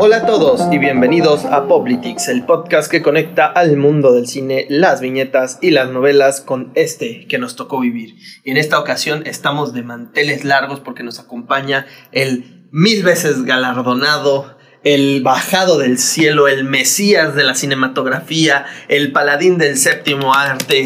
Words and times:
Hola 0.00 0.18
a 0.18 0.26
todos 0.26 0.72
y 0.72 0.78
bienvenidos 0.78 1.44
a 1.44 1.68
Poplitics, 1.68 2.28
el 2.28 2.46
podcast 2.46 2.90
que 2.90 3.02
conecta 3.02 3.44
al 3.46 3.76
mundo 3.76 4.14
del 4.14 4.26
cine, 4.26 4.66
las 4.70 5.02
viñetas 5.02 5.58
y 5.60 5.72
las 5.72 5.90
novelas 5.90 6.40
con 6.40 6.72
este 6.74 7.26
que 7.26 7.36
nos 7.36 7.54
tocó 7.54 7.80
vivir. 7.80 8.14
Y 8.44 8.52
en 8.52 8.56
esta 8.56 8.78
ocasión 8.78 9.26
estamos 9.26 9.74
de 9.74 9.82
manteles 9.82 10.46
largos 10.46 10.80
porque 10.80 11.02
nos 11.02 11.18
acompaña 11.18 11.84
el 12.12 12.66
mil 12.70 13.02
veces 13.02 13.44
galardonado, 13.44 14.56
el 14.84 15.22
bajado 15.22 15.76
del 15.76 15.98
cielo, 15.98 16.48
el 16.48 16.64
mesías 16.64 17.34
de 17.34 17.44
la 17.44 17.54
cinematografía, 17.54 18.64
el 18.88 19.12
paladín 19.12 19.58
del 19.58 19.76
séptimo 19.76 20.32
arte, 20.32 20.84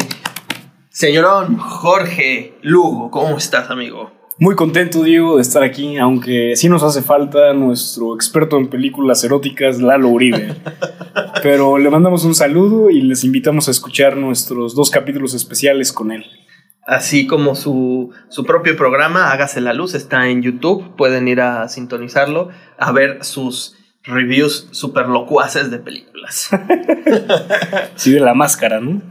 señorón 0.89 1.57
Jorge 1.57 2.57
Lugo. 2.61 3.11
¿Cómo 3.11 3.37
estás, 3.37 3.69
amigo? 3.69 4.22
Muy 4.39 4.55
contento, 4.55 5.03
Diego, 5.03 5.35
de 5.35 5.43
estar 5.43 5.61
aquí, 5.61 5.97
aunque 5.97 6.55
sí 6.55 6.67
nos 6.67 6.81
hace 6.81 7.03
falta 7.03 7.53
nuestro 7.53 8.15
experto 8.15 8.57
en 8.57 8.67
películas 8.67 9.23
eróticas, 9.23 9.79
Lalo 9.79 10.09
Uribe. 10.09 10.55
Pero 11.43 11.77
le 11.77 11.89
mandamos 11.91 12.25
un 12.25 12.33
saludo 12.33 12.89
y 12.89 13.01
les 13.01 13.23
invitamos 13.23 13.67
a 13.67 13.71
escuchar 13.71 14.17
nuestros 14.17 14.73
dos 14.73 14.89
capítulos 14.89 15.35
especiales 15.35 15.93
con 15.93 16.11
él. 16.11 16.25
Así 16.85 17.27
como 17.27 17.55
su, 17.55 18.11
su 18.29 18.43
propio 18.43 18.75
programa, 18.75 19.31
Hágase 19.31 19.61
la 19.61 19.73
Luz, 19.73 19.93
está 19.93 20.27
en 20.27 20.41
YouTube. 20.41 20.95
Pueden 20.97 21.27
ir 21.27 21.39
a 21.39 21.69
sintonizarlo, 21.69 22.49
a 22.79 22.91
ver 22.91 23.23
sus 23.23 23.77
reviews 24.03 24.67
super 24.71 25.07
locuaces 25.07 25.69
de 25.69 25.77
películas. 25.77 26.49
sí, 27.95 28.11
de 28.11 28.19
la 28.19 28.33
máscara, 28.33 28.79
¿no? 28.79 29.01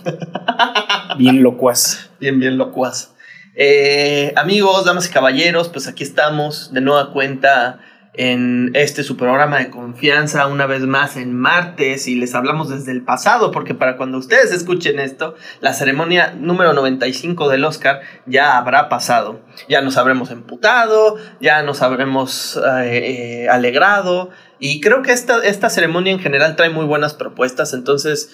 Bien 1.19 1.43
locuaz. 1.43 2.11
Bien, 2.21 2.39
bien 2.41 2.59
locuaz. 2.59 3.12
Eh, 3.55 4.33
amigos, 4.37 4.87
damas 4.87 5.09
y 5.09 5.13
caballeros, 5.13 5.69
pues 5.69 5.87
aquí 5.87 6.03
estamos 6.03 6.73
de 6.73 6.81
nueva 6.81 7.13
cuenta 7.13 7.81
en 8.15 8.71
este 8.75 9.03
su 9.03 9.17
programa 9.17 9.59
de 9.59 9.71
confianza, 9.71 10.47
una 10.47 10.67
vez 10.67 10.83
más 10.83 11.17
en 11.17 11.35
martes, 11.35 12.09
y 12.09 12.15
les 12.15 12.35
hablamos 12.35 12.71
desde 12.71 12.93
el 12.93 13.03
pasado, 13.03 13.51
porque 13.51 13.75
para 13.75 13.97
cuando 13.97 14.19
ustedes 14.19 14.53
escuchen 14.53 14.99
esto, 14.99 15.35
la 15.61 15.73
ceremonia 15.75 16.35
número 16.39 16.73
95 16.73 17.49
del 17.49 17.65
Oscar 17.65 18.01
ya 18.27 18.57
habrá 18.57 18.89
pasado. 18.89 19.41
Ya 19.69 19.81
nos 19.83 19.97
habremos 19.97 20.31
emputado, 20.31 21.17
ya 21.41 21.63
nos 21.63 21.83
habremos 21.83 22.57
eh, 22.57 23.45
eh, 23.45 23.49
alegrado, 23.49 24.31
y 24.59 24.81
creo 24.81 25.03
que 25.03 25.13
esta, 25.13 25.45
esta 25.45 25.71
ceremonia 25.71 26.13
en 26.13 26.21
general 26.21 26.57
trae 26.57 26.71
muy 26.71 26.85
buenas 26.85 27.15
propuestas, 27.15 27.73
entonces, 27.73 28.31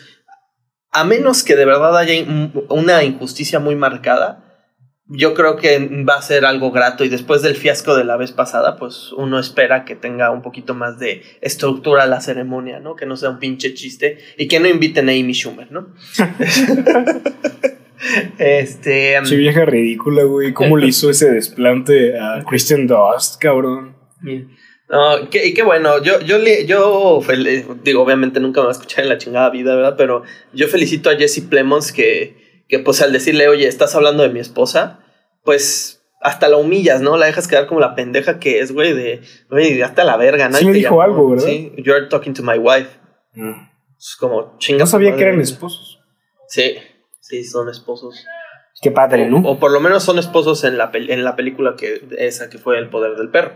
a 0.93 1.05
menos 1.05 1.43
que 1.43 1.57
de 1.57 1.65
verdad 1.65 1.97
haya 1.97 2.25
una 2.69 3.05
injusticia 3.05 3.61
muy 3.61 3.77
marcada, 3.77 4.48
yo 5.09 5.33
creo 5.33 5.57
que 5.57 5.79
va 6.09 6.17
a 6.17 6.23
ser 6.23 6.45
algo 6.45 6.71
grato 6.71 7.03
y 7.03 7.09
después 7.09 7.41
del 7.41 7.57
fiasco 7.57 7.97
de 7.97 8.05
la 8.05 8.17
vez 8.17 8.33
pasada, 8.33 8.77
pues 8.77 9.11
uno 9.13 9.39
espera 9.39 9.85
que 9.85 9.97
tenga 9.97 10.31
un 10.31 10.43
poquito 10.43 10.75
más 10.75 10.99
de 10.99 11.23
estructura 11.41 12.07
la 12.07 12.21
ceremonia, 12.21 12.79
¿no? 12.79 12.95
Que 12.95 13.07
no 13.07 13.17
sea 13.17 13.31
un 13.31 13.39
pinche 13.39 13.73
chiste 13.73 14.19
y 14.37 14.49
que 14.49 14.61
no 14.61 14.69
inviten 14.69 15.09
a 15.09 15.13
Amy 15.13 15.33
Schumer, 15.33 15.73
¿no? 15.73 15.89
este... 18.39 19.19
Su 19.25 19.37
vieja 19.37 19.65
ridícula, 19.65 20.25
güey. 20.25 20.53
¿Cómo 20.53 20.77
le 20.77 20.89
hizo 20.89 21.09
ese 21.09 21.31
desplante 21.31 22.19
a 22.19 22.45
Christian 22.47 22.87
Dust, 22.87 23.41
cabrón? 23.41 23.97
No, 24.91 25.19
y 25.21 25.55
qué 25.55 25.63
bueno, 25.63 26.03
yo, 26.03 26.21
yo, 26.21 26.39
yo 26.67 27.23
digo, 27.83 28.03
obviamente 28.03 28.41
nunca 28.41 28.61
me 28.61 28.67
va 28.67 28.73
a 28.73 28.77
escuchar 28.77 29.05
en 29.05 29.11
la 29.11 29.19
chingada 29.19 29.49
vida, 29.49 29.75
¿verdad? 29.75 29.95
Pero 29.97 30.23
yo 30.53 30.69
felicito 30.69 31.09
a 31.09 31.17
Jesse 31.17 31.41
Plemons 31.41 31.93
que 31.93 32.48
que 32.69 32.79
pues 32.79 33.03
al 33.03 33.13
decirle, 33.13 33.49
oye, 33.49 33.67
estás 33.67 33.95
hablando 33.95 34.23
de 34.23 34.29
mi 34.29 34.41
esposa, 34.41 35.01
pues 35.45 35.99
hasta 36.21 36.49
la 36.49 36.57
humillas, 36.57 37.01
¿no? 37.01 37.17
La 37.17 37.27
dejas 37.27 37.49
quedar 37.49 37.67
como 37.67 37.81
la 37.81 37.95
pendeja 37.95 38.39
que 38.39 38.61
es, 38.61 38.73
güey, 38.73 38.93
de, 38.93 39.23
güey, 39.51 39.81
hasta 39.83 40.05
la 40.05 40.17
verga, 40.17 40.49
¿no? 40.49 40.59
Sí 40.59 40.67
me 40.67 40.73
dijo 40.73 41.01
algo, 41.01 41.31
¿verdad? 41.31 41.47
Sí, 41.47 41.73
you're 41.79 42.09
talking 42.09 42.35
to 42.35 42.43
my 42.43 42.59
wife. 42.59 42.91
Mm. 43.35 43.69
Es 43.97 44.17
como 44.17 44.57
chinga. 44.59 44.81
No 44.81 44.87
sabía 44.87 45.17
que 45.17 45.23
eran 45.23 45.41
esposos. 45.41 46.01
Sí, 46.49 46.77
sí, 47.21 47.45
son 47.45 47.69
esposos. 47.69 48.25
Qué 48.81 48.91
padre, 48.91 49.27
¿no? 49.27 49.39
O, 49.39 49.59
por 49.59 49.73
lo 49.73 49.81
menos 49.81 50.05
son 50.05 50.19
esposos 50.19 50.63
en 50.65 50.79
la, 50.79 50.91
en 50.95 51.25
la 51.25 51.35
película 51.35 51.75
que 51.77 52.01
esa 52.19 52.49
que 52.49 52.59
fue 52.59 52.79
El 52.79 52.91
Poder 52.91 53.17
del 53.17 53.31
Perro. 53.31 53.53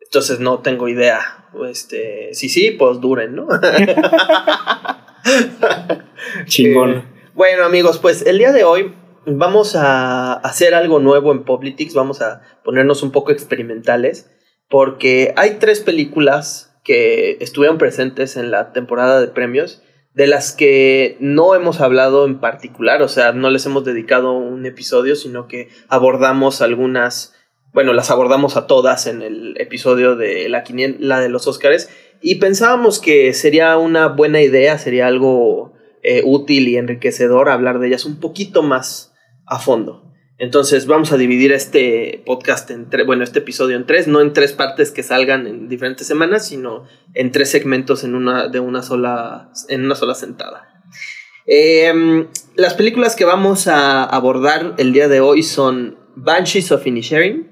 Entonces 0.00 0.38
no 0.38 0.60
tengo 0.60 0.88
idea. 0.88 1.48
Este, 1.68 2.30
sí, 2.34 2.48
sí, 2.48 2.70
pues 2.70 3.00
duren, 3.00 3.34
¿no? 3.34 3.48
Chingón. 6.46 7.04
Eh, 7.13 7.13
bueno, 7.34 7.64
amigos, 7.64 7.98
pues 7.98 8.22
el 8.22 8.38
día 8.38 8.52
de 8.52 8.62
hoy 8.62 8.94
vamos 9.26 9.74
a 9.74 10.34
hacer 10.34 10.72
algo 10.72 11.00
nuevo 11.00 11.32
en 11.32 11.42
Politics, 11.42 11.92
vamos 11.92 12.22
a 12.22 12.42
ponernos 12.62 13.02
un 13.02 13.10
poco 13.10 13.32
experimentales, 13.32 14.30
porque 14.68 15.34
hay 15.36 15.56
tres 15.58 15.80
películas 15.80 16.76
que 16.84 17.38
estuvieron 17.40 17.76
presentes 17.76 18.36
en 18.36 18.52
la 18.52 18.72
temporada 18.72 19.20
de 19.20 19.26
premios, 19.26 19.82
de 20.14 20.28
las 20.28 20.52
que 20.52 21.16
no 21.18 21.56
hemos 21.56 21.80
hablado 21.80 22.24
en 22.24 22.38
particular, 22.38 23.02
o 23.02 23.08
sea, 23.08 23.32
no 23.32 23.50
les 23.50 23.66
hemos 23.66 23.84
dedicado 23.84 24.32
un 24.32 24.64
episodio, 24.64 25.16
sino 25.16 25.48
que 25.48 25.70
abordamos 25.88 26.62
algunas, 26.62 27.34
bueno, 27.72 27.94
las 27.94 28.12
abordamos 28.12 28.56
a 28.56 28.68
todas 28.68 29.08
en 29.08 29.22
el 29.22 29.56
episodio 29.58 30.14
de 30.14 30.48
la, 30.48 30.62
la 31.00 31.18
de 31.18 31.28
los 31.28 31.48
Óscares, 31.48 31.90
y 32.20 32.36
pensábamos 32.36 33.00
que 33.00 33.34
sería 33.34 33.76
una 33.76 34.06
buena 34.06 34.40
idea, 34.40 34.78
sería 34.78 35.08
algo 35.08 35.73
eh, 36.04 36.22
útil 36.24 36.68
y 36.68 36.76
enriquecedor 36.76 37.48
hablar 37.48 37.78
de 37.78 37.88
ellas 37.88 38.04
un 38.04 38.20
poquito 38.20 38.62
más 38.62 39.14
a 39.46 39.58
fondo. 39.58 40.12
Entonces 40.36 40.86
vamos 40.86 41.12
a 41.12 41.16
dividir 41.16 41.52
este 41.52 42.22
podcast 42.26 42.70
en 42.70 42.90
tres, 42.90 43.06
bueno, 43.06 43.24
este 43.24 43.38
episodio 43.38 43.76
en 43.76 43.86
tres, 43.86 44.06
no 44.06 44.20
en 44.20 44.32
tres 44.32 44.52
partes 44.52 44.90
que 44.90 45.02
salgan 45.02 45.46
en 45.46 45.68
diferentes 45.68 46.06
semanas, 46.06 46.46
sino 46.46 46.84
en 47.14 47.32
tres 47.32 47.50
segmentos 47.50 48.04
en 48.04 48.14
una, 48.14 48.48
de 48.48 48.60
una 48.60 48.82
sola, 48.82 49.50
en 49.68 49.84
una 49.84 49.94
sola 49.94 50.14
sentada. 50.14 50.82
Em, 51.46 52.26
las 52.56 52.74
películas 52.74 53.16
que 53.16 53.24
vamos 53.24 53.68
a 53.68 54.04
abordar 54.04 54.74
el 54.78 54.92
día 54.92 55.08
de 55.08 55.20
hoy 55.20 55.42
son 55.42 55.98
Banshees 56.16 56.72
of 56.72 56.86
Inisherin, 56.86 57.50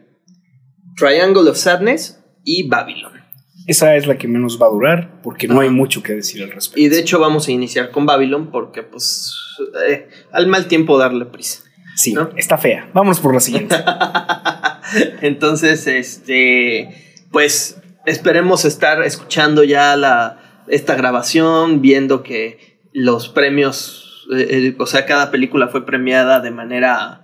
Triangle 0.97 1.49
of 1.49 1.57
Sadness 1.57 2.23
y 2.45 2.69
Babylon. 2.69 3.12
Esa 3.67 3.97
es 3.97 4.07
la 4.07 4.17
que 4.17 4.27
menos 4.27 4.61
va 4.61 4.67
a 4.67 4.71
durar 4.71 5.21
porque 5.23 5.47
no 5.47 5.61
hay 5.61 5.71
mucho 5.71 6.03
que 6.03 6.15
decir 6.15 6.43
al 6.43 6.51
respecto. 6.51 6.81
Y 6.81 6.89
de 6.89 6.99
hecho 6.99 7.21
vamos 7.21 7.47
a 7.49 7.53
iniciar 7.53 7.91
con 7.91 8.07
Babylon 8.07 8.51
porque 8.51 8.83
pues 8.83 9.37
eh, 9.89 10.09
al 10.33 10.47
mal 10.49 10.67
tiempo 10.67 10.99
darle 10.99 11.27
prisa. 11.27 11.63
Sí, 11.95 12.15
está 12.37 12.59
fea. 12.59 12.91
Vamos 12.95 13.21
por 13.21 13.35
la 13.35 13.41
siguiente. 13.41 13.77
Entonces, 15.21 15.87
este, 15.87 17.21
pues 17.31 17.81
esperemos 18.07 18.65
estar 18.65 19.03
escuchando 19.03 19.63
ya 19.63 19.95
la, 19.97 20.65
esta 20.69 20.95
grabación, 20.95 21.83
viendo 21.83 22.23
que 22.23 22.81
los 22.93 23.29
premios, 23.29 24.27
eh, 24.35 24.47
eh, 24.51 24.77
o 24.79 24.87
sea, 24.87 25.05
cada 25.05 25.31
película 25.31 25.69
fue 25.69 25.85
premiada 25.87 26.41
de 26.41 26.51
manera 26.51 27.19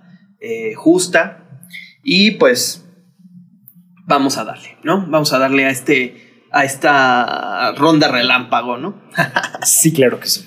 justa. 0.75 1.45
Y 2.01 2.31
pues 2.31 2.85
vamos 4.07 4.37
a 4.37 4.45
darle, 4.45 4.77
¿no? 4.83 5.05
Vamos 5.07 5.33
a 5.33 5.39
darle 5.39 5.65
a 5.65 5.69
este 5.69 6.28
a 6.51 6.63
esta 6.63 7.73
ronda 7.73 8.07
relámpago, 8.07 8.77
¿no? 8.77 8.95
sí, 9.63 9.93
claro 9.93 10.19
que 10.19 10.27
sí. 10.27 10.45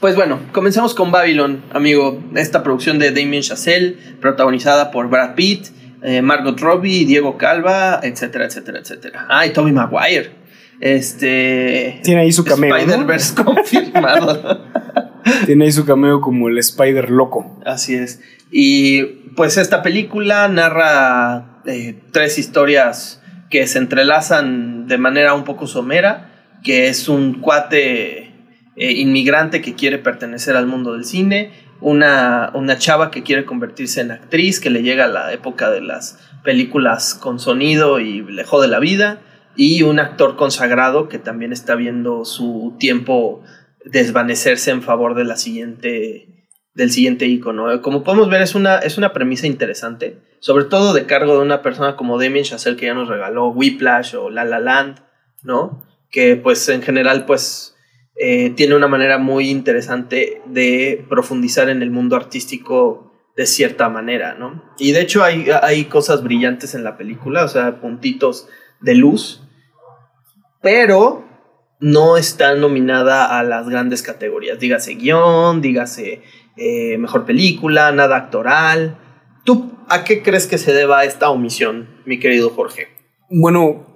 Pues 0.00 0.14
bueno, 0.14 0.38
comenzamos 0.52 0.94
con 0.94 1.10
Babylon, 1.10 1.64
amigo. 1.72 2.22
Esta 2.36 2.62
producción 2.62 3.00
de 3.00 3.10
Damien 3.10 3.42
Chazelle, 3.42 3.96
protagonizada 4.20 4.92
por 4.92 5.08
Brad 5.08 5.34
Pitt, 5.34 5.68
eh, 6.02 6.22
Margot 6.22 6.58
Robbie, 6.60 7.04
Diego 7.04 7.36
Calva, 7.36 7.98
etcétera, 8.02 8.44
etcétera, 8.44 8.78
etcétera. 8.78 9.26
Ah, 9.28 9.44
y 9.44 9.50
Tommy 9.50 9.72
Maguire. 9.72 10.30
Este. 10.80 12.00
Tiene 12.04 12.20
ahí 12.20 12.32
su 12.32 12.44
cameo. 12.44 12.76
Spider-Verse 12.76 13.34
confirmado. 13.44 14.64
Tiene 15.46 15.64
ahí 15.64 15.72
su 15.72 15.84
cameo 15.84 16.20
como 16.20 16.48
el 16.48 16.58
Spider 16.58 17.10
loco. 17.10 17.60
Así 17.66 17.96
es. 17.96 18.20
Y 18.52 19.02
pues 19.34 19.56
esta 19.56 19.82
película 19.82 20.46
narra 20.48 21.60
eh, 21.66 21.98
tres 22.12 22.38
historias 22.38 23.17
que 23.50 23.66
se 23.66 23.78
entrelazan 23.78 24.86
de 24.86 24.98
manera 24.98 25.34
un 25.34 25.44
poco 25.44 25.66
somera, 25.66 26.30
que 26.62 26.88
es 26.88 27.08
un 27.08 27.40
cuate 27.40 28.32
eh, 28.76 28.92
inmigrante 28.92 29.60
que 29.60 29.74
quiere 29.74 29.98
pertenecer 29.98 30.56
al 30.56 30.66
mundo 30.66 30.94
del 30.94 31.04
cine, 31.04 31.52
una, 31.80 32.50
una 32.54 32.78
chava 32.78 33.10
que 33.10 33.22
quiere 33.22 33.44
convertirse 33.44 34.00
en 34.00 34.10
actriz, 34.10 34.60
que 34.60 34.70
le 34.70 34.82
llega 34.82 35.04
a 35.04 35.08
la 35.08 35.32
época 35.32 35.70
de 35.70 35.80
las 35.80 36.18
películas 36.44 37.14
con 37.14 37.38
sonido 37.38 38.00
y 38.00 38.22
le 38.22 38.44
jode 38.44 38.68
la 38.68 38.80
vida, 38.80 39.20
y 39.56 39.82
un 39.82 39.98
actor 39.98 40.36
consagrado 40.36 41.08
que 41.08 41.18
también 41.18 41.52
está 41.52 41.74
viendo 41.74 42.24
su 42.24 42.76
tiempo 42.78 43.42
desvanecerse 43.84 44.70
en 44.70 44.82
favor 44.82 45.14
de 45.14 45.24
la 45.24 45.36
siguiente 45.36 46.28
del 46.74 46.92
siguiente 46.92 47.26
icono. 47.26 47.82
Como 47.82 48.04
podemos 48.04 48.30
ver, 48.30 48.40
es 48.40 48.54
una, 48.54 48.78
es 48.78 48.98
una 48.98 49.12
premisa 49.12 49.48
interesante, 49.48 50.18
sobre 50.40 50.64
todo 50.64 50.92
de 50.92 51.06
cargo 51.06 51.34
de 51.34 51.42
una 51.42 51.62
persona 51.62 51.96
como 51.96 52.18
Damien 52.18 52.44
Chazelle 52.44 52.76
que 52.76 52.86
ya 52.86 52.94
nos 52.94 53.08
regaló 53.08 53.48
Whiplash 53.48 54.14
o 54.14 54.30
La 54.30 54.44
La 54.44 54.60
Land, 54.60 55.00
¿no? 55.42 55.84
Que 56.10 56.36
pues 56.36 56.68
en 56.68 56.82
general 56.82 57.26
pues 57.26 57.76
eh, 58.16 58.50
tiene 58.50 58.74
una 58.74 58.88
manera 58.88 59.18
muy 59.18 59.50
interesante 59.50 60.42
de 60.46 61.04
profundizar 61.08 61.68
en 61.68 61.82
el 61.82 61.90
mundo 61.90 62.16
artístico 62.16 63.12
de 63.36 63.46
cierta 63.46 63.88
manera, 63.88 64.34
¿no? 64.34 64.64
Y 64.78 64.92
de 64.92 65.00
hecho 65.00 65.22
hay, 65.22 65.46
hay 65.62 65.84
cosas 65.84 66.24
brillantes 66.24 66.74
en 66.74 66.82
la 66.82 66.96
película, 66.96 67.44
o 67.44 67.48
sea, 67.48 67.80
puntitos 67.80 68.48
de 68.80 68.96
luz, 68.96 69.42
pero 70.60 71.24
no 71.80 72.16
está 72.16 72.54
nominada 72.56 73.38
a 73.38 73.44
las 73.44 73.68
grandes 73.68 74.02
categorías. 74.02 74.58
Dígase 74.58 74.94
guion, 74.94 75.60
dígase 75.60 76.22
eh, 76.56 76.98
mejor 76.98 77.24
película, 77.24 77.92
nada 77.92 78.16
actoral. 78.16 78.98
¿Tú 79.44 79.77
a 79.88 80.04
qué 80.04 80.22
crees 80.22 80.46
que 80.46 80.58
se 80.58 80.72
deba 80.72 81.04
esta 81.04 81.30
omisión, 81.30 81.88
mi 82.06 82.18
querido 82.18 82.50
Jorge? 82.50 82.88
Bueno, 83.30 83.86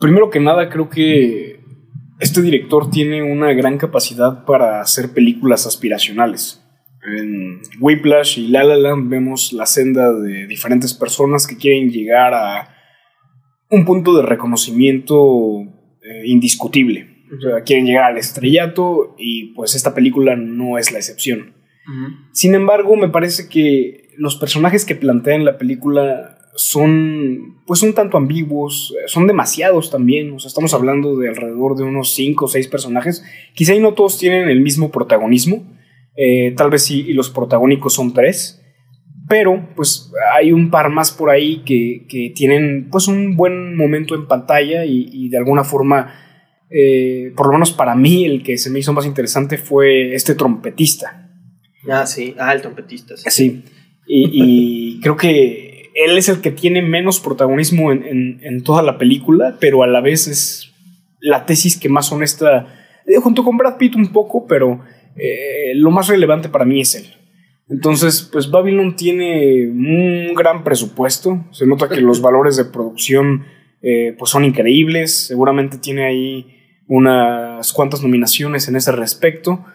primero 0.00 0.30
que 0.30 0.40
nada 0.40 0.68
creo 0.68 0.88
que 0.88 1.60
este 2.20 2.42
director 2.42 2.90
tiene 2.90 3.22
una 3.22 3.52
gran 3.52 3.78
capacidad 3.78 4.44
para 4.44 4.80
hacer 4.80 5.12
películas 5.12 5.66
aspiracionales. 5.66 6.64
En 7.02 7.60
Whiplash 7.80 8.38
y 8.38 8.48
La 8.48 8.64
La 8.64 8.76
Land 8.76 9.08
vemos 9.08 9.52
la 9.52 9.66
senda 9.66 10.12
de 10.12 10.46
diferentes 10.46 10.94
personas 10.94 11.46
que 11.46 11.56
quieren 11.56 11.90
llegar 11.90 12.34
a 12.34 12.74
un 13.70 13.84
punto 13.84 14.16
de 14.16 14.22
reconocimiento 14.22 15.62
eh, 16.02 16.22
indiscutible. 16.24 17.24
O 17.36 17.40
sea, 17.40 17.62
quieren 17.62 17.86
llegar 17.86 18.04
al 18.04 18.18
estrellato 18.18 19.14
y 19.18 19.52
pues 19.54 19.74
esta 19.74 19.94
película 19.94 20.34
no 20.34 20.78
es 20.78 20.90
la 20.92 20.98
excepción. 20.98 21.54
Sin 22.32 22.54
embargo, 22.54 22.96
me 22.96 23.08
parece 23.08 23.48
que 23.48 24.07
los 24.18 24.36
personajes 24.36 24.84
que 24.84 24.94
plantea 24.94 25.34
en 25.34 25.44
la 25.44 25.56
película 25.58 26.38
son 26.54 27.60
pues 27.66 27.82
un 27.82 27.94
tanto 27.94 28.16
ambiguos, 28.16 28.94
son 29.06 29.26
demasiados 29.28 29.90
también, 29.90 30.32
o 30.32 30.38
sea, 30.40 30.48
estamos 30.48 30.74
hablando 30.74 31.16
de 31.16 31.28
alrededor 31.28 31.76
de 31.76 31.84
unos 31.84 32.12
5 32.14 32.44
o 32.44 32.48
6 32.48 32.66
personajes, 32.68 33.24
quizá 33.54 33.74
y 33.74 33.80
no 33.80 33.94
todos 33.94 34.18
tienen 34.18 34.48
el 34.48 34.60
mismo 34.60 34.90
protagonismo, 34.90 35.64
eh, 36.16 36.52
tal 36.56 36.70
vez 36.70 36.82
sí, 36.82 37.04
y 37.06 37.12
los 37.12 37.30
protagónicos 37.30 37.94
son 37.94 38.12
tres, 38.12 38.60
pero 39.28 39.68
pues 39.76 40.10
hay 40.34 40.50
un 40.50 40.70
par 40.70 40.90
más 40.90 41.12
por 41.12 41.30
ahí 41.30 41.62
que, 41.64 42.06
que 42.08 42.32
tienen 42.34 42.88
pues 42.90 43.06
un 43.06 43.36
buen 43.36 43.76
momento 43.76 44.16
en 44.16 44.26
pantalla 44.26 44.84
y, 44.84 45.28
de 45.28 45.38
alguna 45.38 45.62
forma, 45.62 46.12
eh, 46.70 47.32
por 47.36 47.46
lo 47.46 47.52
menos 47.52 47.70
para 47.70 47.94
mí, 47.94 48.24
el 48.24 48.42
que 48.42 48.58
se 48.58 48.70
me 48.70 48.80
hizo 48.80 48.92
más 48.92 49.06
interesante 49.06 49.58
fue 49.58 50.14
este 50.14 50.34
trompetista. 50.34 51.30
Ah, 51.88 52.06
sí, 52.06 52.34
ah, 52.38 52.52
el 52.52 52.62
trompetista. 52.62 53.16
Sí, 53.16 53.30
sí. 53.30 53.64
Y, 54.08 55.00
creo 55.00 55.16
que 55.16 55.90
él 55.94 56.16
es 56.16 56.28
el 56.28 56.40
que 56.40 56.50
tiene 56.50 56.80
menos 56.80 57.20
protagonismo 57.20 57.92
en, 57.92 58.04
en, 58.04 58.40
en, 58.42 58.62
toda 58.62 58.82
la 58.82 58.96
película, 58.96 59.58
pero 59.60 59.82
a 59.82 59.86
la 59.86 60.00
vez 60.00 60.26
es 60.28 60.72
la 61.20 61.46
tesis 61.46 61.78
que 61.78 61.88
más 61.88 62.10
honesta, 62.12 62.66
eh, 63.06 63.16
junto 63.16 63.44
con 63.44 63.56
Brad 63.56 63.76
Pitt 63.76 63.96
un 63.96 64.12
poco, 64.12 64.46
pero 64.46 64.80
eh, 65.16 65.72
lo 65.74 65.90
más 65.90 66.08
relevante 66.08 66.48
para 66.48 66.64
mí 66.64 66.80
es 66.80 66.94
él. 66.94 67.06
Entonces, 67.68 68.28
pues 68.32 68.50
Babylon 68.50 68.96
tiene 68.96 69.68
un 69.68 70.32
gran 70.34 70.64
presupuesto. 70.64 71.44
Se 71.50 71.66
nota 71.66 71.88
que 71.88 72.00
los 72.00 72.22
valores 72.22 72.56
de 72.56 72.64
producción 72.64 73.44
eh, 73.82 74.14
pues 74.18 74.30
son 74.30 74.44
increíbles. 74.44 75.26
Seguramente 75.26 75.76
tiene 75.76 76.06
ahí 76.06 76.54
unas 76.86 77.72
cuantas 77.74 78.02
nominaciones 78.02 78.68
en 78.68 78.76
ese 78.76 78.92
respecto. 78.92 79.66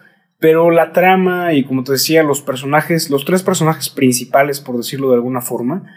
Pero 0.44 0.70
la 0.70 0.92
trama 0.92 1.54
y 1.54 1.64
como 1.64 1.84
te 1.84 1.92
decía, 1.92 2.22
los 2.22 2.42
personajes, 2.42 3.08
los 3.08 3.24
tres 3.24 3.42
personajes 3.42 3.88
principales, 3.88 4.60
por 4.60 4.76
decirlo 4.76 5.08
de 5.08 5.14
alguna 5.14 5.40
forma, 5.40 5.90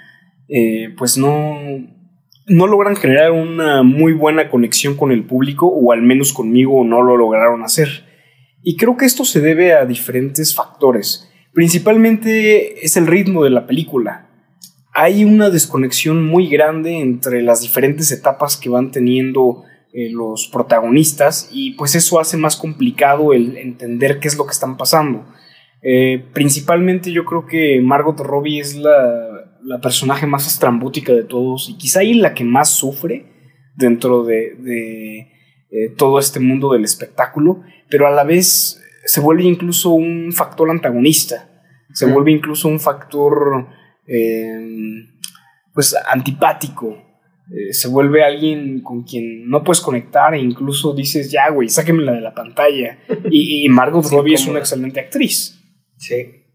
eh, 0.48 0.96
pues 0.98 1.18
no, 1.18 1.58
no 2.46 2.68
logran 2.68 2.96
generar 2.96 3.34
una 3.34 3.84
muy 3.84 4.14
buena 4.14 4.50
conexión 4.50 4.96
con 4.96 5.12
el 5.12 5.26
público, 5.26 5.68
o 5.68 5.92
al 5.92 6.02
menos 6.02 6.32
conmigo 6.32 6.86
no 6.86 7.04
lo 7.04 7.18
lograron 7.18 7.62
hacer. 7.62 8.06
Y 8.64 8.78
creo 8.78 8.96
que 8.96 9.04
esto 9.04 9.26
se 9.26 9.42
debe 9.42 9.74
a 9.74 9.86
diferentes 9.86 10.56
factores. 10.56 11.30
Principalmente 11.52 12.86
es 12.86 12.96
el 12.96 13.06
ritmo 13.06 13.44
de 13.44 13.50
la 13.50 13.68
película. 13.68 14.30
Hay 14.94 15.26
una 15.26 15.50
desconexión 15.50 16.26
muy 16.26 16.48
grande 16.48 17.02
entre 17.02 17.42
las 17.42 17.60
diferentes 17.60 18.14
etapas 18.14 18.56
que 18.56 18.70
van 18.70 18.92
teniendo 18.92 19.66
eh, 19.94 20.10
los 20.12 20.48
protagonistas 20.48 21.50
y 21.52 21.72
pues 21.72 21.96
eso 21.96 22.20
hace 22.20 22.38
más 22.38 22.56
complicado 22.56 23.34
el 23.34 23.58
entender 23.58 24.20
qué 24.20 24.28
es 24.28 24.38
lo 24.38 24.46
que 24.46 24.52
están 24.52 24.78
pasando. 24.78 25.26
Eh, 25.82 26.24
principalmente 26.34 27.12
yo 27.12 27.26
creo 27.26 27.46
que 27.46 27.80
Margot 27.82 28.20
Robbie 28.20 28.60
es 28.60 28.76
la, 28.76 29.52
la, 29.64 29.80
personaje 29.80 30.26
más 30.26 30.48
estrambótica 30.48 31.14
de 31.14 31.24
todos 31.24 31.70
y 31.70 31.78
quizá 31.78 32.00
ahí 32.00 32.16
la 32.16 32.34
que 32.34 32.44
más 32.44 32.70
sufre 32.70 33.28
dentro 33.76 34.24
de, 34.24 34.56
de 34.56 35.20
eh, 35.70 35.90
todo 35.96 36.18
este 36.18 36.40
mundo 36.40 36.74
del 36.74 36.84
espectáculo 36.84 37.62
pero 37.90 38.08
a 38.08 38.12
la 38.12 38.24
vez 38.24 38.82
se 39.06 39.22
vuelve 39.22 39.44
incluso 39.44 39.92
un 39.92 40.32
factor 40.34 40.70
antagonista, 40.70 41.50
se 41.94 42.06
vuelve 42.06 42.32
incluso 42.32 42.68
un 42.68 42.80
factor 42.80 43.68
eh, 44.06 45.08
pues 45.74 45.96
antipático, 46.10 47.07
eh, 47.52 47.74
se 47.74 47.88
vuelve 47.88 48.24
alguien 48.24 48.82
con 48.82 49.04
quien 49.04 49.48
no 49.50 49.64
puedes 49.64 49.82
conectar 49.82 50.34
e 50.34 50.40
incluso 50.40 50.94
dices, 50.94 51.32
ya, 51.32 51.50
güey, 51.50 51.70
sáquemela 51.70 52.14
de 52.14 52.22
la 52.22 52.34
pantalla. 52.34 53.00
y, 53.32 53.68
Margot 53.70 54.06
Robbie 54.10 54.36
es 54.36 54.48
una 54.48 54.60
excelente 54.60 55.00
actriz. 55.00 55.60
Sí. 55.98 56.46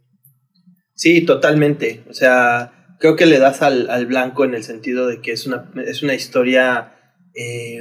Sí, 0.95 1.23
totalmente. 1.23 2.05
O 2.09 2.13
sea, 2.13 2.97
creo 3.01 3.17
que 3.17 3.27
le 3.27 3.39
das 3.39 3.63
al, 3.63 3.91
al 3.91 4.07
blanco 4.07 4.45
en 4.45 4.55
el 4.55 4.63
sentido 4.63 5.07
de 5.07 5.21
que 5.21 5.33
es 5.33 5.47
una, 5.47 5.71
es 5.87 6.03
una 6.03 6.15
historia 6.15 6.95
eh, 7.35 7.81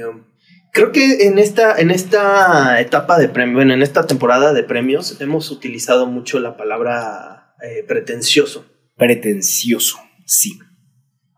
Creo 0.72 0.90
que 0.90 1.26
en 1.26 1.38
esta, 1.38 1.78
en 1.78 1.90
esta 1.90 2.80
etapa 2.80 3.18
de 3.18 3.28
premio, 3.28 3.56
bueno, 3.56 3.74
en 3.74 3.82
esta 3.82 4.06
temporada 4.06 4.54
de 4.54 4.62
premios, 4.62 5.20
hemos 5.20 5.50
utilizado 5.50 6.06
mucho 6.06 6.40
la 6.40 6.56
palabra 6.56 7.54
eh, 7.62 7.84
pretencioso. 7.86 8.64
Pretencioso, 8.96 9.98
sí. 10.24 10.58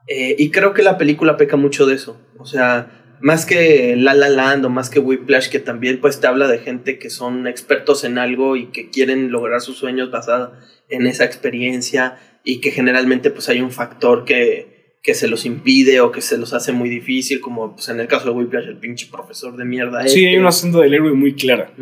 Eh, 0.06 0.36
y 0.38 0.50
creo 0.50 0.74
que 0.74 0.82
la 0.82 0.98
película 0.98 1.36
peca 1.36 1.56
mucho 1.56 1.86
de 1.86 1.94
eso. 1.94 2.20
O 2.38 2.46
sea, 2.46 3.16
más 3.20 3.46
que 3.46 3.96
La 3.96 4.14
La 4.14 4.28
Land 4.28 4.66
o 4.66 4.70
más 4.70 4.90
que 4.90 4.98
Whiplash, 4.98 5.48
que 5.48 5.58
también 5.58 6.00
pues 6.00 6.20
te 6.20 6.26
habla 6.26 6.48
de 6.48 6.58
gente 6.58 6.98
que 6.98 7.10
son 7.10 7.46
expertos 7.46 8.04
en 8.04 8.18
algo 8.18 8.56
y 8.56 8.66
que 8.66 8.90
quieren 8.90 9.30
lograr 9.30 9.60
sus 9.60 9.78
sueños 9.78 10.10
basado 10.10 10.52
en 10.88 11.06
esa 11.06 11.24
experiencia 11.24 12.18
y 12.44 12.60
que 12.60 12.70
generalmente 12.70 13.30
pues 13.30 13.48
hay 13.48 13.62
un 13.62 13.70
factor 13.70 14.24
que, 14.24 14.98
que 15.02 15.14
se 15.14 15.28
los 15.28 15.46
impide 15.46 16.00
o 16.00 16.12
que 16.12 16.20
se 16.20 16.36
los 16.36 16.52
hace 16.52 16.72
muy 16.72 16.90
difícil, 16.90 17.40
como 17.40 17.74
pues, 17.74 17.88
en 17.88 18.00
el 18.00 18.08
caso 18.08 18.26
de 18.26 18.30
Whiplash, 18.32 18.66
el 18.66 18.78
pinche 18.78 19.08
profesor 19.10 19.56
de 19.56 19.64
mierda. 19.64 20.02
Sí, 20.02 20.20
este. 20.20 20.28
hay 20.28 20.36
una 20.36 20.52
senda 20.52 20.80
del 20.80 20.94
héroe 20.94 21.12
muy 21.12 21.34
clara. 21.34 21.72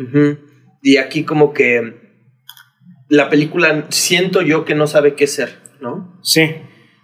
Y 0.81 0.97
aquí 0.97 1.23
como 1.23 1.53
que 1.53 1.93
la 3.09 3.29
película 3.29 3.85
siento 3.89 4.41
yo 4.41 4.65
que 4.65 4.75
no 4.75 4.87
sabe 4.87 5.15
qué 5.15 5.27
ser, 5.27 5.57
¿no? 5.81 6.19
Sí, 6.23 6.51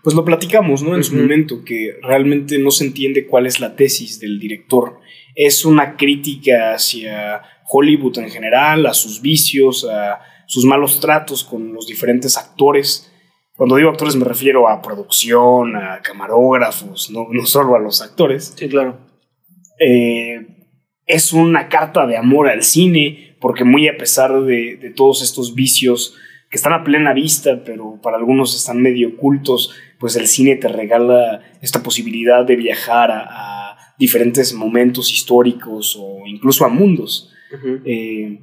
pues 0.04 0.16
lo 0.16 0.26
platicamos, 0.26 0.82
¿no? 0.82 0.96
En 0.96 1.04
su 1.04 1.16
momento, 1.16 1.64
que 1.64 1.96
realmente 2.02 2.58
no 2.58 2.72
se 2.72 2.86
entiende 2.86 3.28
cuál 3.28 3.46
es 3.46 3.60
la 3.60 3.76
tesis 3.76 4.20
del 4.20 4.40
director. 4.40 5.00
Es 5.36 5.66
una 5.66 5.98
crítica 5.98 6.74
hacia 6.74 7.42
Hollywood 7.68 8.20
en 8.20 8.30
general, 8.30 8.86
a 8.86 8.94
sus 8.94 9.22
vicios, 9.22 9.86
a 9.86 10.20
sus 10.48 10.66
malos 10.66 11.00
tratos 11.00 11.44
con 11.44 11.74
los 11.74 11.86
diferentes 11.86 12.38
actores 12.38 13.12
cuando 13.60 13.76
digo 13.76 13.90
actores 13.90 14.16
me 14.16 14.24
refiero 14.24 14.70
a 14.70 14.82
producción, 14.82 15.76
a 15.76 16.02
camarógrafos, 16.02 17.12
no, 17.12 17.28
solo 17.46 17.76
a 17.76 17.80
los 17.80 18.02
actores. 18.02 18.54
Sí, 18.58 18.70
claro. 18.70 19.02
Eh, 19.78 20.66
es 21.06 21.34
una 21.34 21.68
carta 21.68 22.08
de 22.08 22.16
amor 22.16 22.48
al 22.48 22.64
cine, 22.64 23.36
porque 23.42 23.66
muy 23.66 23.90
a 23.90 23.98
pesar 23.98 24.44
de, 24.44 24.94
todos 24.96 25.22
estos 25.22 25.56
vicios 25.56 26.16
que 26.50 26.56
están 26.56 26.72
a 26.72 26.86
plena 26.86 27.12
vista, 27.12 27.62
pero 27.66 28.00
para 28.02 28.16
algunos 28.16 28.56
están 28.56 28.82
medio 28.82 29.10
ocultos, 29.10 29.76
pues 30.00 30.16
el 30.16 30.28
cine 30.28 30.56
te 30.56 30.68
regala 30.68 31.42
esta 31.62 31.84
posibilidad 31.84 32.46
de 32.46 32.56
viajar 32.56 33.12
a, 33.12 33.56
diferentes 34.00 34.54
momentos 34.54 35.12
históricos 35.12 35.98
o 36.00 36.26
incluso 36.26 36.64
a 36.64 36.70
mundos. 36.70 37.34
Eh, 37.84 38.40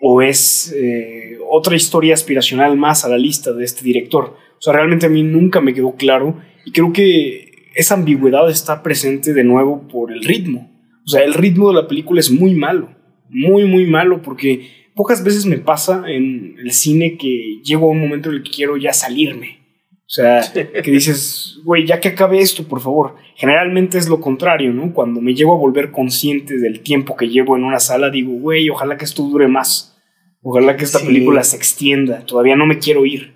o 0.00 0.20
es 0.20 0.74
eh, 0.76 1.38
otra 1.48 1.76
historia 1.76 2.12
aspiracional 2.14 2.76
más 2.76 3.04
a 3.04 3.08
la 3.08 3.16
lista 3.16 3.52
de 3.52 3.64
este 3.64 3.84
director. 3.84 4.36
O 4.58 4.60
sea, 4.60 4.72
realmente 4.72 5.06
a 5.06 5.08
mí 5.08 5.22
nunca 5.22 5.60
me 5.60 5.74
quedó 5.74 5.94
claro 5.94 6.40
y 6.64 6.72
creo 6.72 6.92
que 6.92 7.70
esa 7.76 7.94
ambigüedad 7.94 8.50
está 8.50 8.82
presente 8.82 9.32
de 9.32 9.44
nuevo 9.44 9.86
por 9.86 10.12
el 10.12 10.24
ritmo. 10.24 10.72
O 11.04 11.08
sea, 11.08 11.22
el 11.22 11.34
ritmo 11.34 11.68
de 11.68 11.82
la 11.82 11.86
película 11.86 12.18
es 12.18 12.30
muy 12.30 12.54
malo, 12.54 12.90
muy, 13.28 13.64
muy 13.64 13.86
malo 13.86 14.22
porque 14.22 14.68
pocas 14.94 15.22
veces 15.22 15.46
me 15.46 15.58
pasa 15.58 16.04
en 16.08 16.56
el 16.58 16.72
cine 16.72 17.16
que 17.16 17.60
llego 17.62 17.86
a 17.86 17.92
un 17.92 18.00
momento 18.00 18.30
en 18.30 18.36
el 18.36 18.42
que 18.42 18.50
quiero 18.50 18.76
ya 18.76 18.92
salirme. 18.92 19.65
O 20.06 20.08
sea, 20.08 20.40
que 20.54 20.90
dices, 20.90 21.58
güey, 21.64 21.84
ya 21.84 22.00
que 22.00 22.08
acabe 22.08 22.38
esto, 22.38 22.64
por 22.64 22.80
favor. 22.80 23.16
Generalmente 23.34 23.98
es 23.98 24.08
lo 24.08 24.20
contrario, 24.20 24.72
¿no? 24.72 24.92
Cuando 24.92 25.20
me 25.20 25.34
llego 25.34 25.54
a 25.54 25.58
volver 25.58 25.90
consciente 25.90 26.56
del 26.58 26.80
tiempo 26.80 27.16
que 27.16 27.28
llevo 27.28 27.56
en 27.56 27.64
una 27.64 27.80
sala, 27.80 28.10
digo, 28.10 28.32
güey, 28.32 28.70
ojalá 28.70 28.96
que 28.96 29.04
esto 29.04 29.22
dure 29.22 29.48
más. 29.48 29.96
Ojalá 30.42 30.76
que 30.76 30.84
esta 30.84 31.00
película 31.00 31.42
se 31.42 31.56
extienda. 31.56 32.24
Todavía 32.24 32.54
no 32.54 32.66
me 32.66 32.78
quiero 32.78 33.04
ir. 33.04 33.34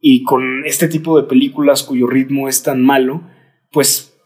Y 0.00 0.24
con 0.24 0.64
este 0.64 0.88
tipo 0.88 1.16
de 1.16 1.28
películas 1.28 1.82
cuyo 1.84 2.06
ritmo 2.06 2.48
es 2.48 2.62
tan 2.62 2.82
malo, 2.82 3.22
pues 3.70 4.16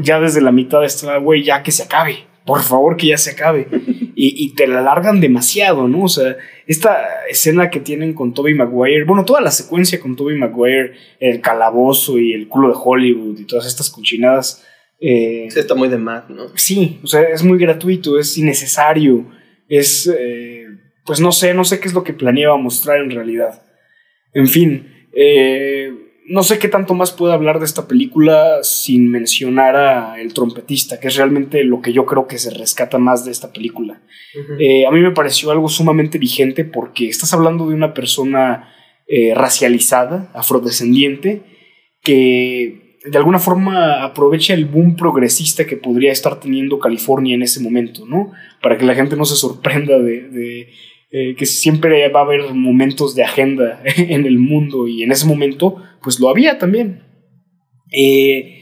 ya 0.00 0.20
desde 0.20 0.40
la 0.40 0.52
mitad 0.52 0.84
está, 0.84 1.16
güey, 1.18 1.42
ya 1.42 1.62
que 1.62 1.72
se 1.72 1.84
acabe. 1.84 2.26
Por 2.44 2.62
favor, 2.62 2.96
que 2.96 3.08
ya 3.08 3.18
se 3.18 3.32
acabe. 3.32 3.68
Y, 4.18 4.54
te 4.54 4.66
la 4.66 4.78
alargan 4.78 5.20
demasiado, 5.20 5.88
¿no? 5.88 6.04
O 6.04 6.08
sea, 6.08 6.36
esta 6.66 7.26
escena 7.28 7.70
que 7.70 7.80
tienen 7.80 8.12
con 8.12 8.34
Toby 8.34 8.54
Maguire, 8.54 9.04
bueno, 9.04 9.24
toda 9.24 9.40
la 9.40 9.50
secuencia 9.50 10.00
con 10.00 10.16
Toby 10.16 10.36
Maguire, 10.36 10.94
el 11.20 11.40
calabozo 11.40 12.18
y 12.18 12.32
el 12.32 12.48
culo 12.48 12.68
de 12.68 12.74
Hollywood 12.82 13.38
y 13.38 13.44
todas 13.44 13.66
estas 13.66 13.90
cuchinadas, 13.90 14.64
Eh, 14.98 15.48
sí, 15.50 15.58
está 15.58 15.74
muy 15.74 15.90
de 15.90 15.98
más, 15.98 16.30
¿no? 16.30 16.48
Sí, 16.56 17.00
o 17.02 17.06
sea, 17.06 17.20
es 17.20 17.42
muy 17.42 17.58
gratuito, 17.58 18.18
es 18.18 18.38
innecesario, 18.38 19.26
es, 19.68 20.06
eh, 20.06 20.64
pues 21.04 21.20
no 21.20 21.32
sé, 21.32 21.52
no 21.52 21.64
sé 21.64 21.80
qué 21.80 21.88
es 21.88 21.92
lo 21.94 22.02
que 22.02 22.14
planeaba 22.14 22.56
mostrar 22.56 23.02
en 23.02 23.10
realidad. 23.10 23.62
En 24.32 24.48
fin, 24.48 25.06
eh, 25.14 25.92
no 26.28 26.42
sé 26.42 26.58
qué 26.58 26.68
tanto 26.68 26.94
más 26.94 27.12
puedo 27.12 27.32
hablar 27.32 27.58
de 27.58 27.64
esta 27.64 27.86
película 27.86 28.58
sin 28.62 29.10
mencionar 29.10 29.76
a 29.76 30.20
el 30.20 30.34
trompetista, 30.34 30.98
que 30.98 31.08
es 31.08 31.16
realmente 31.16 31.64
lo 31.64 31.80
que 31.80 31.92
yo 31.92 32.06
creo 32.06 32.26
que 32.26 32.38
se 32.38 32.50
rescata 32.50 32.98
más 32.98 33.24
de 33.24 33.32
esta 33.32 33.52
película. 33.52 34.02
a 34.34 34.90
mí 34.90 35.00
me 35.00 35.12
pareció 35.12 35.50
algo 35.50 35.68
sumamente 35.68 36.18
vigente 36.18 36.64
porque 36.64 37.08
estás 37.08 37.32
hablando 37.32 37.68
de 37.68 37.74
una 37.74 37.94
persona 37.94 38.72
racializada, 39.34 40.30
afrodescendiente, 40.34 41.42
que 42.02 42.86
de 43.06 43.18
alguna 43.18 43.38
forma 43.38 44.02
aprovecha 44.02 44.52
el 44.52 44.64
boom 44.64 44.96
progresista 44.96 45.64
que 45.64 45.76
podría 45.76 46.10
estar 46.10 46.40
teniendo 46.40 46.78
California 46.78 47.34
en 47.34 47.42
ese 47.42 47.60
momento, 47.60 48.04
¿no? 48.04 48.32
Para 48.60 48.76
que 48.76 48.84
la 48.84 48.94
gente 48.94 49.16
no 49.16 49.24
se 49.24 49.36
sorprenda 49.36 49.98
de, 49.98 50.68
eh, 51.18 51.34
que 51.34 51.46
siempre 51.46 52.06
va 52.08 52.20
a 52.20 52.24
haber 52.24 52.52
momentos 52.52 53.14
de 53.14 53.24
agenda 53.24 53.80
en 53.96 54.26
el 54.26 54.38
mundo 54.38 54.86
y 54.86 55.02
en 55.02 55.12
ese 55.12 55.26
momento, 55.26 55.82
pues 56.02 56.20
lo 56.20 56.28
había 56.28 56.58
también. 56.58 57.04
Eh, 57.90 58.52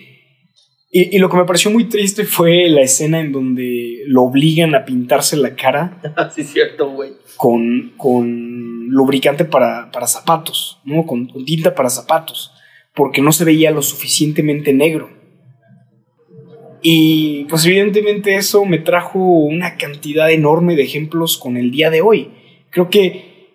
y, 0.93 1.19
lo 1.19 1.29
que 1.29 1.37
me 1.37 1.45
pareció 1.45 1.73
muy 1.73 1.89
triste 1.89 2.25
fue 2.25 2.69
la 2.69 2.83
escena 2.83 3.19
en 3.19 3.33
donde 3.33 4.05
lo 4.07 4.23
obligan 4.23 4.77
a 4.77 4.85
pintarse 4.85 5.37
la 5.37 5.57
cara. 5.57 6.01
sí, 6.35 6.45
cierto, 6.45 6.91
güey. 6.91 7.11
Con, 7.37 7.95
con 7.97 8.89
lubricante 8.89 9.45
para, 9.45 9.91
para 9.91 10.07
zapatos, 10.07 10.79
¿no? 10.85 11.05
con 11.05 11.27
tinta 11.45 11.75
para 11.75 11.91
zapatos 11.91 12.53
porque 12.95 13.21
no 13.21 13.33
se 13.33 13.45
veía 13.45 13.73
lo 13.73 13.83
suficientemente 13.83 14.73
negro. 14.73 15.11
Y 16.87 17.47
pues 17.47 17.65
evidentemente 17.65 18.37
eso 18.37 18.65
me 18.67 18.79
trajo 18.79 19.19
una 19.19 19.77
cantidad 19.77 20.31
enorme 20.31 20.77
de 20.77 20.83
ejemplos 20.83 21.39
con 21.39 21.57
el 21.57 21.71
día 21.71 21.91
de 21.91 22.03
hoy. 22.03 22.31
Creo 22.75 22.91
que 22.91 23.53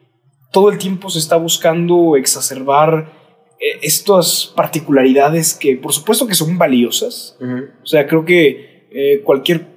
todo 0.53 0.71
el 0.71 0.77
tiempo 0.77 1.09
se 1.09 1.19
está 1.19 1.35
buscando 1.35 2.15
exacerbar 2.15 3.11
eh, 3.59 3.79
estas 3.81 4.53
particularidades 4.55 5.53
que 5.53 5.75
por 5.75 5.91
supuesto 5.91 6.25
que 6.25 6.35
son 6.35 6.57
valiosas. 6.57 7.37
O 7.83 7.85
sea, 7.85 8.07
creo 8.07 8.23
que 8.23 8.87
eh, 8.91 9.21
cualquier 9.25 9.67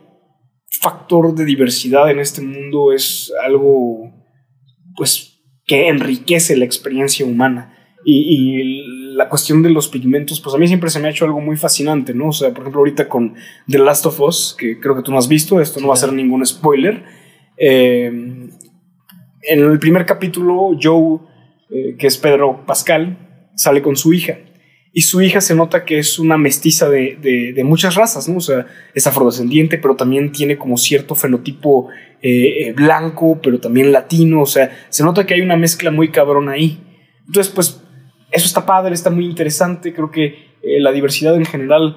factor 0.81 1.35
de 1.35 1.45
diversidad 1.45 2.09
en 2.09 2.21
este 2.21 2.41
mundo 2.41 2.93
es 2.93 3.33
algo 3.45 4.13
pues 4.97 5.41
que 5.67 5.89
enriquece 5.89 6.57
la 6.57 6.65
experiencia 6.65 7.27
humana. 7.27 7.77
Y, 8.05 8.91
la 9.13 9.29
cuestión 9.29 9.63
de 9.63 9.69
los 9.69 9.89
pigmentos, 9.89 10.41
pues 10.41 10.55
a 10.55 10.59
mí 10.59 10.67
siempre 10.67 10.89
se 10.89 10.99
me 10.99 11.07
ha 11.07 11.11
hecho 11.11 11.27
algo 11.27 11.41
muy 11.43 11.59
fascinante, 11.59 12.15
¿no? 12.15 12.29
O 12.29 12.33
sea, 12.33 12.49
por 12.49 12.61
ejemplo, 12.61 12.79
ahorita 12.81 13.11
con 13.11 13.35
The 13.69 13.79
Last 13.79 14.07
of 14.07 14.19
Us, 14.21 14.57
que 14.59 14.81
creo 14.81 14.97
que 14.97 15.03
tú 15.03 15.13
no 15.13 15.19
has 15.19 15.29
visto, 15.29 15.61
esto 15.61 15.81
no 15.81 15.89
va 15.89 15.95
a 15.95 15.99
ser 15.99 16.15
ningún 16.15 16.45
spoiler. 16.47 17.05
Eh, 17.59 18.11
en 19.43 19.61
el 19.61 19.79
primer 19.79 20.07
capítulo, 20.07 20.77
Joe, 20.81 21.21
eh, 21.71 21.97
que 21.99 22.07
es 22.07 22.19
Pedro 22.19 22.65
Pascal, 22.67 23.51
sale 23.55 23.83
con 23.83 23.97
su 23.97 24.13
hija. 24.13 24.39
Y 24.95 25.03
su 25.03 25.23
hija 25.23 25.41
se 25.41 25.55
nota 25.55 25.85
que 25.85 25.99
es 25.99 26.19
una 26.19 26.37
mestiza 26.37 26.89
de, 26.91 27.17
de, 27.55 27.65
muchas 27.65 27.95
razas, 27.95 28.29
¿no? 28.29 28.37
O 28.37 28.41
sea, 28.41 28.67
es 28.95 29.07
afrodescendiente, 29.07 29.79
pero 29.79 29.97
también 29.97 30.33
tiene 30.33 30.59
como 30.59 30.77
cierto 30.77 31.15
fenotipo 31.15 31.89
eh, 32.21 32.75
blanco, 32.77 33.41
pero 33.43 33.59
también 33.59 33.91
latino. 33.91 34.43
O 34.43 34.47
sea, 34.47 34.71
se 34.91 35.03
nota 35.03 35.25
que 35.25 35.33
hay 35.33 35.41
una 35.41 35.57
mezcla 35.57 35.91
muy 35.91 36.11
cabrona 36.11 36.53
ahí. 36.53 36.79
Entonces, 37.27 37.51
pues 37.55 37.83
eso 38.31 38.47
está 38.47 38.67
padre, 38.67 38.93
está 38.93 39.09
muy 39.09 39.25
interesante. 39.25 39.95
Creo 39.95 40.11
que 40.11 40.27
eh, 40.63 40.79
la 40.79 40.93
diversidad 40.93 41.37
en 41.37 41.47
general 41.47 41.97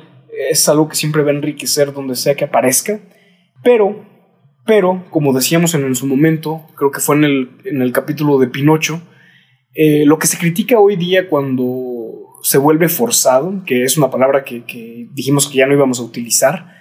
es 0.50 0.68
algo 0.70 0.88
que 0.88 0.96
siempre 0.96 1.22
va 1.22 1.32
a 1.32 1.36
enriquecer 1.36 1.92
donde 1.92 2.16
sea 2.16 2.36
que 2.36 2.46
aparezca. 2.46 3.02
Pero, 3.62 4.06
pero, 4.66 5.06
como 5.10 5.34
decíamos 5.34 5.74
en, 5.76 5.96
su 5.96 6.08
momento, 6.08 6.66
creo 6.76 6.92
que 6.92 7.00
fue 7.00 7.16
en 7.16 7.24
el, 7.24 7.50
en 7.66 7.82
el 7.82 7.92
capítulo 7.92 8.40
de 8.40 8.48
Pinocho, 8.48 9.02
eh, 9.74 10.06
lo 10.06 10.20
que 10.20 10.28
se 10.28 10.38
critica 10.38 10.80
hoy 10.80 10.96
día 10.96 11.30
cuando 11.30 12.40
se 12.44 12.58
vuelve 12.58 12.90
forzado, 12.90 13.64
que 13.66 13.84
es 13.84 13.98
una 13.98 14.10
palabra 14.10 14.44
que, 14.44 14.64
que 14.64 15.08
dijimos 15.14 15.48
que 15.48 15.58
ya 15.58 15.68
no 15.68 15.74
íbamos 15.74 16.00
a 16.00 16.04
utilizar, 16.04 16.74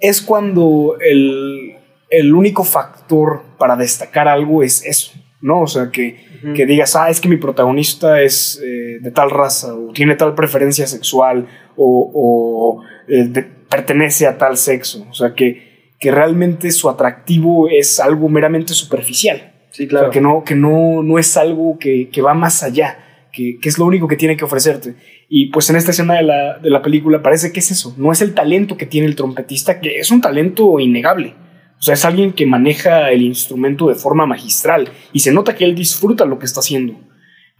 es 0.00 0.22
cuando 0.22 0.96
el, 1.00 1.76
el 2.08 2.34
único 2.34 2.64
factor 2.64 3.42
para 3.58 3.76
destacar 3.76 4.28
algo 4.28 4.62
es 4.62 4.84
eso, 4.84 5.12
¿no? 5.40 5.62
O 5.62 5.66
sea, 5.66 5.90
que 5.90 6.30
que 6.54 6.66
digas, 6.66 6.96
ah, 6.96 7.10
es 7.10 7.20
que 7.20 7.28
mi 7.28 7.36
protagonista 7.36 8.22
es 8.22 8.60
eh, 8.64 8.98
de 9.00 9.10
tal 9.10 9.30
raza 9.30 9.74
o 9.74 9.92
tiene 9.92 10.16
tal 10.16 10.34
preferencia 10.34 10.86
sexual 10.86 11.46
o, 11.76 12.82
eh, 13.08 13.30
pertenece 13.68 14.26
a 14.26 14.38
tal 14.38 14.56
sexo. 14.56 15.06
O 15.10 15.14
sea, 15.14 15.34
que, 15.34 15.69
que 16.00 16.10
realmente 16.10 16.72
su 16.72 16.88
atractivo 16.88 17.68
es 17.68 18.00
algo 18.00 18.28
meramente 18.28 18.74
superficial. 18.74 19.52
Sí, 19.70 19.86
claro. 19.86 20.10
que 20.10 20.20
no, 20.20 20.42
que 20.42 20.56
no, 20.56 21.02
no 21.04 21.18
es 21.18 21.36
algo 21.36 21.78
que, 21.78 22.08
que 22.08 22.22
va 22.22 22.34
más 22.34 22.64
allá, 22.64 23.28
que, 23.32 23.58
que, 23.60 23.68
es 23.68 23.78
lo 23.78 23.84
único 23.84 24.08
que 24.08 24.16
tiene 24.16 24.36
que 24.36 24.44
ofrecerte. 24.44 24.96
Y 25.28 25.46
pues 25.50 25.70
en 25.70 25.76
esta 25.76 25.92
escena 25.92 26.14
de 26.14 26.24
la, 26.24 26.58
de 26.58 26.70
la 26.70 26.82
película 26.82 27.22
parece 27.22 27.52
que 27.52 27.60
es 27.60 27.70
eso, 27.70 27.94
no 27.96 28.10
es 28.10 28.20
el 28.20 28.34
talento 28.34 28.76
que 28.76 28.86
tiene 28.86 29.06
el 29.06 29.14
trompetista, 29.14 29.80
que 29.80 30.00
es 30.00 30.10
un 30.10 30.20
talento 30.20 30.80
innegable 30.80 31.34
o 31.80 31.82
sea, 31.82 31.94
es 31.94 32.04
alguien 32.04 32.34
que 32.34 32.44
maneja 32.44 33.10
el 33.10 33.22
instrumento 33.22 33.88
de 33.88 33.94
forma 33.94 34.26
magistral 34.26 34.90
y 35.14 35.20
se 35.20 35.32
nota 35.32 35.56
que 35.56 35.64
él 35.64 35.74
disfruta 35.74 36.26
lo 36.26 36.38
que 36.38 36.44
está 36.44 36.60
haciendo. 36.60 37.00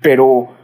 Pero 0.02 0.54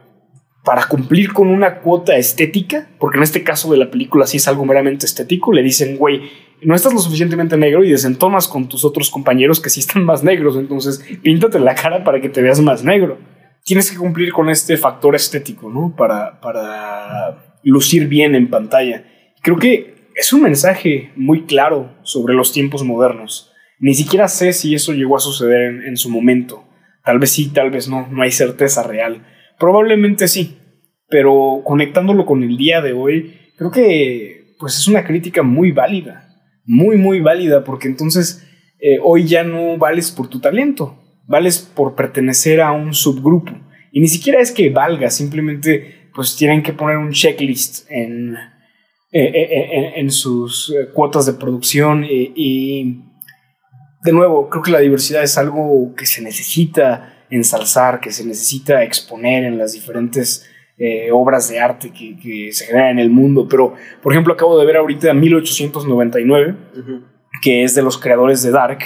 para 0.63 0.87
cumplir 0.87 1.33
con 1.33 1.49
una 1.49 1.81
cuota 1.81 2.17
estética, 2.19 2.91
porque 2.99 3.17
en 3.17 3.23
este 3.23 3.43
caso 3.43 3.73
de 3.73 3.79
la 3.79 3.91
película 3.91 4.27
sí 4.27 4.37
es 4.37 4.47
algo 4.47 4.67
meramente 4.67 5.07
estético, 5.07 5.55
le 5.55 5.63
dicen, 5.63 5.97
güey, 5.97 6.21
no 6.63 6.75
estás 6.75 6.93
lo 6.93 7.01
suficientemente 7.01 7.57
negro 7.57 7.85
y 7.85 7.91
desentonas 7.91 8.49
con 8.49 8.69
tus 8.69 8.85
otros 8.85 9.11
compañeros 9.11 9.61
que 9.61 9.71
sí 9.71 9.81
están 9.81 10.05
más 10.05 10.25
negros, 10.25 10.57
entonces 10.57 11.05
píntate 11.23 11.61
la 11.61 11.75
cara 11.75 12.05
para 12.05 12.21
que 12.21 12.29
te 12.29 12.43
veas 12.43 12.61
más 12.61 12.83
negro. 12.83 13.19
Tienes 13.65 13.91
que 13.91 13.97
cumplir 13.97 14.33
con 14.33 14.49
este 14.49 14.77
factor 14.77 15.15
estético, 15.15 15.69
¿no? 15.69 15.95
Para, 15.97 16.41
para 16.41 17.59
lucir 17.63 18.07
bien 18.07 18.35
en 18.35 18.49
pantalla. 18.49 19.05
Creo 19.43 19.57
que 19.59 19.97
es 20.15 20.33
un 20.33 20.43
mensaje 20.43 21.11
muy 21.17 21.45
claro 21.45 21.93
sobre 22.03 22.35
los 22.35 22.53
tiempos 22.53 22.85
modernos. 22.85 23.53
Ni 23.79 23.95
siquiera 23.95 24.29
sé 24.29 24.53
si 24.53 24.75
eso 24.75 24.93
llegó 24.93 25.17
a 25.17 25.21
suceder 25.21 25.85
en, 25.85 25.97
su 25.97 26.09
momento. 26.09 26.65
Tal 27.05 27.19
vez 27.19 27.33
sí, 27.33 27.49
tal 27.53 27.71
vez 27.71 27.89
no, 27.89 28.07
no 28.09 28.23
hay 28.23 28.31
certeza 28.31 28.83
real. 28.83 29.27
Probablemente 29.59 30.29
sí, 30.29 30.59
pero 31.09 31.61
conectándolo 31.65 32.25
con 32.25 32.43
el 32.43 32.57
día 32.57 32.81
de 32.81 32.93
hoy, 32.93 33.53
creo 33.57 33.71
que 33.71 34.55
pues 34.59 34.79
es 34.79 34.89
una 34.89 35.05
crítica 35.05 35.43
muy 35.43 35.73
válida, 35.73 36.26
muy 36.67 36.97
muy 36.97 37.21
válida, 37.21 37.65
porque 37.65 37.89
entonces 37.89 38.47
eh, 38.81 38.99
hoy 39.03 39.27
ya 39.27 39.45
no 39.45 39.79
vales 39.79 40.11
por 40.11 40.29
tu 40.29 40.41
talento, 40.41 40.99
vales 41.27 41.59
por 41.59 41.95
pertenecer 41.95 42.61
a 42.61 42.73
un 42.73 42.95
subgrupo. 42.95 43.53
Y 43.93 44.01
ni 44.01 44.09
siquiera 44.09 44.41
es 44.41 44.53
que 44.53 44.71
valga, 44.71 45.11
simplemente 45.11 46.11
pues 46.15 46.35
tienen 46.35 46.63
que 46.63 46.73
poner 46.73 46.97
un 46.97 47.13
checklist 47.13 47.91
en, 47.91 48.37
eh, 49.13 49.25
eh, 49.25 49.49
eh, 49.51 49.93
en 49.97 50.11
sus 50.11 50.75
cuotas 50.93 51.27
de 51.27 51.35
producción 51.35 52.05
y, 52.05 53.03
de 54.03 54.13
nuevo, 54.13 54.49
creo 54.51 54.63
que 54.63 54.71
la 54.71 54.81
diversidad 54.81 55.23
es 55.23 55.39
algo 55.39 55.95
que 55.97 56.07
se 56.07 56.23
necesita 56.23 57.25
ensalzar, 57.31 58.01
que 58.01 58.13
se 58.13 58.25
necesita 58.25 58.83
exponer 58.83 59.45
en 59.45 59.59
las 59.59 59.73
diferentes 59.73 60.47
obras 61.13 61.49
de 61.49 61.59
arte 61.59 61.91
que, 61.91 62.53
se 62.53 62.67
generan 62.67 62.91
en 62.91 62.99
el 62.99 63.11
mundo. 63.11 63.47
Pero, 63.49 63.75
por 64.03 64.13
ejemplo, 64.13 64.35
acabo 64.35 64.59
de 64.59 64.67
ver 64.67 64.77
ahorita 64.77 65.13
1899, 65.15 66.55
que 67.43 67.65
es 67.65 67.75
de 67.75 67.83
los 67.83 67.99
creadores 67.99 68.43
de 68.43 68.51
Dark. 68.51 68.79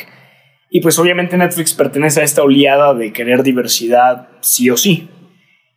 Y 0.70 0.80
pues 0.80 0.98
obviamente 1.00 1.36
Netflix 1.36 1.74
pertenece 1.74 2.20
a 2.20 2.24
esta 2.24 2.44
oleada 2.44 2.94
de 2.94 3.12
querer 3.12 3.42
diversidad 3.42 4.28
sí 4.40 4.70
o 4.70 4.76
sí. 4.76 5.08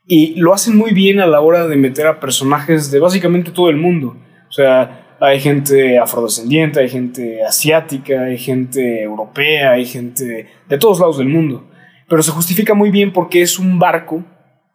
Y 0.06 0.36
lo 0.36 0.54
hacen 0.54 0.78
muy 0.78 0.94
bien 0.94 1.20
a 1.20 1.26
la 1.26 1.42
hora 1.42 1.68
de 1.68 1.76
meter 1.76 2.06
a 2.06 2.20
personajes 2.20 2.92
de 2.92 3.00
básicamente 3.00 3.52
todo 3.52 3.70
el 3.70 3.78
mundo. 3.78 4.18
O 4.50 4.52
sea, 4.52 5.16
hay 5.20 5.40
gente 5.40 5.98
afrodescendiente, 5.98 6.80
hay 6.80 6.90
gente 6.90 7.44
asiática, 7.44 8.24
hay 8.24 8.38
gente 8.38 9.02
europea, 9.02 9.72
hay 9.72 9.86
gente 9.86 10.48
de 10.68 10.78
todos 10.78 11.00
lados 11.00 11.18
del 11.18 11.30
mundo. 11.30 11.68
Pero 12.08 12.22
se 12.22 12.32
justifica 12.32 12.76
muy 12.76 12.92
bien 12.92 13.14
porque 13.14 13.42
es 13.42 13.58
un 13.58 13.80
barco 13.80 14.24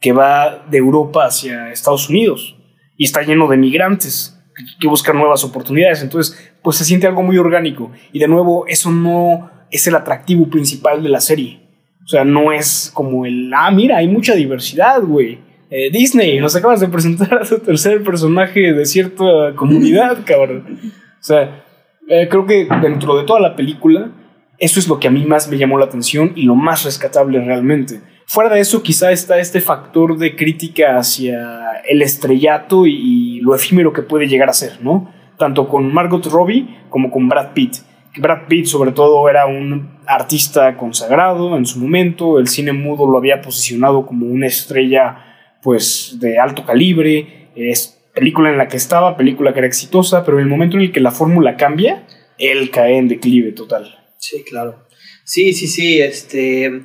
que 0.01 0.13
va 0.13 0.65
de 0.71 0.79
Europa 0.79 1.27
hacia 1.27 1.71
Estados 1.73 2.09
Unidos 2.09 2.57
y 2.97 3.05
está 3.05 3.23
lleno 3.23 3.49
de 3.49 3.57
migrantes 3.57 4.39
que 4.81 4.89
buscan 4.89 5.17
nuevas 5.17 5.45
oportunidades. 5.45 6.03
Entonces, 6.03 6.53
pues 6.63 6.77
se 6.77 6.85
siente 6.85 7.07
algo 7.07 7.23
muy 7.23 7.39
orgánico. 7.39 7.93
Y 8.13 8.19
de 8.19 8.29
nuevo, 8.29 8.67
eso 8.67 8.91
no 8.91 9.51
es 9.71 9.87
el 9.87 9.95
atractivo 9.95 10.49
principal 10.49 11.03
de 11.03 11.09
la 11.09 11.21
serie. 11.21 11.61
O 12.05 12.09
sea, 12.09 12.25
no 12.25 12.53
es 12.53 12.91
como 12.95 13.27
el, 13.27 13.53
ah, 13.55 13.71
mira, 13.71 13.99
hay 13.99 14.09
mucha 14.09 14.35
diversidad, 14.35 15.03
güey. 15.03 15.41
Eh, 15.71 15.91
Disney, 15.93 16.41
nos 16.41 16.57
acabas 16.57 16.81
de 16.81 16.89
presentar 16.89 17.35
a 17.35 17.45
tu 17.45 17.59
tercer 17.59 18.03
personaje 18.03 18.73
de 18.73 18.87
cierta 18.87 19.55
comunidad, 19.55 20.19
cabrón. 20.25 20.79
O 21.21 21.23
sea, 21.23 21.65
eh, 22.09 22.27
creo 22.31 22.47
que 22.47 22.67
dentro 22.81 23.19
de 23.19 23.25
toda 23.25 23.41
la 23.41 23.55
película, 23.55 24.11
eso 24.59 24.81
es 24.81 24.89
lo 24.89 24.99
que 24.99 25.09
a 25.09 25.11
mí 25.11 25.25
más 25.27 25.51
me 25.51 25.59
llamó 25.59 25.79
la 25.79 25.85
atención 25.85 26.33
y 26.35 26.43
lo 26.43 26.55
más 26.55 26.85
rescatable 26.85 27.45
realmente. 27.45 28.01
Fuera 28.31 28.55
de 28.55 28.61
eso, 28.61 28.83
quizá 28.83 29.11
está 29.11 29.39
este 29.39 29.63
factor 29.63 30.19
de 30.19 30.37
crítica 30.37 30.99
hacia 30.99 31.81
el 31.89 32.03
estrellato 32.03 32.87
y, 32.87 33.41
lo 33.41 33.55
efímero 33.55 33.93
que 33.95 34.03
puede 34.03 34.29
llegar 34.29 34.51
a 34.51 34.53
ser, 34.53 34.83
¿no? 34.83 35.11
tanto 35.39 35.69
con 35.69 35.91
Margot 35.95 36.27
Robbie 36.27 36.69
como 36.91 37.11
con 37.11 37.29
Brad 37.29 37.55
Pitt. 37.55 37.77
Brad 38.19 38.47
Pitt 38.49 38.67
sobre 38.67 38.93
todo 38.93 39.27
era 39.31 39.47
un 39.47 39.99
artista 40.07 40.77
consagrado 40.77 41.57
en 41.57 41.65
su 41.65 41.79
momento, 41.79 42.39
el 42.39 42.49
cine 42.49 42.73
mudo 42.73 43.11
lo 43.11 43.17
había 43.17 43.41
posicionado 43.41 44.05
como 44.05 44.27
una 44.27 44.47
estrella 44.47 45.25
pues 45.63 46.19
de 46.21 46.39
alto 46.39 46.67
calibre, 46.67 47.51
es 47.57 47.99
película 48.15 48.51
en 48.51 48.59
la 48.59 48.69
que 48.69 48.77
estaba, 48.77 49.17
película 49.17 49.53
que 49.53 49.61
era 49.61 49.69
exitosa, 49.69 50.25
pero 50.25 50.39
en 50.39 50.45
el 50.45 50.51
momento 50.51 50.77
en 50.77 50.83
el 50.83 50.93
que 50.93 51.01
la 51.01 51.13
fórmula 51.13 51.57
cambia, 51.57 52.07
él 52.37 52.71
cae 52.71 52.99
en 52.99 53.09
declive 53.09 53.53
total. 53.53 53.99
Sí, 54.19 54.45
claro. 54.45 54.87
Sí, 55.25 55.53
sí, 55.53 55.67
sí, 55.67 56.01
este... 56.01 56.83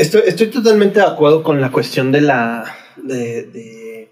Estoy, 0.00 0.46
totalmente 0.46 1.00
de 1.00 1.04
acuerdo 1.04 1.42
con 1.42 1.60
la 1.60 1.70
cuestión 1.70 2.10
de 2.10 2.22
la, 2.22 2.74
de, 2.96 4.08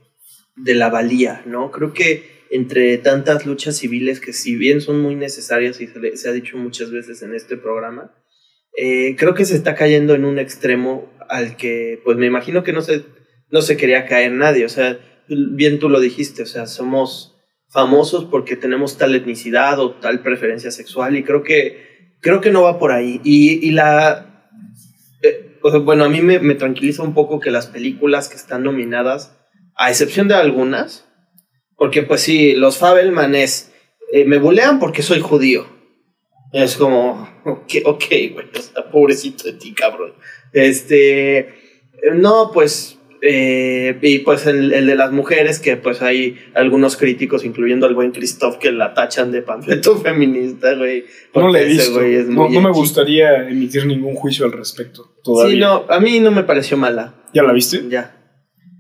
la 0.54 0.90
valía, 0.90 1.42
¿no? 1.47 1.71
Creo 1.71 1.95
que 1.95 2.45
entre 2.50 2.99
tantas 2.99 3.47
luchas 3.47 3.78
civiles 3.78 4.21
que 4.21 4.35
si 4.35 4.54
bien 4.54 4.83
son 4.83 5.00
muy 5.00 5.14
necesarias 5.14 5.80
y 5.80 5.87
se, 5.87 6.28
ha 6.28 6.33
dicho 6.33 6.59
muchas 6.59 6.90
veces 6.90 7.23
en 7.23 7.35
este 7.35 7.57
programa, 7.57 8.14
eh, 8.76 9.16
creo 9.16 9.33
que 9.33 9.47
se 9.47 9.57
está 9.57 9.75
cayendo 9.75 10.14
en 10.14 10.26
un 10.26 10.38
extremo 10.38 11.11
al 11.30 11.57
que, 11.57 12.02
pues 12.04 12.18
me 12.18 12.26
imagino 12.26 12.62
que 12.62 12.75
no 12.75 12.83
se, 12.83 13.04
no 13.50 13.62
se 13.62 13.78
quería 13.78 14.04
caer 14.04 14.33
nadie, 14.33 14.66
o 14.66 14.68
sea, 14.68 15.00
bien 15.26 15.78
tú 15.78 15.88
lo 15.88 16.00
dijiste, 16.00 16.42
o 16.42 16.47
sea, 16.47 16.66
somos 16.66 17.35
famosos 17.71 18.26
porque 18.26 18.57
tenemos 18.57 18.99
tal 18.99 19.14
etnicidad 19.14 19.78
o 19.80 19.92
tal 19.92 20.21
preferencia 20.21 20.71
sexual 20.71 21.16
y 21.16 21.25
creo 21.25 21.42
que, 21.42 22.18
creo 22.21 22.42
que 22.42 22.50
no 22.50 22.61
va 22.61 22.78
por 22.78 22.92
ahí. 22.92 23.23
Y 23.25 23.71
la... 23.71 24.27
Bueno, 25.84 26.04
a 26.04 26.08
mí 26.08 26.20
me, 26.20 26.38
me, 26.38 26.54
tranquiliza 26.54 27.02
un 27.02 27.14
poco 27.14 27.40
que 27.40 27.50
las 27.50 27.66
películas 27.66 28.28
que 28.28 28.37
están 28.37 28.62
nominadas, 28.62 29.37
a 29.76 29.90
excepción 29.90 30.28
de 30.28 30.34
algunas, 30.34 31.08
porque 31.76 32.02
pues 32.02 32.20
sí, 32.22 32.54
los 32.54 32.78
Fabelmanes 32.78 33.72
eh, 34.12 34.25
me 34.25 34.38
bulean 34.38 34.78
porque 34.78 35.02
soy 35.02 35.20
judío. 35.20 35.66
Es 36.52 36.76
como, 36.76 37.28
ok, 37.44 37.72
ok, 37.84 38.04
güey, 38.32 38.46
pobrecito 38.90 39.44
de 39.44 39.52
ti, 39.52 39.75
cabrón. 39.75 40.14
Este, 40.52 41.54
no, 42.14 42.50
pues 42.52 42.98
eh, 43.20 43.98
y 44.00 44.20
pues 44.20 44.46
el, 44.46 44.70
de 44.70 44.94
las 44.94 45.12
mujeres, 45.12 45.58
que 45.58 45.76
pues 45.76 46.02
hay 46.02 46.38
algunos 46.54 46.96
críticos, 46.96 47.44
incluyendo 47.44 47.87
al 47.87 47.94
buen 47.94 48.12
Christoph, 48.12 48.58
que 48.58 48.70
la 48.70 48.94
tachan 48.94 49.32
de 49.32 49.42
panfleto 49.42 49.96
feminista, 50.02 50.75
güey. 50.75 51.04
No 51.34 51.48
le 51.48 51.62
he 51.62 51.64
visto. 51.66 52.00
no, 52.28 52.48
me 52.48 52.70
gustaría 52.70 53.48
emitir 53.48 53.87
ningún 53.87 54.14
juicio 54.14 54.46
al 54.46 54.52
respecto. 54.52 55.16
Todavía. 55.22 55.54
Sí, 55.54 55.60
no, 55.60 55.84
a 55.88 56.00
mí 56.00 56.20
no 56.20 56.30
me 56.30 56.44
pareció 56.44 56.76
mala. 56.76 57.14
¿Ya 57.34 57.42
la 57.42 57.52
viste? 57.52 57.82
Ya. 57.88 58.14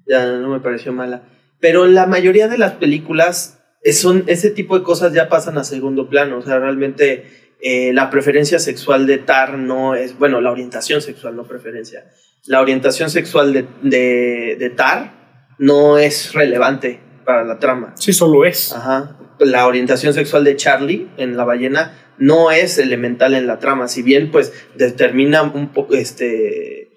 Ya 0.06 0.26
no 0.26 0.48
me 0.48 0.60
pareció 0.60 0.92
mala. 0.92 1.22
Pero 1.60 1.86
la 1.86 2.06
mayoría 2.06 2.48
de 2.48 2.58
las 2.58 2.74
películas 2.74 3.60
son 3.92 4.24
ese 4.26 4.50
tipo 4.50 4.78
de 4.78 4.84
cosas 4.84 5.12
ya 5.12 5.28
pasan 5.28 5.58
a 5.58 5.64
segundo 5.64 6.08
plano. 6.08 6.38
O 6.38 6.42
sea, 6.42 6.58
realmente 6.58 7.26
eh, 7.60 7.92
la 7.92 8.08
preferencia 8.10 8.60
sexual 8.60 9.06
de 9.06 9.18
Tar 9.18 9.58
no 9.58 9.96
es, 9.96 10.16
bueno, 10.18 10.40
la 10.40 10.52
orientación 10.52 11.02
sexual, 11.02 11.34
no 11.34 11.44
preferencia 11.44 12.04
la 12.48 12.62
orientación 12.62 13.10
sexual 13.10 13.52
de, 13.52 14.56
de, 14.58 14.70
Tar 14.70 15.12
no 15.58 15.98
es 15.98 16.32
relevante 16.32 17.00
para 17.24 17.44
la 17.44 17.58
trama. 17.58 17.94
Sí, 17.96 18.12
solo 18.12 18.46
es. 18.46 18.72
Ajá. 18.72 19.16
La 19.38 19.66
orientación 19.66 20.14
sexual 20.14 20.44
de 20.44 20.56
Charlie 20.56 21.08
en 21.18 21.36
la 21.36 21.44
ballena 21.44 21.92
no 22.16 22.50
es 22.50 22.78
elemental 22.78 23.34
en 23.34 23.46
la 23.46 23.58
trama, 23.58 23.86
si 23.86 24.02
bien 24.02 24.30
pues 24.32 24.52
determina 24.74 25.42
un 25.42 25.68
poco 25.68 25.94
este 25.94 26.88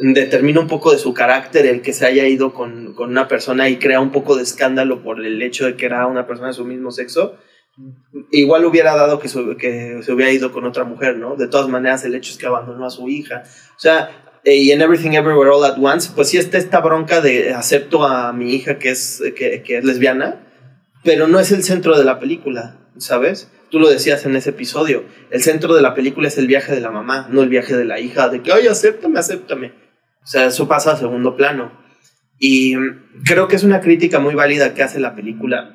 determina 0.00 0.60
un 0.60 0.68
poco 0.68 0.92
de 0.92 0.98
su 0.98 1.12
carácter 1.12 1.66
el 1.66 1.82
que 1.82 1.92
se 1.92 2.06
haya 2.06 2.24
ido 2.28 2.54
con, 2.54 2.94
con, 2.94 3.10
una 3.10 3.26
persona 3.26 3.68
y 3.68 3.78
crea 3.78 3.98
un 4.00 4.12
poco 4.12 4.36
de 4.36 4.44
escándalo 4.44 5.02
por 5.02 5.24
el 5.24 5.42
hecho 5.42 5.66
de 5.66 5.74
que 5.74 5.86
era 5.86 6.06
una 6.06 6.28
persona 6.28 6.48
de 6.48 6.54
su 6.54 6.64
mismo 6.64 6.92
sexo, 6.92 7.36
igual 8.30 8.64
hubiera 8.64 8.94
dado 8.94 9.18
que, 9.18 9.28
que 9.58 10.00
se 10.02 10.12
hubiera 10.12 10.30
ido 10.30 10.52
con 10.52 10.64
otra 10.64 10.84
mujer, 10.84 11.16
¿no? 11.16 11.34
De 11.34 11.48
todas 11.48 11.68
maneras, 11.68 12.04
el 12.04 12.14
hecho 12.14 12.30
es 12.30 12.38
que 12.38 12.46
abandonó 12.46 12.86
a 12.86 12.90
su 12.90 13.08
hija. 13.08 13.42
O 13.76 13.80
sea, 13.80 14.27
y 14.56 14.70
en 14.70 14.80
Everything 14.80 15.12
Everywhere 15.12 15.50
All 15.50 15.64
at 15.64 15.78
Once, 15.78 16.10
pues 16.14 16.28
sí 16.28 16.38
está 16.38 16.58
esta 16.58 16.80
bronca 16.80 17.20
de 17.20 17.54
acepto 17.54 18.04
a 18.04 18.32
mi 18.32 18.54
hija 18.54 18.78
que 18.78 18.90
es, 18.90 19.22
que, 19.36 19.62
es 19.66 19.84
lesbiana, 19.84 20.44
pero 21.04 21.28
no 21.28 21.40
es 21.40 21.52
el 21.52 21.62
centro 21.62 21.98
de 21.98 22.04
la 22.04 22.18
película, 22.18 22.78
¿sabes? 22.98 23.50
Tú 23.70 23.80
lo 23.80 23.88
decías 23.88 24.24
en 24.24 24.36
ese 24.36 24.50
episodio. 24.50 25.04
El 25.30 25.42
centro 25.42 25.74
de 25.74 25.82
la 25.82 25.94
película 25.94 26.28
es 26.28 26.38
el 26.38 26.46
viaje 26.46 26.74
de 26.74 26.80
la 26.80 26.90
mamá, 26.90 27.28
no 27.30 27.42
el 27.42 27.48
viaje 27.48 27.76
de 27.76 27.84
la 27.84 28.00
hija, 28.00 28.28
de 28.28 28.42
que, 28.42 28.52
oye, 28.52 28.68
acéptame, 28.68 29.18
acéptame. 29.18 29.72
O 30.22 30.26
sea, 30.26 30.46
eso 30.46 30.68
pasa 30.68 30.92
a 30.92 30.96
segundo 30.96 31.36
plano. 31.36 31.72
Y 32.38 32.74
creo 33.24 33.48
que 33.48 33.56
es 33.56 33.64
una 33.64 33.80
crítica 33.80 34.20
muy 34.20 34.34
válida 34.34 34.74
que 34.74 34.82
hace 34.82 35.00
la 35.00 35.14
película, 35.14 35.74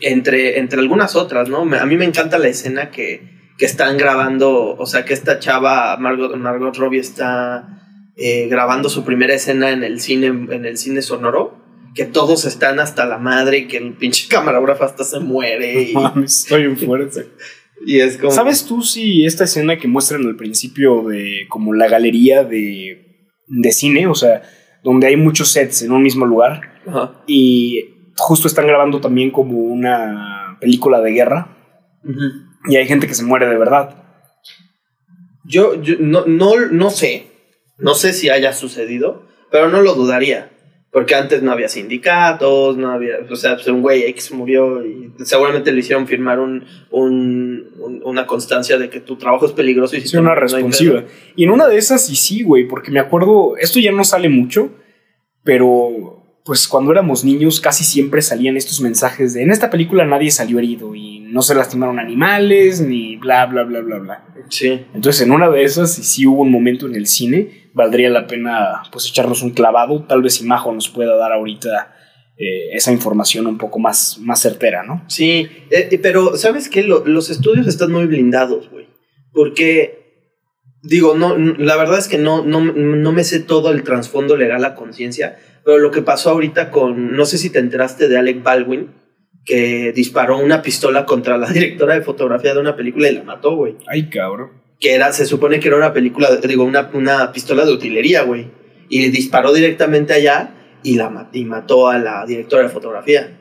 entre, 0.00 0.58
entre 0.58 0.80
algunas 0.80 1.16
otras, 1.16 1.48
¿no? 1.48 1.60
A 1.62 1.86
mí 1.86 1.96
me 1.96 2.04
encanta 2.04 2.38
la 2.38 2.48
escena 2.48 2.90
que, 2.90 3.34
que 3.58 3.66
están 3.66 3.96
grabando, 3.96 4.76
o 4.76 4.86
sea, 4.86 5.04
que 5.04 5.14
esta 5.14 5.38
chava, 5.38 5.96
Margot, 5.96 6.36
Margot 6.36 6.76
Robbie, 6.76 7.00
está 7.00 7.74
eh, 8.16 8.48
grabando 8.48 8.88
su 8.88 9.04
primera 9.04 9.34
escena 9.34 9.70
en 9.70 9.84
el 9.84 10.00
cine, 10.00 10.26
en 10.26 10.64
el 10.64 10.76
cine 10.76 11.02
sonoro, 11.02 11.56
que 11.94 12.04
todos 12.04 12.44
están 12.44 12.80
hasta 12.80 13.06
la 13.06 13.18
madre 13.18 13.58
y 13.58 13.68
que 13.68 13.76
el 13.76 13.92
pinche 13.92 14.28
camarógrafo 14.28 14.84
hasta 14.84 15.04
se 15.04 15.20
muere. 15.20 15.82
Y, 15.82 15.94
estoy 16.24 16.66
un 16.66 16.76
fuerte. 16.76 17.28
y 17.86 18.00
es 18.00 18.16
como... 18.16 18.32
¿Sabes 18.32 18.66
tú 18.66 18.82
si 18.82 19.24
esta 19.24 19.44
escena 19.44 19.78
que 19.78 19.86
muestran 19.86 20.26
al 20.26 20.36
principio 20.36 21.04
de 21.04 21.46
como 21.48 21.74
la 21.74 21.88
galería 21.88 22.42
de, 22.42 23.28
de 23.46 23.72
cine, 23.72 24.08
o 24.08 24.14
sea, 24.14 24.42
donde 24.82 25.06
hay 25.06 25.16
muchos 25.16 25.52
sets 25.52 25.82
en 25.82 25.92
un 25.92 26.02
mismo 26.02 26.26
lugar, 26.26 26.72
y 27.26 28.12
justo 28.16 28.46
están 28.46 28.66
grabando 28.66 29.00
también 29.00 29.30
como 29.30 29.58
una 29.58 30.58
película 30.60 31.00
de 31.00 31.12
guerra? 31.12 31.56
Y 32.68 32.76
hay 32.76 32.86
gente 32.86 33.06
que 33.06 33.14
se 33.14 33.24
muere 33.24 33.48
de 33.48 33.58
verdad. 33.58 33.96
Yo, 35.44 35.74
no, 35.98 36.24
no, 36.26 36.66
no 36.70 36.90
sé, 36.90 37.26
no 37.78 37.94
sé 37.94 38.12
si 38.12 38.30
haya 38.30 38.52
sucedido, 38.52 39.26
pero 39.50 39.68
no 39.68 39.82
lo 39.82 39.94
dudaría. 39.94 40.50
Porque 40.90 41.16
antes 41.16 41.42
no 41.42 41.50
había 41.50 41.68
sindicatos, 41.68 42.76
no 42.76 42.92
había, 42.92 43.16
o 43.28 43.34
sea, 43.34 43.56
pues 43.56 43.66
un 43.66 43.82
güey 43.82 44.04
X 44.04 44.30
murió 44.30 44.86
y 44.86 45.12
seguramente 45.24 45.72
le 45.72 45.80
hicieron 45.80 46.06
firmar 46.06 46.38
un, 46.38 46.64
un, 46.92 48.00
una 48.04 48.28
constancia 48.28 48.78
de 48.78 48.88
que 48.88 49.00
tu 49.00 49.16
trabajo 49.16 49.44
es 49.46 49.50
peligroso 49.50 49.96
y 49.96 50.02
si 50.02 50.06
sí, 50.06 50.16
una 50.16 50.36
responsiva. 50.36 51.02
y 51.34 51.42
en 51.42 51.50
una 51.50 51.66
de 51.66 51.78
esas, 51.78 52.08
y 52.10 52.14
sí, 52.14 52.44
güey, 52.44 52.68
porque 52.68 52.92
me 52.92 53.00
acuerdo, 53.00 53.56
esto 53.56 53.80
ya 53.80 53.90
no 53.90 54.04
sale 54.04 54.28
mucho, 54.28 54.70
pero 55.42 56.13
pues 56.44 56.68
cuando 56.68 56.92
éramos 56.92 57.24
niños 57.24 57.60
casi 57.60 57.84
siempre 57.84 58.20
salían 58.20 58.56
estos 58.56 58.80
mensajes 58.80 59.32
de 59.32 59.42
en 59.42 59.50
esta 59.50 59.70
película 59.70 60.04
nadie 60.04 60.30
salió 60.30 60.58
herido 60.58 60.94
y 60.94 61.20
no 61.20 61.40
se 61.40 61.54
lastimaron 61.54 61.98
animales 61.98 62.80
ni 62.80 63.16
bla 63.16 63.46
bla 63.46 63.62
bla 63.64 63.80
bla 63.80 63.98
bla. 63.98 64.24
Sí. 64.50 64.84
Entonces 64.94 65.22
en 65.22 65.32
una 65.32 65.48
de 65.48 65.64
esas, 65.64 65.94
si 65.94 66.04
sí 66.04 66.26
hubo 66.26 66.42
un 66.42 66.50
momento 66.50 66.86
en 66.86 66.94
el 66.94 67.06
cine, 67.06 67.70
valdría 67.72 68.10
la 68.10 68.26
pena 68.26 68.82
pues 68.92 69.08
echarnos 69.08 69.42
un 69.42 69.50
clavado, 69.50 70.04
tal 70.04 70.22
vez 70.22 70.40
Imajo 70.40 70.72
nos 70.72 70.90
pueda 70.90 71.16
dar 71.16 71.32
ahorita 71.32 71.94
eh, 72.36 72.74
esa 72.74 72.92
información 72.92 73.46
un 73.46 73.58
poco 73.58 73.78
más, 73.78 74.18
más 74.20 74.40
certera, 74.42 74.82
¿no? 74.82 75.04
Sí, 75.06 75.48
eh, 75.70 75.88
eh, 75.92 75.98
pero 75.98 76.36
¿sabes 76.36 76.68
qué? 76.68 76.82
los 76.82 77.30
estudios 77.30 77.68
están 77.68 77.92
muy 77.92 78.06
blindados, 78.06 78.70
güey. 78.70 78.88
Porque, 79.32 80.32
digo, 80.82 81.16
no, 81.16 81.36
la 81.36 81.76
verdad 81.76 81.98
es 81.98 82.08
que 82.08 82.18
no, 82.18 82.44
no, 82.44 82.60
no 82.60 83.12
me 83.12 83.22
sé 83.22 83.38
todo 83.38 83.70
el 83.70 83.84
trasfondo 83.84 84.36
legal 84.36 84.64
a 84.64 84.74
conciencia, 84.74 85.38
pero 85.64 85.78
lo 85.78 85.90
que 85.90 86.02
pasó 86.02 86.30
ahorita 86.30 86.70
con, 86.70 87.16
no 87.16 87.24
sé 87.24 87.38
si 87.38 87.50
te 87.50 87.58
enteraste 87.58 88.08
de 88.08 88.18
Alec 88.18 88.42
Baldwin, 88.42 88.90
que 89.44 89.92
disparó 89.92 90.38
una 90.38 90.62
pistola 90.62 91.04
contra 91.06 91.38
la 91.38 91.48
directora 91.52 91.94
de 91.94 92.02
fotografía 92.02 92.54
de 92.54 92.60
una 92.60 92.76
película 92.76 93.08
y 93.08 93.14
la 93.14 93.22
mató, 93.22 93.56
güey. 93.56 93.76
Ay, 93.86 94.08
cabrón. 94.08 94.62
Que 94.80 94.94
era, 94.94 95.12
se 95.12 95.26
supone 95.26 95.60
que 95.60 95.68
era 95.68 95.76
una 95.76 95.92
película, 95.92 96.36
digo, 96.36 96.64
una, 96.64 96.90
una 96.92 97.32
pistola 97.32 97.64
de 97.64 97.72
utilería, 97.72 98.22
güey. 98.22 98.50
Y 98.88 99.08
disparó 99.08 99.52
directamente 99.52 100.12
allá 100.12 100.54
y, 100.82 100.96
la, 100.96 101.30
y 101.32 101.44
mató 101.44 101.88
a 101.88 101.98
la 101.98 102.26
directora 102.26 102.64
de 102.64 102.68
fotografía. 102.68 103.40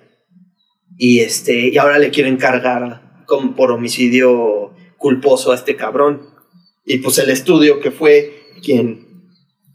Y, 0.98 1.20
este, 1.20 1.70
y 1.70 1.78
ahora 1.78 2.00
le 2.00 2.12
quieren 2.12 2.38
cargar 2.38 3.26
como 3.26 3.56
por 3.56 3.72
homicidio 3.72 4.74
culposo 4.98 5.52
a 5.52 5.56
este 5.56 5.76
cabrón. 5.76 6.22
Y 6.86 7.00
pues 7.00 7.18
el 7.18 7.30
estudio 7.30 7.80
que 7.80 7.92
fue 7.92 8.44
quien 8.64 9.13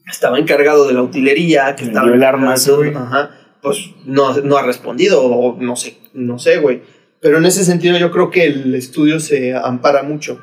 estaba 0.09 0.39
encargado 0.39 0.87
de 0.87 0.95
la 0.95 1.03
utilería, 1.03 1.75
que 1.77 1.85
estaba... 1.85 2.09
El 2.09 2.23
arma, 2.23 2.55
ajá, 2.55 3.31
pues 3.63 3.91
no, 4.05 4.37
no 4.39 4.57
ha 4.57 4.63
respondido, 4.63 5.23
o 5.23 5.57
no 5.61 5.77
sé, 5.77 5.99
no 6.13 6.39
sé, 6.39 6.59
güey. 6.59 6.83
Pero 7.21 7.39
en 7.39 7.47
ese 7.47 7.65
sentido 7.65 7.99
yo 7.99 8.11
creo 8.11 8.31
que 8.31 8.45
el 8.45 8.75
estudio 8.75 9.21
se 9.21 9.55
ampara 9.55 10.03
mucho. 10.03 10.41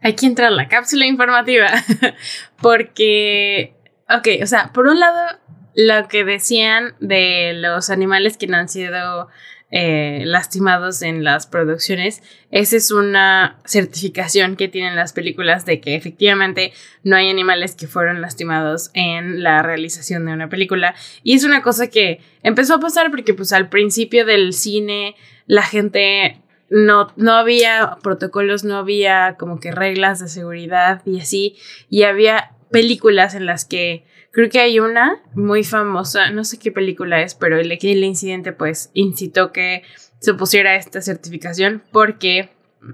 Aquí 0.00 0.26
entra 0.26 0.50
la 0.50 0.68
cápsula 0.68 1.06
informativa, 1.06 1.68
porque, 2.62 3.74
ok, 4.08 4.28
o 4.42 4.46
sea, 4.46 4.72
por 4.72 4.86
un 4.86 5.00
lado, 5.00 5.38
lo 5.74 6.08
que 6.08 6.24
decían 6.24 6.94
de 7.00 7.52
los 7.54 7.90
animales 7.90 8.36
que 8.36 8.46
no 8.46 8.56
han 8.56 8.68
sido 8.68 9.28
eh, 9.74 10.24
lastimados 10.26 11.00
en 11.00 11.24
las 11.24 11.46
producciones. 11.46 12.22
Esa 12.50 12.76
es 12.76 12.90
una 12.90 13.56
certificación 13.64 14.54
que 14.56 14.68
tienen 14.68 14.96
las 14.96 15.14
películas 15.14 15.64
de 15.64 15.80
que 15.80 15.94
efectivamente 15.94 16.74
no 17.04 17.16
hay 17.16 17.30
animales 17.30 17.74
que 17.74 17.86
fueron 17.86 18.20
lastimados 18.20 18.90
en 18.92 19.42
la 19.42 19.62
realización 19.62 20.26
de 20.26 20.34
una 20.34 20.50
película. 20.50 20.94
Y 21.22 21.32
es 21.32 21.44
una 21.44 21.62
cosa 21.62 21.88
que 21.88 22.20
empezó 22.42 22.74
a 22.74 22.80
pasar 22.80 23.10
porque 23.10 23.32
pues 23.32 23.54
al 23.54 23.70
principio 23.70 24.26
del 24.26 24.52
cine 24.52 25.16
la 25.46 25.62
gente 25.62 26.42
no, 26.68 27.10
no 27.16 27.32
había 27.32 27.96
protocolos, 28.02 28.64
no 28.64 28.76
había 28.76 29.36
como 29.38 29.58
que 29.58 29.72
reglas 29.72 30.20
de 30.20 30.28
seguridad 30.28 31.00
y 31.06 31.20
así. 31.20 31.56
Y 31.88 32.02
había 32.02 32.50
películas 32.70 33.34
en 33.34 33.46
las 33.46 33.64
que 33.64 34.04
Creo 34.32 34.48
que 34.48 34.60
hay 34.60 34.80
una 34.80 35.22
muy 35.34 35.62
famosa, 35.62 36.30
no 36.30 36.44
sé 36.44 36.58
qué 36.58 36.72
película 36.72 37.20
es, 37.20 37.34
pero 37.34 37.58
el, 37.60 37.70
el 37.70 38.04
incidente 38.04 38.52
pues 38.52 38.90
incitó 38.94 39.52
que 39.52 39.82
se 40.20 40.32
pusiera 40.32 40.74
esta 40.74 41.02
certificación 41.02 41.82
porque 41.92 42.48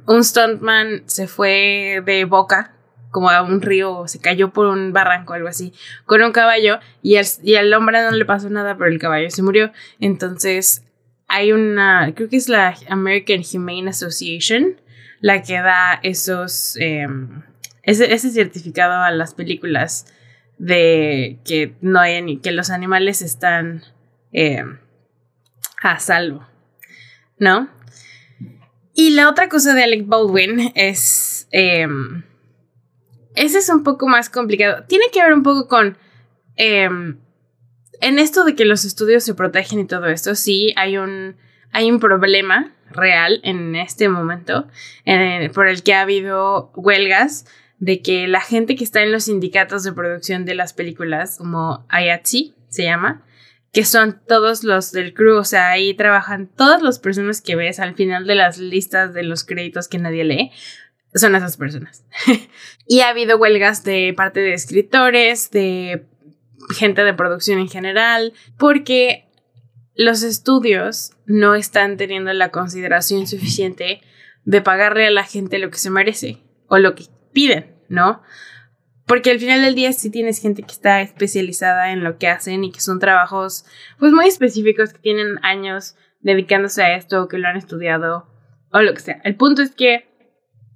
un 0.07 0.25
stuntman 0.25 1.05
se 1.07 1.29
fue 1.29 2.03
de 2.05 2.25
boca 2.25 2.75
como 3.11 3.31
a 3.31 3.43
un 3.43 3.63
río, 3.63 4.09
se 4.09 4.21
cayó 4.21 4.51
por 4.53 4.67
un 4.67 4.93
barranco, 4.93 5.33
algo 5.33 5.49
así, 5.49 5.73
con 6.07 6.23
un 6.23 6.33
caballo 6.33 6.81
y, 7.03 7.17
el, 7.17 7.27
y 7.43 7.55
al 7.55 7.73
hombre 7.73 8.03
no 8.03 8.11
le 8.11 8.25
pasó 8.25 8.51
nada, 8.51 8.77
pero 8.77 8.91
el 8.91 8.99
caballo 8.99 9.31
se 9.31 9.43
murió. 9.43 9.73
Entonces 10.01 10.85
hay 11.29 11.53
una, 11.53 12.13
creo 12.17 12.29
que 12.29 12.37
es 12.37 12.49
la 12.49 12.75
American 12.89 13.43
Humane 13.55 13.91
Association, 13.91 14.81
la 15.21 15.43
que 15.43 15.55
da 15.55 16.01
esos, 16.03 16.77
em, 16.81 17.43
ese, 17.85 18.13
ese 18.13 18.31
certificado 18.31 19.03
a 19.03 19.11
las 19.13 19.35
películas 19.35 20.07
de 20.59 21.39
que 21.45 21.75
no 21.81 22.01
hay 22.01 22.21
ni 22.23 22.39
que 22.39 22.51
los 22.51 22.71
animales 22.71 23.23
están 23.23 23.85
eh, 24.33 24.65
a 25.83 25.99
salvo, 26.01 26.47
¿no? 27.39 27.69
Y 28.93 29.11
la 29.11 29.29
otra 29.29 29.49
cosa 29.49 29.75
de 29.75 29.85
Alec 29.85 30.07
Baldwin 30.07 30.73
es 30.75 31.49
em, 31.53 32.25
ese 33.37 33.59
es 33.59 33.69
un 33.69 33.85
poco 33.85 34.09
más 34.09 34.29
complicado. 34.29 34.85
Tiene 34.89 35.07
que 35.13 35.23
ver 35.23 35.33
un 35.33 35.45
poco 35.45 35.69
con 35.69 35.97
em, 36.57 37.19
en 38.01 38.19
esto 38.19 38.45
de 38.45 38.57
que 38.57 38.65
los 38.65 38.85
estudios 38.85 39.23
se 39.23 39.35
protegen 39.35 39.79
y 39.79 39.87
todo 39.87 40.07
esto. 40.07 40.35
Sí, 40.35 40.75
hay 40.77 40.99
un 40.99 41.37
hay 41.71 41.91
un 41.91 42.01
problema 42.01 42.75
real 42.91 43.41
en 43.45 43.77
este 43.77 44.09
momento 44.09 44.67
por 45.55 45.69
el 45.69 45.83
que 45.83 45.95
ha 45.95 46.01
habido 46.01 46.73
huelgas 46.75 47.45
de 47.79 48.03
que 48.03 48.27
la 48.27 48.41
gente 48.41 48.75
que 48.77 48.85
está 48.85 49.03
en 49.03 49.13
los 49.13 49.25
sindicatos 49.25 49.85
de 49.85 49.93
producción 49.93 50.45
de 50.45 50.55
las 50.55 50.73
películas, 50.73 51.39
como 51.39 51.87
IATSE 51.93 52.55
se 52.69 52.85
llama, 52.85 53.25
que 53.73 53.85
son 53.85 54.21
todos 54.27 54.65
los 54.65 54.93
del 54.93 55.15
crew, 55.15 55.37
o 55.37 55.45
sea, 55.45 55.71
ahí 55.71 55.95
trabajan 55.95 56.49
todas 56.49 56.83
las 56.83 56.99
personas 56.99 57.41
que 57.41 57.55
ves 57.55 57.79
al 57.81 57.95
final 57.95 58.27
de 58.27 58.35
las 58.35 58.59
listas 58.59 59.13
de 59.15 59.23
los 59.23 59.45
créditos 59.45 59.89
que 59.89 59.99
nadie 59.99 60.25
lee, 60.25 60.51
son 61.15 61.35
esas 61.35 61.57
personas. 61.57 62.05
y 62.87 63.01
ha 63.01 63.11
habido 63.11 63.39
huelgas 63.39 63.85
de 63.85 64.13
parte 64.17 64.41
de 64.41 64.55
escritores, 64.55 65.51
de 65.51 66.07
gente 66.77 67.05
de 67.05 67.15
producción 67.15 67.59
en 67.59 67.69
general, 67.69 68.33
porque 68.57 69.29
los 69.95 70.23
estudios 70.23 71.13
no 71.27 71.55
están 71.55 71.97
teniendo 71.97 72.33
la 72.33 72.51
consideración 72.51 73.27
suficiente 73.27 74.01
de 74.45 74.63
pagarle 74.63 75.07
a 75.07 75.11
la 75.11 75.25
gente 75.25 75.59
lo 75.59 75.71
que 75.71 75.79
se 75.79 75.91
merece 75.91 76.39
o 76.69 76.79
lo 76.79 76.95
que 76.95 77.05
piden, 77.33 77.75
¿no? 77.89 78.23
Porque 79.07 79.31
al 79.31 79.41
final 79.41 79.63
del 79.63 79.75
día 79.75 79.93
sí 79.93 80.11
tienes 80.11 80.41
gente 80.41 80.63
que 80.63 80.73
está 80.73 81.01
especializada 81.01 81.93
en 81.93 82.05
lo 82.05 82.19
que 82.19 82.29
hacen 82.29 82.63
y 82.65 82.71
que 82.71 82.81
son 82.81 82.99
trabajos 82.99 83.65
pues 83.99 84.13
muy 84.13 84.27
específicos 84.27 84.93
que 84.93 84.99
tienen 84.99 85.39
años 85.43 85.97
dedicándose 86.21 86.83
a 86.83 86.95
esto 86.95 87.23
o 87.23 87.29
que 87.29 87.39
lo 87.39 87.49
han 87.49 87.57
estudiado 87.57 88.27
o 88.71 88.81
lo 88.81 88.93
que 88.93 89.01
sea. 89.01 89.21
El 89.25 89.37
punto 89.37 89.63
es 89.63 89.75
que 89.75 90.09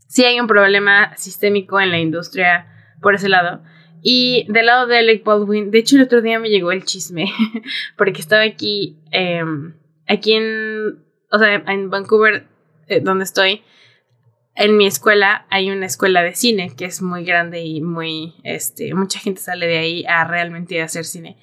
sí 0.09 0.25
hay 0.25 0.41
un 0.41 0.47
problema 0.47 1.15
sistémico 1.17 1.81
en 1.81 1.91
la 1.91 1.99
industria 1.99 2.67
por 3.03 3.15
ese 3.15 3.29
lado. 3.29 3.63
Y 4.03 4.47
del 4.49 4.67
lado 4.67 4.87
de 4.87 4.99
Alec 4.99 5.25
Baldwin, 5.25 5.71
de 5.71 5.79
hecho 5.79 5.97
el 5.97 6.03
otro 6.03 6.23
día 6.23 6.39
me 6.39 6.49
llegó 6.49 6.73
el 6.73 6.85
chisme, 6.85 7.27
porque 7.97 8.21
estaba 8.21 8.43
aquí, 8.43 8.99
em, 9.11 9.75
aquí 10.09 10.33
en, 10.33 11.05
o 11.31 11.39
sea, 11.39 11.55
en 11.55 11.89
Vancouver, 11.89 12.47
eh, 12.89 13.01
donde 13.01 13.25
estoy, 13.25 13.63
en 14.55 14.77
mi 14.77 14.87
escuela 14.87 15.47
hay 15.51 15.71
una 15.71 15.87
escuela 15.87 16.23
de 16.23 16.35
cine 16.35 16.75
que 16.77 16.85
es 16.85 17.01
muy 17.01 17.25
grande 17.25 17.63
y 17.63 17.81
muy, 17.81 18.35
este, 18.45 18.95
mucha 18.95 19.19
gente 19.19 19.41
sale 19.41 19.67
de 19.67 19.79
ahí 19.79 20.05
a 20.07 20.25
realmente 20.25 20.83
hacer 20.83 21.05
cine. 21.05 21.39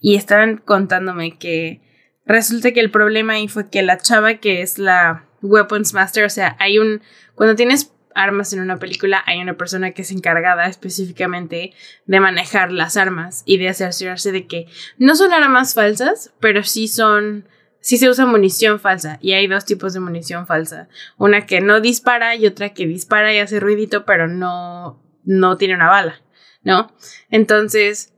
Y 0.00 0.16
estaban 0.16 0.58
contándome 0.58 1.38
que 1.38 1.80
resulta 2.24 2.72
que 2.72 2.80
el 2.80 2.90
problema 2.90 3.34
ahí 3.34 3.48
fue 3.48 3.68
que 3.68 3.82
la 3.82 3.98
chava 3.98 4.34
que 4.34 4.62
es 4.62 4.78
la 4.78 5.28
Weapons 5.42 5.92
Master, 5.92 6.24
o 6.24 6.30
sea, 6.30 6.56
hay 6.60 6.78
un, 6.78 7.02
cuando 7.34 7.56
tienes 7.56 7.92
armas 8.14 8.52
en 8.52 8.60
una 8.60 8.78
película, 8.78 9.22
hay 9.26 9.40
una 9.40 9.56
persona 9.56 9.92
que 9.92 10.02
es 10.02 10.10
encargada 10.10 10.66
específicamente 10.66 11.72
de 12.06 12.20
manejar 12.20 12.72
las 12.72 12.96
armas 12.96 13.42
y 13.46 13.58
de 13.58 13.70
asegurarse 13.70 14.32
de 14.32 14.46
que 14.46 14.66
no 14.98 15.16
son 15.16 15.32
armas 15.32 15.74
falsas, 15.74 16.32
pero 16.40 16.62
sí 16.62 16.88
son 16.88 17.48
sí 17.82 17.98
se 17.98 18.08
usa 18.08 18.24
munición 18.24 18.80
falsa 18.80 19.18
y 19.20 19.32
hay 19.32 19.46
dos 19.48 19.66
tipos 19.66 19.92
de 19.92 20.00
munición 20.00 20.46
falsa. 20.46 20.88
Una 21.18 21.46
que 21.46 21.60
no 21.60 21.80
dispara 21.80 22.34
y 22.36 22.46
otra 22.46 22.70
que 22.70 22.86
dispara 22.86 23.34
y 23.34 23.38
hace 23.38 23.60
ruidito 23.60 24.06
pero 24.06 24.28
no, 24.28 25.02
no 25.24 25.58
tiene 25.58 25.74
una 25.74 25.90
bala, 25.90 26.22
¿no? 26.62 26.94
Entonces, 27.28 28.14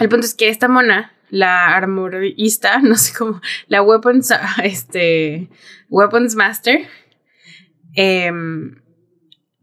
el 0.00 0.08
punto 0.08 0.26
es 0.26 0.34
que 0.34 0.48
esta 0.48 0.66
mona, 0.66 1.12
la 1.28 1.76
armorista, 1.76 2.78
no 2.82 2.96
sé 2.96 3.12
cómo, 3.16 3.40
la 3.68 3.82
weapons, 3.82 4.32
este, 4.64 5.50
weapons 5.90 6.34
master, 6.34 6.88
em, 7.94 8.82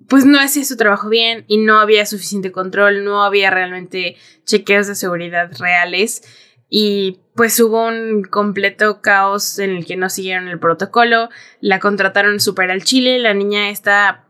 pues 0.08 0.26
no 0.26 0.40
hacía 0.40 0.64
su 0.64 0.78
trabajo 0.78 1.10
bien 1.10 1.44
y 1.48 1.58
no 1.58 1.80
había 1.80 2.06
suficiente 2.06 2.52
control, 2.52 3.04
no 3.04 3.24
había 3.24 3.50
realmente 3.50 4.16
chequeos 4.46 4.86
de 4.86 4.94
seguridad 4.94 5.52
reales 5.58 6.22
y 6.70 7.23
pues 7.36 7.60
hubo 7.60 7.88
un 7.88 8.24
completo 8.24 9.02
caos 9.02 9.60
en 9.60 9.72
el 9.72 9.86
que 9.86 9.96
no 9.96 10.10
siguieron 10.10 10.48
el 10.48 10.60
protocolo, 10.60 11.30
la 11.62 11.80
contrataron 11.80 12.40
súper 12.40 12.72
al 12.72 12.84
chile, 12.84 13.20
la 13.20 13.34
niña 13.34 13.70
está 13.70 14.26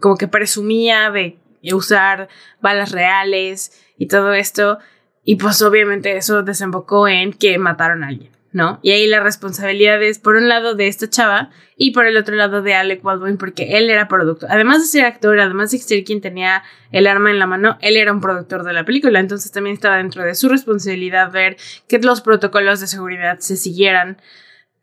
como 0.00 0.16
que 0.16 0.28
presumía 0.28 1.10
de 1.10 1.38
usar 1.72 2.28
balas 2.60 2.92
reales 2.92 3.72
y 3.98 4.06
todo 4.06 4.32
esto, 4.32 4.78
y 5.24 5.36
pues 5.36 5.60
obviamente 5.62 6.16
eso 6.16 6.42
desembocó 6.42 7.08
en 7.08 7.32
que 7.32 7.58
mataron 7.58 8.04
a 8.04 8.08
alguien. 8.08 8.33
¿No? 8.54 8.78
Y 8.82 8.92
ahí 8.92 9.08
la 9.08 9.18
responsabilidad 9.18 10.00
es 10.00 10.20
por 10.20 10.36
un 10.36 10.48
lado 10.48 10.76
de 10.76 10.86
esta 10.86 11.10
chava 11.10 11.50
y 11.76 11.90
por 11.90 12.06
el 12.06 12.16
otro 12.16 12.36
lado 12.36 12.62
de 12.62 12.74
Alec 12.74 13.02
Baldwin 13.02 13.36
porque 13.36 13.76
él 13.76 13.90
era 13.90 14.06
productor. 14.06 14.48
Además 14.52 14.80
de 14.80 14.86
ser 14.86 15.04
actor, 15.06 15.40
además 15.40 15.72
de 15.72 15.78
ser 15.78 16.04
quien 16.04 16.20
tenía 16.20 16.62
el 16.92 17.08
arma 17.08 17.32
en 17.32 17.40
la 17.40 17.48
mano, 17.48 17.76
él 17.80 17.96
era 17.96 18.12
un 18.12 18.20
productor 18.20 18.62
de 18.62 18.72
la 18.72 18.84
película, 18.84 19.18
entonces 19.18 19.50
también 19.50 19.74
estaba 19.74 19.96
dentro 19.96 20.22
de 20.22 20.36
su 20.36 20.48
responsabilidad 20.48 21.32
ver 21.32 21.56
que 21.88 21.98
los 21.98 22.20
protocolos 22.20 22.78
de 22.78 22.86
seguridad 22.86 23.40
se 23.40 23.56
siguieran 23.56 24.18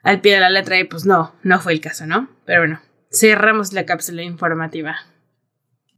al 0.03 0.19
pie 0.19 0.33
de 0.33 0.41
la 0.41 0.49
letra 0.49 0.77
y 0.77 0.83
pues 0.83 1.05
no, 1.05 1.33
no 1.41 1.59
fue 1.61 1.71
el 1.71 1.79
caso, 1.79 2.05
¿no? 2.05 2.27
Pero 2.43 2.59
bueno, 2.59 2.81
cerramos 3.09 3.71
la 3.71 3.85
cápsula 3.85 4.21
informativa. 4.21 4.97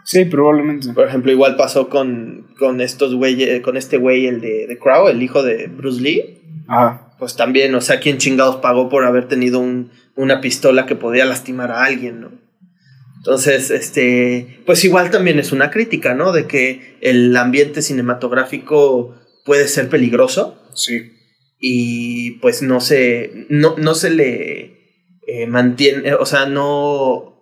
Sí, 0.04 0.26
probablemente. 0.26 0.94
Por 0.94 1.08
ejemplo, 1.08 1.32
igual 1.32 1.56
pasó 1.56 1.90
con, 1.90 2.54
con 2.60 2.82
estos 2.82 3.16
güeyes, 3.16 3.62
con 3.62 3.78
este 3.78 3.98
güey, 3.98 4.28
el 4.28 4.42
de 4.42 4.66
The 4.68 4.78
Crow, 4.78 5.08
el 5.08 5.24
hijo 5.24 5.42
de 5.42 5.66
Bruce 5.68 6.02
Lee. 6.02 6.40
Ajá 6.68 7.13
pues 7.24 7.38
también, 7.38 7.74
o 7.74 7.80
sea, 7.80 8.02
¿quién 8.02 8.18
chingados 8.18 8.58
pagó 8.58 8.90
por 8.90 9.06
haber 9.06 9.30
tenido 9.30 9.62
un, 9.62 9.92
una 10.18 10.42
pistola 10.42 10.86
que 10.86 10.98
podía 10.98 11.24
lastimar 11.24 11.72
a 11.72 11.86
alguien, 11.86 12.20
¿no? 12.20 12.32
Entonces, 13.16 13.72
este, 13.72 14.60
pues 14.66 14.84
igual 14.84 15.10
también 15.10 15.40
es 15.40 15.54
una 15.54 15.72
crítica, 15.72 16.16
¿no? 16.16 16.34
De 16.34 16.48
que 16.48 16.98
el 17.00 17.34
ambiente 17.38 17.82
cinematográfico 17.82 19.16
puede 19.46 19.70
ser 19.70 19.88
peligroso. 19.88 20.62
Sí. 20.76 21.14
Y 21.62 22.32
pues 22.42 22.62
no 22.62 22.82
se, 22.82 23.46
no, 23.48 23.78
no 23.78 23.96
se 23.96 24.10
le 24.10 25.08
eh, 25.26 25.48
mantiene, 25.48 26.16
o 26.16 26.26
sea, 26.26 26.46
no, 26.46 27.33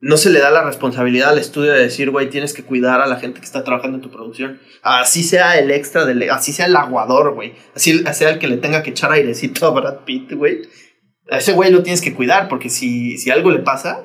no 0.00 0.16
se 0.16 0.30
le 0.30 0.38
da 0.38 0.50
la 0.50 0.62
responsabilidad 0.62 1.30
al 1.30 1.38
estudio 1.38 1.72
de 1.72 1.82
decir, 1.82 2.10
güey, 2.10 2.30
tienes 2.30 2.52
que 2.52 2.62
cuidar 2.62 3.00
a 3.00 3.06
la 3.06 3.16
gente 3.16 3.40
que 3.40 3.46
está 3.46 3.64
trabajando 3.64 3.96
en 3.96 4.02
tu 4.02 4.10
producción. 4.10 4.60
Así 4.82 5.24
sea 5.24 5.58
el 5.58 5.70
extra, 5.70 6.04
de, 6.04 6.30
así 6.30 6.52
sea 6.52 6.66
el 6.66 6.76
aguador, 6.76 7.34
güey. 7.34 7.54
Así 7.74 8.04
sea 8.12 8.30
el 8.30 8.38
que 8.38 8.46
le 8.46 8.58
tenga 8.58 8.82
que 8.82 8.90
echar 8.90 9.10
airecito 9.10 9.66
a 9.66 9.70
Brad 9.70 10.04
Pitt, 10.04 10.32
güey. 10.32 10.62
A 11.30 11.38
ese 11.38 11.52
güey 11.52 11.72
lo 11.72 11.82
tienes 11.82 12.00
que 12.00 12.14
cuidar 12.14 12.48
porque 12.48 12.70
si, 12.70 13.18
si 13.18 13.30
algo 13.30 13.50
le 13.50 13.58
pasa, 13.58 14.04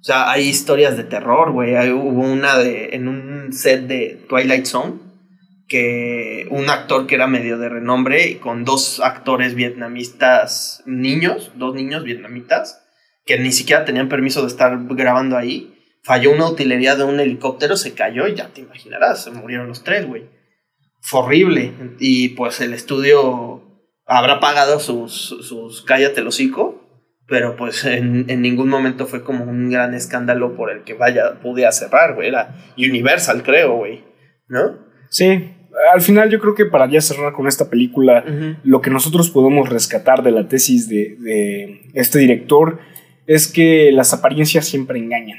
o 0.00 0.04
sea, 0.04 0.30
hay 0.30 0.48
historias 0.48 0.96
de 0.96 1.04
terror, 1.04 1.52
güey. 1.52 1.74
Hubo 1.90 2.22
una 2.22 2.56
de, 2.56 2.90
en 2.94 3.06
un 3.06 3.52
set 3.52 3.82
de 3.82 4.24
Twilight 4.28 4.64
Zone 4.64 5.06
que 5.68 6.46
un 6.50 6.70
actor 6.70 7.06
que 7.06 7.16
era 7.16 7.26
medio 7.26 7.58
de 7.58 7.68
renombre 7.68 8.38
con 8.38 8.64
dos 8.64 9.00
actores 9.00 9.54
vietnamistas 9.54 10.82
niños, 10.86 11.50
dos 11.56 11.74
niños 11.74 12.04
vietnamitas 12.04 12.85
que 13.26 13.38
ni 13.38 13.52
siquiera 13.52 13.84
tenían 13.84 14.08
permiso 14.08 14.40
de 14.40 14.46
estar 14.46 14.78
grabando 14.90 15.36
ahí. 15.36 15.74
Falló 16.02 16.32
una 16.32 16.48
utilería 16.48 16.94
de 16.94 17.02
un 17.02 17.18
helicóptero, 17.18 17.76
se 17.76 17.92
cayó 17.92 18.28
y 18.28 18.36
ya 18.36 18.48
te 18.48 18.60
imaginarás, 18.60 19.24
se 19.24 19.32
murieron 19.32 19.66
los 19.66 19.82
tres, 19.82 20.06
güey. 20.06 20.24
Fue 21.00 21.20
horrible. 21.20 21.72
Y 21.98 22.30
pues 22.30 22.60
el 22.60 22.72
estudio 22.72 23.62
habrá 24.06 24.38
pagado 24.38 24.78
sus, 24.78 25.12
sus 25.12 25.82
cállate 25.82 26.20
el 26.20 26.28
hocico, 26.28 26.80
pero 27.26 27.56
pues 27.56 27.84
en, 27.84 28.26
en, 28.28 28.40
ningún 28.40 28.68
momento 28.68 29.06
fue 29.06 29.24
como 29.24 29.44
un 29.44 29.68
gran 29.68 29.94
escándalo 29.94 30.54
por 30.54 30.70
el 30.70 30.84
que 30.84 30.94
vaya, 30.94 31.40
pudiera 31.42 31.72
cerrar, 31.72 32.14
güey. 32.14 32.28
Era 32.28 32.54
Universal, 32.78 33.42
creo, 33.42 33.76
güey. 33.76 34.04
¿No? 34.46 34.78
Sí. 35.10 35.52
Al 35.92 36.00
final 36.00 36.30
yo 36.30 36.38
creo 36.38 36.54
que 36.54 36.66
para 36.66 36.88
ya 36.88 37.00
cerrar 37.00 37.32
con 37.32 37.48
esta 37.48 37.68
película, 37.68 38.24
lo 38.62 38.80
que 38.80 38.90
nosotros 38.90 39.30
podemos 39.30 39.68
rescatar 39.68 40.22
de 40.22 40.30
la 40.30 40.48
tesis 40.48 40.88
de, 40.88 41.16
de 41.18 41.90
este 41.94 42.18
director 42.20 42.78
es 43.26 43.48
que 43.48 43.90
las 43.92 44.12
apariencias 44.12 44.66
siempre 44.66 44.98
engañan. 44.98 45.38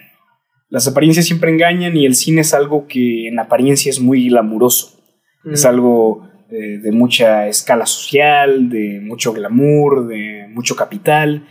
Las 0.70 0.88
apariencias 0.88 1.26
siempre 1.26 1.52
engañan 1.52 1.96
y 1.96 2.06
el 2.06 2.16
cine 2.16 2.42
es 2.42 2.54
algo 2.54 2.88
que 2.88 3.28
en 3.28 3.40
apariencia 3.40 3.90
es 3.90 4.00
muy 4.00 4.28
glamuroso. 4.28 5.02
Es 5.50 5.64
algo 5.64 6.28
eh, 6.52 6.80
de 6.80 6.92
mucha 6.92 7.48
escala 7.48 7.86
social, 7.86 8.70
de 8.70 9.00
mucho 9.02 9.32
glamour, 9.32 10.08
de 10.08 10.48
mucho 10.50 10.76
capital. 10.76 11.48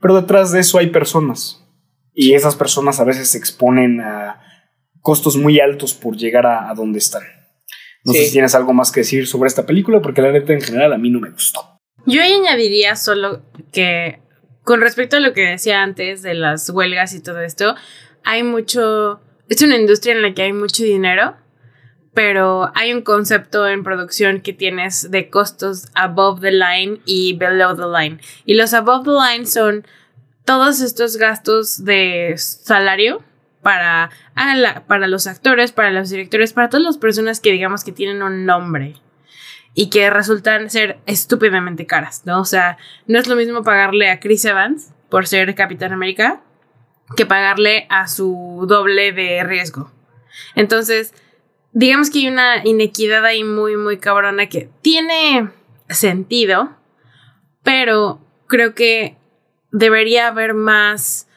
Pero 0.00 0.20
detrás 0.20 0.52
de 0.52 0.60
eso 0.60 0.78
hay 0.78 0.88
personas. 0.88 1.66
Y 2.14 2.34
esas 2.34 2.54
personas 2.54 3.00
a 3.00 3.04
veces 3.04 3.28
se 3.30 3.38
exponen 3.38 4.00
a 4.00 4.40
costos 5.00 5.36
muy 5.36 5.58
altos 5.58 5.94
por 5.94 6.16
llegar 6.16 6.46
a, 6.46 6.72
donde 6.74 6.98
están. 6.98 7.22
No 8.04 8.12
sé 8.12 8.26
si 8.26 8.32
tienes 8.32 8.54
algo 8.54 8.72
más 8.72 8.92
que 8.92 9.00
decir 9.00 9.26
sobre 9.26 9.48
esta 9.48 9.66
película, 9.66 10.00
porque 10.00 10.22
la 10.22 10.32
neta 10.32 10.52
en 10.52 10.60
general 10.60 10.92
a 10.92 10.98
mí 10.98 11.10
no 11.10 11.20
me 11.20 11.30
gustó. 11.30 11.78
Yo 12.06 12.22
añadiría 12.22 12.96
solo 12.96 13.42
que 13.72 14.20
con 14.64 14.80
respecto 14.80 15.16
a 15.16 15.20
lo 15.20 15.32
que 15.32 15.42
decía 15.42 15.82
antes 15.82 16.22
de 16.22 16.34
las 16.34 16.68
huelgas 16.70 17.14
y 17.14 17.20
todo 17.20 17.40
esto, 17.40 17.74
hay 18.24 18.42
mucho, 18.42 19.20
es 19.48 19.62
una 19.62 19.76
industria 19.76 20.14
en 20.14 20.22
la 20.22 20.34
que 20.34 20.42
hay 20.42 20.52
mucho 20.52 20.82
dinero, 20.82 21.36
pero 22.12 22.70
hay 22.74 22.92
un 22.92 23.02
concepto 23.02 23.66
en 23.68 23.84
producción 23.84 24.40
que 24.40 24.52
tienes 24.52 25.10
de 25.10 25.30
costos 25.30 25.86
above 25.94 26.40
the 26.40 26.52
line 26.52 27.00
y 27.04 27.36
below 27.36 27.76
the 27.76 27.86
line. 27.86 28.20
Y 28.44 28.54
los 28.54 28.74
above 28.74 29.04
the 29.04 29.10
line 29.10 29.46
son 29.46 29.86
todos 30.44 30.80
estos 30.80 31.16
gastos 31.16 31.84
de 31.84 32.34
salario 32.36 33.22
para, 33.62 34.10
para 34.86 35.06
los 35.06 35.26
actores, 35.26 35.72
para 35.72 35.90
los 35.90 36.10
directores, 36.10 36.52
para 36.52 36.68
todas 36.68 36.84
las 36.84 36.98
personas 36.98 37.40
que 37.40 37.52
digamos 37.52 37.84
que 37.84 37.92
tienen 37.92 38.22
un 38.22 38.44
nombre 38.46 38.96
y 39.74 39.90
que 39.90 40.10
resultan 40.10 40.70
ser 40.70 40.98
estúpidamente 41.06 41.86
caras, 41.86 42.22
¿no? 42.24 42.40
O 42.40 42.44
sea, 42.44 42.76
no 43.06 43.18
es 43.18 43.28
lo 43.28 43.36
mismo 43.36 43.62
pagarle 43.62 44.10
a 44.10 44.20
Chris 44.20 44.44
Evans 44.44 44.92
por 45.08 45.26
ser 45.26 45.54
Capitán 45.54 45.92
América 45.92 46.40
que 47.16 47.26
pagarle 47.26 47.86
a 47.88 48.08
su 48.08 48.64
doble 48.68 49.12
de 49.12 49.42
riesgo. 49.44 49.90
Entonces, 50.54 51.12
digamos 51.72 52.10
que 52.10 52.20
hay 52.20 52.28
una 52.28 52.64
inequidad 52.64 53.24
ahí 53.24 53.44
muy, 53.44 53.76
muy 53.76 53.98
cabrona 53.98 54.48
que 54.48 54.70
tiene 54.82 55.50
sentido, 55.88 56.76
pero 57.62 58.20
creo 58.46 58.74
que 58.74 59.16
debería 59.72 60.28
haber 60.28 60.54
más 60.54 61.28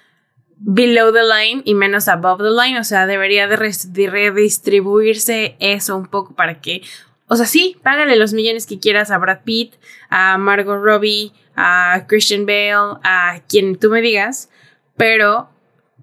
below 0.66 1.12
the 1.12 1.24
line 1.24 1.62
y 1.66 1.74
menos 1.74 2.08
above 2.08 2.42
the 2.42 2.50
line, 2.50 2.80
o 2.80 2.84
sea, 2.84 3.06
debería 3.06 3.48
de, 3.48 3.58
redistribuirse 3.58 5.56
eso 5.60 5.98
un 5.98 6.08
poco 6.08 6.36
para 6.36 6.62
que, 6.62 6.82
o 7.28 7.36
sea, 7.36 7.46
sí, 7.46 7.78
págale 7.84 8.16
los 8.16 8.34
millones 8.34 8.66
que 8.66 8.80
quieras 8.80 9.12
a 9.12 9.18
Brad 9.18 9.42
Pitt, 9.44 9.76
a 10.10 10.38
Margot 10.38 10.82
Robbie, 10.82 11.32
a 11.56 12.06
Christian 12.08 12.46
Bale, 12.46 13.00
a 13.04 13.42
quien 13.48 13.78
tú 13.78 13.90
me 13.90 14.02
digas, 14.02 14.50
pero 14.98 15.50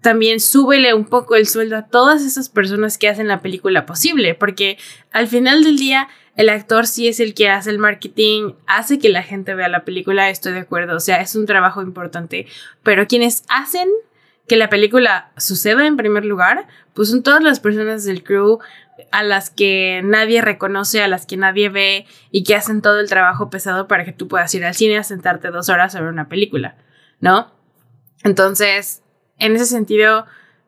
también 0.00 0.40
súbele 0.40 0.94
un 0.94 1.04
poco 1.04 1.36
el 1.36 1.46
sueldo 1.46 1.76
a 1.76 1.86
todas 1.86 2.22
esas 2.22 2.48
personas 2.48 2.96
que 2.96 3.08
hacen 3.08 3.28
la 3.28 3.42
película 3.42 3.86
posible, 3.86 4.34
porque 4.34 4.78
al 5.12 5.28
final 5.28 5.62
del 5.62 5.76
día 5.76 6.08
el 6.36 6.48
actor 6.48 6.86
sí 6.86 7.06
es 7.06 7.20
el 7.20 7.34
que 7.34 7.50
hace 7.50 7.70
el 7.70 7.78
marketing, 7.78 8.52
hace 8.66 8.98
que 8.98 9.10
la 9.10 9.22
gente 9.22 9.54
vea 9.54 9.68
la 9.68 9.84
película, 9.84 10.30
estoy 10.30 10.52
de 10.52 10.60
acuerdo, 10.60 10.96
o 10.96 11.00
sea, 11.00 11.20
es 11.20 11.36
un 11.36 11.44
trabajo 11.44 11.82
importante, 11.82 12.46
pero 12.82 13.06
quienes 13.06 13.44
hacen 13.48 13.88
que 14.48 14.56
la 14.56 14.70
película 14.70 15.30
suceda 15.36 15.86
en 15.86 15.96
primer 15.96 16.24
lugar, 16.24 16.66
pues 16.94 17.10
son 17.10 17.22
todas 17.22 17.42
las 17.42 17.60
personas 17.60 18.04
del 18.04 18.24
crew 18.24 18.58
a 19.10 19.22
las 19.22 19.50
que 19.50 20.00
nadie 20.04 20.42
reconoce, 20.42 21.02
a 21.02 21.08
las 21.08 21.26
que 21.26 21.36
nadie 21.36 21.68
ve 21.68 22.06
y 22.30 22.44
que 22.44 22.54
hacen 22.54 22.82
todo 22.82 23.00
el 23.00 23.08
trabajo 23.08 23.50
pesado 23.50 23.88
para 23.88 24.04
que 24.04 24.12
tú 24.12 24.28
puedas 24.28 24.54
ir 24.54 24.64
al 24.64 24.74
cine 24.74 24.98
a 24.98 25.04
sentarte 25.04 25.50
dos 25.50 25.68
horas 25.68 25.94
a 25.94 26.00
ver 26.00 26.10
una 26.10 26.28
película, 26.28 26.76
¿no? 27.20 27.52
Entonces, 28.22 29.02
en 29.38 29.56
ese 29.56 29.66
sentido, 29.66 30.26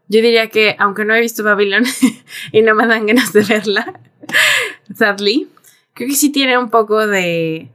yo 0.08 0.20
diría 0.20 0.48
que, 0.48 0.76
aunque 0.78 1.04
no 1.04 1.14
he 1.14 1.20
visto 1.20 1.44
Babylon 1.44 1.84
y 2.52 2.62
no 2.62 2.74
me 2.74 2.86
dan 2.86 3.06
ganas 3.06 3.32
de 3.32 3.42
verla, 3.42 4.00
sadly, 4.94 5.48
creo 5.94 6.08
que 6.08 6.14
sí 6.14 6.30
tiene 6.30 6.58
un 6.58 6.70
poco 6.70 7.06
de, 7.06 7.70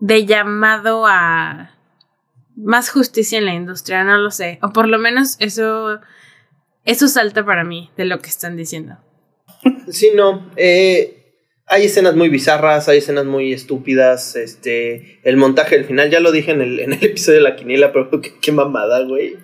de 0.00 0.26
llamado 0.26 1.06
a 1.06 1.72
más 2.56 2.90
justicia 2.90 3.38
en 3.38 3.44
la 3.44 3.54
industria, 3.54 4.02
no 4.04 4.16
lo 4.16 4.30
sé. 4.30 4.58
O 4.62 4.72
por 4.72 4.88
lo 4.88 4.98
menos 4.98 5.36
eso, 5.40 6.00
eso 6.84 7.08
salta 7.08 7.44
para 7.44 7.64
mí 7.64 7.90
de 7.96 8.06
lo 8.06 8.20
que 8.20 8.30
están 8.30 8.56
diciendo. 8.56 8.96
Sí, 9.88 10.10
no. 10.14 10.50
Eh, 10.56 11.16
hay 11.66 11.86
escenas 11.86 12.14
muy 12.14 12.28
bizarras, 12.28 12.88
hay 12.88 12.98
escenas 12.98 13.24
muy 13.24 13.52
estúpidas. 13.52 14.36
Este, 14.36 15.18
el 15.24 15.36
montaje 15.36 15.76
del 15.76 15.84
final, 15.84 16.10
ya 16.10 16.20
lo 16.20 16.32
dije 16.32 16.52
en 16.52 16.60
el, 16.60 16.80
en 16.80 16.92
el 16.92 17.04
episodio 17.04 17.38
de 17.38 17.44
la 17.44 17.56
quiniela, 17.56 17.92
pero 17.92 18.10
qué, 18.20 18.32
qué 18.40 18.52
mamada, 18.52 19.02
güey. 19.02 19.36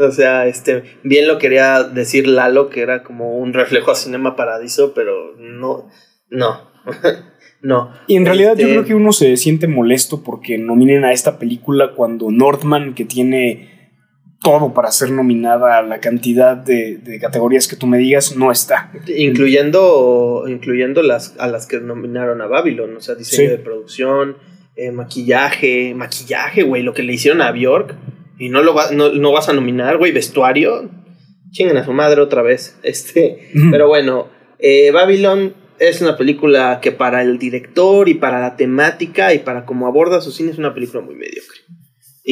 O 0.00 0.10
sea, 0.10 0.46
este, 0.46 0.82
bien 1.02 1.28
lo 1.28 1.38
quería 1.38 1.82
decir 1.82 2.26
Lalo, 2.26 2.70
que 2.70 2.80
era 2.80 3.02
como 3.02 3.36
un 3.36 3.52
reflejo 3.52 3.90
a 3.90 3.94
Cinema 3.94 4.34
Paradiso, 4.34 4.94
pero 4.94 5.36
no, 5.36 5.90
no, 6.30 6.70
no. 7.62 7.92
Y 8.06 8.16
en 8.16 8.24
realidad 8.24 8.56
yo 8.56 8.62
este 8.62 8.72
creo 8.72 8.84
que 8.86 8.94
uno 8.94 9.12
se 9.12 9.36
siente 9.36 9.66
molesto 9.66 10.22
porque 10.22 10.56
nominen 10.56 11.04
a 11.04 11.12
esta 11.12 11.38
película 11.38 11.92
cuando 11.94 12.30
Northman, 12.30 12.94
que 12.94 13.04
tiene 13.04 13.79
todo 14.40 14.72
para 14.72 14.90
ser 14.90 15.10
nominada 15.10 15.78
a 15.78 15.82
la 15.82 16.00
cantidad 16.00 16.56
de, 16.56 17.18
categorías 17.20 17.68
que 17.68 17.76
tú 17.76 17.86
me 17.86 17.98
digas, 17.98 18.36
no 18.36 18.50
está. 18.50 18.90
Incluyendo, 19.06 20.44
incluyendo 20.48 21.02
las, 21.02 21.34
a 21.38 21.46
las 21.46 21.66
que 21.66 21.78
nominaron 21.80 22.40
a 22.40 22.46
Babylon, 22.46 22.96
o 22.96 23.00
sea, 23.00 23.14
diseño 23.14 23.50
de 23.50 23.58
producción, 23.58 24.36
eh, 24.76 24.92
maquillaje, 24.92 25.94
maquillaje, 25.94 26.62
güey, 26.62 26.82
lo 26.82 26.94
que 26.94 27.02
le 27.02 27.12
hicieron 27.12 27.42
a 27.42 27.52
Bjork 27.52 27.94
y 28.38 28.48
no 28.48 28.62
lo 28.62 28.74
no, 28.92 29.32
vas 29.32 29.48
a 29.50 29.52
nominar, 29.52 29.98
güey, 29.98 30.12
vestuario. 30.12 30.88
Chinguen 31.50 31.76
a 31.76 31.84
su 31.84 31.92
madre 31.92 32.22
otra 32.22 32.42
vez. 32.42 32.78
Este, 32.82 33.50
pero 33.70 33.88
bueno, 33.88 34.28
eh, 34.58 34.90
Babylon 34.90 35.54
es 35.78 36.00
una 36.00 36.16
película 36.16 36.80
que 36.80 36.92
para 36.92 37.22
el 37.22 37.38
director 37.38 38.08
y 38.08 38.14
para 38.14 38.40
la 38.40 38.56
temática 38.56 39.34
y 39.34 39.40
para 39.40 39.66
cómo 39.66 39.86
aborda 39.86 40.22
su 40.22 40.32
cine 40.32 40.50
es 40.52 40.58
una 40.58 40.72
película 40.72 41.02
muy 41.02 41.14
mediocre. 41.14 41.58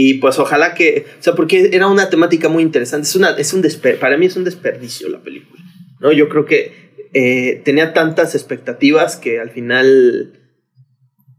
Y 0.01 0.15
pues 0.15 0.39
ojalá 0.39 0.75
que, 0.75 1.07
o 1.19 1.23
sea, 1.25 1.35
porque 1.35 1.71
era 1.73 1.89
una 1.89 2.09
temática 2.09 2.49
muy 2.49 2.63
interesante. 2.63 3.09
Es 3.09 3.17
una, 3.17 3.31
es 3.31 3.53
un 3.53 3.65
para 3.99 4.17
mí 4.17 4.27
es 4.27 4.37
un 4.37 4.45
desperdicio 4.45 5.09
la 5.09 5.21
película. 5.21 5.61
¿no? 5.99 6.13
Yo 6.13 6.29
creo 6.29 6.45
que 6.45 6.93
eh, 7.15 7.63
tenía 7.65 7.93
tantas 7.95 8.37
expectativas 8.37 9.17
que 9.17 9.41
al 9.41 9.51
final 9.51 10.55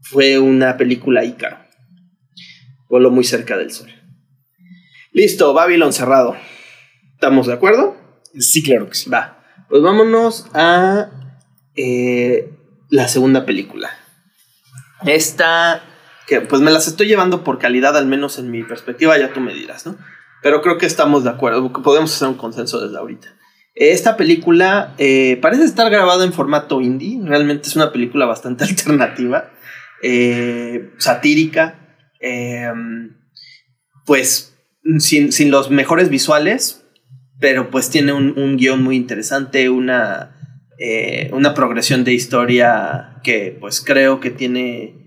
fue 0.02 0.38
una 0.38 0.76
película 0.76 1.24
ícaro. 1.24 1.56
Voló 2.90 3.10
muy 3.10 3.24
cerca 3.24 3.56
del 3.56 3.70
sol. 3.70 3.88
Listo, 5.12 5.54
Babylon 5.54 5.94
cerrado. 5.94 6.36
¿Estamos 7.14 7.46
de 7.46 7.54
acuerdo? 7.54 7.96
Sí, 8.38 8.62
claro 8.62 8.90
que 8.90 8.94
sí. 8.94 9.08
Va. 9.08 9.42
Pues 9.70 9.80
vámonos 9.80 10.50
a 10.52 11.38
eh, 11.76 12.50
la 12.90 13.08
segunda 13.08 13.46
película. 13.46 13.88
Esta, 15.06 15.82
que 16.30 16.40
pues 16.40 16.62
me 16.62 16.70
las 16.70 16.86
estoy 16.86 17.08
llevando 17.08 17.42
por 17.42 17.58
calidad, 17.58 17.96
al 17.96 18.06
menos 18.06 18.38
en 18.38 18.52
mi 18.52 18.62
perspectiva, 18.62 19.18
ya 19.18 19.32
tú 19.32 19.40
me 19.40 19.52
dirás, 19.52 19.84
¿no? 19.84 19.98
Pero 20.44 20.62
creo 20.62 20.78
que 20.78 20.86
estamos 20.86 21.24
de 21.24 21.30
acuerdo, 21.30 21.72
podemos 21.72 22.14
hacer 22.14 22.28
un 22.28 22.36
consenso 22.36 22.80
desde 22.80 22.96
ahorita. 22.96 23.34
Esta 23.74 24.16
película 24.16 24.94
eh, 24.98 25.40
parece 25.42 25.64
estar 25.64 25.90
grabada 25.90 26.24
en 26.24 26.32
formato 26.32 26.80
indie, 26.80 27.20
realmente 27.24 27.66
es 27.66 27.74
una 27.74 27.90
película 27.90 28.26
bastante 28.26 28.62
alternativa, 28.68 29.50
eh, 30.04 30.92
satírica, 30.98 31.98
pues 34.06 34.56
sin, 34.98 35.50
los 35.50 35.70
mejores 35.72 36.10
visuales, 36.10 36.86
pero 37.40 37.70
pues 37.70 37.90
tiene 37.90 38.12
un, 38.12 38.56
guion 38.56 38.84
muy 38.84 38.94
interesante, 38.94 39.68
una, 39.68 40.36
eh, 40.78 41.28
una 41.32 41.54
progresión 41.54 42.04
de 42.04 42.12
historia 42.12 43.16
que 43.24 43.56
pues 43.58 43.80
creo 43.80 44.20
que 44.20 44.30
tiene, 44.30 44.99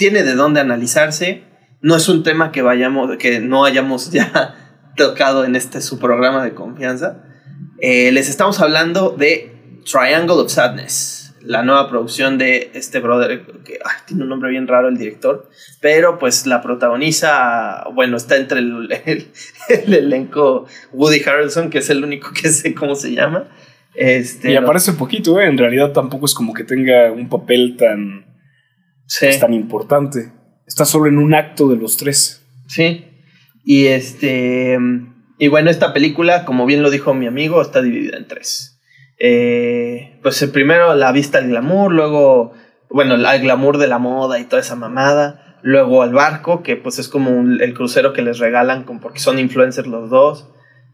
tiene 0.00 0.22
de 0.22 0.34
dónde 0.34 0.60
analizarse. 0.60 1.42
No 1.82 1.94
es 1.94 2.08
un 2.08 2.22
tema 2.22 2.52
que 2.52 2.62
vayamos, 2.62 3.18
que 3.18 3.38
no 3.40 3.66
hayamos 3.66 4.10
ya 4.10 4.54
tocado 4.96 5.44
en 5.44 5.54
este 5.56 5.82
su 5.82 5.98
programa 5.98 6.42
de 6.42 6.54
confianza. 6.54 7.22
Eh, 7.82 8.10
les 8.10 8.30
estamos 8.30 8.60
hablando 8.60 9.10
de 9.10 9.52
Triangle 9.84 10.36
of 10.36 10.50
Sadness 10.50 11.18
la 11.42 11.62
nueva 11.62 11.88
producción 11.88 12.36
de 12.36 12.70
este 12.74 13.00
brother, 13.00 13.46
que 13.64 13.78
tiene 14.06 14.24
un 14.24 14.28
nombre 14.28 14.50
bien 14.50 14.68
raro 14.68 14.88
el 14.88 14.98
director, 14.98 15.48
pero 15.80 16.18
pues 16.18 16.46
la 16.46 16.60
protagoniza, 16.60 17.84
bueno, 17.94 18.18
está 18.18 18.36
entre 18.36 18.58
el, 18.58 18.92
el, 19.06 19.94
elenco 19.94 20.66
Woody 20.92 21.22
Harrelson, 21.26 21.70
que 21.70 21.78
es 21.78 21.88
el 21.88 22.04
único 22.04 22.30
que 22.32 22.50
sé 22.50 22.74
cómo 22.74 22.94
se 22.94 23.12
llama. 23.12 23.48
Este, 23.94 24.52
y 24.52 24.56
aparece 24.56 24.90
un 24.90 24.98
poquito, 24.98 25.40
¿eh? 25.40 25.46
en 25.46 25.56
realidad 25.56 25.92
tampoco 25.92 26.26
es 26.26 26.34
como 26.34 26.52
que 26.52 26.64
tenga 26.64 27.10
un 27.10 27.28
papel 27.30 27.76
tan, 27.78 28.29
pues, 29.18 29.40
tan 29.40 29.54
importante. 29.54 30.32
está 30.66 30.84
solo 30.84 31.06
en 31.06 31.18
un 31.18 31.34
acto 31.34 31.68
de 31.68 31.76
los 31.76 31.96
tres. 31.96 32.46
Sí. 32.68 33.06
Y 33.64 33.86
este. 33.86 34.78
Y 35.38 35.48
bueno, 35.48 35.70
esta 35.70 35.92
película, 35.92 36.44
como 36.44 36.66
bien 36.66 36.82
lo 36.82 36.90
dijo 36.90 37.14
mi 37.14 37.26
amigo, 37.26 37.62
está 37.62 37.82
dividida 37.82 38.18
en 38.18 38.28
tres. 38.28 38.78
Eh, 39.18 40.18
pues 40.22 40.40
el 40.42 40.50
primero 40.50 40.94
la 40.94 41.12
vista 41.12 41.38
al 41.38 41.48
glamour, 41.48 41.92
luego, 41.92 42.52
bueno, 42.88 43.14
el 43.14 43.40
glamour 43.42 43.78
de 43.78 43.86
la 43.86 43.98
moda 43.98 44.38
y 44.38 44.44
toda 44.44 44.60
esa 44.60 44.76
mamada. 44.76 45.58
Luego 45.62 46.02
al 46.02 46.12
barco, 46.12 46.62
que 46.62 46.76
pues 46.76 46.98
es 46.98 47.08
como 47.08 47.30
el 47.30 47.74
crucero 47.74 48.14
que 48.14 48.22
les 48.22 48.38
regalan 48.38 48.84
porque 49.00 49.18
son 49.18 49.38
influencers 49.38 49.88
los 49.88 50.08
dos. 50.08 50.48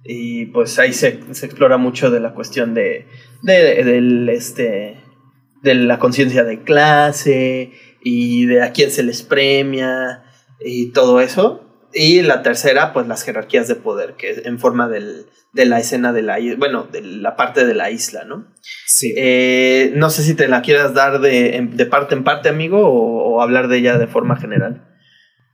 Y 0.05 0.47
pues 0.47 0.79
ahí 0.79 0.93
se, 0.93 1.09
explora 1.09 1.77
mucho 1.77 2.11
de 2.11 2.21
la 2.21 2.33
cuestión 2.35 2.75
de, 2.75 3.07
de, 3.43 3.85
del, 3.85 4.29
este, 4.29 5.01
de 5.63 5.75
la 5.75 5.99
conciencia 5.99 6.45
de 6.45 6.63
clase 6.63 7.73
y 8.09 8.47
de 8.47 8.63
a 8.63 8.71
quién 8.71 8.93
se 8.93 9.03
les 9.03 9.25
premia 9.25 10.23
y 10.61 10.93
todo 10.93 11.21
eso. 11.21 11.63
Y 11.93 12.23
la 12.23 12.43
tercera, 12.43 12.93
pues 12.93 13.09
las 13.09 13.25
jerarquías 13.25 13.67
de 13.67 13.75
poder, 13.75 14.15
que 14.15 14.43
en 14.45 14.61
forma 14.61 14.89
del, 14.89 15.27
de 15.53 15.67
la 15.67 15.81
escena 15.81 16.13
de 16.13 16.23
la 16.23 16.39
bueno, 16.57 16.85
de 16.85 17.01
la 17.01 17.35
parte 17.35 17.67
de 17.67 17.75
la 17.75 17.91
isla, 17.91 18.23
¿no? 18.25 18.47
Sí. 18.87 19.13
Eh, 19.17 19.93
no 19.97 20.11
sé 20.11 20.23
si 20.23 20.35
te 20.35 20.47
la 20.47 20.63
quieras 20.63 20.95
dar 20.95 21.21
de, 21.21 21.69
de 21.69 21.87
parte 21.87 22.15
en 22.15 22.23
parte, 22.23 22.49
amigo, 22.49 22.79
o, 22.81 23.43
hablar 23.43 23.67
de 23.67 23.79
ella 23.79 23.99
de 23.99 24.07
forma 24.07 24.37
general. 24.37 24.87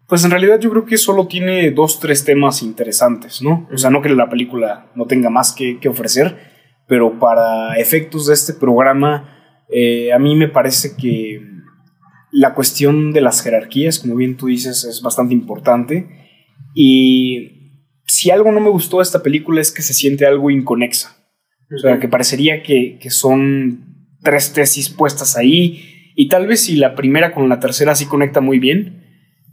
Pues 0.06 0.22
en 0.24 0.30
realidad 0.30 0.60
yo 0.60 0.68
creo 0.70 0.84
que 0.84 0.98
solo 0.98 1.26
tiene 1.26 1.70
dos, 1.70 2.00
tres 2.00 2.22
temas 2.22 2.62
interesantes, 2.62 3.40
¿no? 3.40 3.66
O 3.72 3.78
sea, 3.78 3.88
no 3.88 4.02
que 4.02 4.10
la 4.10 4.28
película 4.28 4.90
no 4.94 5.06
tenga 5.06 5.30
más 5.30 5.52
que, 5.52 5.80
que 5.80 5.88
ofrecer, 5.88 6.36
pero 6.86 7.18
para 7.18 7.76
efectos 7.76 8.26
de 8.26 8.34
este 8.34 8.52
programa, 8.52 9.64
eh, 9.70 10.12
a 10.12 10.18
mí 10.18 10.36
me 10.36 10.48
parece 10.48 10.96
que 10.96 11.51
la 12.33 12.55
cuestión 12.55 13.12
de 13.12 13.21
las 13.21 13.42
jerarquías, 13.42 13.99
como 13.99 14.16
bien 14.16 14.37
tú 14.37 14.47
dices, 14.47 14.85
es 14.85 15.03
bastante 15.03 15.35
importante 15.35 16.09
y 16.75 17.62
si 18.07 18.31
algo 18.31 18.53
no 18.53 18.61
me 18.61 18.71
gustó 18.71 18.99
de 18.99 19.05
esta 19.05 19.23
película 19.23 19.61
es 19.61 19.71
que 19.71 19.83
se 19.83 19.95
siente 19.95 20.27
algo 20.27 20.51
inconexa. 20.51 21.16
O 21.75 21.79
sea, 21.79 21.99
que 21.99 22.09
parecería 22.09 22.62
que, 22.62 22.99
son 23.09 24.11
tres 24.23 24.53
tesis 24.53 24.90
puestas 24.90 25.37
ahí. 25.37 26.12
Y 26.14 26.29
tal 26.29 26.47
vez 26.47 26.64
si 26.64 26.77
la 26.77 26.95
primera 26.95 27.33
con 27.33 27.49
la 27.49 27.61
tercera 27.61 27.95
sí 27.95 28.07
conecta 28.07 28.40
muy 28.40 28.59
bien, 28.59 29.05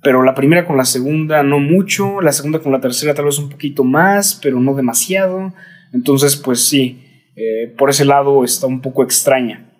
pero 0.02 0.24
la 0.24 0.36
primera 0.36 0.66
con 0.66 0.76
la 0.76 0.86
segunda 0.86 1.44
no 1.44 1.60
mucho, 1.60 2.20
la 2.22 2.34
segunda 2.34 2.60
con 2.60 2.72
la 2.72 2.82
tercera 2.82 3.14
tal 3.14 3.26
vez 3.26 3.40
un 3.40 3.50
poquito 3.50 3.84
más, 3.84 4.40
pero 4.42 4.60
no 4.60 4.76
demasiado. 4.76 5.54
Entonces, 5.94 6.36
pues 6.36 6.68
sí, 6.68 7.02
eh, 7.36 7.74
por 7.78 7.90
ese 7.90 8.04
lado 8.04 8.44
está 8.44 8.68
un 8.68 8.82
poco 8.82 9.04
extraña. 9.04 9.72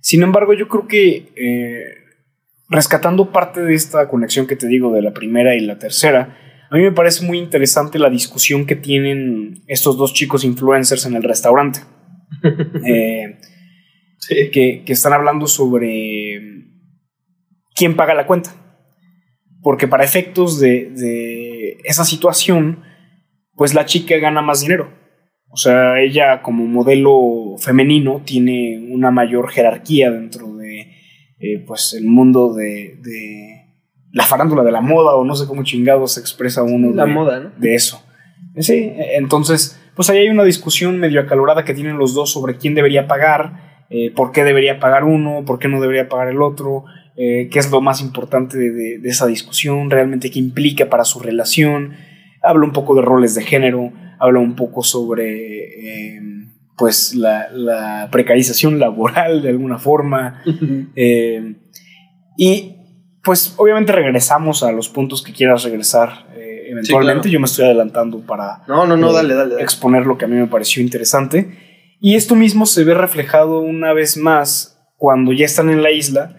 Sin 0.00 0.22
embargo, 0.22 0.54
yo 0.54 0.68
creo 0.68 0.86
que 0.86 1.32
eh, 1.34 1.97
rescatando 2.68 3.32
parte 3.32 3.62
de 3.62 3.74
esta 3.74 4.08
conexión 4.08 4.46
que 4.46 4.56
te 4.56 4.68
digo 4.68 4.92
de 4.92 5.02
la 5.02 5.12
primera 5.12 5.54
y 5.56 5.60
la 5.60 5.78
tercera, 5.78 6.36
a 6.70 6.76
mí 6.76 6.82
me 6.82 6.92
parece 6.92 7.24
muy 7.24 7.38
interesante 7.38 7.98
la 7.98 8.10
discusión 8.10 8.66
que 8.66 8.76
tienen 8.76 9.62
estos 9.66 9.96
dos 9.96 10.12
chicos 10.12 10.44
influencers 10.44 11.06
en 11.06 11.14
el 11.14 11.22
restaurante. 11.22 11.80
Eh, 12.86 13.38
que, 14.52 14.82
están 14.86 15.12
hablando 15.12 15.46
sobre 15.46 16.40
quién 17.74 17.96
paga 17.96 18.14
la 18.14 18.26
cuenta. 18.26 18.50
Porque 19.62 19.88
para 19.88 20.04
efectos 20.04 20.60
de, 20.60 21.78
esa 21.84 22.04
situación, 22.04 22.82
pues 23.54 23.74
la 23.74 23.86
chica 23.86 24.16
gana 24.18 24.42
más 24.42 24.60
dinero. 24.60 24.92
O 25.50 25.56
sea, 25.56 26.00
ella 26.00 26.42
como 26.42 26.66
modelo 26.66 27.56
femenino 27.58 28.22
tiene 28.24 28.86
una 28.90 29.10
mayor 29.10 29.50
jerarquía 29.50 30.10
dentro 30.10 30.54
de 30.56 30.57
eh, 31.40 31.64
pues 31.66 31.94
el 31.94 32.04
mundo 32.04 32.54
de 32.54 32.98
la 34.12 34.24
farándula 34.24 34.62
de 34.62 34.72
la 34.72 34.80
moda 34.80 35.14
o 35.14 35.24
no 35.24 35.34
sé 35.34 35.46
cómo 35.46 35.62
chingados 35.64 36.14
se 36.14 36.20
expresa 36.20 36.62
uno 36.62 36.92
la 36.92 37.06
de, 37.06 37.12
moda, 37.12 37.52
de 37.56 37.74
eso. 37.74 38.02
Sí, 38.56 38.92
entonces, 39.16 39.80
pues 39.94 40.10
ahí 40.10 40.18
hay 40.18 40.28
una 40.30 40.44
discusión 40.44 40.98
medio 40.98 41.20
acalorada 41.20 41.64
que 41.64 41.74
tienen 41.74 41.98
los 41.98 42.14
dos 42.14 42.32
sobre 42.32 42.56
quién 42.56 42.74
debería 42.74 43.06
pagar, 43.06 43.84
eh, 43.90 44.10
por 44.14 44.32
qué 44.32 44.44
debería 44.44 44.80
pagar 44.80 45.04
uno, 45.04 45.44
por 45.44 45.58
qué 45.58 45.68
no 45.68 45.80
debería 45.80 46.08
pagar 46.08 46.28
el 46.28 46.42
otro, 46.42 46.84
eh, 47.16 47.48
qué 47.50 47.58
es 47.58 47.70
lo 47.70 47.80
más 47.80 48.00
importante 48.00 48.58
de, 48.58 49.00
esa 49.04 49.26
discusión, 49.26 49.90
realmente 49.90 50.30
qué 50.30 50.38
implica 50.38 50.88
para 50.88 51.04
su 51.04 51.20
relación. 51.20 51.94
Habla 52.42 52.64
un 52.64 52.72
poco 52.72 52.94
de 52.94 53.02
roles 53.02 53.34
de 53.34 53.42
género, 53.42 53.92
habla 54.18 54.40
un 54.40 54.56
poco 54.56 54.82
sobre 54.82 56.18
pues 56.78 57.14
la, 57.14 58.08
precarización 58.10 58.78
laboral 58.78 59.42
de 59.42 59.50
alguna 59.50 59.78
forma. 59.78 60.42
y 62.36 62.74
pues 63.22 63.54
obviamente 63.58 63.92
regresamos 63.92 64.62
a 64.62 64.72
los 64.72 64.88
puntos 64.88 65.22
que 65.22 65.32
quieras 65.32 65.64
regresar 65.64 66.28
eh, 66.34 66.68
eventualmente. 66.70 67.28
Yo 67.28 67.40
me 67.40 67.46
estoy 67.46 67.66
adelantando 67.66 68.20
para 68.20 68.62
no, 68.66 68.86
no, 68.86 68.96
no, 68.96 69.10
eh, 69.10 69.14
dale, 69.14 69.34
dale, 69.34 69.62
exponer 69.62 70.06
lo 70.06 70.16
que 70.16 70.24
a 70.24 70.28
mí 70.28 70.36
me 70.36 70.46
pareció 70.46 70.82
interesante. 70.82 71.58
Y 72.00 72.14
esto 72.14 72.36
mismo 72.36 72.64
se 72.64 72.84
ve 72.84 72.94
reflejado 72.94 73.60
una 73.60 73.92
vez 73.92 74.16
más 74.16 74.80
cuando 74.96 75.32
ya 75.32 75.44
están 75.44 75.68
en 75.68 75.82
la 75.82 75.90
isla 75.90 76.36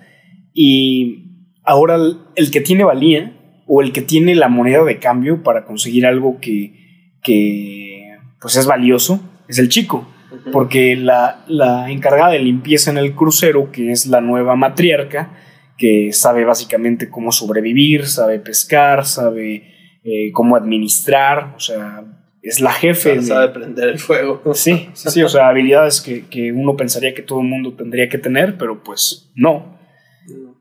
y 0.53 1.51
ahora 1.63 1.97
el, 2.35 2.51
que 2.51 2.61
tiene 2.61 2.85
valía 2.85 3.37
o 3.67 3.81
el 3.81 3.91
que 3.91 4.01
tiene 4.01 4.35
la 4.35 4.47
moneda 4.47 4.83
de 4.83 4.99
cambio 4.99 5.43
para 5.43 5.65
conseguir 5.65 6.05
algo 6.05 6.39
que, 6.39 7.19
que 7.21 8.17
pues 8.41 8.55
es 8.55 8.65
valioso 8.65 9.21
es 9.47 9.59
el 9.59 9.67
chico. 9.67 10.07
Porque 10.51 10.95
la, 10.95 11.43
la 11.47 11.89
encargada 11.89 12.31
de 12.31 12.39
limpieza 12.39 12.91
en 12.91 12.97
el 12.97 13.15
crucero, 13.15 13.71
que 13.71 13.91
es 13.91 14.05
la 14.05 14.21
nueva 14.21 14.55
matriarca, 14.55 15.31
que 15.79 16.11
sabe 16.11 16.45
básicamente 16.45 17.09
cómo 17.09 17.31
sobrevivir, 17.31 18.05
sabe 18.05 18.39
pescar, 18.39 19.05
sabe 19.05 19.99
eh, 20.03 20.31
cómo 20.33 20.55
administrar, 20.55 21.53
o 21.55 21.59
sea, 21.59 22.03
es 22.41 22.59
la 22.59 22.71
jefe. 22.71 23.21
sabe 23.21 23.49
prender 23.49 23.89
el 23.89 23.99
fuego. 23.99 24.41
Sí, 24.53 24.89
sí, 24.93 25.09
sí, 25.09 25.23
o 25.23 25.29
sea, 25.29 25.47
habilidades 25.47 26.01
que, 26.01 26.51
uno 26.51 26.75
pensaría 26.75 27.13
que 27.13 27.21
todo 27.21 27.41
el 27.41 27.47
mundo 27.47 27.73
tendría 27.73 28.09
que 28.09 28.17
tener, 28.17 28.57
pero 28.57 28.83
pues 28.83 29.31
no. 29.35 29.79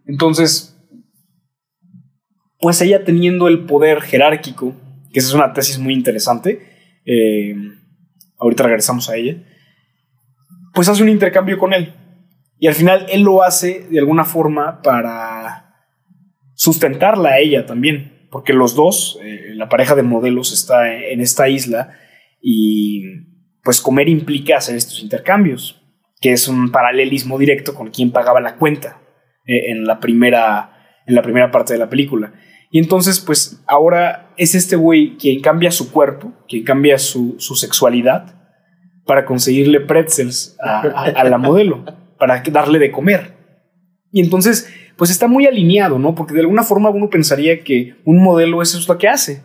Entonces, 0.07 0.76
pues 2.61 2.81
ella 2.81 3.04
teniendo 3.04 3.48
el 3.48 3.66
poder 3.66 4.00
jerárquico, 4.00 4.74
que 5.12 5.18
esa 5.18 5.28
es 5.28 5.35
una 5.35 5.52
tesis 5.52 5.78
muy 5.78 5.94
interesante, 5.94 6.61
eh, 7.04 7.54
ahorita 8.38 8.62
regresamos 8.62 9.11
a 9.11 9.16
ella, 9.16 9.42
pues 10.78 10.88
hace 10.88 11.02
un 11.02 11.08
intercambio 11.08 11.58
con 11.58 11.74
él. 11.74 11.92
Y 12.60 12.68
al 12.68 12.74
final 12.74 13.06
él 13.10 13.22
lo 13.22 13.42
hace 13.42 13.88
de 13.90 13.98
alguna 13.98 14.24
forma 14.24 14.80
para 14.80 15.74
sustentarla 16.54 17.30
a 17.30 17.38
ella 17.40 17.66
también, 17.66 18.28
porque 18.30 18.52
los 18.52 18.76
dos, 18.76 19.18
eh, 19.24 19.54
la 19.56 19.68
pareja 19.68 19.96
de 19.96 20.04
modelos 20.04 20.52
está 20.52 20.94
en 20.94 21.20
esta 21.20 21.48
isla 21.48 21.98
y 22.40 23.02
pues 23.64 23.80
comer 23.80 24.08
implica 24.08 24.58
hacer 24.58 24.76
estos 24.76 25.02
intercambios, 25.02 25.82
que 26.20 26.30
es 26.30 26.46
un 26.46 26.70
paralelismo 26.70 27.40
directo 27.40 27.74
con 27.74 27.90
quien 27.90 28.12
pagaba 28.12 28.40
la 28.40 28.54
cuenta 28.54 29.02
eh, 29.46 29.72
en, 29.72 29.84
la 29.84 29.98
primera, 29.98 31.02
en 31.08 31.16
la 31.16 31.22
primera 31.22 31.50
parte 31.50 31.72
de 31.72 31.80
la 31.80 31.88
película. 31.88 32.34
Y 32.70 32.78
entonces, 32.78 33.18
pues 33.18 33.64
ahora 33.66 34.32
es 34.36 34.54
este 34.54 34.76
güey 34.76 35.16
quien 35.16 35.40
cambia 35.40 35.72
su 35.72 35.90
cuerpo, 35.90 36.34
quien 36.48 36.62
cambia 36.62 36.98
su, 36.98 37.34
sexualidad 37.40 38.38
para 39.09 39.25
conseguirle 39.25 39.81
pretzels 39.81 40.57
a 40.61 41.25
la 41.25 41.38
modelo 41.38 41.83
para 42.18 42.42
darle 42.51 42.79
de 42.79 42.90
comer. 42.90 43.33
Y 44.12 44.21
entonces, 44.21 44.71
pues 44.97 45.11
está 45.11 45.29
muy 45.29 45.47
alineado, 45.47 45.99
¿no? 45.99 46.14
Porque 46.14 46.35
de 46.35 46.40
alguna 46.40 46.62
forma 46.62 46.90
uno 46.90 47.09
pensaría 47.09 47.62
que 47.62 47.94
un 48.05 48.23
modelo 48.23 48.61
eso 48.61 48.79
es 48.79 48.87
lo 48.87 48.99
que 48.99 49.09
hace. 49.09 49.42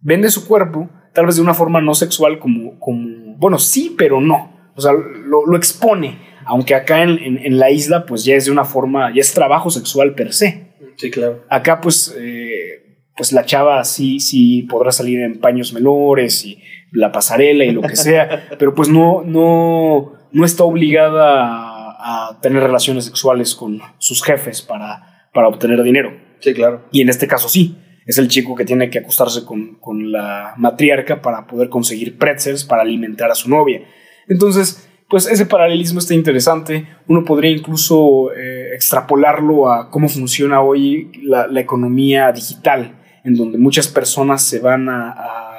Vende 0.00 0.30
su 0.30 0.46
cuerpo, 0.46 0.88
tal 1.12 1.26
vez 1.26 1.36
de 1.36 1.42
una 1.42 1.54
forma 1.54 1.80
no 1.80 1.94
sexual 1.94 2.38
como, 2.38 2.78
como 2.78 3.36
bueno, 3.36 3.58
sí, 3.58 3.94
pero 3.96 4.20
no. 4.20 4.52
O 4.76 4.80
sea, 4.80 4.92
lo, 4.92 5.56
expone, 5.56 6.18
aunque 6.46 6.74
acá 6.74 7.02
en, 7.02 7.58
la 7.58 7.70
isla 7.70 8.06
pues 8.06 8.24
ya 8.24 8.34
es 8.34 8.44
de 8.46 8.50
una 8.50 8.64
forma, 8.64 9.12
ya 9.12 9.20
es 9.20 9.34
trabajo 9.34 9.70
sexual 9.70 10.14
per 10.14 10.32
se. 10.32 10.68
Sí, 10.96 11.10
claro. 11.10 11.44
Acá 11.48 11.80
pues, 11.80 12.14
eh, 12.18 13.06
pues 13.16 13.32
la 13.32 13.44
chava 13.44 13.82
sí, 13.84 14.20
sí 14.20 14.62
podrá 14.62 14.92
salir 14.92 15.20
en 15.20 15.40
paños 15.40 15.72
menores 15.72 16.44
y 16.44 16.62
la 16.92 17.12
pasarela 17.12 17.64
y 17.64 17.70
lo 17.70 17.82
que 17.82 17.96
sea, 17.96 18.48
pero 18.58 18.74
pues 18.74 18.88
no, 18.88 19.22
no, 19.24 20.12
no 20.32 20.44
está 20.44 20.64
obligada 20.64 21.66
a 21.66 21.80
a 22.00 22.38
tener 22.40 22.62
relaciones 22.62 23.04
sexuales 23.04 23.54
con 23.54 23.80
sus 23.98 24.22
jefes 24.22 24.62
para, 24.62 25.28
para 25.32 25.48
obtener 25.48 25.82
dinero. 25.82 26.12
Sí, 26.40 26.54
claro. 26.54 26.86
Y 26.90 27.02
en 27.02 27.10
este 27.10 27.26
caso 27.26 27.48
sí, 27.48 27.76
es 28.06 28.18
el 28.18 28.28
chico 28.28 28.56
que 28.56 28.64
tiene 28.64 28.88
que 28.90 29.00
acostarse 29.00 29.44
con, 29.44 29.76
con 29.76 30.10
la 30.10 30.54
matriarca 30.56 31.20
para 31.20 31.46
poder 31.46 31.68
conseguir 31.68 32.18
pretzels 32.18 32.64
para 32.64 32.82
alimentar 32.82 33.30
a 33.30 33.34
su 33.34 33.50
novia. 33.50 33.82
Entonces, 34.28 34.88
pues 35.08 35.26
ese 35.26 35.44
paralelismo 35.44 35.98
está 35.98 36.14
interesante. 36.14 36.86
Uno 37.06 37.24
podría 37.24 37.50
incluso 37.50 38.32
eh, 38.32 38.74
extrapolarlo 38.74 39.70
a 39.70 39.90
cómo 39.90 40.08
funciona 40.08 40.62
hoy 40.62 41.10
la, 41.22 41.46
la, 41.48 41.60
economía 41.60 42.32
digital, 42.32 42.98
en 43.24 43.34
donde 43.34 43.58
muchas 43.58 43.88
personas 43.88 44.42
se 44.42 44.60
van 44.60 44.88
a, 44.88 45.10
a 45.10 45.49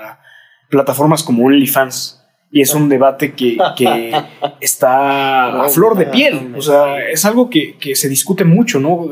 plataformas 0.72 1.22
como 1.22 1.46
OnlyFans 1.46 2.24
Y 2.50 2.62
es 2.62 2.74
un 2.74 2.90
debate 2.90 3.34
que, 3.34 3.58
que 3.78 4.14
está 4.60 5.64
a 5.64 5.70
flor 5.70 5.96
de 5.96 6.08
piel. 6.08 6.54
O 6.58 6.62
sea, 6.62 7.08
es 7.08 7.24
algo 7.26 7.50
que, 7.50 7.78
que 7.78 7.96
se 7.96 8.10
discute 8.10 8.44
mucho, 8.44 8.80
¿no? 8.80 9.10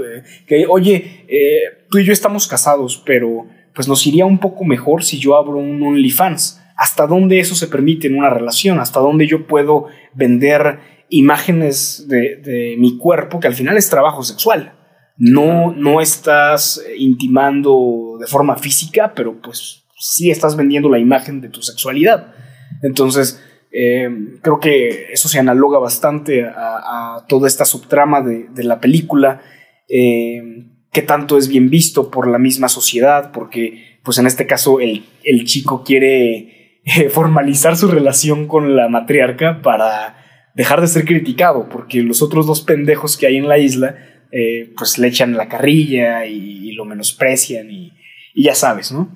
Que, 0.48 0.66
oye, 0.68 1.26
eh, 1.28 1.86
tú 1.92 2.00
y 2.00 2.06
yo 2.06 2.12
estamos 2.12 2.48
casados, 2.48 3.02
pero 3.06 3.46
pues 3.76 3.88
nos 3.88 4.06
iría 4.08 4.26
un 4.26 4.40
poco 4.40 4.66
mejor 4.66 5.04
si 5.04 5.20
yo 5.20 5.38
abro 5.38 5.58
un 5.58 5.82
OnlyFans. 5.84 6.62
¿Hasta 6.76 7.06
dónde 7.06 7.40
eso 7.40 7.56
se 7.56 7.68
permite 7.68 8.08
en 8.08 8.18
una 8.18 8.30
relación? 8.30 8.80
¿Hasta 8.80 9.00
dónde 9.00 9.28
yo 9.28 9.48
puedo 9.48 9.88
vender 10.14 10.80
imágenes 11.10 12.08
de, 12.08 12.38
de 12.38 12.76
mi 12.78 12.98
cuerpo 12.98 13.40
que 13.40 13.48
al 13.48 13.54
final 13.54 13.78
es 13.78 13.90
trabajo 13.90 14.24
sexual? 14.24 14.74
No, 15.18 15.74
no 15.74 16.00
estás 16.00 16.82
intimando 16.98 18.18
de 18.20 18.28
forma 18.28 18.56
física, 18.56 19.14
pero 19.14 19.42
pues 19.42 19.79
sí 20.00 20.32
estás 20.32 20.56
vendiendo 20.56 20.90
la 20.90 20.98
imagen 20.98 21.42
de 21.42 21.50
tu 21.50 21.62
sexualidad. 21.62 22.34
Entonces, 22.82 23.44
eh, 23.72 24.10
creo 24.42 24.60
que 24.60 25.12
eso 25.12 25.30
se 25.30 25.40
analoga 25.40 25.78
bastante 25.78 26.44
a, 26.44 27.26
toda 27.28 27.48
esta 27.48 27.66
subtrama 27.66 28.22
de, 28.22 28.64
la 28.64 28.80
película, 28.80 29.42
eh, 29.88 30.66
que 30.92 31.02
tanto 31.02 31.38
es 31.38 31.48
bien 31.48 31.70
visto 31.70 32.10
por 32.10 32.28
la 32.28 32.40
misma 32.40 32.70
sociedad, 32.70 33.32
porque 33.32 34.00
pues 34.04 34.18
en 34.18 34.26
este 34.26 34.48
caso 34.48 34.80
el, 34.80 35.04
chico 35.46 35.84
quiere 35.84 36.82
eh, 36.84 37.10
formalizar 37.10 37.76
su 37.78 37.88
relación 37.90 38.48
con 38.48 38.76
la 38.76 38.88
matriarca 38.88 39.62
para 39.62 40.16
dejar 40.56 40.82
de 40.82 40.88
ser 40.88 41.06
criticado, 41.06 41.70
porque 41.70 42.02
los 42.02 42.24
otros 42.24 42.48
dos 42.48 42.62
pendejos 42.62 43.18
que 43.18 43.28
hay 43.28 43.38
en 43.38 43.48
la 43.48 43.60
isla 43.60 43.96
pues 44.78 45.00
le 45.00 45.08
echan 45.08 45.36
la 45.36 45.50
carrilla 45.50 46.26
y, 46.26 46.72
lo 46.74 46.86
menosprecian 46.86 47.70
y, 47.72 47.92
y 48.34 48.44
ya 48.44 48.56
sabes, 48.56 48.92
¿no? 48.92 49.12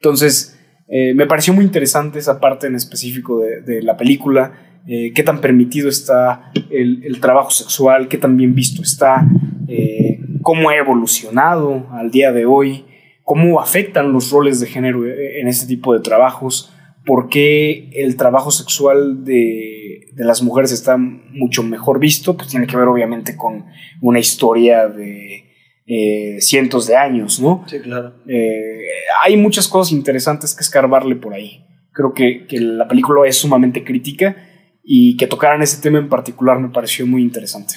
Entonces, 0.00 0.56
eh, 0.88 1.12
me 1.14 1.26
pareció 1.26 1.52
muy 1.52 1.64
interesante 1.64 2.18
esa 2.18 2.40
parte 2.40 2.66
en 2.66 2.74
específico 2.74 3.40
de, 3.40 3.82
la 3.82 3.96
película, 3.96 4.80
eh, 4.86 5.12
qué 5.14 5.22
tan 5.22 5.40
permitido 5.40 5.88
está 5.88 6.50
el, 6.70 7.20
trabajo 7.20 7.50
sexual, 7.50 8.08
qué 8.08 8.16
tan 8.16 8.36
bien 8.36 8.54
visto 8.54 8.82
está, 8.82 9.28
eh, 9.66 10.20
cómo 10.40 10.70
ha 10.70 10.76
evolucionado 10.76 11.86
al 11.90 12.10
día 12.10 12.32
de 12.32 12.46
hoy, 12.46 12.84
cómo 13.24 13.60
afectan 13.60 14.12
los 14.12 14.30
roles 14.30 14.60
de 14.60 14.66
género 14.66 15.04
en 15.04 15.48
este 15.48 15.66
tipo 15.66 15.92
de 15.92 16.00
trabajos, 16.00 16.72
por 17.04 17.28
qué 17.28 17.90
el 17.92 18.16
trabajo 18.16 18.50
sexual 18.50 19.24
de, 19.24 20.08
de 20.12 20.24
las 20.24 20.42
mujeres 20.42 20.72
está 20.72 20.96
mucho 20.96 21.62
mejor 21.62 21.98
visto, 21.98 22.36
pues 22.36 22.48
tiene 22.48 22.66
que 22.66 22.76
ver 22.76 22.86
obviamente 22.86 23.36
con 23.36 23.66
una 24.00 24.20
historia 24.20 24.88
de 24.88 25.47
eh, 25.90 26.36
cientos 26.42 26.86
de 26.86 26.96
años, 26.96 27.40
¿no? 27.40 27.64
Sí, 27.66 27.80
claro. 27.80 28.12
Eh, 28.28 28.82
hay 29.24 29.38
muchas 29.38 29.66
cosas 29.66 29.92
interesantes 29.92 30.54
que 30.54 30.60
escarbarle 30.60 31.16
por 31.16 31.32
ahí. 31.32 31.64
Creo 31.92 32.12
que, 32.12 32.46
la 32.60 32.86
película 32.86 33.26
es 33.26 33.36
sumamente 33.36 33.82
crítica 33.84 34.36
y 34.84 35.16
que 35.16 35.26
tocaran 35.26 35.62
ese 35.62 35.80
tema 35.80 35.98
en 35.98 36.10
particular 36.10 36.58
me 36.60 36.68
pareció 36.68 37.06
muy 37.06 37.22
interesante. 37.22 37.76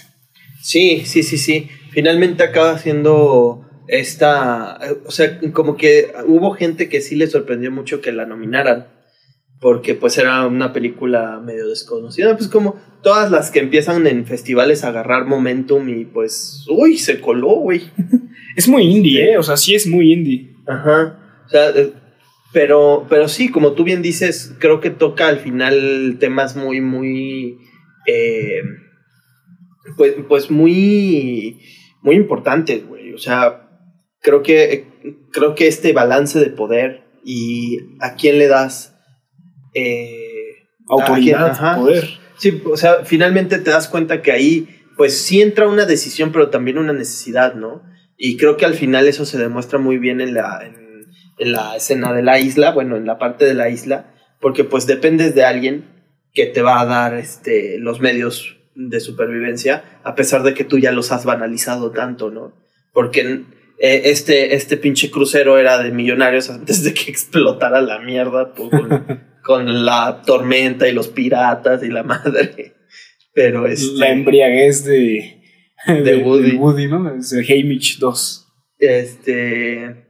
Sí, 0.62 1.03
sí, 1.05 1.24
sí, 1.24 1.38
sí. 1.38 1.70
Finalmente 1.91 2.43
acaba 2.43 2.78
siendo 2.78 3.66
esta, 3.88 4.78
o 5.05 5.12
sea, 5.12 5.39
como 5.53 5.78
que 5.78 6.12
hubo 6.28 6.51
gente 6.51 6.89
que 6.89 6.99
sí 6.99 7.16
le 7.16 7.28
sorprendió 7.28 7.72
mucho 7.72 8.01
que 8.01 8.12
la 8.12 8.26
nominaran 8.26 8.88
porque 9.62 9.93
pues 9.93 10.18
era 10.18 10.47
una 10.47 10.74
película 10.74 11.39
medio 11.39 11.68
desconocida, 11.68 12.36
pues 12.36 12.49
como 12.49 12.82
todas 13.03 13.30
las 13.30 13.51
que 13.51 13.59
empiezan 13.59 14.07
en 14.07 14.26
festivales 14.26 14.84
a 14.84 14.88
agarrar 14.88 15.26
momentum 15.26 15.88
y 15.88 16.03
pues, 16.03 16.66
uy, 16.68 16.97
se 16.97 17.22
coló, 17.22 17.49
güey. 17.49 17.84
Es 18.57 18.68
muy 18.68 18.84
indie, 18.84 19.32
¿eh? 19.32 19.38
O 19.38 19.43
sea, 19.43 19.55
sí 19.55 19.76
es 19.76 19.88
muy 19.88 20.12
indie. 20.12 20.57
Ajá. 20.68 21.43
O 21.45 21.49
sea, 21.49 21.70
eh, 21.70 21.93
pero, 22.51 23.05
pero 23.07 23.30
sí, 23.30 23.49
como 23.49 23.72
tú 23.74 23.86
bien 23.86 24.01
dices, 24.01 24.53
creo 24.59 24.82
que 24.82 24.89
toca 24.89 25.30
al 25.30 25.39
final 25.39 26.18
temas 26.20 26.57
muy, 26.57 26.82
muy, 26.82 27.59
eh, 28.07 28.62
pues, 29.95 30.16
pues 30.28 30.51
muy, 30.51 31.62
muy 32.01 32.16
importantes, 32.16 32.86
güey. 32.86 33.14
O 33.14 33.20
sea, 33.20 33.70
creo 34.22 34.43
que, 34.43 34.88
creo 35.32 35.55
que 35.55 35.68
este 35.68 35.93
balance 35.93 36.39
de 36.39 36.49
poder 36.49 37.03
y 37.24 37.78
a 38.01 38.16
quién 38.16 38.38
le 38.38 38.47
das 38.47 38.91
eh, 39.74 40.67
autoridad, 40.88 41.78
poder. 41.78 42.22
Sí, 42.38 42.61
o 42.65 42.76
sea, 42.76 43.05
finalmente 43.05 43.59
te 43.59 43.69
das 43.69 43.88
cuenta 43.88 44.22
que 44.22 44.32
ahí, 44.32 44.84
pues 44.97 45.17
sí 45.22 45.41
entra 45.41 45.67
una 45.67 45.86
decisión, 45.86 46.32
pero 46.32 46.49
también 46.49 46.78
una 46.78 46.93
necesidad, 46.93 47.53
¿no? 47.53 47.84
Y 48.17 48.38
creo 48.38 48.57
que 48.57 48.65
al 48.65 48.74
final 48.74 49.07
eso 49.07 49.26
se 49.26 49.38
demuestra 49.38 49.80
muy 49.80 49.97
bien 49.97 50.22
en 50.22 50.34
la, 50.34 50.59
en, 50.63 51.51
la 51.51 51.76
escena 51.76 52.13
de 52.13 52.22
la 52.22 52.39
isla, 52.39 52.72
bueno, 52.72 52.97
en 52.97 53.05
la 53.05 53.17
parte 53.17 53.45
de 53.45 53.53
la 53.53 53.69
isla, 53.69 54.13
porque 54.39 54.63
pues 54.63 54.88
dependes 54.88 55.34
de 55.34 55.43
alguien 55.43 55.86
que 56.34 56.45
te 56.45 56.61
va 56.61 56.80
a 56.80 56.86
dar 56.86 57.13
este, 57.15 57.78
los 57.80 57.99
medios 57.99 58.57
de 58.76 58.99
supervivencia, 58.99 59.99
a 60.03 60.15
pesar 60.15 60.43
de 60.43 60.53
que 60.53 60.63
tú 60.63 60.78
ya 60.78 60.91
los 60.91 61.11
has 61.11 61.26
banalizado 61.26 61.91
tanto, 61.91 62.32
¿no? 62.32 62.53
Porque 62.93 63.43
eh, 63.80 64.01
este, 64.05 64.55
este 64.55 64.78
pinche 64.78 65.09
crucero 65.09 65.57
era 65.57 65.82
de 65.82 65.91
millonarios 65.91 66.49
antes 66.49 66.84
de 66.84 66.93
que 66.93 67.03
explotara 67.11 67.82
la 67.82 67.99
mierda 67.99 68.53
pues, 68.53 68.69
con 68.69 69.30
la 69.84 70.22
tormenta 70.26 70.88
y 70.88 70.94
los 70.94 71.08
piratas 71.08 71.84
y 71.84 71.89
la 71.89 72.04
madre. 72.04 72.74
Pero 73.34 73.68
es 73.68 73.84
La 73.94 74.10
embriaguez 74.10 74.84
de, 74.84 75.42
de, 75.88 76.18
Woody. 76.18 76.88
¿no? 76.88 77.16
Es 77.16 77.34
Hamish 77.34 78.00
2. 78.00 78.48
Este. 78.80 80.06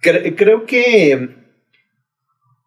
creo 0.00 0.64
que. 0.66 1.28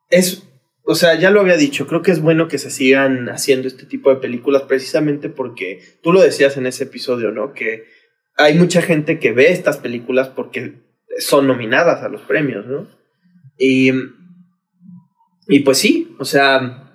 Es. 0.10 0.44
O 0.88 0.94
sea, 0.94 1.18
ya 1.18 1.32
lo 1.32 1.42
había 1.42 1.58
dicho, 1.58 1.88
creo 1.88 2.04
que 2.04 2.12
es 2.12 2.22
bueno 2.22 2.48
que 2.48 2.60
se 2.60 2.70
sigan 2.70 3.28
haciendo 3.30 3.68
este 3.68 3.88
tipo 3.88 4.12
de 4.12 4.18
películas 4.18 4.62
precisamente 4.64 5.30
porque 5.30 5.80
tú 6.04 6.14
lo 6.14 6.22
decías 6.22 6.58
en 6.58 6.68
ese 6.68 6.84
episodio, 6.84 7.32
¿no? 7.32 7.54
Que 7.54 7.86
hay 8.38 8.54
mucha 8.54 8.84
gente 8.84 9.18
que 9.18 9.32
ve 9.32 9.52
estas 9.52 9.78
películas 9.78 10.30
porque 10.30 10.74
son 11.18 11.48
nominadas 11.48 12.04
a 12.04 12.10
los 12.10 12.22
premios, 12.22 12.68
¿no? 12.68 12.88
Y 13.58 13.92
y 15.48 15.60
pues 15.60 15.78
sí, 15.78 16.16
o 16.20 16.26
sea, 16.26 16.92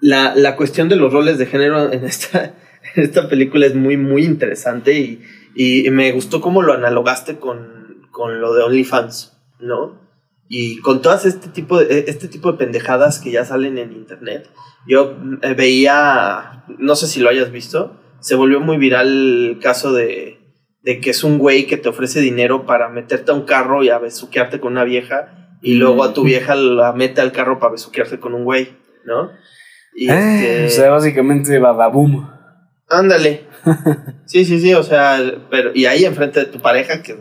la, 0.00 0.34
la 0.34 0.56
cuestión 0.56 0.88
de 0.88 0.96
los 0.96 1.12
roles 1.12 1.38
de 1.38 1.46
género 1.46 1.92
en 1.92 2.04
esta, 2.04 2.54
esta 2.94 3.28
película 3.28 3.66
es 3.66 3.74
muy, 3.74 3.96
muy 3.96 4.24
interesante 4.24 4.98
y, 4.98 5.22
y 5.54 5.90
me 5.90 6.12
gustó 6.12 6.40
cómo 6.40 6.62
lo 6.62 6.72
analogaste 6.72 7.38
con, 7.38 8.08
con 8.10 8.40
lo 8.40 8.54
de 8.54 8.62
OnlyFans, 8.62 9.36
¿no? 9.60 10.02
Y 10.48 10.78
con 10.80 11.00
todas 11.02 11.24
este 11.24 11.48
tipo, 11.48 11.78
de, 11.78 12.04
este 12.06 12.28
tipo 12.28 12.52
de 12.52 12.58
pendejadas 12.58 13.18
que 13.18 13.30
ya 13.30 13.44
salen 13.44 13.78
en 13.78 13.92
internet, 13.92 14.50
yo 14.86 15.16
eh, 15.42 15.54
veía, 15.54 16.64
no 16.78 16.96
sé 16.96 17.06
si 17.06 17.20
lo 17.20 17.30
hayas 17.30 17.50
visto, 17.50 17.98
se 18.20 18.34
volvió 18.34 18.60
muy 18.60 18.76
viral 18.76 19.08
el 19.08 19.58
caso 19.58 19.92
de, 19.92 20.38
de 20.82 21.00
que 21.00 21.10
es 21.10 21.24
un 21.24 21.38
güey 21.38 21.66
que 21.66 21.76
te 21.76 21.88
ofrece 21.88 22.20
dinero 22.20 22.66
para 22.66 22.88
meterte 22.88 23.32
a 23.32 23.34
un 23.34 23.46
carro 23.46 23.82
y 23.82 23.88
a 23.88 23.98
besuquearte 23.98 24.60
con 24.60 24.72
una 24.72 24.84
vieja 24.84 25.43
y 25.64 25.74
luego 25.74 26.04
a 26.04 26.12
tu 26.12 26.22
vieja 26.22 26.54
la 26.54 26.92
mete 26.92 27.22
al 27.22 27.32
carro 27.32 27.58
para 27.58 27.72
besuquearse 27.72 28.20
con 28.20 28.34
un 28.34 28.44
güey, 28.44 28.76
¿no? 29.06 29.30
Y 29.94 30.10
este... 30.10 30.66
O 30.66 30.68
sea, 30.68 30.90
básicamente 30.90 31.58
badaboom. 31.58 32.28
Ándale. 32.88 33.44
sí, 34.26 34.44
sí, 34.44 34.60
sí, 34.60 34.74
o 34.74 34.82
sea, 34.82 35.18
pero 35.50 35.70
y 35.74 35.86
ahí 35.86 36.04
enfrente 36.04 36.40
de 36.40 36.46
tu 36.46 36.60
pareja 36.60 37.02
que 37.02 37.16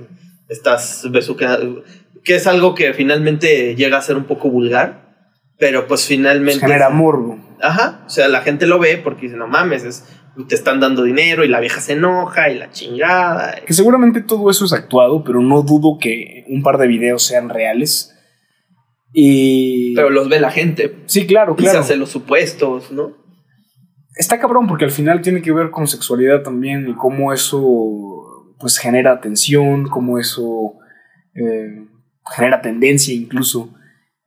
estás 0.50 1.08
besuqueando, 1.10 1.84
que 2.26 2.36
es 2.36 2.46
algo 2.46 2.76
que 2.76 2.94
finalmente 2.94 3.76
llega 3.76 3.98
a 3.98 4.02
ser 4.02 4.18
un 4.18 4.26
poco 4.26 4.50
vulgar, 4.50 5.16
pero 5.58 5.88
pues 5.88 6.06
finalmente... 6.06 6.60
genera 6.60 6.90
morbo. 6.90 7.40
Ajá, 7.62 8.02
o 8.06 8.10
sea, 8.10 8.28
la 8.28 8.42
gente 8.42 8.68
lo 8.68 8.78
ve 8.78 8.98
porque 9.02 9.28
dice, 9.28 9.38
no 9.38 9.48
mames, 9.48 9.86
es, 9.86 10.04
te 10.50 10.56
están 10.56 10.82
dando 10.82 11.04
dinero 11.04 11.46
y 11.46 11.48
la 11.48 11.62
vieja 11.62 11.80
se 11.80 11.94
enoja 11.94 12.50
y 12.50 12.58
la 12.58 12.72
chingada. 12.72 13.56
Que 13.66 13.72
seguramente 13.72 14.20
todo 14.20 14.50
eso 14.50 14.66
es 14.66 14.74
actuado, 14.74 15.24
pero 15.24 15.40
no 15.40 15.62
dudo 15.62 15.98
que 15.98 16.44
un 16.50 16.62
par 16.62 16.78
de 16.78 16.88
videos 16.88 17.24
sean 17.24 17.48
reales 17.48 18.13
y... 19.14 19.94
Pero 19.96 20.10
los 20.10 20.28
ve 20.28 20.40
la 20.40 20.50
gente. 20.50 20.96
Sí, 21.06 21.28
claro, 21.28 21.56
claro. 21.56 21.72
Y 21.72 21.74
se 21.74 21.80
hace 21.80 21.96
los 21.96 22.10
supuestos, 22.10 22.92
¿no? 22.92 23.16
Está 24.16 24.40
cabrón 24.40 24.68
porque 24.68 24.86
al 24.86 24.92
final 24.92 25.22
tiene 25.22 25.42
que 25.42 25.52
ver 25.52 25.70
con 25.70 25.88
sexualidad 25.88 26.42
también 26.44 26.88
y 26.90 26.96
cómo 26.96 27.32
eso 27.32 28.56
pues 28.60 28.78
genera 28.78 29.22
tensión, 29.22 29.88
cómo 29.88 30.20
eso 30.20 30.74
eh, 31.36 31.88
genera 32.36 32.62
tendencia 32.62 33.14
incluso. 33.14 33.74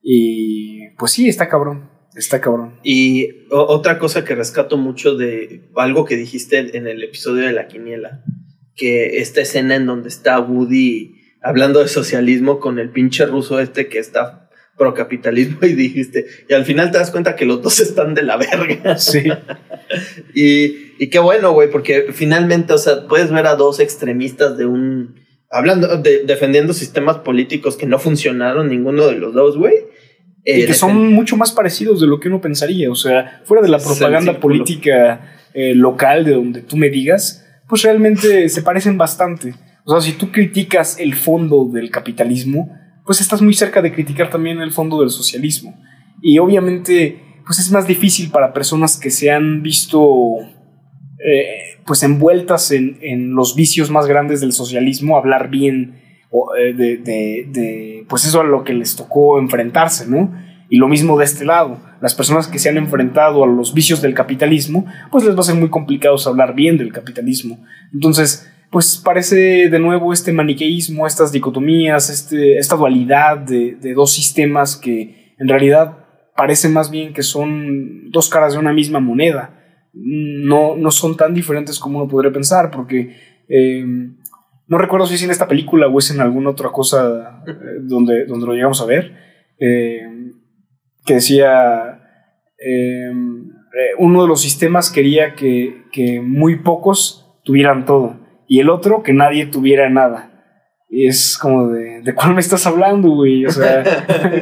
Y 0.02 0.90
pues 0.98 1.12
sí, 1.12 1.28
está 1.28 1.48
cabrón, 1.48 1.90
está 2.14 2.40
cabrón. 2.40 2.78
Y 2.82 3.46
otra 3.50 3.98
cosa 3.98 4.24
que 4.24 4.34
rescato 4.34 4.76
mucho 4.76 5.16
de 5.16 5.68
algo 5.76 6.04
que 6.04 6.16
dijiste 6.16 6.76
en 6.76 6.86
el 6.86 7.02
episodio 7.02 7.46
de 7.46 7.52
la 7.52 7.66
quiniela, 7.66 8.22
que 8.74 9.18
esta 9.18 9.40
escena 9.40 9.76
en 9.76 9.86
donde 9.86 10.08
está 10.08 10.38
Woody 10.40 11.14
hablando 11.42 11.80
de 11.80 11.88
socialismo 11.88 12.60
con 12.60 12.78
el 12.78 12.90
pinche 12.90 13.24
ruso 13.24 13.60
este 13.60 13.88
que 13.88 13.98
está 13.98 14.45
procapitalismo 14.76 15.58
y 15.62 15.74
dijiste, 15.74 16.26
y 16.48 16.54
al 16.54 16.64
final 16.64 16.90
te 16.90 16.98
das 16.98 17.10
cuenta 17.10 17.36
que 17.36 17.46
los 17.46 17.62
dos 17.62 17.80
están 17.80 18.14
de 18.14 18.22
la 18.22 18.36
verga. 18.36 18.98
Sí. 18.98 19.24
y, 20.34 20.92
y 20.98 21.08
qué 21.08 21.18
bueno, 21.18 21.52
güey, 21.52 21.70
porque 21.70 22.08
finalmente, 22.12 22.72
o 22.72 22.78
sea, 22.78 23.06
puedes 23.08 23.30
ver 23.30 23.46
a 23.46 23.56
dos 23.56 23.80
extremistas 23.80 24.56
de 24.56 24.66
un... 24.66 25.26
Hablando, 25.50 25.96
de, 25.98 26.24
defendiendo 26.24 26.74
sistemas 26.74 27.18
políticos 27.18 27.76
que 27.76 27.86
no 27.86 27.98
funcionaron 27.98 28.68
ninguno 28.68 29.06
de 29.06 29.14
los 29.14 29.32
dos, 29.32 29.56
güey. 29.56 29.74
y 30.44 30.66
que 30.66 30.74
son 30.74 31.12
mucho 31.12 31.36
más 31.36 31.52
parecidos 31.52 32.00
de 32.00 32.08
lo 32.08 32.18
que 32.18 32.28
uno 32.28 32.40
pensaría. 32.40 32.90
O 32.90 32.96
sea, 32.96 33.42
fuera 33.44 33.62
de 33.62 33.68
la 33.68 33.78
propaganda 33.78 34.40
política 34.40 35.38
eh, 35.54 35.74
local 35.74 36.24
de 36.24 36.32
donde 36.32 36.62
tú 36.62 36.76
me 36.76 36.90
digas, 36.90 37.46
pues 37.68 37.82
realmente 37.82 38.48
se 38.48 38.62
parecen 38.62 38.98
bastante. 38.98 39.54
O 39.84 39.92
sea, 39.92 40.00
si 40.00 40.18
tú 40.18 40.32
criticas 40.32 40.98
el 40.98 41.14
fondo 41.14 41.70
del 41.72 41.90
capitalismo, 41.90 42.76
pues 43.06 43.20
estás 43.20 43.40
muy 43.40 43.54
cerca 43.54 43.80
de 43.80 43.92
criticar 43.92 44.28
también 44.28 44.60
el 44.60 44.72
fondo 44.72 45.00
del 45.00 45.10
socialismo. 45.10 45.78
Y 46.20 46.38
obviamente, 46.38 47.22
pues 47.46 47.60
es 47.60 47.70
más 47.70 47.86
difícil 47.86 48.30
para 48.30 48.52
personas 48.52 48.98
que 48.98 49.10
se 49.10 49.30
han 49.30 49.62
visto 49.62 50.38
eh, 51.24 51.80
pues 51.86 52.02
envueltas 52.02 52.72
en, 52.72 52.98
en, 53.00 53.34
los 53.34 53.54
vicios 53.54 53.90
más 53.90 54.06
grandes 54.06 54.40
del 54.40 54.52
socialismo 54.52 55.16
hablar 55.16 55.48
bien 55.48 56.02
eh, 56.58 56.74
de, 56.74 56.96
de, 56.96 57.46
de, 57.48 58.06
pues 58.08 58.26
eso 58.26 58.40
a 58.40 58.44
lo 58.44 58.64
que 58.64 58.74
les 58.74 58.96
tocó 58.96 59.38
enfrentarse, 59.38 60.08
¿no? 60.08 60.34
Y 60.68 60.78
lo 60.78 60.88
mismo 60.88 61.16
de 61.16 61.24
este 61.24 61.44
lado, 61.44 61.80
las 62.00 62.14
personas 62.16 62.48
que 62.48 62.58
se 62.58 62.68
han 62.68 62.76
enfrentado 62.76 63.44
a 63.44 63.46
los 63.46 63.72
vicios 63.72 64.02
del 64.02 64.14
capitalismo, 64.14 64.84
pues 65.12 65.24
les 65.24 65.36
va 65.36 65.40
a 65.40 65.44
ser 65.44 65.54
muy 65.54 65.70
complicado 65.70 66.16
hablar 66.26 66.56
bien 66.56 66.76
del 66.76 66.92
capitalismo. 66.92 67.64
Entonces, 67.94 68.50
pues 68.70 69.00
parece 69.02 69.68
de 69.68 69.78
nuevo 69.78 70.12
este 70.12 70.32
maniqueísmo, 70.32 71.06
estas 71.06 71.32
dicotomías, 71.32 72.10
este, 72.10 72.58
esta 72.58 72.76
dualidad 72.76 73.38
de, 73.38 73.76
de 73.76 73.94
dos 73.94 74.12
sistemas 74.12 74.76
que 74.76 75.34
en 75.38 75.48
realidad 75.48 75.98
parece 76.36 76.68
más 76.68 76.90
bien 76.90 77.12
que 77.12 77.22
son 77.22 78.10
dos 78.10 78.28
caras 78.28 78.52
de 78.52 78.58
una 78.58 78.72
misma 78.72 79.00
moneda. 79.00 79.52
No, 79.92 80.76
no 80.76 80.90
son 80.90 81.16
tan 81.16 81.32
diferentes 81.32 81.78
como 81.78 81.98
uno 81.98 82.08
podría 82.08 82.32
pensar, 82.32 82.70
porque 82.70 83.16
eh, 83.48 83.84
no 84.66 84.78
recuerdo 84.78 85.06
si 85.06 85.14
es 85.14 85.22
en 85.22 85.30
esta 85.30 85.48
película 85.48 85.86
o 85.86 85.98
es 85.98 86.10
en 86.10 86.20
alguna 86.20 86.50
otra 86.50 86.70
cosa 86.70 87.42
eh, 87.46 87.52
donde, 87.82 88.26
donde 88.26 88.46
lo 88.46 88.52
llegamos 88.52 88.82
a 88.82 88.86
ver, 88.86 89.12
eh, 89.58 90.32
que 91.04 91.14
decía, 91.14 92.02
uno 93.98 94.22
de 94.22 94.28
los 94.28 94.40
sistemas 94.42 94.90
quería 94.90 95.34
que, 95.34 95.84
que 95.92 96.20
muy 96.20 96.56
pocos 96.56 97.40
tuvieran 97.44 97.84
todo 97.84 98.25
y 98.48 98.60
el 98.60 98.70
otro 98.70 99.02
que 99.02 99.12
nadie 99.12 99.46
tuviera 99.46 99.88
nada. 99.90 100.32
Y 100.88 101.06
es 101.06 101.36
como 101.36 101.68
de, 101.68 102.00
¿de 102.02 102.14
cuál 102.14 102.34
me 102.34 102.40
estás 102.40 102.66
hablando, 102.66 103.10
güey? 103.10 103.44
O 103.44 103.50
sea, 103.50 103.82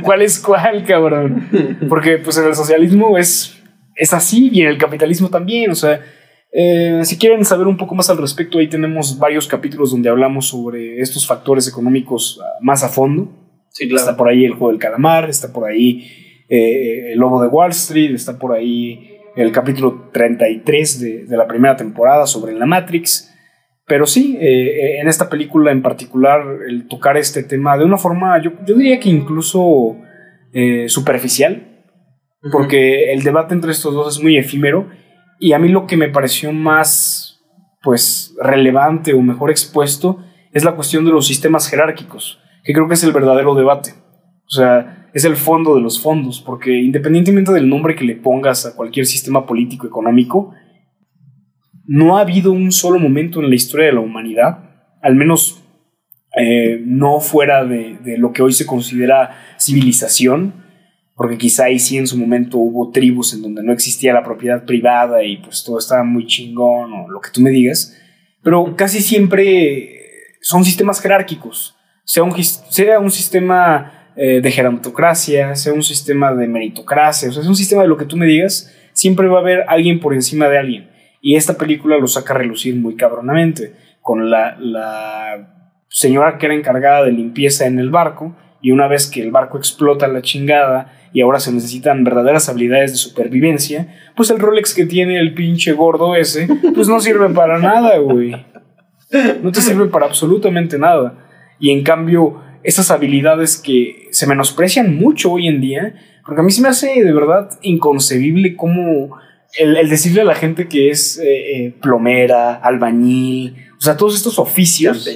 ¿cuál 0.03 0.23
es 0.23 0.39
cuál, 0.39 0.85
cabrón? 0.85 1.49
Porque 1.89 2.19
pues 2.19 2.37
en 2.39 2.47
el 2.47 2.55
socialismo 2.55 3.17
es, 3.17 3.63
es 3.97 4.13
así 4.13 4.51
y 4.53 4.61
en 4.61 4.69
el 4.69 4.79
capitalismo 4.79 5.31
también, 5.31 5.71
o 5.71 5.75
sea, 5.75 6.01
eh, 6.57 7.01
si 7.03 7.19
quieren 7.19 7.45
saber 7.45 7.67
un 7.67 7.77
poco 7.77 7.97
más 7.97 8.11
al 8.11 8.19
respecto, 8.19 8.59
ahí 8.59 8.69
tenemos 8.69 9.19
varios 9.19 9.49
capítulos 9.49 9.91
donde 9.91 10.09
hablamos 10.09 10.47
sobre 10.47 11.01
estos 11.01 11.27
factores 11.27 11.67
económicos 11.67 12.41
ah, 12.41 12.59
más 12.61 12.85
a 12.85 12.89
fondo. 12.89 13.29
Sí, 13.71 13.89
claro. 13.89 14.05
Está 14.05 14.17
por 14.17 14.29
ahí 14.29 14.45
el 14.45 14.53
juego 14.53 14.71
del 14.71 14.79
calamar, 14.79 15.29
está 15.29 15.53
por 15.53 15.69
ahí 15.69 16.07
eh, 16.49 17.13
el 17.13 17.19
lobo 17.19 17.43
de 17.43 17.49
Wall 17.49 17.73
Street, 17.73 18.15
está 18.15 18.39
por 18.39 18.53
ahí 18.53 19.19
el 19.35 19.51
capítulo 19.51 20.11
33 20.13 21.01
de, 21.01 21.25
de 21.25 21.37
la 21.37 21.49
primera 21.49 21.75
temporada 21.75 22.25
sobre 22.29 22.55
la 22.55 22.67
Matrix. 22.67 23.34
Pero 23.87 24.07
sí, 24.07 24.39
eh, 24.41 25.01
en 25.01 25.09
esta 25.09 25.29
película 25.29 25.71
en 25.71 25.83
particular, 25.83 26.43
el 26.67 26.89
tocar 26.89 27.17
este 27.17 27.43
tema 27.43 27.77
de 27.77 27.85
una 27.85 27.99
forma, 27.99 28.41
yo, 28.43 28.53
yo 28.67 28.77
diría 28.77 28.99
que 28.99 29.11
incluso 29.11 29.97
eh, 30.53 30.89
superficial, 30.89 31.85
porque 32.51 33.13
el 33.13 33.23
debate 33.23 33.55
entre 33.55 33.73
estos 33.73 33.95
dos 33.95 34.17
es 34.17 34.23
muy 34.23 34.39
efímero, 34.39 34.89
y 35.39 35.53
a 35.53 35.59
mí 35.59 35.69
lo 35.69 35.87
que 35.87 35.97
me 35.97 36.09
pareció 36.09 36.53
más, 36.53 37.43
pues, 37.83 38.35
relevante 38.41 39.13
o 39.13 39.21
mejor 39.21 39.51
expuesto 39.51 40.19
es 40.53 40.65
la 40.65 40.77
cuestión 40.77 41.05
de 41.05 41.11
los 41.11 41.27
sistemas 41.27 41.69
jerárquicos, 41.69 42.41
que 42.63 42.73
creo 42.73 42.89
que 42.89 42.95
es 42.95 43.05
el 43.05 43.13
verdadero 43.13 43.55
debate. 43.55 43.95
O 44.47 44.51
sea, 44.51 45.09
es 45.13 45.25
el 45.25 45.37
fondo 45.37 45.75
de 45.75 45.81
los 45.81 46.01
fondos, 46.01 46.41
porque 46.41 46.73
independientemente 46.73 47.53
del 47.53 47.69
nombre 47.69 47.95
que 47.95 48.05
le 48.05 48.17
pongas 48.17 48.65
a 48.67 48.75
cualquier 48.75 49.07
sistema 49.07 49.45
político 49.47 49.87
económico, 49.87 50.55
no 51.87 52.17
ha 52.17 52.23
habido 52.23 52.53
un 52.53 52.73
solo 52.73 52.99
momento 52.99 53.41
en 53.41 53.51
la 53.51 53.57
historia 53.57 53.87
de 53.87 53.93
la 53.93 54.01
humanidad, 54.01 54.59
al 55.03 55.15
menos 55.15 55.63
eh, 56.37 56.81
no 56.85 57.21
fuera 57.21 57.65
de, 57.65 57.99
lo 58.19 58.33
que 58.33 58.43
hoy 58.43 58.53
se 58.53 58.67
considera 58.67 59.57
civilización, 59.59 60.65
porque 61.15 61.39
quizá 61.39 61.67
ahí 61.67 61.79
sí 61.79 61.97
en 61.97 62.09
su 62.09 62.19
momento 62.19 62.59
hubo 62.59 62.91
tribus 62.91 63.35
en 63.35 63.43
donde 63.43 63.63
no 63.63 63.73
existía 63.73 64.13
la 64.13 64.25
propiedad 64.25 64.65
privada 64.65 65.23
y 65.23 65.37
pues 65.37 65.63
todo 65.63 65.79
estaba 65.79 66.03
muy 66.03 66.27
chingón 66.27 66.93
o 66.93 67.09
lo 67.09 67.21
que 67.21 67.31
tú 67.31 67.41
me 67.41 67.51
digas, 67.51 67.97
pero 68.43 68.75
casi 68.77 69.01
siempre 69.01 70.01
son 70.41 70.65
sistemas 70.65 71.01
jerárquicos, 71.01 71.77
sea 72.05 72.25
un, 72.25 72.35
sea 72.43 72.99
un 72.99 73.11
sistema 73.11 74.11
eh, 74.17 74.41
de 74.41 74.51
gerontocracia, 74.51 75.55
sea 75.55 75.73
un 75.73 75.83
sistema 75.83 76.35
de 76.35 76.49
meritocracia, 76.49 77.29
o 77.29 77.33
sea, 77.33 77.43
es 77.43 77.49
un 77.49 77.57
sistema 77.57 77.83
de 77.83 77.89
lo 77.89 77.97
que 77.97 78.07
tú 78.07 78.17
me 78.17 78.27
digas, 78.27 78.75
siempre 78.93 79.29
va 79.29 79.39
a 79.39 79.41
haber 79.41 79.65
alguien 79.69 80.01
por 80.01 80.15
encima 80.15 80.49
de 80.49 80.59
alguien. 80.59 80.94
Y 81.27 81.37
esta 81.37 81.57
película 81.57 81.97
lo 81.97 82.07
saca 82.07 82.35
a 82.35 82.37
relucir 82.37 82.77
muy 82.77 82.97
cabronamente, 82.97 83.73
con 84.03 84.29
la, 84.29 84.59
la 84.61 85.73
señora 85.89 86.37
que 86.37 86.45
era 86.45 86.55
encargada 86.55 87.03
de 87.03 87.13
limpieza 87.13 87.65
en 87.65 87.79
el 87.79 87.89
barco, 87.89 88.37
y 88.61 88.73
una 88.73 88.89
vez 88.89 89.11
que 89.11 89.23
el 89.23 89.31
barco 89.31 89.57
explota 89.57 90.07
la 90.07 90.21
chingada 90.21 90.93
y 91.15 91.23
ahora 91.23 91.41
se 91.41 91.51
necesitan 91.51 92.05
verdaderas 92.05 92.51
habilidades 92.51 92.93
de 92.93 92.99
supervivencia, 92.99 93.89
pues 94.15 94.29
el 94.29 94.39
Rolex 94.39 94.75
que 94.75 94.85
tiene 94.85 95.19
el 95.19 95.33
pinche 95.33 95.73
gordo 95.73 96.15
ese, 96.15 96.47
pues 96.75 96.89
no 96.89 97.01
sirve 97.01 97.31
para 97.31 97.59
nada, 97.59 97.97
güey. 97.97 98.37
No 99.43 99.51
te 99.51 99.63
sirve 99.63 99.87
para 99.87 100.05
absolutamente 100.05 100.79
nada. 100.79 101.27
Y 101.59 101.71
en 101.71 101.83
cambio, 101.85 102.43
esas 102.63 102.91
habilidades 102.91 103.57
que 103.57 104.09
se 104.11 104.27
menosprecian 104.27 104.95
mucho 104.95 105.33
hoy 105.33 105.49
en 105.49 105.63
día, 105.63 105.95
porque 106.27 106.43
a 106.43 106.45
mí 106.45 106.51
se 106.51 106.61
me 106.61 106.69
hace 106.69 107.03
de 107.03 107.13
verdad 107.15 107.49
inconcebible 107.63 108.57
cómo 108.57 109.17
el, 109.57 109.89
decirle 109.89 110.23
a 110.23 110.25
la 110.25 110.35
gente 110.35 110.69
que 110.69 110.91
es 110.91 111.19
eh, 111.19 111.25
eh, 111.67 111.75
plomera, 111.81 112.55
albañil, 112.55 113.57
o 113.79 113.81
sea, 113.81 113.97
todos 113.97 114.17
estos 114.17 114.39
oficios 114.39 115.07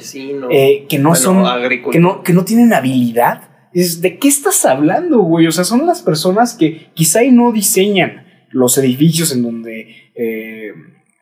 eh, 0.50 0.86
que 0.88 0.98
no 0.98 1.14
son, 1.14 1.44
que 1.90 1.98
no, 1.98 2.22
que 2.22 2.32
no 2.32 2.44
tienen 2.44 2.72
habilidad. 2.72 3.48
Es, 3.72 4.00
¿De 4.00 4.18
qué 4.18 4.28
estás 4.28 4.64
hablando, 4.64 5.18
güey? 5.20 5.46
O 5.46 5.52
sea, 5.52 5.64
son 5.64 5.86
las 5.86 6.02
personas 6.02 6.54
que 6.54 6.90
quizá 6.94 7.22
y 7.22 7.30
no 7.30 7.52
diseñan 7.52 8.26
los 8.50 8.78
edificios 8.78 9.32
en 9.32 9.42
donde 9.42 10.12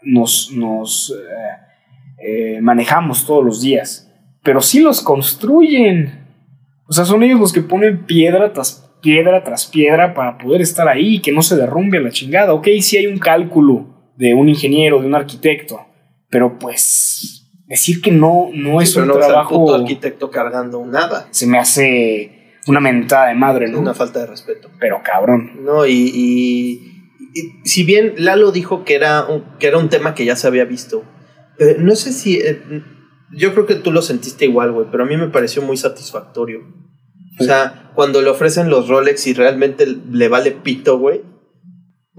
nos, 0.02 0.52
nos 0.52 1.14
manejamos 2.60 3.26
todos 3.26 3.44
los 3.44 3.60
días, 3.60 4.12
pero 4.42 4.62
sí 4.62 4.80
los 4.80 5.00
construyen. 5.00 6.26
O 6.88 6.92
sea, 6.92 7.04
son 7.04 7.22
ellos 7.24 7.40
los 7.40 7.52
que 7.52 7.62
ponen 7.62 8.06
piedra 8.06 8.52
tras 8.52 8.85
piedra 9.00 9.44
tras 9.44 9.66
piedra 9.66 10.14
para 10.14 10.38
poder 10.38 10.60
estar 10.60 10.88
ahí 10.88 11.16
y 11.16 11.20
que 11.20 11.32
no 11.32 11.42
se 11.42 11.56
derrumbe 11.56 12.00
la 12.00 12.10
chingada. 12.10 12.52
Ok, 12.52 12.68
sí 12.80 12.96
hay 12.96 13.06
un 13.06 13.18
cálculo 13.18 14.12
de 14.16 14.34
un 14.34 14.48
ingeniero, 14.48 15.00
de 15.00 15.06
un 15.06 15.14
arquitecto, 15.14 15.86
pero 16.30 16.58
pues 16.58 17.46
decir 17.66 18.00
que 18.00 18.10
no, 18.10 18.50
no 18.52 18.80
es 18.80 18.96
un 18.96 19.10
trabajo. 19.10 19.58
Un 19.58 19.80
arquitecto 19.82 20.30
cargando 20.30 20.84
nada. 20.84 21.28
Se 21.30 21.46
me 21.46 21.58
hace 21.58 22.54
una 22.66 22.80
mentada 22.80 23.28
de 23.28 23.34
madre, 23.34 23.68
¿no? 23.68 23.80
Una 23.80 23.94
falta 23.94 24.20
de 24.20 24.26
respeto. 24.26 24.70
Pero 24.80 25.00
cabrón. 25.02 25.64
No, 25.64 25.86
y, 25.86 25.92
y, 25.92 26.92
si 27.64 27.84
bien 27.84 28.14
Lalo 28.16 28.50
dijo 28.50 28.84
que 28.84 28.94
era, 28.94 29.26
un, 29.26 29.44
que 29.58 29.66
era 29.66 29.78
un 29.78 29.88
tema 29.88 30.14
que 30.14 30.24
ya 30.24 30.36
se 30.36 30.46
había 30.46 30.64
visto, 30.64 31.04
eh, 31.58 31.76
no 31.78 31.94
sé 31.96 32.12
si. 32.12 32.38
Eh, 32.38 32.62
yo 33.32 33.52
creo 33.52 33.66
que 33.66 33.74
tú 33.74 33.92
lo 33.92 34.02
sentiste 34.02 34.44
igual, 34.44 34.72
güey, 34.72 34.86
pero 34.90 35.02
a 35.02 35.06
mí 35.06 35.16
me 35.16 35.28
pareció 35.28 35.62
muy 35.62 35.76
satisfactorio. 35.76 36.60
O 37.38 37.44
sea, 37.44 37.90
cuando 37.94 38.22
le 38.22 38.30
ofrecen 38.30 38.70
los 38.70 38.88
Rolex 38.88 39.26
y 39.26 39.34
realmente 39.34 39.86
le 39.86 40.28
vale 40.28 40.52
pito, 40.52 40.98
güey. 40.98 41.22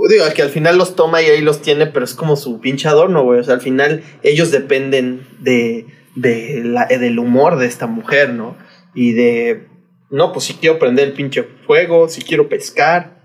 Digo, 0.10 0.26
que 0.36 0.44
al 0.44 0.50
final 0.50 0.78
los 0.78 0.96
toma 0.96 1.24
y 1.24 1.26
ahí 1.26 1.42
los 1.42 1.62
tiene, 1.62 1.88
pero 1.88 2.06
es 2.06 2.14
como 2.14 2.36
su 2.36 2.60
pinche 2.60 2.88
adorno, 2.88 3.24
güey. 3.24 3.40
O 3.40 3.44
sea, 3.44 3.56
al 3.56 3.62
final 3.62 4.04
ellos 4.22 4.52
dependen 4.52 5.26
de, 5.40 5.88
de 6.16 6.62
la, 6.64 6.86
del 6.86 7.18
humor 7.18 7.58
de 7.58 7.66
esta 7.66 7.88
mujer, 7.88 8.30
¿no? 8.30 8.56
Y 8.94 9.14
de, 9.14 9.68
no, 10.12 10.34
pues 10.34 10.46
si 10.46 10.54
quiero 10.54 10.78
prender 10.78 11.08
el 11.08 11.14
pinche 11.14 11.44
fuego, 11.66 12.10
si 12.10 12.22
quiero 12.22 12.48
pescar, 12.48 13.18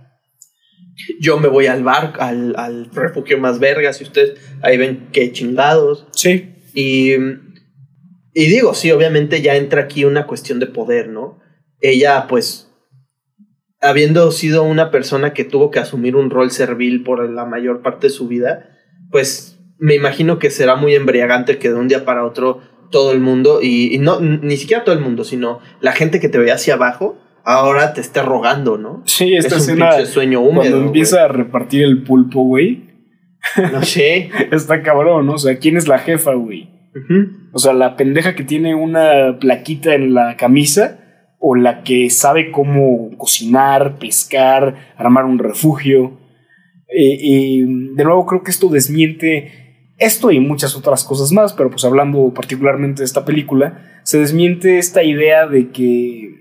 yo 1.20 1.38
me 1.38 1.48
voy 1.48 1.66
al 1.66 1.84
bar, 1.84 2.14
al, 2.20 2.54
al 2.56 2.90
refugio 2.90 3.38
más 3.38 3.58
vergas, 3.58 4.00
y 4.00 4.04
ustedes 4.04 4.40
ahí 4.62 4.78
ven 4.78 5.08
qué 5.12 5.30
chingados. 5.30 6.06
Sí. 6.12 6.54
Y, 6.74 7.12
y 8.32 8.46
digo, 8.46 8.72
sí, 8.72 8.90
obviamente 8.92 9.42
ya 9.42 9.56
entra 9.56 9.82
aquí 9.82 10.06
una 10.06 10.26
cuestión 10.26 10.58
de 10.58 10.66
poder, 10.66 11.08
¿no? 11.08 11.41
Ella 11.82 12.26
pues 12.28 12.72
habiendo 13.82 14.30
sido 14.30 14.62
una 14.62 14.90
persona 14.90 15.34
que 15.34 15.44
tuvo 15.44 15.70
que 15.70 15.80
asumir 15.80 16.16
un 16.16 16.30
rol 16.30 16.50
servil 16.50 17.02
por 17.02 17.28
la 17.28 17.44
mayor 17.44 17.82
parte 17.82 18.06
de 18.06 18.12
su 18.12 18.28
vida, 18.28 18.70
pues 19.10 19.58
me 19.78 19.96
imagino 19.96 20.38
que 20.38 20.50
será 20.50 20.76
muy 20.76 20.94
embriagante 20.94 21.58
que 21.58 21.68
de 21.68 21.74
un 21.74 21.88
día 21.88 22.04
para 22.04 22.24
otro 22.24 22.60
todo 22.90 23.12
el 23.12 23.20
mundo, 23.20 23.60
y, 23.62 23.98
no, 23.98 24.20
ni 24.20 24.56
siquiera 24.56 24.84
todo 24.84 24.94
el 24.94 25.00
mundo, 25.00 25.24
sino 25.24 25.60
la 25.80 25.92
gente 25.92 26.20
que 26.20 26.28
te 26.28 26.38
ve 26.38 26.52
hacia 26.52 26.74
abajo, 26.74 27.18
ahora 27.44 27.94
te 27.94 28.00
esté 28.00 28.22
rogando, 28.22 28.78
¿no? 28.78 29.02
Sí, 29.06 29.34
esta 29.34 29.56
es 29.56 29.66
un 29.66 30.06
sueño 30.06 30.40
húmedo. 30.40 30.70
Cuando 30.70 30.86
empieza 30.86 31.24
a 31.24 31.28
repartir 31.28 31.82
el 31.82 32.04
pulpo, 32.04 32.44
güey. 32.44 32.90
No 33.72 33.82
sé. 33.82 34.30
Está 34.52 34.82
cabrón, 34.82 35.26
¿no? 35.26 35.32
O 35.32 35.38
sea, 35.38 35.58
¿quién 35.58 35.76
es 35.76 35.88
la 35.88 35.98
jefa, 35.98 36.34
güey? 36.34 36.68
O 37.52 37.58
sea, 37.58 37.72
la 37.72 37.96
pendeja 37.96 38.34
que 38.34 38.44
tiene 38.44 38.74
una 38.74 39.38
plaquita 39.40 39.94
en 39.94 40.12
la 40.12 40.36
camisa 40.36 41.01
o 41.44 41.56
la 41.56 41.82
que 41.82 42.08
sabe 42.08 42.52
cómo 42.52 43.10
cocinar, 43.18 43.98
pescar, 43.98 44.94
armar 44.96 45.24
un 45.24 45.40
refugio. 45.40 46.20
Eh, 46.88 47.18
y 47.20 47.62
de 47.62 48.04
nuevo 48.04 48.24
creo 48.26 48.44
que 48.44 48.52
esto 48.52 48.68
desmiente 48.68 49.62
esto 49.98 50.30
y 50.30 50.38
muchas 50.38 50.76
otras 50.76 51.02
cosas 51.02 51.32
más, 51.32 51.52
pero 51.52 51.68
pues 51.68 51.84
hablando 51.84 52.32
particularmente 52.32 53.02
de 53.02 53.06
esta 53.06 53.24
película, 53.24 54.00
se 54.04 54.18
desmiente 54.18 54.78
esta 54.78 55.02
idea 55.02 55.46
de 55.46 55.70
que 55.70 56.24
eh, 56.24 56.32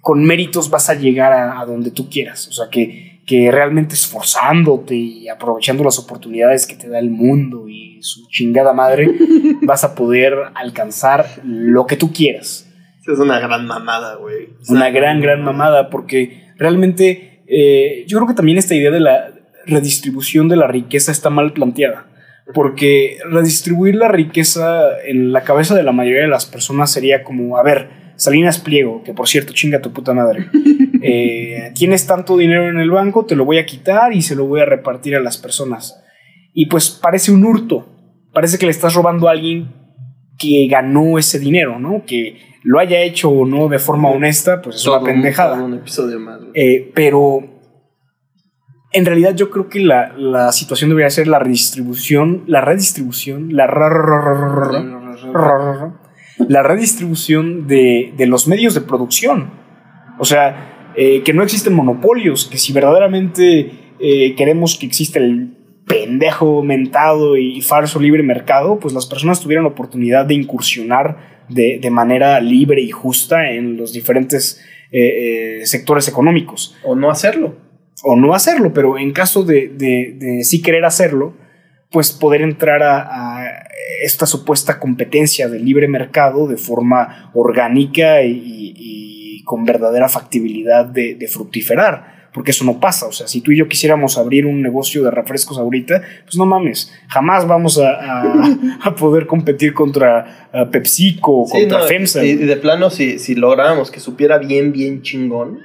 con 0.00 0.24
méritos 0.24 0.70
vas 0.70 0.88
a 0.88 0.94
llegar 0.94 1.32
a, 1.32 1.60
a 1.60 1.66
donde 1.66 1.90
tú 1.90 2.08
quieras, 2.08 2.46
o 2.48 2.52
sea 2.52 2.68
que, 2.70 3.20
que 3.26 3.50
realmente 3.50 3.94
esforzándote 3.94 4.94
y 4.94 5.28
aprovechando 5.28 5.82
las 5.82 5.98
oportunidades 5.98 6.66
que 6.66 6.76
te 6.76 6.88
da 6.88 7.00
el 7.00 7.10
mundo 7.10 7.68
y 7.68 7.98
su 8.00 8.28
chingada 8.28 8.72
madre, 8.72 9.10
vas 9.62 9.82
a 9.82 9.96
poder 9.96 10.34
alcanzar 10.54 11.26
lo 11.44 11.86
que 11.86 11.96
tú 11.96 12.12
quieras. 12.12 12.69
Es 13.12 13.18
una 13.18 13.40
gran 13.40 13.66
mamada, 13.66 14.16
güey. 14.16 14.50
Una 14.68 14.90
gran, 14.90 15.20
gran 15.20 15.42
mamada, 15.42 15.90
porque 15.90 16.52
realmente 16.56 17.42
eh, 17.46 18.04
yo 18.06 18.18
creo 18.18 18.28
que 18.28 18.34
también 18.34 18.58
esta 18.58 18.74
idea 18.74 18.90
de 18.90 19.00
la 19.00 19.32
redistribución 19.66 20.48
de 20.48 20.56
la 20.56 20.66
riqueza 20.66 21.12
está 21.12 21.30
mal 21.30 21.52
planteada. 21.52 22.06
Porque 22.54 23.18
redistribuir 23.30 23.94
la 23.94 24.08
riqueza 24.08 24.98
en 25.04 25.32
la 25.32 25.42
cabeza 25.42 25.74
de 25.74 25.82
la 25.82 25.92
mayoría 25.92 26.22
de 26.22 26.28
las 26.28 26.46
personas 26.46 26.92
sería 26.92 27.22
como, 27.22 27.56
a 27.56 27.62
ver, 27.62 27.88
Salinas 28.16 28.58
Pliego, 28.58 29.02
que 29.04 29.14
por 29.14 29.28
cierto, 29.28 29.52
chinga 29.52 29.80
tu 29.80 29.92
puta 29.92 30.12
madre. 30.14 30.48
Eh, 31.02 31.72
tienes 31.74 32.06
tanto 32.06 32.36
dinero 32.36 32.68
en 32.68 32.78
el 32.78 32.90
banco, 32.90 33.24
te 33.24 33.34
lo 33.34 33.46
voy 33.46 33.56
a 33.56 33.64
quitar 33.64 34.12
y 34.12 34.20
se 34.20 34.36
lo 34.36 34.44
voy 34.44 34.60
a 34.60 34.66
repartir 34.66 35.16
a 35.16 35.20
las 35.20 35.38
personas. 35.38 35.98
Y 36.52 36.66
pues 36.66 36.90
parece 36.90 37.32
un 37.32 37.42
hurto. 37.42 37.88
Parece 38.34 38.58
que 38.58 38.66
le 38.66 38.72
estás 38.72 38.92
robando 38.92 39.26
a 39.26 39.30
alguien 39.30 39.79
que 40.40 40.66
ganó 40.68 41.18
ese 41.18 41.38
dinero, 41.38 41.78
¿no? 41.78 42.02
Que 42.06 42.58
lo 42.62 42.80
haya 42.80 43.00
hecho 43.00 43.28
o 43.28 43.46
no 43.46 43.68
de 43.68 43.78
forma 43.78 44.08
honesta, 44.08 44.62
pues 44.62 44.76
es 44.76 44.86
una 44.86 45.02
pendejada. 45.02 45.62
Un 45.62 45.74
episodio 45.74 46.18
más. 46.18 46.40
Eh, 46.54 46.90
pero 46.94 47.40
en 48.92 49.06
realidad 49.06 49.34
yo 49.36 49.50
creo 49.50 49.68
que 49.68 49.80
la, 49.80 50.14
la, 50.16 50.50
situación 50.50 50.88
debería 50.90 51.10
ser 51.10 51.28
la 51.28 51.38
redistribución, 51.38 52.44
la 52.46 52.62
redistribución, 52.62 53.54
la 53.54 53.66
la 56.48 56.62
redistribución 56.62 57.66
de, 57.66 58.14
de 58.16 58.26
los 58.26 58.48
medios 58.48 58.74
de 58.74 58.80
producción. 58.80 59.52
O 60.18 60.24
sea, 60.24 60.92
eh, 60.96 61.22
que 61.22 61.34
no 61.34 61.42
existen 61.42 61.74
monopolios, 61.74 62.48
que 62.50 62.56
si 62.58 62.72
verdaderamente 62.72 63.94
eh, 64.00 64.34
queremos 64.36 64.78
que 64.78 64.86
exista 64.86 65.18
el 65.18 65.59
pendejo 65.86 66.62
mentado 66.62 67.36
y 67.36 67.60
falso 67.62 67.98
libre 67.98 68.22
mercado, 68.22 68.78
pues 68.78 68.94
las 68.94 69.06
personas 69.06 69.40
tuvieran 69.40 69.64
la 69.64 69.70
oportunidad 69.70 70.24
de 70.26 70.34
incursionar 70.34 71.44
de, 71.48 71.78
de 71.80 71.90
manera 71.90 72.40
libre 72.40 72.80
y 72.80 72.90
justa 72.90 73.50
en 73.50 73.76
los 73.76 73.92
diferentes 73.92 74.60
eh, 74.92 75.60
eh, 75.62 75.66
sectores 75.66 76.08
económicos. 76.08 76.76
O 76.84 76.94
no 76.94 77.10
hacerlo. 77.10 77.56
O 78.02 78.16
no 78.16 78.34
hacerlo, 78.34 78.72
pero 78.72 78.98
en 78.98 79.12
caso 79.12 79.42
de, 79.42 79.68
de, 79.68 80.14
de 80.16 80.44
sí 80.44 80.62
querer 80.62 80.84
hacerlo, 80.84 81.34
pues 81.90 82.12
poder 82.12 82.42
entrar 82.42 82.82
a, 82.82 83.00
a, 83.42 83.68
esta 84.02 84.26
supuesta 84.26 84.78
competencia 84.78 85.48
del 85.48 85.64
libre 85.64 85.88
mercado 85.88 86.46
de 86.46 86.56
forma 86.56 87.30
orgánica 87.34 88.22
y, 88.22 88.72
y 88.76 89.44
con 89.44 89.64
verdadera 89.64 90.08
factibilidad 90.08 90.86
de, 90.86 91.16
de 91.16 91.28
fructiferar 91.28 92.19
porque 92.32 92.50
eso 92.52 92.64
no 92.64 92.80
pasa. 92.80 93.06
O 93.06 93.12
sea, 93.12 93.26
si 93.26 93.40
tú 93.40 93.52
y 93.52 93.58
yo 93.58 93.68
quisiéramos 93.68 94.18
abrir 94.18 94.46
un 94.46 94.62
negocio 94.62 95.02
de 95.04 95.10
refrescos 95.10 95.58
ahorita, 95.58 96.02
pues 96.24 96.36
no 96.36 96.46
mames, 96.46 96.92
jamás 97.08 97.46
vamos 97.46 97.78
a, 97.78 97.90
a, 97.90 98.58
a 98.82 98.94
poder 98.94 99.26
competir 99.26 99.74
contra 99.74 100.48
PepsiCo 100.70 101.42
o 101.42 101.46
sí, 101.46 101.60
contra 101.60 101.78
no, 101.78 101.84
FEMSA. 101.84 102.24
Y, 102.24 102.36
de 102.36 102.56
plano, 102.56 102.90
si, 102.90 103.18
si 103.18 103.34
lográramos 103.34 103.90
que 103.90 104.00
supiera 104.00 104.38
bien, 104.38 104.72
bien 104.72 105.02
chingón, 105.02 105.60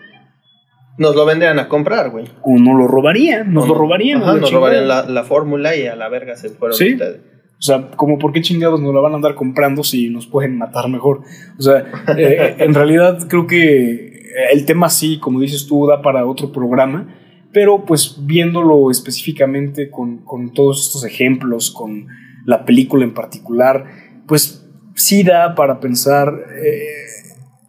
nos 0.97 1.15
lo 1.15 1.25
vendrían 1.25 1.59
a 1.59 1.67
comprar, 1.67 2.09
güey. 2.09 2.25
O 2.41 2.57
no 2.57 2.77
lo 2.77 2.87
robarían, 2.87 3.53
nos 3.53 3.67
lo 3.67 3.75
robarían. 3.75 4.21
Ajá, 4.21 4.35
nos 4.35 4.51
robarían 4.51 4.87
la, 4.87 5.03
la 5.03 5.23
fórmula 5.23 5.75
y 5.75 5.87
a 5.87 5.95
la 5.95 6.07
verga 6.09 6.35
se 6.35 6.49
fueron 6.49 6.77
¿Sí? 6.77 6.93
ustedes. 6.93 7.34
O 7.57 7.61
sea, 7.61 7.91
como 7.91 8.19
por 8.19 8.33
qué 8.33 8.41
chingados 8.41 8.81
nos 8.81 8.93
la 8.93 9.01
van 9.01 9.13
a 9.13 9.15
andar 9.15 9.35
comprando 9.35 9.83
si 9.83 10.09
nos 10.09 10.27
pueden 10.27 10.57
matar 10.57 10.89
mejor. 10.89 11.21
O 11.57 11.61
sea, 11.61 11.85
eh, 12.17 12.55
en 12.59 12.73
realidad 12.73 13.27
creo 13.27 13.47
que 13.47 14.15
el 14.51 14.65
tema 14.65 14.89
sí, 14.89 15.19
como 15.19 15.39
dices 15.39 15.65
tú, 15.65 15.87
da 15.87 16.01
para 16.01 16.25
otro 16.25 16.51
programa, 16.51 17.15
pero 17.53 17.85
pues 17.85 18.17
viéndolo 18.25 18.91
específicamente 18.91 19.89
con, 19.89 20.17
con 20.25 20.51
todos 20.51 20.87
estos 20.87 21.05
ejemplos, 21.05 21.71
con 21.71 22.07
la 22.45 22.65
película 22.65 23.05
en 23.05 23.13
particular, 23.13 23.85
pues 24.27 24.67
sí 24.95 25.23
da 25.23 25.55
para 25.55 25.79
pensar, 25.79 26.33
eh, 26.61 26.85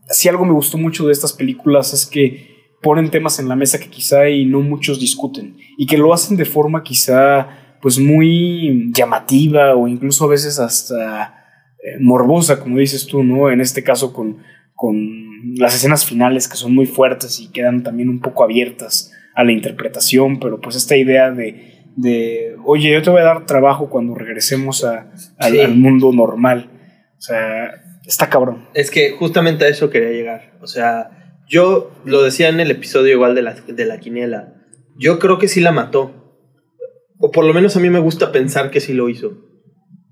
si 0.09 0.29
algo 0.29 0.45
me 0.45 0.53
gustó 0.53 0.79
mucho 0.79 1.07
de 1.07 1.13
estas 1.13 1.33
películas 1.33 1.93
es 1.93 2.07
que 2.07 2.75
ponen 2.83 3.11
temas 3.11 3.39
en 3.39 3.49
la 3.49 3.57
mesa 3.57 3.81
que 3.81 3.89
quizá 3.89 4.29
y 4.29 4.45
no 4.45 4.61
muchos 4.61 5.01
discuten, 5.01 5.57
y 5.77 5.87
que 5.87 5.99
lo 5.99 6.13
hacen 6.13 6.37
de 6.37 6.45
forma 6.45 6.83
quizá 6.83 7.66
pues 7.81 7.99
muy 7.99 8.93
llamativa 8.93 9.75
o 9.75 9.89
incluso 9.89 10.25
a 10.25 10.29
veces 10.29 10.59
hasta 10.59 11.45
eh, 11.83 11.97
morbosa, 12.01 12.61
como 12.61 12.79
dices 12.79 13.07
tú, 13.07 13.23
¿no? 13.23 13.51
En 13.51 13.61
este 13.61 13.83
caso 13.83 14.13
con, 14.13 14.39
con 14.75 15.57
las 15.57 15.75
escenas 15.75 16.05
finales 16.05 16.49
que 16.49 16.57
son 16.57 16.75
muy 16.75 16.87
fuertes 16.87 17.41
y 17.41 17.49
quedan 17.49 17.83
también 17.83 18.09
un 18.09 18.21
poco 18.21 18.45
abiertas 18.45 19.13
a 19.35 19.45
la 19.45 19.53
interpretación, 19.53 20.41
pero 20.41 20.61
pues 20.61 20.77
esta 20.77 20.97
idea 20.97 21.31
de, 21.31 21.85
de 21.97 22.57
oye, 22.65 22.93
yo 22.93 23.03
te 23.03 23.11
voy 23.11 23.21
a 23.21 23.25
dar 23.25 23.47
trabajo 23.47 23.91
cuando 23.91 24.15
regresemos 24.15 24.85
a, 24.85 25.13
a, 25.39 25.49
sí. 25.49 25.61
al 25.61 25.75
mundo 25.75 26.13
normal. 26.13 26.71
O 27.19 27.21
sea, 27.21 27.83
está 28.07 28.29
cabrón. 28.29 28.69
Es 28.75 28.91
que 28.91 29.13
justamente 29.13 29.65
a 29.65 29.69
eso 29.69 29.91
quería 29.91 30.11
llegar. 30.11 30.57
O 30.61 30.67
sea, 30.67 31.11
yo 31.49 31.93
lo 32.05 32.23
decía 32.23 32.49
en 32.49 32.61
el 32.61 32.71
episodio 32.71 33.13
igual 33.13 33.35
de 33.35 33.43
la, 33.43 33.55
de 33.55 33.85
la 33.85 33.99
quiniela. 33.99 34.55
Yo 34.97 35.19
creo 35.19 35.39
que 35.39 35.49
sí 35.49 35.61
la 35.61 35.73
mató. 35.73 36.26
O 37.19 37.31
por 37.31 37.45
lo 37.45 37.55
menos 37.55 37.77
a 37.77 37.81
mí 37.81 37.91
me 37.91 37.99
gusta 37.99 38.33
pensar 38.33 38.71
que 38.71 38.81
sí 38.81 38.93
lo 38.93 39.09
hizo. 39.09 39.39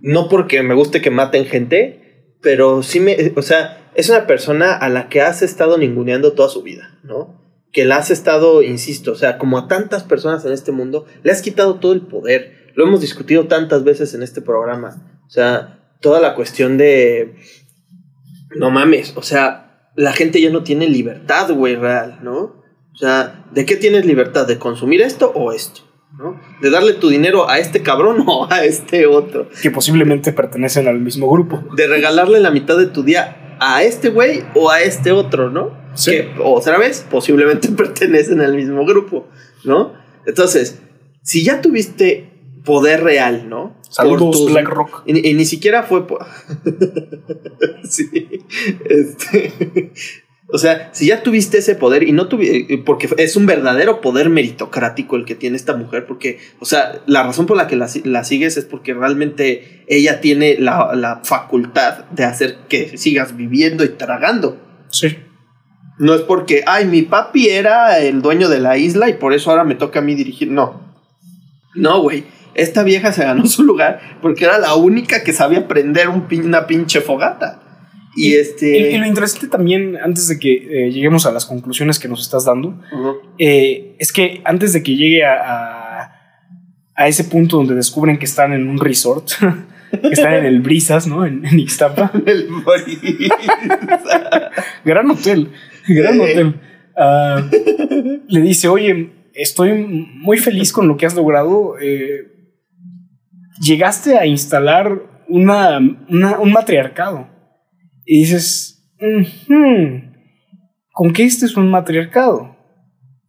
No 0.00 0.28
porque 0.28 0.62
me 0.62 0.74
guste 0.74 1.00
que 1.00 1.10
maten 1.10 1.46
gente, 1.46 2.36
pero 2.42 2.82
sí 2.82 3.00
me... 3.00 3.32
O 3.36 3.42
sea, 3.42 3.90
es 3.94 4.08
una 4.08 4.26
persona 4.26 4.74
a 4.74 4.88
la 4.88 5.08
que 5.08 5.20
has 5.20 5.42
estado 5.42 5.78
ninguneando 5.78 6.32
toda 6.32 6.48
su 6.48 6.62
vida, 6.62 6.98
¿no? 7.02 7.42
Que 7.72 7.84
la 7.84 7.96
has 7.96 8.10
estado, 8.10 8.62
insisto, 8.62 9.12
o 9.12 9.16
sea, 9.16 9.38
como 9.38 9.58
a 9.58 9.68
tantas 9.68 10.02
personas 10.02 10.44
en 10.44 10.52
este 10.52 10.72
mundo, 10.72 11.06
le 11.22 11.32
has 11.32 11.42
quitado 11.42 11.76
todo 11.76 11.92
el 11.92 12.02
poder. 12.02 12.70
Lo 12.74 12.86
hemos 12.86 13.00
discutido 13.00 13.46
tantas 13.46 13.84
veces 13.84 14.14
en 14.14 14.22
este 14.22 14.40
programa. 14.40 15.20
O 15.26 15.30
sea, 15.30 15.96
toda 16.00 16.20
la 16.20 16.34
cuestión 16.34 16.76
de... 16.76 17.36
No 18.56 18.70
mames, 18.70 19.16
o 19.16 19.22
sea, 19.22 19.90
la 19.96 20.12
gente 20.12 20.40
ya 20.40 20.50
no 20.50 20.62
tiene 20.62 20.88
libertad, 20.88 21.50
güey, 21.52 21.76
real, 21.76 22.20
¿no? 22.22 22.62
O 22.92 22.96
sea, 22.96 23.46
¿de 23.52 23.64
qué 23.64 23.76
tienes 23.76 24.06
libertad? 24.06 24.46
¿De 24.46 24.58
consumir 24.58 25.02
esto 25.02 25.32
o 25.34 25.52
esto? 25.52 25.82
¿No? 26.18 26.40
De 26.60 26.70
darle 26.70 26.94
tu 26.94 27.08
dinero 27.08 27.48
a 27.48 27.58
este 27.58 27.82
cabrón 27.82 28.24
o 28.26 28.46
a 28.50 28.64
este 28.64 29.06
otro. 29.06 29.48
Que 29.62 29.70
posiblemente 29.70 30.32
pertenecen 30.32 30.88
al 30.88 31.00
mismo 31.00 31.30
grupo. 31.30 31.62
De 31.76 31.86
regalarle 31.86 32.40
la 32.40 32.50
mitad 32.50 32.76
de 32.76 32.86
tu 32.86 33.02
día 33.02 33.56
a 33.60 33.82
este 33.82 34.08
güey 34.08 34.44
o 34.54 34.70
a 34.70 34.82
este 34.82 35.12
otro, 35.12 35.50
¿no? 35.50 35.72
Sí. 35.94 36.10
Que 36.10 36.34
otra 36.42 36.78
vez 36.78 37.06
posiblemente 37.10 37.68
pertenecen 37.76 38.40
al 38.40 38.54
mismo 38.54 38.84
grupo, 38.84 39.28
¿no? 39.64 39.92
Entonces, 40.26 40.80
si 41.22 41.44
ya 41.44 41.60
tuviste 41.60 42.30
poder 42.64 43.04
real, 43.04 43.48
¿no? 43.48 43.76
Saludos, 43.90 44.38
tus, 44.38 44.52
BlackRock. 44.52 45.02
Y, 45.06 45.28
y, 45.28 45.34
ni 45.34 45.44
siquiera 45.44 45.82
fue 45.82 46.06
por... 46.06 46.24
sí. 47.88 48.44
Este... 48.86 49.92
O 50.48 50.58
sea, 50.58 50.90
si 50.92 51.06
ya 51.06 51.22
tuviste 51.22 51.58
ese 51.58 51.74
poder 51.74 52.02
y 52.02 52.12
no 52.12 52.28
tuviste, 52.28 52.78
porque 52.84 53.08
es 53.16 53.34
un 53.34 53.46
verdadero 53.46 54.00
poder 54.00 54.28
meritocrático 54.28 55.16
el 55.16 55.24
que 55.24 55.34
tiene 55.34 55.56
esta 55.56 55.74
mujer, 55.74 56.06
porque, 56.06 56.38
o 56.60 56.64
sea, 56.64 57.00
la 57.06 57.22
razón 57.22 57.46
por 57.46 57.56
la 57.56 57.66
que 57.66 57.76
la, 57.76 57.88
la 58.04 58.24
sigues 58.24 58.56
es 58.56 58.64
porque 58.66 58.92
realmente 58.92 59.84
ella 59.88 60.20
tiene 60.20 60.56
la, 60.58 60.94
la, 60.94 61.22
facultad 61.24 62.04
de 62.10 62.24
hacer 62.24 62.58
que 62.68 62.98
sigas 62.98 63.36
viviendo 63.36 63.84
y 63.84 63.88
tragando. 63.88 64.60
Sí. 64.90 65.16
No 65.98 66.14
es 66.14 66.20
porque, 66.20 66.62
ay, 66.66 66.86
mi 66.86 67.02
papi 67.02 67.48
era 67.48 67.98
el 67.98 68.20
dueño 68.20 68.48
de 68.48 68.60
la 68.60 68.76
isla 68.76 69.08
y 69.08 69.14
por 69.14 69.32
eso 69.32 69.50
ahora 69.50 69.64
me 69.64 69.76
toca 69.76 70.00
a 70.00 70.02
mí 70.02 70.14
dirigir. 70.14 70.50
No. 70.50 70.94
No, 71.74 72.02
güey. 72.02 72.24
Esta 72.54 72.84
vieja 72.84 73.12
se 73.12 73.24
ganó 73.24 73.46
su 73.46 73.64
lugar 73.64 74.18
porque 74.22 74.44
era 74.44 74.58
la 74.58 74.74
única 74.74 75.24
que 75.24 75.32
sabía 75.32 75.66
prender 75.66 76.08
un 76.08 76.28
pin, 76.28 76.44
una 76.44 76.66
pinche 76.66 77.00
fogata. 77.00 77.63
Y, 78.16 78.34
este... 78.34 78.78
y, 78.78 78.94
y, 78.94 78.98
lo 78.98 79.06
interesante 79.06 79.48
también, 79.48 79.96
antes 79.96 80.28
de 80.28 80.38
que 80.38 80.52
eh, 80.54 80.90
lleguemos 80.90 81.26
a 81.26 81.32
las 81.32 81.46
conclusiones 81.46 81.98
que 81.98 82.08
nos 82.08 82.20
estás 82.20 82.44
dando, 82.44 82.68
uh 82.68 82.96
-huh. 82.96 83.16
eh, 83.38 83.96
es 83.98 84.12
que 84.12 84.40
antes 84.44 84.72
de 84.72 84.82
que 84.82 84.94
llegue 84.94 85.24
a, 85.24 85.34
a, 85.34 86.12
a, 86.94 87.08
ese 87.08 87.24
punto 87.24 87.56
donde 87.56 87.74
descubren 87.74 88.18
que 88.18 88.24
están 88.24 88.52
en 88.52 88.68
un 88.68 88.78
resort, 88.78 89.30
que 89.90 90.08
están 90.12 90.34
en 90.34 90.44
el 90.44 90.60
Brisas, 90.60 91.06
¿no? 91.06 91.26
En, 91.26 91.44
en 91.44 91.58
Ixtapa. 91.58 92.12
el 92.26 92.48
gran 94.84 95.10
hotel, 95.10 95.50
gran 95.88 96.20
hotel. 96.20 96.54
Uh, 96.96 98.20
le 98.28 98.40
dice, 98.40 98.68
oye, 98.68 99.10
estoy 99.34 99.72
muy 99.74 100.38
feliz 100.38 100.72
con 100.72 100.88
lo 100.88 100.96
que 100.96 101.06
has 101.06 101.14
logrado. 101.14 101.74
Eh, 101.80 102.30
llegaste 103.60 104.16
a 104.18 104.26
instalar 104.26 105.02
una, 105.28 105.78
una, 106.08 106.38
un 106.38 106.52
matriarcado. 106.52 107.28
Y 108.04 108.20
dices, 108.20 108.90
"Ujú, 109.00 110.02
¿con 110.92 111.12
qué 111.12 111.24
este 111.24 111.46
es 111.46 111.56
un 111.56 111.70
matriarcado? 111.70 112.56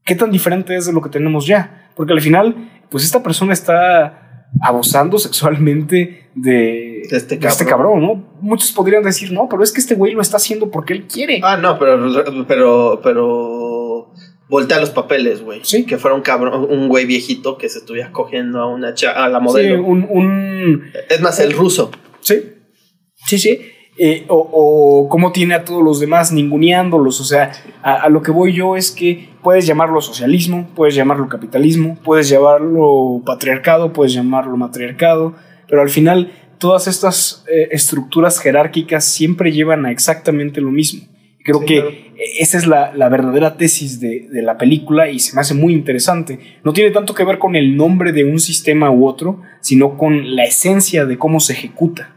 ¿Qué 0.05 0.15
tan 0.15 0.31
diferente 0.31 0.75
es 0.75 0.85
de 0.85 0.93
lo 0.93 1.01
que 1.01 1.09
tenemos 1.09 1.47
ya? 1.47 1.89
Porque 1.95 2.13
al 2.13 2.21
final, 2.21 2.69
pues 2.89 3.03
esta 3.03 3.23
persona 3.23 3.53
está 3.53 4.47
abusando 4.61 5.17
sexualmente 5.17 6.29
de, 6.35 7.01
De 7.09 7.17
este 7.17 7.37
de 7.37 7.47
este 7.47 7.65
cabrón, 7.65 8.01
¿no? 8.01 8.37
Muchos 8.41 8.71
podrían 8.71 9.03
decir, 9.03 9.31
no, 9.31 9.47
pero 9.49 9.63
es 9.63 9.71
que 9.71 9.79
este 9.81 9.95
güey 9.95 10.13
lo 10.13 10.21
está 10.21 10.37
haciendo 10.37 10.69
porque 10.71 10.93
él 10.93 11.05
quiere. 11.07 11.39
Ah, 11.43 11.57
no, 11.57 11.77
pero, 11.79 12.45
pero, 12.47 12.99
pero 13.03 14.11
voltea 14.49 14.79
los 14.79 14.91
papeles, 14.91 15.41
güey. 15.41 15.61
Sí. 15.63 15.85
Que 15.85 15.97
fuera 15.97 16.15
un 16.15 16.21
cabrón, 16.21 16.67
un 16.69 16.87
güey 16.87 17.05
viejito 17.05 17.57
que 17.57 17.67
se 17.69 17.79
estuviera 17.79 18.11
cogiendo 18.11 18.59
a 18.59 18.67
una 18.73 18.93
cha- 18.93 19.23
a 19.23 19.27
la 19.29 19.39
Sí, 19.39 19.45
modelo. 19.45 19.83
un, 19.83 20.07
un- 20.09 20.83
Es 21.09 21.19
más, 21.21 21.39
el 21.39 21.51
ruso. 21.53 21.91
Sí, 22.21 22.35
sí, 23.27 23.39
sí. 23.39 23.59
Eh, 23.97 24.25
o, 24.27 24.35
o 24.51 25.07
cómo 25.09 25.31
tiene 25.31 25.53
a 25.55 25.63
todos 25.63 25.81
los 25.81 25.99
demás 26.01 26.31
ninguneándolos. 26.31 27.21
O 27.21 27.23
sea, 27.23 27.51
a, 27.81 27.93
a 27.95 28.09
lo 28.09 28.21
que 28.21 28.31
voy 28.31 28.51
yo 28.53 28.75
es 28.75 28.91
que 28.91 29.29
puedes 29.41 29.65
llamarlo 29.65 30.01
socialismo, 30.01 30.67
puedes 30.75 30.95
llamarlo 30.95 31.29
capitalismo, 31.29 31.97
puedes 32.03 32.27
llamarlo 32.27 33.21
patriarcado, 33.25 33.93
puedes 33.93 34.13
llamarlo 34.13 34.57
matriarcado, 34.57 35.35
pero 35.69 35.81
al 35.81 35.89
final 35.89 36.31
todas 36.57 36.87
estas 36.87 37.45
eh, 37.49 37.69
estructuras 37.71 38.39
jerárquicas 38.39 39.05
siempre 39.05 39.51
llevan 39.53 39.85
a 39.85 39.91
exactamente 39.91 40.59
lo 40.61 40.71
mismo. 40.71 41.05
Creo 41.43 41.59
Sí, 41.59 41.65
que 41.65 41.75
claro. 41.75 41.95
esa 42.39 42.57
es 42.57 42.65
la, 42.65 42.91
la 42.95 43.07
verdadera 43.07 43.55
tesis 43.55 43.99
de, 43.99 44.27
de 44.31 44.41
la 44.41 44.57
película 44.57 45.09
y 45.09 45.19
se 45.19 45.35
me 45.35 45.41
hace 45.41 45.53
muy 45.53 45.73
interesante. 45.73 46.39
No 46.63 46.73
tiene 46.73 46.89
tanto 46.91 47.13
que 47.13 47.23
ver 47.23 47.37
con 47.37 47.55
el 47.55 47.77
nombre 47.77 48.11
de 48.11 48.23
un 48.23 48.39
sistema 48.39 48.89
u 48.89 49.05
otro, 49.05 49.41
sino 49.61 49.95
con 49.95 50.35
la 50.35 50.43
esencia 50.43 51.05
de 51.05 51.17
cómo 51.19 51.39
se 51.39 51.53
ejecuta. 51.53 52.14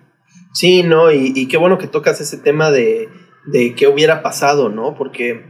Sí, 0.53 0.83
no, 0.83 1.13
y, 1.13 1.33
y 1.37 1.47
qué 1.49 1.57
bueno 1.57 1.79
que 1.79 1.87
tocas 1.87 2.21
ese 2.21 2.39
tema 2.39 2.71
de, 2.71 3.09
de 3.47 3.75
qué 3.75 3.87
hubiera 3.87 4.23
pasado, 4.23 4.69
¿no? 4.69 4.95
Porque, 4.97 5.45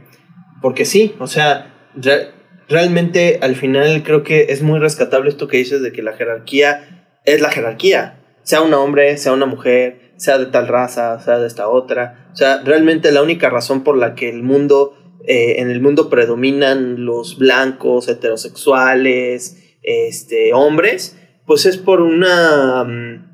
porque 0.61 0.85
sí, 0.85 1.15
o 1.19 1.27
sea, 1.27 1.73
re- 1.95 2.31
realmente 2.67 3.39
al 3.41 3.55
final 3.55 4.03
creo 4.03 4.23
que 4.23 4.47
es 4.49 4.61
muy 4.61 4.79
rescatable 4.79 5.29
esto 5.29 5.47
que 5.47 5.57
dices 5.57 5.81
de 5.81 5.91
que 5.91 6.01
la 6.03 6.13
jerarquía 6.13 7.07
es 7.25 7.41
la 7.41 7.49
jerarquía, 7.49 8.21
sea 8.43 8.61
un 8.61 8.73
hombre, 8.73 9.17
sea 9.17 9.33
una 9.33 9.45
mujer, 9.45 10.11
sea 10.17 10.37
de 10.37 10.47
tal 10.47 10.67
raza, 10.67 11.19
sea 11.19 11.39
de 11.39 11.47
esta 11.47 11.67
otra. 11.69 12.29
O 12.33 12.35
sea, 12.35 12.61
realmente 12.63 13.11
la 13.11 13.23
única 13.23 13.49
razón 13.49 13.83
por 13.83 13.97
la 13.97 14.15
que 14.15 14.29
el 14.29 14.43
mundo, 14.43 14.93
eh, 15.25 15.55
en 15.59 15.69
el 15.69 15.81
mundo 15.81 16.09
predominan 16.09 17.05
los 17.05 17.37
blancos, 17.37 18.07
heterosexuales, 18.09 19.77
este, 19.81 20.53
hombres, 20.53 21.17
pues 21.45 21.65
es 21.65 21.77
por 21.77 22.01
una... 22.01 22.83
mm, 22.83 23.28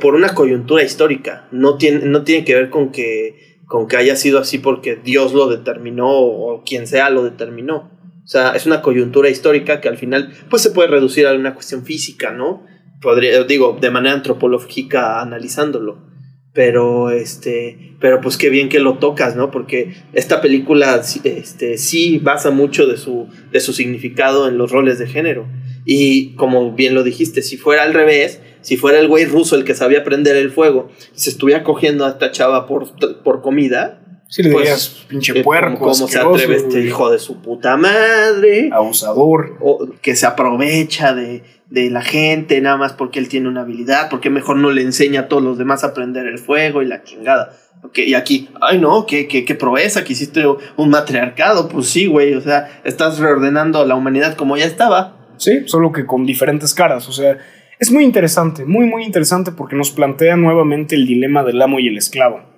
por, 0.00 0.14
una 0.14 0.34
coyuntura 0.34 0.82
histórica. 0.82 1.48
No 1.50 1.76
tiene, 1.76 2.06
no 2.06 2.22
tiene 2.22 2.44
que 2.44 2.54
ver 2.54 2.70
con 2.70 2.92
que, 2.92 3.58
con 3.66 3.88
que 3.88 3.96
haya 3.96 4.16
sido 4.16 4.38
así 4.38 4.58
porque 4.58 4.96
Dios 4.96 5.32
lo 5.32 5.48
determinó 5.48 6.08
o 6.10 6.62
quien 6.64 6.86
sea 6.86 7.10
lo 7.10 7.24
determinó. 7.24 7.90
O 8.24 8.28
sea, 8.28 8.50
es 8.50 8.66
una 8.66 8.82
coyuntura 8.82 9.28
histórica 9.28 9.80
que 9.80 9.88
al 9.88 9.98
final 9.98 10.32
pues 10.48 10.62
se 10.62 10.70
puede 10.70 10.88
reducir 10.88 11.26
a 11.26 11.34
una 11.34 11.54
cuestión 11.54 11.84
física, 11.84 12.30
¿no? 12.30 12.64
Podría, 13.00 13.42
digo, 13.42 13.76
de 13.80 13.90
manera 13.90 14.14
antropológica 14.14 15.20
analizándolo. 15.20 16.11
Pero 16.52 17.10
este, 17.10 17.94
pero 17.98 18.20
pues 18.20 18.36
qué 18.36 18.50
bien 18.50 18.68
que 18.68 18.78
lo 18.78 18.98
tocas, 18.98 19.36
¿no? 19.36 19.50
Porque 19.50 19.94
esta 20.12 20.40
película 20.42 21.00
este, 21.24 21.78
sí 21.78 22.18
basa 22.18 22.50
mucho 22.50 22.86
de 22.86 22.98
su, 22.98 23.28
de 23.50 23.60
su 23.60 23.72
significado 23.72 24.48
en 24.48 24.58
los 24.58 24.70
roles 24.70 24.98
de 24.98 25.06
género. 25.06 25.46
Y 25.84 26.34
como 26.34 26.72
bien 26.72 26.94
lo 26.94 27.04
dijiste, 27.04 27.42
si 27.42 27.56
fuera 27.56 27.84
al 27.84 27.94
revés, 27.94 28.40
si 28.60 28.76
fuera 28.76 28.98
el 29.00 29.08
güey 29.08 29.24
ruso 29.24 29.56
el 29.56 29.64
que 29.64 29.74
sabía 29.74 30.04
prender 30.04 30.36
el 30.36 30.50
fuego 30.50 30.90
y 31.16 31.20
se 31.20 31.30
estuviera 31.30 31.64
cogiendo 31.64 32.04
a 32.04 32.10
esta 32.10 32.30
chava 32.30 32.66
por, 32.66 32.92
por 33.22 33.40
comida, 33.40 34.01
Si 34.32 34.42
le 34.42 34.50
Pues, 34.50 34.62
dirías, 34.64 35.04
pinche 35.08 35.38
eh, 35.38 35.44
puerco, 35.44 35.78
¿cómo, 35.78 35.92
cómo 35.92 36.08
se 36.08 36.18
atreve 36.18 36.56
este 36.56 36.80
hijo 36.80 37.10
de 37.10 37.18
su 37.18 37.42
puta 37.42 37.76
madre? 37.76 38.70
abusador. 38.72 39.58
O 39.60 39.86
que 40.00 40.16
se 40.16 40.24
aprovecha 40.24 41.12
de, 41.12 41.42
de 41.68 41.90
la 41.90 42.00
gente 42.00 42.58
nada 42.62 42.78
más 42.78 42.94
porque 42.94 43.18
él 43.18 43.28
tiene 43.28 43.48
una 43.50 43.60
habilidad, 43.60 44.08
porque 44.08 44.30
mejor 44.30 44.56
no 44.56 44.70
le 44.70 44.80
enseña 44.80 45.20
a 45.20 45.28
todos 45.28 45.42
los 45.42 45.58
demás 45.58 45.84
a 45.84 45.92
prender 45.92 46.26
el 46.26 46.38
fuego 46.38 46.80
y 46.80 46.86
la 46.86 47.02
chingada. 47.02 47.52
Ok, 47.82 47.98
y 47.98 48.14
aquí, 48.14 48.48
ay 48.62 48.78
no, 48.78 49.04
qué, 49.04 49.28
qué, 49.28 49.44
qué 49.44 49.54
proeza 49.54 50.02
que 50.02 50.14
hiciste 50.14 50.44
un 50.78 50.88
matriarcado. 50.88 51.68
Pues 51.68 51.88
sí, 51.88 52.06
güey, 52.06 52.32
o 52.32 52.40
sea, 52.40 52.80
estás 52.84 53.18
reordenando 53.18 53.84
la 53.84 53.96
humanidad 53.96 54.34
como 54.34 54.56
ya 54.56 54.64
estaba. 54.64 55.14
Sí, 55.36 55.64
solo 55.66 55.92
que 55.92 56.06
con 56.06 56.24
diferentes 56.24 56.72
caras. 56.72 57.06
O 57.06 57.12
sea, 57.12 57.36
es 57.78 57.92
muy 57.92 58.04
interesante, 58.04 58.64
muy, 58.64 58.86
muy 58.86 59.04
interesante 59.04 59.52
porque 59.52 59.76
nos 59.76 59.90
plantea 59.90 60.36
nuevamente 60.36 60.94
el 60.94 61.06
dilema 61.06 61.44
del 61.44 61.60
amo 61.60 61.80
y 61.80 61.88
el 61.88 61.98
esclavo. 61.98 62.50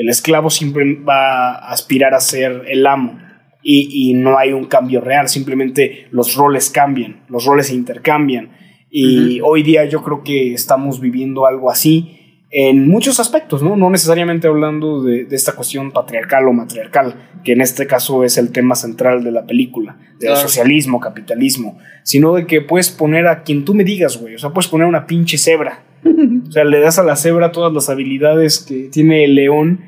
El 0.00 0.08
esclavo 0.08 0.48
siempre 0.48 0.94
va 1.06 1.56
a 1.56 1.72
aspirar 1.72 2.14
a 2.14 2.20
ser 2.20 2.62
el 2.68 2.86
amo 2.86 3.18
y, 3.62 4.10
y 4.10 4.14
no 4.14 4.38
hay 4.38 4.52
un 4.52 4.64
cambio 4.64 5.02
real, 5.02 5.28
simplemente 5.28 6.06
los 6.10 6.34
roles 6.36 6.70
cambian, 6.70 7.20
los 7.28 7.44
roles 7.44 7.66
se 7.66 7.74
intercambian. 7.74 8.50
Y 8.90 9.40
hoy 9.42 9.62
día 9.62 9.84
yo 9.84 10.02
creo 10.02 10.22
que 10.24 10.54
estamos 10.54 11.00
viviendo 11.00 11.46
algo 11.46 11.70
así 11.70 12.16
en 12.50 12.88
muchos 12.88 13.20
aspectos, 13.20 13.62
¿no? 13.62 13.76
No 13.76 13.90
necesariamente 13.90 14.48
hablando 14.48 15.02
de, 15.02 15.24
de 15.26 15.36
esta 15.36 15.52
cuestión 15.52 15.92
patriarcal 15.92 16.48
o 16.48 16.52
matriarcal, 16.52 17.14
que 17.44 17.52
en 17.52 17.60
este 17.60 17.86
caso 17.86 18.24
es 18.24 18.38
el 18.38 18.50
tema 18.50 18.74
central 18.74 19.22
de 19.22 19.30
la 19.30 19.46
película, 19.46 19.96
del 20.18 20.30
Claro. 20.30 20.40
socialismo, 20.40 20.98
capitalismo, 20.98 21.78
sino 22.02 22.34
de 22.34 22.46
que 22.46 22.62
puedes 22.62 22.88
poner 22.90 23.26
a 23.28 23.42
quien 23.42 23.64
tú 23.64 23.74
me 23.74 23.84
digas, 23.84 24.16
güey, 24.16 24.34
o 24.34 24.38
sea, 24.38 24.50
puedes 24.50 24.66
poner 24.68 24.86
una 24.86 25.06
pinche 25.06 25.36
cebra. 25.38 25.84
O 26.48 26.52
sea, 26.52 26.64
le 26.64 26.80
das 26.80 26.98
a 26.98 27.04
la 27.04 27.14
cebra 27.14 27.52
todas 27.52 27.72
las 27.72 27.88
habilidades 27.88 28.58
que 28.58 28.88
tiene 28.90 29.24
el 29.24 29.36
león, 29.36 29.80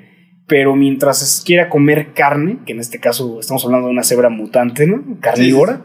pero 0.52 0.76
mientras 0.76 1.42
quiera 1.46 1.70
comer 1.70 2.12
carne, 2.12 2.58
que 2.66 2.72
en 2.72 2.80
este 2.80 3.00
caso 3.00 3.40
estamos 3.40 3.64
hablando 3.64 3.86
de 3.86 3.92
una 3.94 4.02
cebra 4.02 4.28
mutante, 4.28 4.86
¿no? 4.86 5.02
Carnívora, 5.18 5.82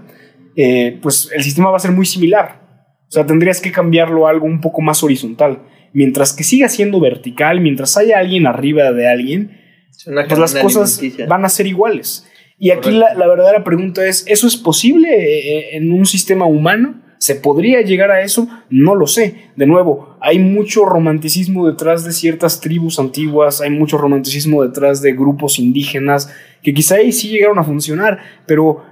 eh, 0.57 0.99
pues 1.01 1.31
el 1.33 1.41
sistema 1.41 1.69
va 1.69 1.77
a 1.77 1.79
ser 1.79 1.91
muy 1.91 2.05
similar. 2.05 2.59
O 3.07 3.11
sea, 3.11 3.25
tendrías 3.25 3.61
que 3.61 3.71
cambiarlo 3.71 4.27
a 4.27 4.31
algo 4.31 4.45
un 4.45 4.59
poco 4.59 4.81
más 4.81 5.03
horizontal. 5.03 5.63
Mientras 5.93 6.33
que 6.33 6.43
siga 6.43 6.67
siendo 6.67 6.99
vertical, 6.99 7.61
mientras 7.61 7.95
haya 7.95 8.19
alguien 8.19 8.45
arriba 8.45 8.91
de 8.91 9.07
alguien, 9.07 9.57
pues 10.03 10.37
las 10.37 10.53
cosas 10.55 10.99
van 11.29 11.45
a 11.45 11.49
ser 11.49 11.65
iguales. 11.65 12.27
Y 12.59 12.71
aquí 12.71 12.91
la, 12.91 13.13
la 13.13 13.25
verdadera 13.25 13.63
pregunta 13.63 14.05
es, 14.05 14.25
¿eso 14.27 14.47
es 14.47 14.57
posible 14.57 15.07
eh, 15.13 15.77
en 15.77 15.93
un 15.93 16.05
sistema 16.05 16.45
humano? 16.45 17.01
¿Se 17.19 17.35
podría 17.35 17.81
llegar 17.81 18.11
a 18.11 18.21
eso? 18.21 18.47
No 18.69 18.95
lo 18.95 19.07
sé. 19.07 19.49
De 19.55 19.65
nuevo, 19.65 20.17
hay 20.21 20.39
mucho 20.39 20.85
romanticismo 20.85 21.67
detrás 21.67 22.03
de 22.03 22.11
ciertas 22.11 22.61
tribus 22.61 22.99
antiguas, 22.99 23.61
hay 23.61 23.71
mucho 23.71 23.97
romanticismo 23.97 24.63
detrás 24.63 25.01
de 25.01 25.13
grupos 25.13 25.59
indígenas 25.59 26.31
que 26.61 26.73
quizá 26.73 26.95
ahí 26.95 27.11
sí 27.11 27.29
llegaron 27.29 27.59
a 27.59 27.63
funcionar, 27.63 28.19
pero 28.45 28.83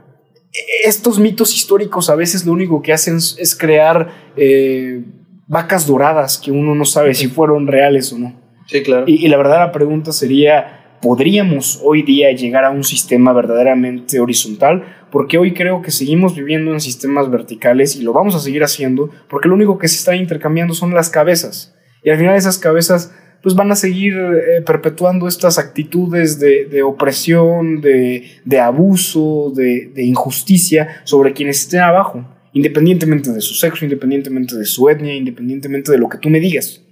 estos 0.83 1.19
mitos 1.19 1.53
históricos 1.53 2.09
a 2.09 2.15
veces 2.15 2.45
lo 2.45 2.53
único 2.53 2.81
que 2.81 2.93
hacen 2.93 3.17
es 3.17 3.55
crear 3.59 4.31
eh, 4.37 5.03
vacas 5.47 5.85
doradas 5.85 6.37
que 6.37 6.51
uno 6.51 6.75
no 6.75 6.85
sabe 6.85 7.13
si 7.13 7.27
fueron 7.27 7.67
reales 7.67 8.11
o 8.13 8.17
no. 8.17 8.33
Sí, 8.67 8.81
claro. 8.81 9.05
Y, 9.07 9.25
y 9.25 9.27
la 9.27 9.37
verdadera 9.37 9.71
pregunta 9.71 10.11
sería, 10.11 10.97
¿podríamos 11.01 11.79
hoy 11.83 12.01
día 12.01 12.31
llegar 12.31 12.65
a 12.65 12.71
un 12.71 12.83
sistema 12.83 13.33
verdaderamente 13.33 14.19
horizontal? 14.19 15.04
Porque 15.15 15.37
hoy 15.37 15.53
creo 15.53 15.81
que 15.81 15.91
seguimos 15.91 16.35
viviendo 16.35 16.73
en 16.73 16.81
sistemas 16.81 17.31
verticales 17.31 17.95
y 17.95 18.01
lo 18.01 18.11
vamos 18.11 18.35
a 18.35 18.41
seguir 18.41 18.65
haciendo 18.65 19.09
porque 19.29 19.47
lo 19.47 19.55
único 19.55 19.77
que 19.77 19.87
se 19.87 19.95
está 19.95 20.13
intercambiando 20.13 20.73
son 20.73 20.93
las 20.93 21.09
cabezas. 21.09 21.73
Y 22.03 22.09
al 22.09 22.17
final 22.17 22.35
esas 22.35 22.57
cabezas 22.57 23.15
pues 23.41 23.55
van 23.55 23.71
a 23.71 23.77
seguir 23.77 24.13
eh, 24.13 24.61
perpetuando 24.65 25.29
estas 25.29 25.57
actitudes 25.57 26.37
de, 26.37 26.65
de 26.65 26.83
opresión, 26.83 27.79
de, 27.79 28.25
de 28.43 28.59
abuso, 28.59 29.53
de, 29.55 29.89
de 29.95 30.03
injusticia 30.03 31.01
sobre 31.05 31.31
quienes 31.31 31.61
estén 31.61 31.79
abajo, 31.79 32.27
independientemente 32.51 33.31
de 33.31 33.39
su 33.39 33.53
sexo, 33.53 33.85
independientemente 33.85 34.57
de 34.57 34.65
su 34.65 34.89
etnia, 34.89 35.15
independientemente 35.15 35.93
de 35.93 35.97
lo 35.97 36.09
que 36.09 36.17
tú 36.17 36.29
me 36.29 36.41
digas. 36.41 36.83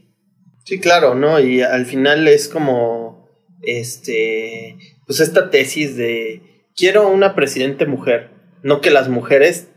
Sí, 0.63 0.79
claro, 0.79 1.13
¿no? 1.13 1.41
Y 1.41 1.61
al 1.61 1.85
final 1.85 2.25
es 2.29 2.47
como, 2.47 3.27
este, 3.63 4.77
pues 5.05 5.19
esta 5.19 5.49
tesis 5.49 5.97
de, 5.97 6.52
quiero 6.75 7.07
una 7.09 7.35
presidente 7.35 7.85
mujer, 7.85 8.29
no 8.61 8.81
que 8.81 8.91
las 8.91 9.09
mujeres 9.09 9.69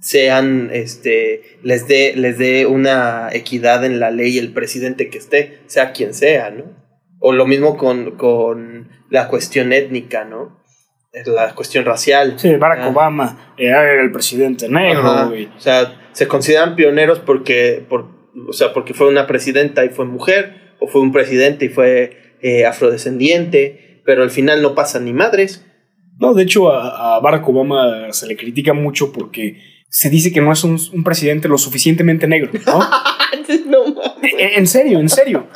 sean, 0.00 0.68
este, 0.72 1.58
les 1.62 1.88
dé, 1.88 2.12
les 2.14 2.36
dé 2.36 2.66
una 2.66 3.30
equidad 3.32 3.84
en 3.84 4.00
la 4.00 4.10
ley 4.10 4.36
el 4.38 4.52
presidente 4.52 5.08
que 5.08 5.18
esté, 5.18 5.60
sea 5.66 5.92
quien 5.92 6.12
sea, 6.12 6.50
¿no? 6.50 6.64
O 7.20 7.32
lo 7.32 7.46
mismo 7.46 7.78
con, 7.78 8.16
con 8.16 8.90
la 9.08 9.28
cuestión 9.28 9.72
étnica, 9.72 10.24
¿no? 10.24 10.60
La 11.26 11.54
cuestión 11.54 11.84
racial. 11.84 12.34
Sí, 12.36 12.54
Barack 12.56 12.80
Ah. 12.82 12.88
Obama 12.88 13.54
era 13.56 14.02
el 14.02 14.12
presidente 14.12 14.68
negro, 14.68 15.28
güey. 15.28 15.46
O 15.56 15.60
sea, 15.60 16.08
se 16.12 16.28
consideran 16.28 16.76
pioneros 16.76 17.20
porque, 17.20 17.84
por, 17.88 18.08
o 18.48 18.52
sea, 18.52 18.72
porque 18.72 18.94
fue 18.94 19.08
una 19.08 19.26
presidenta 19.26 19.84
y 19.84 19.88
fue 19.88 20.04
mujer, 20.04 20.74
o 20.80 20.88
fue 20.88 21.00
un 21.00 21.12
presidente 21.12 21.66
y 21.66 21.68
fue 21.68 22.36
eh, 22.42 22.66
afrodescendiente, 22.66 24.02
pero 24.04 24.22
al 24.22 24.30
final 24.30 24.60
no 24.60 24.74
pasa 24.74 25.00
ni 25.00 25.12
madres. 25.12 25.64
No, 26.18 26.34
de 26.34 26.42
hecho, 26.44 26.70
a, 26.70 27.16
a 27.16 27.20
Barack 27.20 27.48
Obama 27.48 28.12
se 28.12 28.26
le 28.26 28.36
critica 28.36 28.72
mucho 28.72 29.12
porque 29.12 29.58
se 29.88 30.10
dice 30.10 30.32
que 30.32 30.40
no 30.40 30.52
es 30.52 30.64
un, 30.64 30.78
un 30.92 31.04
presidente 31.04 31.48
lo 31.48 31.58
suficientemente 31.58 32.26
negro, 32.26 32.50
¿no? 32.66 32.78
no 33.66 34.02
en, 34.22 34.58
en 34.58 34.66
serio, 34.66 34.98
en 34.98 35.08
serio. 35.08 35.46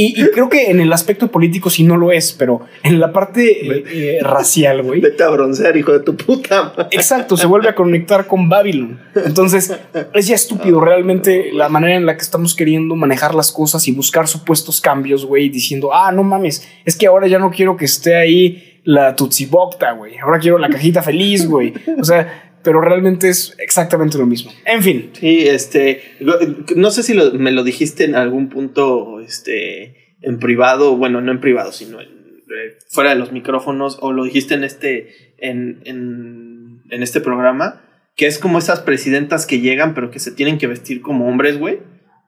Y, 0.00 0.30
creo 0.30 0.48
que 0.48 0.70
en 0.70 0.78
el 0.78 0.92
aspecto 0.92 1.26
político 1.28 1.70
sí 1.70 1.82
no 1.82 1.96
lo 1.96 2.12
es, 2.12 2.32
pero 2.32 2.60
en 2.84 3.00
la 3.00 3.12
parte 3.12 3.66
eh, 3.66 3.84
eh, 3.90 4.18
racial, 4.22 4.84
güey. 4.84 5.00
Vete 5.00 5.24
a 5.24 5.28
broncear, 5.28 5.76
hijo 5.76 5.92
de 5.92 5.98
tu 5.98 6.14
puta. 6.16 6.72
Exacto, 6.92 7.36
se 7.36 7.48
vuelve 7.48 7.68
a 7.68 7.74
conectar 7.74 8.28
con 8.28 8.48
Babylon. 8.48 9.00
Entonces, 9.16 9.76
es 10.14 10.26
ya 10.28 10.36
estúpido 10.36 10.80
realmente 10.80 11.50
la 11.52 11.68
manera 11.68 11.96
en 11.96 12.06
la 12.06 12.16
que 12.16 12.22
estamos 12.22 12.54
queriendo 12.54 12.94
manejar 12.94 13.34
las 13.34 13.50
cosas 13.50 13.88
y 13.88 13.92
buscar 13.92 14.28
supuestos 14.28 14.80
cambios, 14.80 15.26
güey, 15.26 15.48
diciendo, 15.48 15.92
ah, 15.92 16.12
no 16.12 16.22
mames, 16.22 16.68
es 16.84 16.94
que 16.94 17.08
ahora 17.08 17.26
ya 17.26 17.40
no 17.40 17.50
quiero 17.50 17.76
que 17.76 17.86
esté 17.86 18.14
ahí 18.14 18.77
la 18.84 19.14
Tutsi 19.16 19.46
Bocta, 19.46 19.92
güey. 19.92 20.18
Ahora 20.18 20.38
quiero 20.38 20.58
la 20.58 20.68
cajita 20.68 21.02
feliz, 21.02 21.46
güey. 21.46 21.74
O 21.98 22.04
sea, 22.04 22.52
pero 22.62 22.80
realmente 22.80 23.28
es 23.28 23.54
exactamente 23.58 24.18
lo 24.18 24.26
mismo. 24.26 24.50
En 24.64 24.82
fin. 24.82 25.10
Sí, 25.18 25.46
este, 25.46 26.02
no 26.76 26.90
sé 26.90 27.02
si 27.02 27.14
me 27.14 27.52
lo 27.52 27.64
dijiste 27.64 28.04
en 28.04 28.14
algún 28.14 28.48
punto, 28.48 29.20
este, 29.20 30.14
en 30.22 30.38
privado, 30.38 30.96
bueno, 30.96 31.20
no 31.20 31.32
en 31.32 31.40
privado, 31.40 31.72
sino 31.72 32.00
eh, 32.00 32.08
fuera 32.88 33.10
de 33.10 33.16
los 33.16 33.32
micrófonos, 33.32 33.98
o 34.00 34.12
lo 34.12 34.24
dijiste 34.24 34.54
en 34.54 34.64
este, 34.64 35.34
en, 35.38 35.80
en, 35.84 36.82
en 36.90 37.02
este 37.02 37.20
programa, 37.20 37.82
que 38.16 38.26
es 38.26 38.38
como 38.38 38.58
esas 38.58 38.80
presidentas 38.80 39.46
que 39.46 39.60
llegan, 39.60 39.94
pero 39.94 40.10
que 40.10 40.18
se 40.18 40.32
tienen 40.32 40.58
que 40.58 40.66
vestir 40.66 41.00
como 41.02 41.28
hombres, 41.28 41.58
güey. 41.58 41.78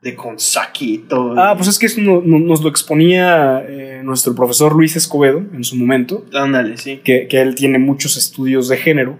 De 0.02 0.14
con 0.14 0.38
saquito. 0.38 1.34
Ah, 1.36 1.54
pues 1.56 1.68
es 1.68 1.78
que 1.78 1.86
eso 1.86 2.00
nos 2.00 2.62
lo 2.62 2.70
exponía 2.70 3.62
eh, 3.68 4.00
nuestro 4.02 4.34
profesor 4.34 4.74
Luis 4.74 4.96
Escobedo 4.96 5.38
en 5.52 5.62
su 5.62 5.76
momento. 5.76 6.24
Ándale, 6.32 6.78
sí. 6.78 7.00
Que, 7.04 7.28
que 7.28 7.40
él 7.40 7.54
tiene 7.54 7.78
muchos 7.78 8.16
estudios 8.16 8.68
de 8.68 8.78
género 8.78 9.18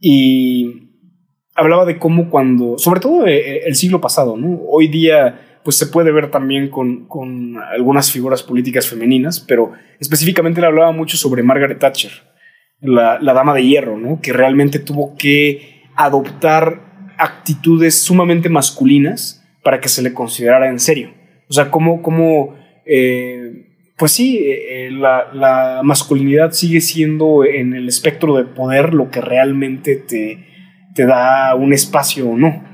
y 0.00 0.90
hablaba 1.54 1.84
de 1.84 1.98
cómo 1.98 2.30
cuando, 2.30 2.78
sobre 2.78 3.00
todo 3.00 3.26
eh, 3.26 3.36
eh, 3.36 3.60
el 3.66 3.74
siglo 3.74 4.00
pasado, 4.00 4.36
¿no? 4.36 4.60
Hoy 4.68 4.88
día 4.88 5.58
pues 5.64 5.76
se 5.76 5.86
puede 5.86 6.10
ver 6.10 6.30
también 6.30 6.68
con, 6.70 7.06
con 7.06 7.56
algunas 7.58 8.10
figuras 8.10 8.42
políticas 8.42 8.88
femeninas, 8.88 9.40
pero 9.40 9.72
específicamente 10.00 10.60
le 10.60 10.66
hablaba 10.66 10.90
mucho 10.90 11.16
sobre 11.16 11.44
Margaret 11.44 11.78
Thatcher, 11.78 12.10
la, 12.80 13.20
la 13.20 13.32
dama 13.32 13.54
de 13.54 13.64
hierro, 13.64 13.96
¿no? 13.96 14.20
Que 14.20 14.32
realmente 14.32 14.80
tuvo 14.80 15.14
que 15.16 15.82
adoptar 15.94 17.12
actitudes 17.16 18.02
sumamente 18.02 18.48
masculinas 18.48 19.41
para 19.62 19.80
que 19.80 19.88
se 19.88 20.02
le 20.02 20.12
considerara 20.12 20.68
en 20.68 20.78
serio. 20.78 21.12
O 21.48 21.52
sea, 21.52 21.70
cómo, 21.70 22.02
cómo 22.02 22.54
eh, 22.86 23.66
pues 24.02 24.12
sí, 24.12 24.38
eh, 24.38 24.86
eh, 24.86 24.90
la, 24.90 25.80
masculinidad 25.84 26.52
sigue 26.52 26.80
siendo 26.80 27.44
en 27.44 27.74
el 27.74 27.88
espectro 27.88 28.36
de 28.36 28.44
poder 28.44 28.94
lo 28.94 29.10
que 29.10 29.20
realmente 29.20 29.96
te, 29.96 30.44
te 30.94 31.06
da 31.06 31.54
un 31.54 31.72
espacio 31.72 32.28
o 32.28 32.36
no. 32.36 32.64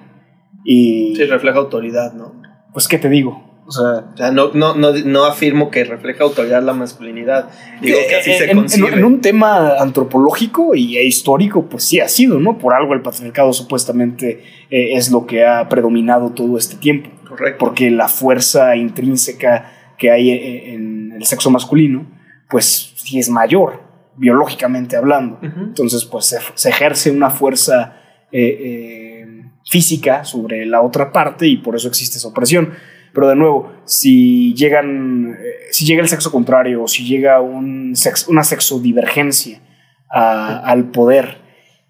Y, 0.65 1.15
sí, 1.17 1.25
refleja 1.25 1.59
autoridad, 1.59 2.15
¿no? 2.15 2.41
Pues, 2.73 2.89
¿qué 2.89 2.99
te 2.99 3.09
digo? 3.09 3.48
O 3.69 3.71
sea, 3.71 4.31
no, 4.31 4.51
no, 4.55 4.75
no, 4.75 5.25
afirmo 5.27 5.71
que 5.71 5.85
refleja 5.85 6.25
autoridad 6.25 6.63
la 6.63 6.73
masculinidad. 6.73 7.51
Digo 7.83 7.99
que 8.09 8.17
así 8.17 8.33
se 8.33 8.51
en, 8.51 8.65
en, 8.95 9.05
un 9.05 9.21
tema 9.21 9.75
antropológico 9.79 10.75
y 10.75 10.97
e 10.97 11.05
histórico, 11.05 11.67
pues 11.67 11.85
sí 11.85 12.01
ha 12.01 12.09
sido, 12.09 12.41
¿no? 12.41 12.57
Por 12.57 12.73
algo 12.73 12.95
el 12.95 13.03
patriarcado 13.03 13.53
supuestamente 13.53 14.43
eh, 14.71 14.95
es 14.95 15.11
lo 15.11 15.27
que 15.27 15.45
ha 15.45 15.69
predominado 15.69 16.31
todo 16.31 16.57
este 16.57 16.77
tiempo. 16.77 17.11
Correcto. 17.29 17.59
Porque 17.59 17.91
la 17.91 18.09
fuerza 18.09 18.75
intrínseca 18.75 19.71
que 19.99 20.11
hay 20.11 20.31
en 20.31 21.13
el 21.13 21.27
sexo 21.27 21.51
masculino, 21.51 22.07
pues 22.49 22.95
sí 22.97 23.19
es 23.19 23.29
mayor, 23.29 23.83
biológicamente 24.17 24.97
hablando. 24.97 25.41
Entonces, 25.43 26.07
pues 26.07 26.35
se, 26.55 26.69
ejerce 26.71 27.11
una 27.11 27.29
fuerza 27.29 27.97
eh, 28.33 28.59
eh, 28.61 29.45
física 29.67 30.25
sobre 30.25 30.65
la 30.65 30.81
otra 30.81 31.13
parte 31.13 31.47
y 31.47 31.59
por 31.59 31.77
eso 31.77 31.89
existe 31.89 32.17
esa 32.17 32.29
opresión. 32.29 32.73
Pero 33.19 33.31
de 33.31 33.35
nuevo, 33.35 33.73
si 33.85 34.55
llegan, 34.55 35.33
eh, 35.33 35.67
si 35.73 35.85
llega 35.85 36.01
el 36.01 36.09
sexo 36.09 36.31
contrario 36.31 36.85
o 36.85 36.87
si 36.87 37.05
llega 37.05 37.41
un 37.41 37.93
una 38.29 38.45
sexodivergencia 38.45 39.61
al 40.09 40.93
poder 40.93 41.39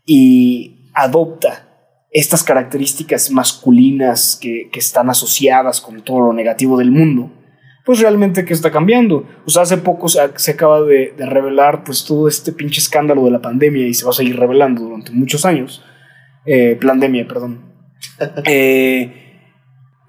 y 0.07 0.89
adopta 0.95 1.69
estas 2.11 2.43
características 2.43 3.31
masculinas 3.31 4.39
que, 4.41 4.71
que, 4.73 4.79
están 4.79 5.11
asociadas 5.11 5.83
con 5.83 6.01
todo 6.01 6.21
lo 6.21 6.33
negativo 6.33 6.79
del 6.79 6.93
mundo, 6.93 7.31
pues 7.85 8.01
realmente 8.01 8.47
qué 8.47 8.55
está 8.55 8.71
cambiando. 8.71 9.29
O 9.45 9.51
sea, 9.51 9.65
hace 9.65 9.77
poco 9.77 10.09
se, 10.09 10.51
acaba 10.51 10.81
de, 10.81 11.13
revelar 11.19 11.85
pues 11.85 12.07
todo 12.07 12.27
este 12.27 12.53
pinche 12.53 12.81
escándalo 12.81 13.23
de 13.27 13.33
la 13.33 13.43
pandemia 13.43 13.87
y 13.87 13.93
se 13.93 14.07
va 14.07 14.13
a 14.13 14.15
seguir 14.15 14.39
revelando 14.39 14.81
durante 14.81 15.11
muchos 15.11 15.45
años. 15.45 15.85
Eh, 16.47 16.79
pandemia, 16.81 17.29
perdón. 17.29 17.69
Eh, 18.47 19.28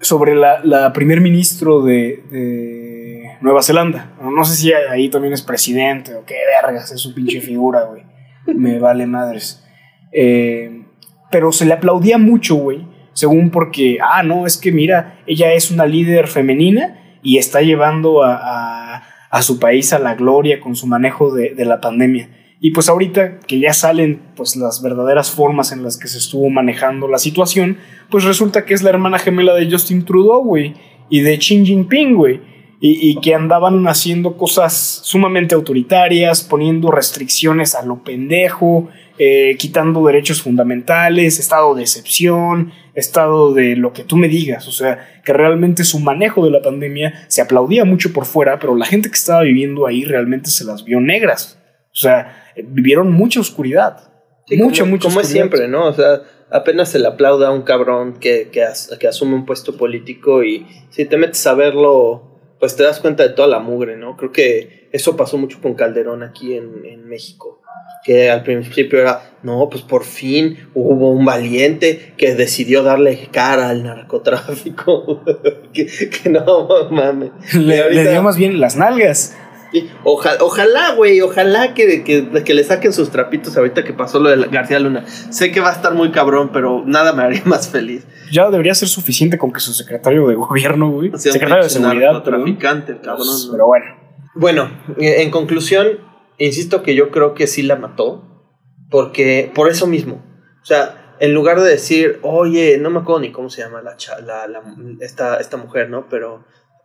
sobre 0.00 0.34
la, 0.34 0.60
la 0.64 0.92
primer 0.92 1.20
ministro 1.20 1.82
de, 1.82 3.36
Nueva 3.40 3.62
Zelanda. 3.62 4.12
No 4.20 4.44
sé 4.44 4.54
si 4.54 4.72
ahí 4.72 5.08
también 5.08 5.32
es 5.32 5.42
presidente 5.42 6.14
o 6.14 6.24
qué 6.24 6.36
vergas, 6.62 6.92
es 6.92 7.00
su 7.00 7.14
pinche 7.14 7.40
figura, 7.40 7.84
güey. 7.84 8.02
Me 8.46 8.78
vale 8.78 9.06
madres. 9.06 9.64
Eh, 10.12 10.82
pero 11.30 11.52
se 11.52 11.64
le 11.64 11.72
aplaudía 11.72 12.18
mucho, 12.18 12.56
güey. 12.56 12.86
Según 13.12 13.50
porque, 13.50 13.98
ah, 14.02 14.22
no, 14.22 14.46
es 14.46 14.56
que 14.56 14.72
mira, 14.72 15.20
ella 15.26 15.52
es 15.52 15.70
una 15.70 15.86
líder 15.86 16.28
femenina 16.28 17.18
y 17.22 17.38
está 17.38 17.60
llevando 17.60 18.22
a, 18.22 19.02
su 19.42 19.58
país 19.58 19.92
a 19.92 19.98
la 19.98 20.14
gloria 20.14 20.60
con 20.60 20.76
su 20.76 20.86
manejo 20.86 21.32
de, 21.32 21.54
la 21.64 21.80
pandemia. 21.80 22.28
Y 22.62 22.72
pues 22.72 22.90
ahorita 22.90 23.40
que 23.40 23.58
ya 23.58 23.72
salen 23.72 24.20
pues 24.36 24.54
las 24.54 24.82
verdaderas 24.82 25.30
formas 25.30 25.72
en 25.72 25.82
las 25.82 25.96
que 25.96 26.08
se 26.08 26.18
estuvo 26.18 26.50
manejando 26.50 27.08
la 27.08 27.18
situación, 27.18 27.78
pues 28.10 28.24
resulta 28.24 28.66
que 28.66 28.74
es 28.74 28.82
la 28.82 28.90
hermana 28.90 29.18
gemela 29.18 29.54
de 29.54 29.70
Justin 29.70 30.04
Trudeau, 30.04 30.44
güey, 30.44 30.74
y 31.08 31.20
de 31.22 31.38
Xi 31.38 31.64
Jinping, 31.64 32.14
güey, 32.14 32.40
y, 32.82 33.20
que 33.20 33.34
andaban 33.34 33.86
haciendo 33.88 34.38
cosas 34.38 35.00
sumamente 35.04 35.54
autoritarias, 35.54 36.42
poniendo 36.42 36.90
restricciones 36.90 37.74
a 37.74 37.84
lo 37.84 38.02
pendejo, 38.02 38.88
eh, 39.18 39.56
quitando 39.58 40.06
derechos 40.06 40.40
fundamentales, 40.40 41.38
estado 41.38 41.74
de 41.74 41.82
excepción, 41.82 42.72
estado 42.94 43.52
de 43.52 43.76
lo 43.76 43.92
que 43.92 44.02
tú 44.02 44.16
me 44.16 44.28
digas, 44.28 44.66
o 44.66 44.72
sea, 44.72 45.20
que 45.26 45.34
realmente 45.34 45.84
su 45.84 46.00
manejo 46.00 46.42
de 46.42 46.52
la 46.52 46.62
pandemia 46.62 47.26
se 47.28 47.42
aplaudía 47.42 47.84
mucho 47.84 48.14
por 48.14 48.24
fuera, 48.24 48.58
pero 48.58 48.74
la 48.74 48.86
gente 48.86 49.10
que 49.10 49.16
estaba 49.16 49.42
viviendo 49.42 49.86
ahí 49.86 50.04
realmente 50.04 50.48
se 50.48 50.64
las 50.64 50.82
vio 50.82 51.00
negras, 51.02 51.59
sea, 52.00 52.52
vivieron 52.56 53.12
mucha 53.12 53.40
oscuridad. 53.40 54.12
mucha, 54.50 54.82
como, 54.82 54.92
mucha 54.92 55.08
Como 55.08 55.20
es 55.20 55.28
siempre, 55.28 55.68
¿no? 55.68 55.86
O 55.86 55.92
sea, 55.92 56.22
apenas 56.50 56.88
se 56.88 56.98
le 56.98 57.08
aplauda 57.08 57.48
a 57.48 57.52
un 57.52 57.62
cabrón 57.62 58.18
que, 58.18 58.50
que, 58.50 59.06
asume 59.06 59.34
un 59.34 59.46
puesto 59.46 59.76
político 59.76 60.42
y 60.42 60.66
si 60.90 61.04
te 61.04 61.16
metes 61.16 61.46
a 61.46 61.54
verlo, 61.54 62.40
pues 62.58 62.76
te 62.76 62.82
das 62.82 63.00
cuenta 63.00 63.22
de 63.22 63.30
toda 63.30 63.48
la 63.48 63.60
mugre, 63.60 63.96
¿no? 63.96 64.16
Creo 64.16 64.32
que 64.32 64.88
eso 64.92 65.16
pasó 65.16 65.38
mucho 65.38 65.60
con 65.60 65.74
Calderón 65.74 66.22
aquí 66.22 66.54
en, 66.54 66.84
en 66.84 67.08
México 67.08 67.60
que 68.02 68.30
al 68.30 68.42
principio 68.42 69.00
era, 69.00 69.22
no, 69.42 69.68
pues 69.70 69.82
por 69.82 70.04
fin 70.04 70.58
hubo 70.74 71.12
un 71.12 71.24
valiente 71.24 72.14
que 72.16 72.34
decidió 72.34 72.82
darle 72.82 73.28
cara 73.30 73.68
al 73.68 73.82
narcotráfico. 73.82 75.22
que, 75.72 75.88
no 76.30 76.68
mames. 76.90 77.30
Le, 77.54 78.10
dio 78.10 78.22
más 78.22 78.36
bien 78.36 78.60
las 78.60 78.76
nalgas. 78.76 79.36
Ojalá, 80.04 80.42
ojalá, 80.42 80.94
güey, 80.94 81.20
ojalá 81.20 81.74
que, 81.74 82.04
que, 82.04 82.54
le 82.54 82.64
saquen 82.64 82.92
sus 82.92 83.10
trapitos 83.10 83.56
ahorita 83.56 83.84
que 83.84 83.92
pasó 83.92 84.18
lo 84.18 84.30
de 84.30 84.48
García 84.48 84.78
Luna. 84.78 85.06
Sé 85.06 85.52
que 85.52 85.60
va 85.60 85.70
a 85.70 85.72
estar 85.72 85.94
muy 85.94 86.10
cabrón, 86.10 86.50
pero 86.52 86.82
nada 86.86 87.12
me 87.12 87.22
haría 87.22 87.42
más 87.46 87.68
feliz. 87.68 88.06
Ya 88.30 88.50
debería 88.50 88.74
ser 88.74 88.88
suficiente 88.88 89.38
con 89.38 89.52
que 89.52 89.60
su 89.60 89.72
secretario 89.72 90.26
de 90.28 90.34
gobierno, 90.34 90.90
güey. 90.90 91.10
secretario 91.16 91.64
de 91.64 91.70
seguridad. 91.70 92.22
Traficante, 92.22 92.98
cabrón. 93.00 93.26
Pero 93.50 93.66
bueno. 93.66 93.86
Bueno, 94.34 94.70
en 94.98 95.30
conclusión, 95.30 95.88
insisto 96.38 96.82
que 96.82 96.94
yo 96.94 97.10
creo 97.10 97.34
que 97.34 97.46
sí 97.46 97.62
la 97.62 97.76
mató, 97.76 98.46
porque 98.90 99.50
por 99.54 99.68
eso 99.68 99.86
mismo. 99.86 100.24
O 100.62 100.64
sea, 100.64 101.16
en 101.20 101.34
lugar 101.34 101.60
de 101.60 101.68
decir, 101.68 102.18
oye, 102.22 102.78
no 102.78 102.90
me 102.90 103.00
acuerdo 103.00 103.20
ni 103.20 103.30
cómo 103.30 103.50
se 103.50 103.62
llama 103.62 103.82
la, 103.82 103.96
la, 104.46 104.62
esta, 105.00 105.36
esta 105.36 105.56
mujer, 105.58 105.90
¿no? 105.90 106.08
Pero 106.08 106.44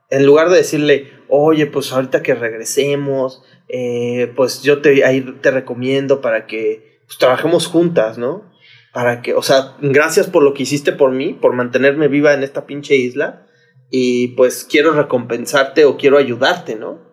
en 0.09 0.25
lugar 0.25 0.49
de 0.49 0.57
decirle, 0.57 1.11
oye, 1.27 1.65
pues 1.67 1.91
ahorita 1.91 2.21
que 2.21 2.35
regresemos, 2.35 3.43
eh, 3.67 4.31
pues 4.35 4.61
yo 4.61 4.81
te, 4.81 5.03
ahí 5.05 5.21
te 5.41 5.51
recomiendo 5.51 6.21
para 6.21 6.45
que 6.45 6.99
pues, 7.05 7.17
trabajemos 7.17 7.67
juntas, 7.67 8.17
¿no? 8.17 8.51
Para 8.93 9.21
que, 9.21 9.33
o 9.33 9.41
sea, 9.41 9.75
gracias 9.81 10.27
por 10.27 10.43
lo 10.43 10.53
que 10.53 10.63
hiciste 10.63 10.91
por 10.91 11.11
mí, 11.11 11.33
por 11.33 11.53
mantenerme 11.53 12.07
viva 12.07 12.33
en 12.33 12.43
esta 12.43 12.65
pinche 12.65 12.95
isla. 12.95 13.47
Y 13.89 14.29
pues 14.29 14.65
quiero 14.69 14.91
recompensarte 14.91 15.85
o 15.85 15.97
quiero 15.97 16.17
ayudarte, 16.17 16.75
¿no? 16.75 17.05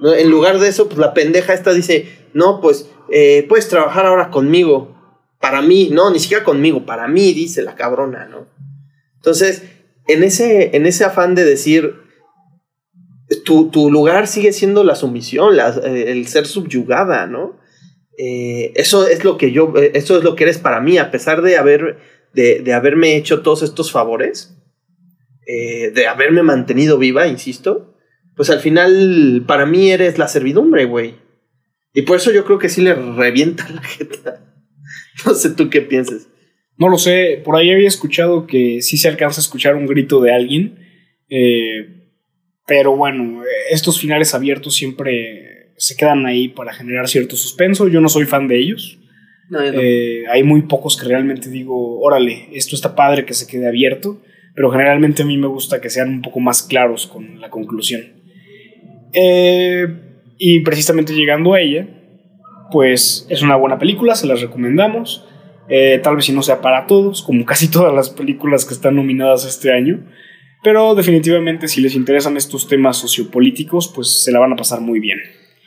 en 0.00 0.30
lugar 0.30 0.60
de 0.60 0.68
eso, 0.68 0.86
pues 0.86 0.98
la 0.98 1.14
pendeja 1.14 1.52
esta 1.52 1.72
dice, 1.72 2.28
no, 2.32 2.60
pues 2.60 2.88
eh, 3.10 3.44
puedes 3.48 3.68
trabajar 3.68 4.06
ahora 4.06 4.30
conmigo, 4.30 4.96
para 5.40 5.60
mí, 5.62 5.88
no, 5.90 6.10
ni 6.10 6.20
siquiera 6.20 6.44
conmigo, 6.44 6.86
para 6.86 7.08
mí, 7.08 7.32
dice 7.32 7.62
la 7.62 7.74
cabrona, 7.74 8.26
¿no? 8.26 8.46
Entonces, 9.16 9.64
en 10.06 10.22
ese, 10.22 10.76
en 10.76 10.86
ese 10.86 11.04
afán 11.04 11.34
de 11.34 11.44
decir, 11.44 11.94
tu, 13.44 13.90
lugar 13.90 14.26
sigue 14.26 14.52
siendo 14.52 14.84
la 14.84 14.94
sumisión, 14.94 15.56
eh, 15.58 16.04
el 16.08 16.26
ser 16.26 16.46
subyugada, 16.46 17.26
¿no? 17.26 17.58
Eh, 18.18 18.72
eso 18.74 19.06
es 19.08 19.24
lo 19.24 19.38
que 19.38 19.52
yo, 19.52 19.72
eso 19.76 20.18
es 20.18 20.24
lo 20.24 20.36
que 20.36 20.44
eres 20.44 20.58
para 20.58 20.80
mí, 20.80 20.98
a 20.98 21.10
pesar 21.10 21.42
de 21.42 21.56
haber, 21.56 21.98
de, 22.34 22.60
de 22.60 22.72
haberme 22.74 23.16
hecho 23.16 23.42
todos 23.42 23.62
estos 23.62 23.90
favores, 23.90 24.56
de 25.44 26.06
haberme 26.06 26.42
mantenido 26.42 26.96
viva, 26.96 27.26
insisto, 27.26 27.92
pues 28.36 28.48
al 28.50 28.60
final 28.60 29.44
para 29.46 29.66
mí 29.66 29.90
eres 29.90 30.18
la 30.18 30.28
servidumbre, 30.28 30.84
güey. 30.86 31.16
Y 31.94 32.02
por 32.02 32.16
eso 32.16 32.32
yo 32.32 32.44
creo 32.44 32.58
que 32.58 32.68
sí 32.68 32.80
le 32.80 32.94
revienta 32.94 33.68
la 33.68 33.82
jeta. 33.82 34.40
No 35.26 35.34
sé 35.34 35.50
tú 35.50 35.68
qué 35.68 35.82
piensas. 35.82 36.26
No 36.76 36.88
lo 36.88 36.98
sé, 36.98 37.40
por 37.44 37.56
ahí 37.56 37.70
había 37.70 37.88
escuchado 37.88 38.46
que 38.46 38.82
sí 38.82 38.96
se 38.96 39.08
alcanza 39.08 39.40
a 39.40 39.44
escuchar 39.44 39.76
un 39.76 39.86
grito 39.86 40.20
de 40.20 40.32
alguien. 40.32 40.78
Eh, 41.28 42.08
pero 42.66 42.96
bueno, 42.96 43.42
estos 43.70 44.00
finales 44.00 44.34
abiertos 44.34 44.74
siempre 44.74 45.72
se 45.76 45.96
quedan 45.96 46.26
ahí 46.26 46.48
para 46.48 46.72
generar 46.72 47.08
cierto 47.08 47.36
suspenso. 47.36 47.88
Yo 47.88 48.00
no 48.00 48.08
soy 48.08 48.24
fan 48.24 48.48
de 48.48 48.58
ellos. 48.58 48.98
No, 49.50 49.64
yo 49.64 49.72
no. 49.72 49.80
Eh, 49.80 50.24
hay 50.30 50.42
muy 50.42 50.62
pocos 50.62 50.96
que 50.96 51.06
realmente 51.06 51.50
digo, 51.50 52.00
órale, 52.00 52.48
esto 52.52 52.74
está 52.76 52.94
padre 52.94 53.24
que 53.24 53.34
se 53.34 53.46
quede 53.46 53.68
abierto, 53.68 54.22
pero 54.54 54.70
generalmente 54.70 55.22
a 55.22 55.26
mí 55.26 55.36
me 55.36 55.48
gusta 55.48 55.80
que 55.80 55.90
sean 55.90 56.08
un 56.08 56.22
poco 56.22 56.40
más 56.40 56.62
claros 56.62 57.06
con 57.06 57.40
la 57.40 57.50
conclusión. 57.50 58.02
Eh, 59.12 59.86
y 60.38 60.60
precisamente 60.60 61.14
llegando 61.14 61.54
a 61.54 61.60
ella, 61.60 61.86
pues 62.70 63.26
es 63.28 63.42
una 63.42 63.56
buena 63.56 63.78
película, 63.78 64.14
se 64.14 64.26
las 64.26 64.40
recomendamos. 64.40 65.28
Eh, 65.68 66.00
tal 66.02 66.16
vez 66.16 66.24
si 66.26 66.32
no 66.32 66.42
sea 66.42 66.60
para 66.60 66.86
todos, 66.86 67.22
como 67.22 67.44
casi 67.44 67.68
todas 67.68 67.94
las 67.94 68.10
películas 68.10 68.64
que 68.64 68.74
están 68.74 68.96
nominadas 68.96 69.44
este 69.44 69.72
año. 69.72 70.04
Pero 70.62 70.94
definitivamente 70.94 71.68
si 71.68 71.80
les 71.80 71.94
interesan 71.94 72.36
estos 72.36 72.68
temas 72.68 72.96
sociopolíticos, 72.96 73.88
pues 73.88 74.22
se 74.22 74.30
la 74.32 74.38
van 74.38 74.52
a 74.52 74.56
pasar 74.56 74.80
muy 74.80 75.00
bien. 75.00 75.18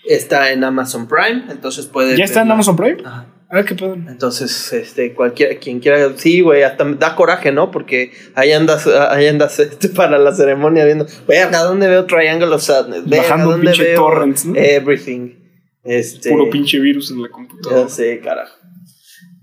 Está 0.07 0.51
en 0.51 0.63
Amazon 0.63 1.07
Prime, 1.07 1.45
entonces 1.49 1.87
puede. 1.87 2.15
¿Ya 2.15 2.25
está 2.25 2.43
en 2.43 2.51
Amazon 2.51 2.75
Prime? 2.75 2.97
Ajá. 3.03 3.27
Ah, 3.49 3.63
qué 3.63 3.75
pedo. 3.75 3.93
Entonces, 3.93 4.73
este, 4.73 5.13
cualquiera, 5.13 5.55
quien 5.59 5.79
quiera, 5.79 6.11
sí, 6.17 6.41
güey, 6.41 6.63
hasta 6.63 6.83
da 6.83 7.15
coraje, 7.15 7.51
¿no? 7.51 7.69
Porque 7.69 8.11
ahí 8.33 8.51
andas, 8.51 8.87
ahí 8.87 9.27
andas 9.27 9.59
este, 9.59 9.89
para 9.89 10.17
la 10.17 10.33
ceremonia 10.33 10.83
viendo, 10.83 11.05
verga, 11.27 11.59
¿dónde 11.59 11.87
veo 11.87 12.05
Triangle 12.05 12.47
of 12.47 12.63
Sadness? 12.63 13.05
Verga, 13.05 13.23
Bajando 13.23 13.51
¿dónde 13.51 13.67
pinche 13.67 13.83
veo 13.83 13.95
torrents, 13.95 14.45
¿no? 14.45 14.55
Everything. 14.55 15.35
Este, 15.83 16.31
Puro 16.31 16.49
pinche 16.49 16.79
virus 16.79 17.11
en 17.11 17.21
la 17.21 17.29
computadora. 17.29 17.83
Ya 17.83 17.89
sé, 17.89 18.19
carajo. 18.19 18.57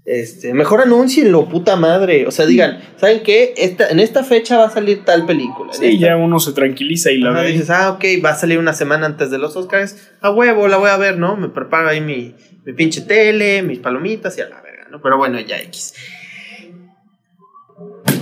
Este, 0.04 0.52
mejor 0.52 0.80
anuncienlo, 0.80 1.48
puta 1.48 1.76
madre. 1.76 2.26
O 2.26 2.32
sea, 2.32 2.44
digan, 2.46 2.80
¿saben 2.96 3.22
qué? 3.22 3.54
Esta, 3.56 3.88
en 3.88 4.00
esta 4.00 4.24
fecha 4.24 4.58
va 4.58 4.64
a 4.66 4.70
salir 4.70 5.04
tal 5.04 5.26
película. 5.26 5.72
Sí, 5.72 5.86
esta- 5.94 6.06
ya 6.08 6.16
uno 6.16 6.40
se 6.40 6.52
tranquiliza 6.52 7.12
y 7.12 7.18
la 7.18 7.30
Ajá, 7.30 7.42
ve. 7.42 7.52
dices, 7.52 7.70
ah, 7.70 7.90
ok, 7.92 8.04
va 8.24 8.30
a 8.30 8.34
salir 8.34 8.58
una 8.58 8.72
semana 8.72 9.06
antes 9.06 9.30
de 9.30 9.38
los 9.38 9.54
Oscars. 9.56 10.10
A 10.20 10.30
huevo, 10.30 10.66
la 10.66 10.76
voy 10.78 10.90
a 10.90 10.96
ver, 10.96 11.18
¿no? 11.18 11.36
Me 11.36 11.48
preparo 11.48 11.88
ahí 11.88 12.00
mi, 12.00 12.34
mi 12.64 12.72
pinche 12.72 13.02
tele, 13.02 13.62
mis 13.62 13.78
palomitas 13.78 14.36
y 14.38 14.40
a 14.40 14.48
la 14.48 14.60
verga, 14.60 14.88
¿no? 14.90 15.00
Pero 15.00 15.18
bueno, 15.18 15.38
ya 15.38 15.58
X. 15.60 15.94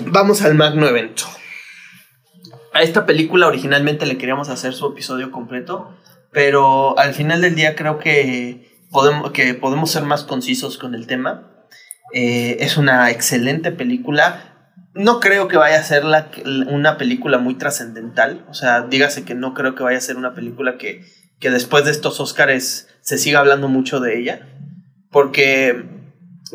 Vamos 0.06 0.42
al 0.42 0.54
magno 0.54 0.86
evento. 0.86 1.24
A 2.72 2.82
esta 2.82 3.06
película 3.06 3.46
originalmente 3.46 4.06
le 4.06 4.18
queríamos 4.18 4.48
hacer 4.48 4.74
su 4.74 4.86
episodio 4.88 5.30
completo, 5.30 5.96
pero 6.32 6.98
al 6.98 7.14
final 7.14 7.40
del 7.40 7.54
día 7.54 7.74
creo 7.74 7.98
que 7.98 8.68
podemos, 8.90 9.30
que 9.32 9.54
podemos 9.54 9.90
ser 9.90 10.02
más 10.04 10.24
concisos 10.24 10.78
con 10.78 10.94
el 10.94 11.06
tema. 11.06 11.49
Eh, 12.12 12.56
es 12.60 12.76
una 12.76 13.10
excelente 13.10 13.72
película. 13.72 14.46
No 14.94 15.20
creo 15.20 15.46
que 15.48 15.56
vaya 15.56 15.78
a 15.78 15.82
ser 15.84 16.04
una 16.04 16.98
película 16.98 17.38
muy 17.38 17.54
trascendental. 17.54 18.44
O 18.48 18.54
sea, 18.54 18.82
dígase 18.82 19.24
que 19.24 19.34
no 19.34 19.54
creo 19.54 19.74
que 19.74 19.82
vaya 19.84 19.98
a 19.98 20.02
ser 20.02 20.16
una 20.16 20.34
película 20.34 20.78
que, 20.78 21.04
que 21.38 21.50
después 21.50 21.84
de 21.84 21.92
estos 21.92 22.18
Oscars 22.20 22.88
se 23.00 23.18
siga 23.18 23.38
hablando 23.40 23.68
mucho 23.68 24.00
de 24.00 24.18
ella. 24.18 24.48
Porque, 25.10 25.84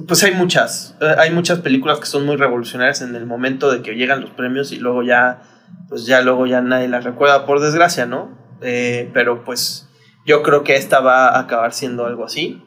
pues 0.08 0.24
hay 0.24 0.34
muchas. 0.34 0.96
eh, 1.02 1.16
Hay 1.18 1.32
muchas 1.32 1.60
películas 1.60 2.00
que 2.00 2.06
son 2.08 2.26
muy 2.26 2.36
revolucionarias 2.36 3.02
en 3.02 3.16
el 3.16 3.26
momento 3.26 3.72
de 3.72 3.82
que 3.82 3.96
llegan 3.96 4.22
los 4.22 4.32
premios 4.32 4.72
y 4.74 4.78
luego 4.78 5.04
ya, 5.04 5.42
pues 5.90 6.06
ya 6.06 6.22
luego 6.22 6.46
ya 6.46 6.62
nadie 6.62 6.88
las 6.88 7.04
recuerda, 7.06 7.46
por 7.46 7.62
desgracia, 7.62 8.06
¿no? 8.06 8.38
Eh, 8.62 9.10
pero 9.14 9.44
pues 9.44 9.88
yo 10.26 10.42
creo 10.44 10.64
que 10.64 10.76
esta 10.76 11.00
va 11.00 11.28
a 11.30 11.40
acabar 11.40 11.74
siendo 11.74 12.06
algo 12.06 12.26
así. 12.26 12.62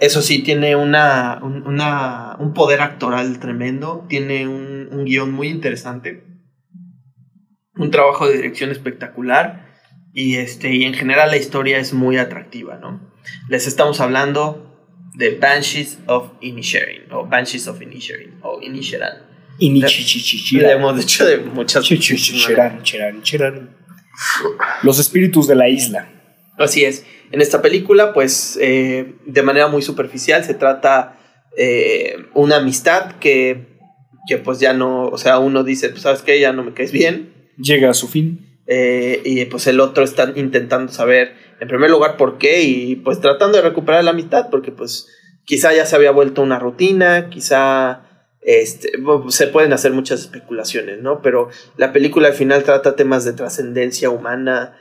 Eso 0.00 0.22
sí, 0.22 0.42
tiene 0.42 0.76
una, 0.76 1.38
un, 1.42 1.66
una- 1.66 2.36
un 2.38 2.52
poder 2.52 2.80
actoral 2.80 3.38
tremendo, 3.38 4.04
tiene 4.08 4.46
un, 4.48 4.88
un 4.90 5.04
guion 5.04 5.30
muy 5.32 5.48
interesante, 5.48 6.24
un 7.76 7.90
trabajo 7.90 8.26
de 8.28 8.36
dirección 8.36 8.70
espectacular 8.70 9.72
y, 10.12 10.36
este, 10.36 10.74
y 10.74 10.84
en 10.84 10.94
general 10.94 11.30
la 11.30 11.36
historia 11.36 11.78
es 11.78 11.92
muy 11.92 12.18
atractiva, 12.18 12.76
¿no? 12.78 13.00
Les 13.48 13.66
estamos 13.66 14.00
hablando 14.00 14.70
de 15.14 15.36
Banshees 15.38 15.98
of 16.06 16.32
Inisherin, 16.40 17.10
o 17.12 17.26
Banshees 17.26 17.66
of 17.68 17.80
Inisherin, 17.80 18.38
o 18.42 18.60
Inisheran. 18.60 19.18
Le 20.62 20.72
hemos 20.72 20.96
dicho 20.98 21.24
de 21.24 21.38
muchas. 21.38 21.84
Los 24.82 24.98
espíritus 24.98 25.46
de 25.46 25.54
la 25.54 25.68
isla. 25.68 26.08
Así 26.58 26.84
es. 26.84 27.04
En 27.32 27.40
esta 27.40 27.62
película, 27.62 28.12
pues, 28.12 28.58
eh, 28.60 29.14
de 29.26 29.42
manera 29.42 29.68
muy 29.68 29.82
superficial, 29.82 30.44
se 30.44 30.54
trata 30.54 31.18
eh, 31.56 32.16
una 32.34 32.56
amistad 32.56 33.16
que, 33.16 33.66
que, 34.28 34.38
pues, 34.38 34.60
ya 34.60 34.72
no, 34.72 35.08
o 35.08 35.18
sea, 35.18 35.38
uno 35.38 35.64
dice, 35.64 35.88
pues, 35.88 36.02
¿sabes 36.02 36.22
qué? 36.22 36.38
Ya 36.38 36.52
no 36.52 36.62
me 36.62 36.72
caes 36.72 36.92
bien. 36.92 37.50
Llega 37.56 37.90
a 37.90 37.94
su 37.94 38.08
fin. 38.08 38.60
Eh, 38.66 39.20
y, 39.24 39.44
pues, 39.46 39.66
el 39.66 39.80
otro 39.80 40.04
está 40.04 40.32
intentando 40.36 40.92
saber, 40.92 41.34
en 41.60 41.68
primer 41.68 41.90
lugar, 41.90 42.16
por 42.16 42.38
qué 42.38 42.62
y, 42.62 42.96
pues, 42.96 43.20
tratando 43.20 43.58
de 43.58 43.64
recuperar 43.64 44.04
la 44.04 44.12
amistad, 44.12 44.48
porque, 44.50 44.70
pues, 44.70 45.08
quizá 45.44 45.74
ya 45.74 45.86
se 45.86 45.96
había 45.96 46.10
vuelto 46.12 46.42
una 46.42 46.58
rutina, 46.58 47.28
quizá... 47.30 48.00
Este, 48.46 48.92
se 49.30 49.46
pueden 49.46 49.72
hacer 49.72 49.92
muchas 49.92 50.20
especulaciones, 50.20 51.00
¿no? 51.00 51.22
Pero 51.22 51.48
la 51.78 51.94
película 51.94 52.28
al 52.28 52.34
final 52.34 52.62
trata 52.62 52.94
temas 52.94 53.24
de 53.24 53.32
trascendencia 53.32 54.10
humana, 54.10 54.76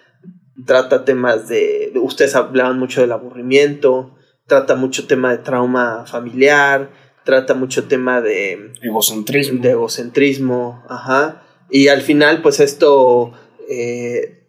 trata 0.66 1.06
temas 1.06 1.48
de, 1.48 1.92
de- 1.94 2.00
ustedes 2.00 2.36
hablaban 2.36 2.78
mucho 2.80 3.02
del 3.02 3.12
aburrimiento, 3.12 4.16
trata 4.48 4.76
mucho 4.76 5.08
tema 5.08 5.32
de 5.32 5.38
trauma 5.40 6.06
familiar, 6.06 6.90
trata 7.24 7.54
mucho 7.54 7.86
tema 7.86 8.22
de, 8.22 8.74
Egocentrismo. 8.82 9.62
de 9.62 9.70
egocentrismo, 9.72 10.84
ajá, 10.90 11.42
y 11.70 11.88
al 11.88 12.02
final 12.02 12.42
pues 12.42 12.60
esto 12.60 13.32
eh, 13.70 14.48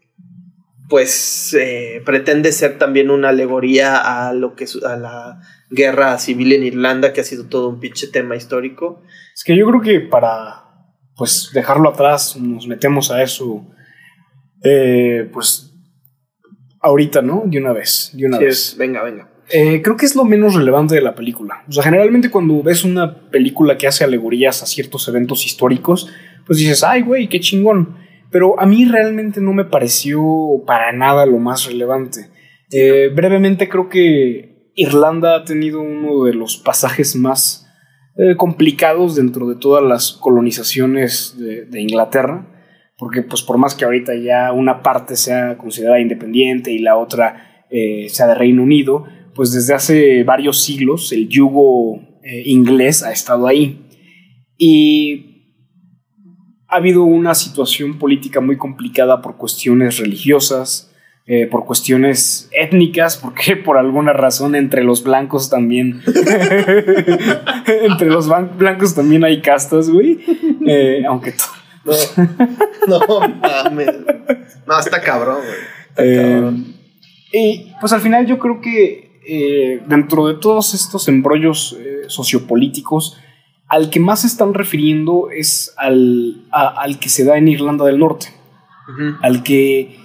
pues 0.88 1.54
eh, 1.58 2.02
pretende 2.04 2.52
ser 2.52 2.76
también 2.78 3.10
una 3.10 3.30
alegoría 3.30 3.96
a 4.28 4.32
lo 4.34 4.54
que 4.54 4.66
a 4.86 4.96
la 4.96 5.40
guerra 5.70 6.18
civil 6.18 6.52
en 6.52 6.64
Irlanda 6.64 7.12
que 7.12 7.20
ha 7.22 7.24
sido 7.24 7.46
todo 7.46 7.68
un 7.68 7.80
pinche 7.80 8.06
tema 8.08 8.36
histórico. 8.36 9.02
Es 9.34 9.44
que 9.44 9.56
yo 9.56 9.66
creo 9.66 9.80
que 9.80 10.00
para 10.00 10.64
pues 11.16 11.50
dejarlo 11.54 11.88
atrás 11.88 12.36
nos 12.36 12.66
metemos 12.66 13.10
a 13.10 13.22
eso 13.22 13.64
eh, 14.62 15.28
pues 15.32 15.63
ahorita, 16.84 17.22
¿no? 17.22 17.42
De 17.46 17.58
una 17.58 17.72
vez, 17.72 18.10
de 18.14 18.26
una 18.26 18.38
Sí, 18.38 18.44
vez. 18.44 18.52
es- 18.72 18.76
venga, 18.78 19.02
venga. 19.02 19.28
Eh, 19.50 19.82
creo 19.82 19.96
que 19.96 20.06
es 20.06 20.14
lo 20.16 20.24
menos 20.24 20.54
relevante 20.54 20.94
de 20.94 21.02
la 21.02 21.14
película. 21.14 21.64
O 21.68 21.72
sea, 21.72 21.82
generalmente 21.82 22.30
cuando 22.30 22.62
ves 22.62 22.84
una 22.84 23.28
película 23.30 23.76
que 23.76 23.86
hace 23.86 24.02
alegorías 24.04 24.62
a 24.62 24.66
ciertos 24.66 25.06
eventos 25.08 25.44
históricos, 25.44 26.08
pues 26.46 26.58
dices, 26.58 26.82
ay, 26.84 27.02
güey, 27.02 27.28
qué 27.28 27.40
chingón. 27.40 27.96
Pero 28.30 28.58
a 28.58 28.64
mí 28.66 28.84
realmente 28.86 29.40
no 29.40 29.52
me 29.52 29.64
pareció 29.64 30.22
para 30.66 30.92
nada 30.92 31.26
lo 31.26 31.38
más 31.38 31.66
relevante. 31.66 32.30
Eh, 32.70 33.10
brevemente 33.14 33.68
creo 33.68 33.88
que 33.90 34.70
Irlanda 34.74 35.36
ha 35.36 35.44
tenido 35.44 35.80
uno 35.82 36.24
de 36.24 36.32
los 36.34 36.56
pasajes 36.56 37.14
más 37.14 37.66
eh, 38.16 38.36
complicados 38.36 39.14
dentro 39.14 39.46
de 39.48 39.56
todas 39.56 39.84
las 39.84 40.12
colonizaciones 40.12 41.36
de, 41.38 41.64
de 41.66 41.80
Inglaterra. 41.82 42.46
Porque 42.96 43.22
pues 43.22 43.42
por 43.42 43.58
más 43.58 43.74
que 43.74 43.84
ahorita 43.84 44.14
ya 44.14 44.52
una 44.52 44.82
parte 44.82 45.16
sea 45.16 45.58
considerada 45.58 46.00
independiente 46.00 46.70
y 46.72 46.78
la 46.78 46.96
otra 46.96 47.64
eh, 47.70 48.08
sea 48.08 48.28
de 48.28 48.34
Reino 48.36 48.62
Unido, 48.62 49.04
pues 49.34 49.52
desde 49.52 49.74
hace 49.74 50.22
varios 50.22 50.62
siglos 50.62 51.10
el 51.12 51.28
yugo 51.28 51.96
eh, 52.22 52.42
inglés 52.46 53.02
ha 53.02 53.10
estado 53.12 53.48
ahí. 53.48 53.80
Y 54.56 55.30
ha 56.68 56.76
habido 56.76 57.02
una 57.02 57.34
situación 57.34 57.98
política 57.98 58.40
muy 58.40 58.56
complicada 58.56 59.20
por 59.22 59.36
cuestiones 59.38 59.98
religiosas, 59.98 60.92
eh, 61.26 61.48
por 61.48 61.64
cuestiones 61.64 62.48
étnicas, 62.52 63.16
porque 63.16 63.56
por 63.64 63.76
alguna 63.76 64.12
razón 64.12 64.54
entre 64.54 64.84
los 64.84 65.02
blancos 65.02 65.50
también, 65.50 66.00
entre 67.66 68.08
los 68.08 68.28
blancos 68.56 68.94
también 68.94 69.24
hay 69.24 69.40
castas, 69.40 69.90
güey. 69.90 70.20
Aunque 71.08 71.32
to- 71.32 71.42
No, 72.88 72.98
no 73.08 73.28
mames. 73.40 73.88
No, 74.66 74.78
está 74.78 75.00
cabrón, 75.00 75.38
güey. 75.38 75.58
Está 75.90 76.04
Eh, 76.04 76.32
cabrón. 76.32 76.74
y 77.32 77.72
pues 77.80 77.92
al 77.92 78.00
final 78.00 78.26
yo 78.26 78.38
creo 78.38 78.60
que 78.60 79.20
eh, 79.26 79.82
dentro 79.86 80.26
de 80.28 80.34
todos 80.34 80.74
estos 80.74 81.08
embrollos 81.08 81.76
eh, 81.80 82.02
sociopolíticos, 82.08 83.16
al 83.68 83.88
que 83.90 84.00
más 84.00 84.20
se 84.20 84.26
están 84.26 84.52
refiriendo 84.54 85.28
es 85.34 85.72
al, 85.78 86.44
a- 86.52 86.80
al 86.82 86.98
que 86.98 87.08
se 87.08 87.24
da 87.24 87.38
en 87.38 87.48
Irlanda 87.48 87.84
del 87.86 87.98
Norte, 87.98 88.26
al 89.22 89.42
que 89.42 89.96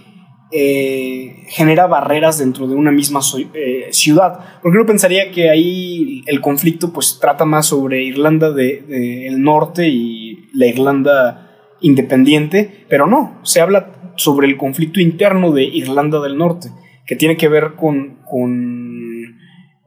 eh, 0.52 1.44
genera 1.50 1.86
barreras 1.88 2.40
dentro 2.40 2.68
de 2.68 2.76
una 2.76 2.92
misma 2.92 3.22
so- 3.22 3.38
eh, 3.54 3.90
ciudad. 3.92 4.40
Porque 4.64 4.78
uno 4.78 4.88
pensaría 4.88 5.32
que 5.32 5.50
ahí 5.50 6.24
el 6.28 6.40
conflicto 6.42 6.92
pues 6.94 7.20
trata 7.20 7.46
más 7.46 7.68
sobre 7.68 8.02
Irlanda 8.04 8.52
del 8.52 8.88
de, 8.88 9.28
el 9.28 9.42
norte 9.44 9.88
y 9.90 10.50
la 10.54 10.68
Irlanda 10.68 11.49
independiente, 11.82 12.86
pero 12.90 13.08
no, 13.08 13.40
se 13.44 13.62
habla 13.62 14.14
sobre 14.16 14.48
el 14.48 14.58
conflicto 14.58 15.00
interno 15.00 15.52
de 15.52 15.64
Irlanda 15.64 16.20
del 16.20 16.38
Norte, 16.38 16.70
que 17.06 17.16
tiene 17.16 17.38
que 17.38 17.48
ver 17.48 17.76
con, 17.76 18.20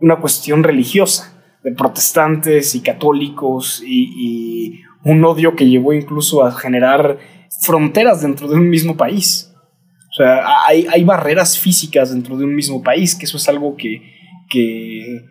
una 0.00 0.16
cuestión 0.16 0.64
religiosa, 0.64 1.38
de 1.62 1.72
protestantes 1.72 2.74
y 2.74 2.80
católicos 2.80 3.82
y, 3.86 4.80
un 5.04 5.24
odio 5.24 5.56
que 5.56 5.68
llevó 5.68 5.92
incluso 5.92 6.44
a 6.44 6.52
generar 6.52 7.18
fronteras 7.62 8.22
dentro 8.22 8.46
de 8.46 8.54
un 8.54 8.70
mismo 8.70 8.96
país. 8.96 9.52
O 10.10 10.14
sea, 10.14 10.64
hay, 10.64 10.86
hay 10.92 11.02
barreras 11.02 11.58
físicas 11.58 12.12
dentro 12.12 12.36
de 12.36 12.44
un 12.44 12.54
mismo 12.54 12.84
país, 12.84 13.16
que 13.16 13.24
eso 13.24 13.36
es 13.36 13.48
algo 13.48 13.74
que, 13.76 14.00
que 14.48 15.24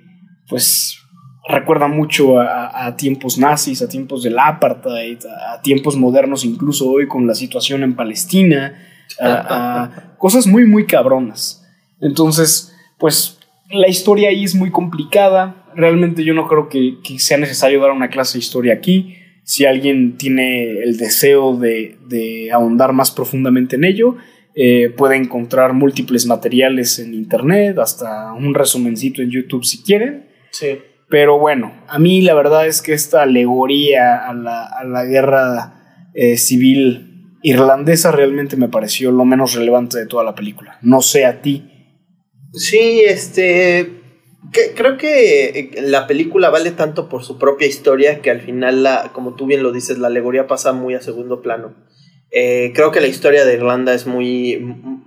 pues 0.49 1.00
recuerda 1.47 1.87
mucho 1.87 2.39
a, 2.39 2.95
tiempos 2.95 3.37
nazis, 3.37 3.81
a 3.81 3.89
tiempos 3.89 4.23
del 4.23 4.37
apartheid, 4.37 5.19
a, 5.25 5.61
tiempos 5.61 5.97
modernos 5.97 6.45
incluso 6.45 6.89
hoy 6.89 7.07
con 7.07 7.27
la 7.27 7.35
situación 7.35 7.83
en 7.83 7.95
Palestina, 7.95 8.75
a, 9.19 10.13
cosas 10.17 10.47
muy, 10.47 10.65
muy 10.65 10.85
cabronas. 10.85 11.67
Entonces, 11.99 12.75
pues 12.97 13.39
la 13.69 13.87
historia 13.87 14.29
ahí 14.29 14.43
es 14.43 14.55
muy 14.55 14.71
complicada. 14.71 15.65
Realmente 15.75 16.23
yo 16.23 16.33
no 16.33 16.47
creo 16.47 16.69
que, 16.69 16.97
sea 17.17 17.37
necesario 17.37 17.81
dar 17.81 17.91
una 17.91 18.09
clase 18.09 18.37
de 18.37 18.43
historia 18.43 18.73
aquí. 18.73 19.15
Si 19.43 19.65
alguien 19.65 20.17
tiene 20.17 20.81
el 20.83 20.97
deseo 20.97 21.57
de, 21.57 22.49
ahondar 22.53 22.93
más 22.93 23.11
profundamente 23.11 23.75
en 23.75 23.83
ello, 23.85 24.17
eh, 24.53 24.93
puede 24.95 25.15
encontrar 25.15 25.73
múltiples 25.73 26.25
materiales 26.25 26.99
en 26.99 27.13
internet, 27.13 27.77
hasta 27.79 28.33
un 28.33 28.53
resumencito 28.53 29.21
en 29.21 29.31
YouTube 29.31 29.63
si 29.63 29.81
quieren. 29.81 30.27
Sí. 30.51 30.77
Pero 31.11 31.37
bueno, 31.37 31.73
a 31.89 31.99
mí 31.99 32.21
la 32.21 32.33
verdad 32.33 32.65
es 32.65 32.81
que 32.81 32.93
esta 32.93 33.23
alegoría 33.23 34.15
a 34.15 34.33
la, 34.33 35.03
guerra 35.03 36.09
eh, 36.13 36.37
civil 36.37 37.37
irlandesa 37.43 38.13
realmente 38.13 38.55
me 38.55 38.69
pareció 38.69 39.11
lo 39.11 39.25
menos 39.25 39.53
relevante 39.53 39.99
de 39.99 40.05
toda 40.05 40.23
la 40.23 40.35
película. 40.35 40.79
No 40.81 41.01
sé 41.01 41.25
a 41.25 41.41
ti. 41.41 41.69
Sí, 42.53 43.01
este... 43.05 43.91
creo 44.75 44.97
que 44.97 45.71
la 45.83 46.07
película 46.07 46.49
vale 46.49 46.71
tanto 46.71 47.09
por 47.09 47.25
su 47.25 47.37
propia 47.37 47.67
historia 47.67 48.21
que 48.21 48.31
al 48.31 48.39
final, 48.39 48.81
la, 48.81 49.11
como 49.11 49.35
tú 49.35 49.45
bien 49.47 49.63
lo 49.63 49.73
dices, 49.73 49.97
la 49.97 50.07
alegoría 50.07 50.47
pasa 50.47 50.71
muy 50.71 50.93
a 50.93 51.01
segundo 51.01 51.41
plano. 51.41 51.75
Eh, 52.31 52.71
creo 52.73 52.91
que 52.91 53.01
la 53.01 53.07
historia 53.07 53.43
de 53.43 53.55
Irlanda 53.55 53.93
es 53.93 54.07
muy, 54.07 54.57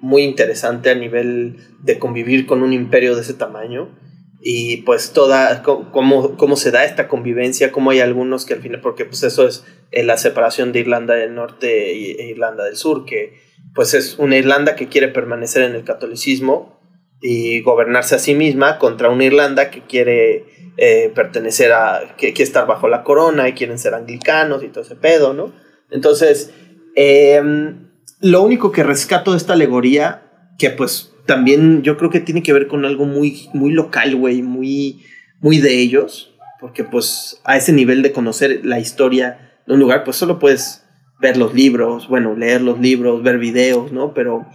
muy 0.02 0.22
interesante 0.22 0.90
a 0.90 0.94
nivel 0.94 1.57
de 1.82 1.98
convivir 1.98 2.44
con 2.44 2.62
un 2.62 2.74
imperio 2.74 3.14
de 3.14 3.22
ese 3.22 3.32
tamaño 3.32 4.03
y 4.47 4.82
pues 4.82 5.12
toda, 5.12 5.62
cómo, 5.62 6.36
cómo 6.36 6.57
se 6.57 6.70
da 6.70 6.84
esta 6.84 7.09
convivencia, 7.09 7.72
cómo 7.72 7.90
hay 7.90 8.01
algunos 8.01 8.45
que 8.45 8.53
al 8.53 8.61
final, 8.61 8.82
porque 8.82 9.07
pues 9.07 9.22
eso 9.22 9.49
es 9.49 9.64
eh, 9.90 10.05
la 10.05 10.18
separación 10.18 10.70
de 10.70 10.80
Irlanda 10.80 11.14
del 11.14 11.34
Norte 11.34 11.92
e 11.92 12.28
Irlanda 12.28 12.62
del 12.64 12.76
Sur, 12.76 13.07
que 13.07 13.40
pues 13.74 13.95
es 13.95 14.18
una 14.18 14.36
Irlanda 14.36 14.76
que 14.76 14.88
quiere 14.88 15.09
permanecer 15.09 15.62
en 15.62 15.74
el 15.74 15.82
catolicismo 15.82 16.78
y 17.22 17.62
gobernarse 17.62 18.16
a 18.16 18.18
sí 18.18 18.34
misma 18.34 18.78
contra 18.78 19.09
una 19.09 19.24
Irlanda 19.24 19.70
que 19.70 19.80
quiere 19.80 20.45
eh, 20.76 21.11
pertenecer 21.14 21.72
a, 21.72 22.14
que 22.18 22.34
quiere 22.34 22.45
estar 22.45 22.66
bajo 22.66 22.86
la 22.86 23.03
corona 23.03 23.49
y 23.49 23.55
quieren 23.55 23.78
ser 23.78 23.95
anglicanos 23.95 24.62
y 24.62 24.68
todo 24.68 24.84
ese 24.84 24.97
pedo, 24.97 25.32
¿no? 25.32 25.55
Entonces, 25.90 26.53
em, 26.97 27.88
lo 28.20 28.42
único 28.42 28.72
que 28.72 28.82
rescato 28.82 29.30
de 29.30 29.38
esta 29.38 29.55
alegoría, 29.55 30.53
que 30.59 30.68
pues 30.68 31.13
también 31.27 31.83
yo 31.83 31.97
creo 31.97 32.11
que 32.11 32.20
tiene 32.20 32.43
que 32.43 32.53
ver 32.53 32.68
con 32.68 32.85
algo 32.85 33.07
muy, 33.07 33.49
muy 33.53 33.72
local, 33.72 34.16
güey, 34.16 34.43
muy, 34.43 35.05
muy 35.41 35.59
de 35.59 35.79
ellos, 35.79 36.35
porque 36.61 36.85
pues 36.85 37.41
a 37.45 37.57
ese 37.57 37.72
nivel 37.72 38.03
de 38.03 38.12
conocer 38.12 38.61
la 38.64 38.79
historia 38.79 39.59
de 39.66 39.75
un 39.75 39.81
lugar, 39.81 40.05
pues 40.05 40.16
solo 40.16 40.39
puedes 40.39 40.85
ver 41.20 41.37
los 41.37 41.55
libros, 41.55 42.09
bueno, 42.09 42.37
leer 42.37 42.61
los 42.61 42.79
libros, 42.81 43.22
ver 43.22 43.39
videos, 43.39 43.93
¿no? 43.93 44.12
Pero 44.12 44.47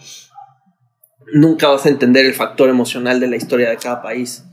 nunca 1.33 1.67
vas 1.67 1.85
a 1.85 1.89
entender 1.89 2.25
el 2.25 2.33
factor 2.33 2.69
emocional 2.69 3.19
de 3.19 3.27
la 3.27 3.35
historia 3.35 3.69
de 3.69 3.77
cada 3.77 4.01
país. 4.01 4.43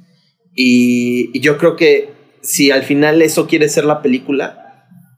Y, 0.55 1.31
y 1.37 1.41
yo 1.41 1.59
creo 1.59 1.77
que 1.77 2.13
si 2.41 2.71
al 2.71 2.83
final 2.83 3.21
eso 3.21 3.47
quiere 3.47 3.69
ser 3.69 3.85
la 3.85 4.03
película, 4.03 4.67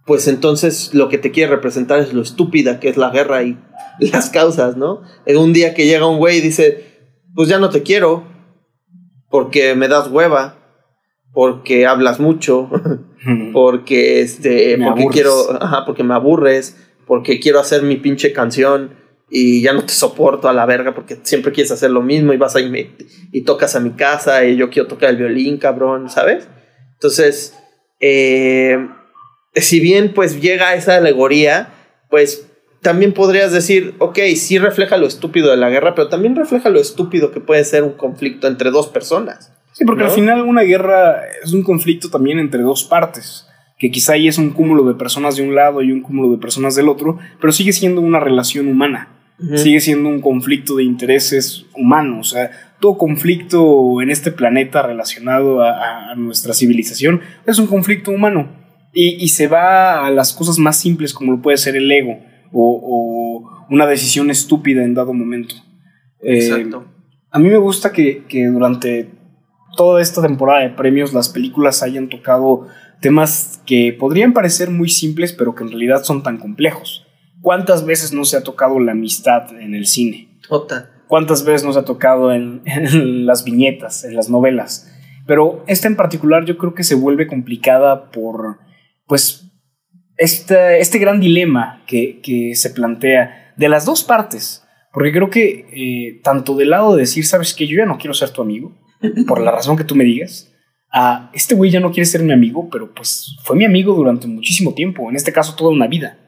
pues 0.06 0.26
entonces 0.26 0.94
lo 0.94 1.08
que 1.08 1.18
te 1.18 1.30
quiere 1.30 1.50
representar 1.50 2.00
es 2.00 2.14
lo 2.14 2.22
estúpida 2.22 2.80
que 2.80 2.88
es 2.88 2.96
la 2.96 3.10
guerra 3.10 3.42
y 3.42 3.58
las 4.00 4.30
causas, 4.30 4.76
¿no? 4.76 5.02
En 5.26 5.36
un 5.36 5.52
día 5.52 5.74
que 5.74 5.86
llega 5.86 6.06
un 6.06 6.18
güey 6.18 6.38
y 6.38 6.40
dice, 6.40 6.87
pues 7.38 7.48
ya 7.48 7.60
no 7.60 7.70
te 7.70 7.84
quiero, 7.84 8.24
porque 9.30 9.76
me 9.76 9.86
das 9.86 10.08
hueva, 10.08 10.56
porque 11.32 11.86
hablas 11.86 12.18
mucho, 12.18 12.68
porque 13.52 14.22
este, 14.22 14.76
porque 14.76 15.06
quiero, 15.06 15.62
ajá, 15.62 15.84
porque 15.86 16.02
me 16.02 16.14
aburres, 16.14 16.76
porque 17.06 17.38
quiero 17.38 17.60
hacer 17.60 17.84
mi 17.84 17.94
pinche 17.94 18.32
canción 18.32 18.96
y 19.30 19.62
ya 19.62 19.72
no 19.72 19.84
te 19.84 19.92
soporto 19.92 20.48
a 20.48 20.52
la 20.52 20.66
verga 20.66 20.96
porque 20.96 21.20
siempre 21.22 21.52
quieres 21.52 21.70
hacer 21.70 21.92
lo 21.92 22.02
mismo 22.02 22.32
y 22.32 22.38
vas 22.38 22.56
a 22.56 22.60
y, 22.60 22.96
y 23.30 23.42
tocas 23.42 23.76
a 23.76 23.80
mi 23.80 23.92
casa 23.92 24.44
y 24.44 24.56
yo 24.56 24.68
quiero 24.68 24.88
tocar 24.88 25.10
el 25.10 25.18
violín, 25.18 25.58
cabrón, 25.58 26.10
¿sabes? 26.10 26.48
Entonces, 26.94 27.56
eh, 28.00 28.84
si 29.54 29.78
bien 29.78 30.12
pues 30.12 30.42
llega 30.42 30.74
esa 30.74 30.96
alegoría, 30.96 31.72
pues 32.10 32.47
también 32.82 33.12
podrías 33.12 33.52
decir, 33.52 33.94
ok, 33.98 34.18
sí 34.36 34.58
refleja 34.58 34.96
lo 34.96 35.06
estúpido 35.06 35.50
de 35.50 35.56
la 35.56 35.70
guerra, 35.70 35.94
pero 35.94 36.08
también 36.08 36.36
refleja 36.36 36.68
lo 36.68 36.80
estúpido 36.80 37.32
que 37.32 37.40
puede 37.40 37.64
ser 37.64 37.82
un 37.82 37.92
conflicto 37.92 38.46
entre 38.46 38.70
dos 38.70 38.88
personas. 38.88 39.52
Sí, 39.72 39.84
porque 39.84 40.04
al 40.04 40.10
final 40.10 40.42
una 40.42 40.62
guerra 40.62 41.22
es 41.42 41.52
un 41.52 41.62
conflicto 41.62 42.10
también 42.10 42.38
entre 42.38 42.62
dos 42.62 42.84
partes, 42.84 43.46
que 43.78 43.90
quizá 43.90 44.14
ahí 44.14 44.28
es 44.28 44.38
un 44.38 44.50
cúmulo 44.50 44.84
de 44.84 44.94
personas 44.94 45.36
de 45.36 45.42
un 45.42 45.54
lado 45.54 45.82
y 45.82 45.92
un 45.92 46.02
cúmulo 46.02 46.32
de 46.32 46.38
personas 46.38 46.74
del 46.74 46.88
otro, 46.88 47.18
pero 47.40 47.52
sigue 47.52 47.72
siendo 47.72 48.00
una 48.00 48.20
relación 48.20 48.66
humana, 48.68 49.08
sigue 49.54 49.80
siendo 49.80 50.08
un 50.08 50.20
conflicto 50.20 50.76
de 50.76 50.82
intereses 50.82 51.66
humanos, 51.76 52.32
o 52.32 52.34
sea, 52.34 52.50
todo 52.80 52.98
conflicto 52.98 54.00
en 54.02 54.10
este 54.10 54.32
planeta 54.32 54.82
relacionado 54.82 55.62
a, 55.62 56.14
nuestra 56.16 56.54
civilización 56.54 57.20
es 57.46 57.58
un 57.58 57.66
conflicto 57.66 58.10
humano. 58.10 58.56
Y, 58.92 59.22
y, 59.22 59.28
se 59.28 59.48
va 59.48 60.06
a 60.06 60.10
las 60.10 60.32
cosas 60.32 60.58
más 60.58 60.80
simples 60.80 61.12
como 61.12 61.32
lo 61.32 61.42
puede 61.42 61.58
ser 61.58 61.76
el 61.76 61.92
ego 61.92 62.18
o, 62.52 63.66
una 63.70 63.86
decisión 63.86 64.30
estúpida 64.30 64.82
en 64.82 64.94
dado 64.94 65.12
momento. 65.12 65.54
Eh, 66.22 66.38
Exacto. 66.38 66.86
A 67.30 67.38
mí 67.38 67.48
me 67.48 67.58
gusta 67.58 67.92
que, 67.92 68.24
durante 68.50 69.10
toda 69.76 70.00
esta 70.00 70.22
temporada 70.22 70.60
de 70.60 70.70
premios 70.70 71.12
las 71.12 71.28
películas 71.28 71.82
hayan 71.82 72.08
tocado 72.08 72.66
temas 73.00 73.62
que 73.66 73.94
podrían 73.98 74.32
parecer 74.32 74.70
muy 74.70 74.88
simples, 74.88 75.32
pero 75.32 75.54
que 75.54 75.62
en 75.62 75.70
realidad 75.70 76.02
son 76.02 76.22
tan 76.22 76.38
complejos. 76.38 77.06
¿Cuántas 77.40 77.84
veces 77.84 78.12
no 78.12 78.24
se 78.24 78.36
ha 78.36 78.42
tocado 78.42 78.80
la 78.80 78.92
amistad 78.92 79.52
en 79.60 79.74
el 79.74 79.86
cine? 79.86 80.28
¿Cuántas 81.06 81.44
veces 81.44 81.64
no 81.64 81.72
se 81.72 81.78
ha 81.78 81.84
tocado 81.84 82.32
en, 82.32 82.62
en, 82.64 83.26
las 83.26 83.44
viñetas, 83.44 84.04
en 84.04 84.16
las 84.16 84.30
novelas? 84.30 84.90
Pero 85.26 85.62
esta 85.66 85.86
en 85.86 85.96
particular 85.96 86.46
yo 86.46 86.56
creo 86.56 86.74
que 86.74 86.84
se 86.84 86.94
vuelve 86.94 87.26
complicada 87.26 88.10
por, 88.10 88.58
pues, 89.06 89.47
este, 90.18 90.80
este 90.80 90.98
gran 90.98 91.20
dilema 91.20 91.82
que, 91.86 92.52
se 92.54 92.70
plantea 92.70 93.54
de 93.56 93.68
las 93.68 93.86
dos 93.86 94.02
partes. 94.04 94.64
Porque 94.92 95.12
creo 95.12 95.30
que 95.30 95.66
eh, 95.72 96.20
tanto 96.22 96.56
del 96.56 96.70
lado 96.70 96.94
de 96.94 97.02
decir, 97.02 97.24
sabes 97.24 97.54
que 97.54 97.66
yo 97.66 97.76
ya 97.76 97.86
no 97.86 97.98
quiero 97.98 98.14
ser 98.14 98.30
tu 98.30 98.42
amigo, 98.42 98.76
por 99.26 99.40
la 99.40 99.52
razón 99.52 99.76
que 99.76 99.84
tú 99.84 99.94
me 99.94 100.04
digas, 100.04 100.52
a 100.90 101.30
este 101.34 101.54
güey 101.54 101.70
ya 101.70 101.80
no 101.80 101.92
quiere 101.92 102.06
ser 102.06 102.22
mi 102.22 102.32
amigo, 102.32 102.68
pero 102.70 102.92
pues 102.92 103.36
fue 103.44 103.56
mi 103.56 103.64
amigo 103.64 103.94
durante 103.94 104.26
muchísimo 104.26 104.74
tiempo, 104.74 105.08
en 105.08 105.16
este 105.16 105.32
caso 105.32 105.54
toda 105.54 105.70
una 105.70 105.86
vida. 105.86 106.18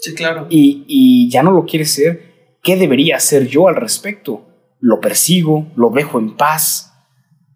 Sí, 0.00 0.14
claro. 0.14 0.46
Y, 0.50 0.84
y 0.86 1.30
ya 1.30 1.42
no 1.42 1.50
lo 1.50 1.64
quiere 1.64 1.84
ser, 1.84 2.58
¿qué 2.62 2.76
debería 2.76 3.16
hacer 3.16 3.48
yo 3.48 3.68
al 3.68 3.76
respecto? 3.76 4.46
Lo 4.78 5.00
persigo, 5.00 5.68
lo 5.74 5.90
dejo 5.90 6.18
en 6.18 6.36
paz. 6.36 6.92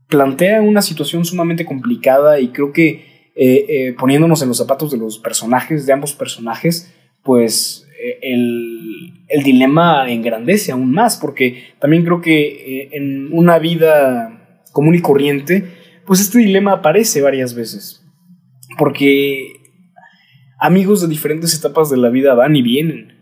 Plantea 0.08 0.62
una 0.62 0.82
situación 0.82 1.24
sumamente 1.24 1.64
complicada 1.64 2.40
y 2.40 2.48
creo 2.48 2.72
que 2.72 3.15
eh, 3.38 3.66
eh, 3.68 3.92
poniéndonos 3.98 4.40
en 4.40 4.48
los 4.48 4.56
zapatos 4.56 4.90
de 4.90 4.96
los 4.96 5.18
personajes, 5.18 5.84
de 5.84 5.92
ambos 5.92 6.14
personajes, 6.14 6.90
pues 7.22 7.86
eh, 8.02 8.18
el, 8.22 9.44
dilema 9.44 10.10
engrandece 10.10 10.72
aún 10.72 10.90
más, 10.90 11.18
porque 11.18 11.64
también 11.78 12.02
creo 12.02 12.22
que 12.22 12.88
en 12.92 13.30
una 13.32 13.58
vida 13.58 14.64
común 14.72 14.94
y 14.94 15.02
corriente, 15.02 15.64
pues 16.06 16.20
este 16.20 16.38
dilema 16.38 16.72
aparece 16.72 17.20
varias 17.20 17.54
veces, 17.54 18.02
porque 18.78 19.52
amigos 20.58 21.02
de 21.02 21.08
diferentes 21.08 21.54
etapas 21.54 21.90
de 21.90 21.98
la 21.98 22.08
vida 22.08 22.34
van 22.34 22.56
y 22.56 22.62
vienen, 22.62 23.20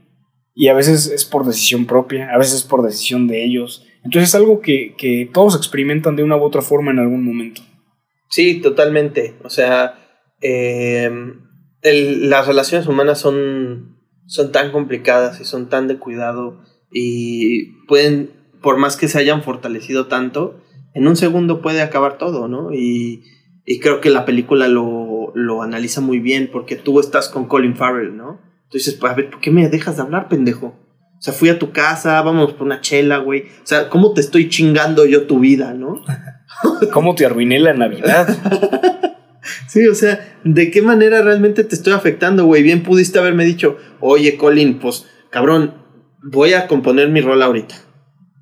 y 0.55 0.69
a 0.69 0.75
veces 0.75 1.09
es 1.09 1.25
por 1.25 1.45
decisión 1.45 1.87
propia, 1.87 2.31
a 2.31 2.39
veces 2.39 2.55
es 2.55 2.63
por 2.63 2.83
decisión 2.83 3.27
de 3.27 3.45
ellos, 3.45 3.85
entonces 4.05 4.29
es 4.29 4.35
algo 4.37 4.61
que, 4.61 4.95
que 4.97 5.29
todos 5.33 5.57
experimentan 5.57 6.15
de 6.15 6.23
una 6.23 6.37
u 6.37 6.43
otra 6.45 6.63
forma 6.63 6.93
en 6.93 7.01
algún 7.01 7.25
momento. 7.25 7.63
Sí, 8.29 8.61
totalmente. 8.61 9.35
O 9.43 9.51
sea, 9.51 10.04
eh, 10.47 11.11
las 11.83 12.47
relaciones 12.47 12.87
humanas 12.87 13.19
son, 13.19 13.97
son 14.27 14.53
tan 14.53 14.73
complicadas 14.73 15.41
y 15.41 15.45
son 15.45 15.71
tan 15.71 15.89
de 15.89 15.99
cuidado 15.99 16.61
y 16.91 17.85
pueden, 17.87 18.31
por 18.63 18.77
más 18.77 18.97
que 18.97 19.09
se 19.09 19.19
hayan 19.19 19.43
fortalecido 19.43 20.07
tanto, 20.07 20.61
en 20.93 21.09
un 21.09 21.17
segundo 21.17 21.63
puede 21.63 21.81
acabar 21.81 22.19
todo, 22.19 22.47
¿no? 22.47 22.73
Y, 22.73 23.25
creo 23.81 24.03
que 24.03 24.11
la 24.11 24.27
película 24.27 24.69
lo, 24.69 25.33
lo, 25.35 25.63
analiza 25.63 26.03
muy 26.03 26.21
bien 26.21 26.51
porque 26.53 26.77
tú 26.77 27.01
estás 27.01 27.31
con 27.31 27.47
Colin 27.47 27.75
Farrell, 27.75 28.15
¿no? 28.15 28.41
Entonces, 28.65 28.99
a 29.03 29.15
ver, 29.15 29.31
¿por 29.31 29.41
qué 29.41 29.51
me 29.51 29.69
dejas 29.71 29.97
de 29.97 30.03
hablar, 30.03 30.29
pendejo? 30.29 30.67
O 30.67 31.23
sea, 31.23 31.33
fui 31.33 31.49
a 31.49 31.59
tu 31.59 31.73
casa, 31.73 32.21
vamos 32.21 32.53
por 32.53 32.67
una 32.67 32.83
chela, 32.83 33.17
güey. 33.19 33.45
O 33.63 33.67
sea, 33.67 33.89
¿cómo 33.89 34.13
te 34.13 34.21
estoy 34.21 34.51
chingando 34.51 35.07
yo 35.07 35.27
tu 35.27 35.41
vida, 35.41 35.73
no? 35.73 36.05
¿Cómo 36.93 37.15
te 37.15 37.25
arruiné 37.25 37.59
la 37.59 37.73
Navidad? 37.73 38.29
sí, 39.69 39.87
o 39.89 39.95
sea, 39.95 40.34
¿de 40.45 40.71
qué 40.71 40.83
manera 40.83 41.23
realmente 41.23 41.65
te 41.65 41.75
estoy 41.75 41.93
afectando, 41.93 42.45
güey? 42.45 42.63
Bien 42.63 42.83
pudiste 42.83 43.19
haberme 43.19 43.45
dicho, 43.45 43.77
oye, 44.01 44.37
Colin, 44.37 44.79
pues, 44.79 45.07
cabrón, 45.31 45.75
voy 46.23 46.53
a 46.53 46.67
componer 46.67 47.09
mi 47.09 47.21
rol 47.21 47.43
ahorita. 47.43 47.75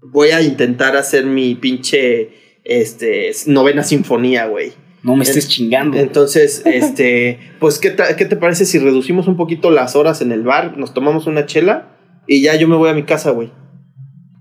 Voy 0.02 0.30
a 0.30 0.42
intentar 0.42 0.96
hacer 0.96 1.24
mi 1.24 1.54
pinche, 1.54 2.30
este, 2.64 3.30
novena 3.46 3.82
sinfonía, 3.82 4.46
güey. 4.46 4.72
No 5.02 5.16
me 5.16 5.24
estés 5.24 5.48
chingando. 5.48 5.96
Entonces, 5.96 6.62
este, 6.66 7.38
pues, 7.58 7.78
¿qué, 7.78 7.94
¿qué 8.16 8.24
te 8.24 8.36
parece 8.36 8.66
si 8.66 8.78
reducimos 8.78 9.26
un 9.26 9.36
poquito 9.36 9.70
las 9.70 9.96
horas 9.96 10.20
en 10.20 10.32
el 10.32 10.42
bar? 10.42 10.76
Nos 10.76 10.94
tomamos 10.94 11.26
una 11.26 11.46
chela 11.46 11.96
y 12.26 12.42
ya 12.42 12.54
yo 12.56 12.68
me 12.68 12.76
voy 12.76 12.90
a 12.90 12.94
mi 12.94 13.04
casa, 13.04 13.30
güey. 13.30 13.50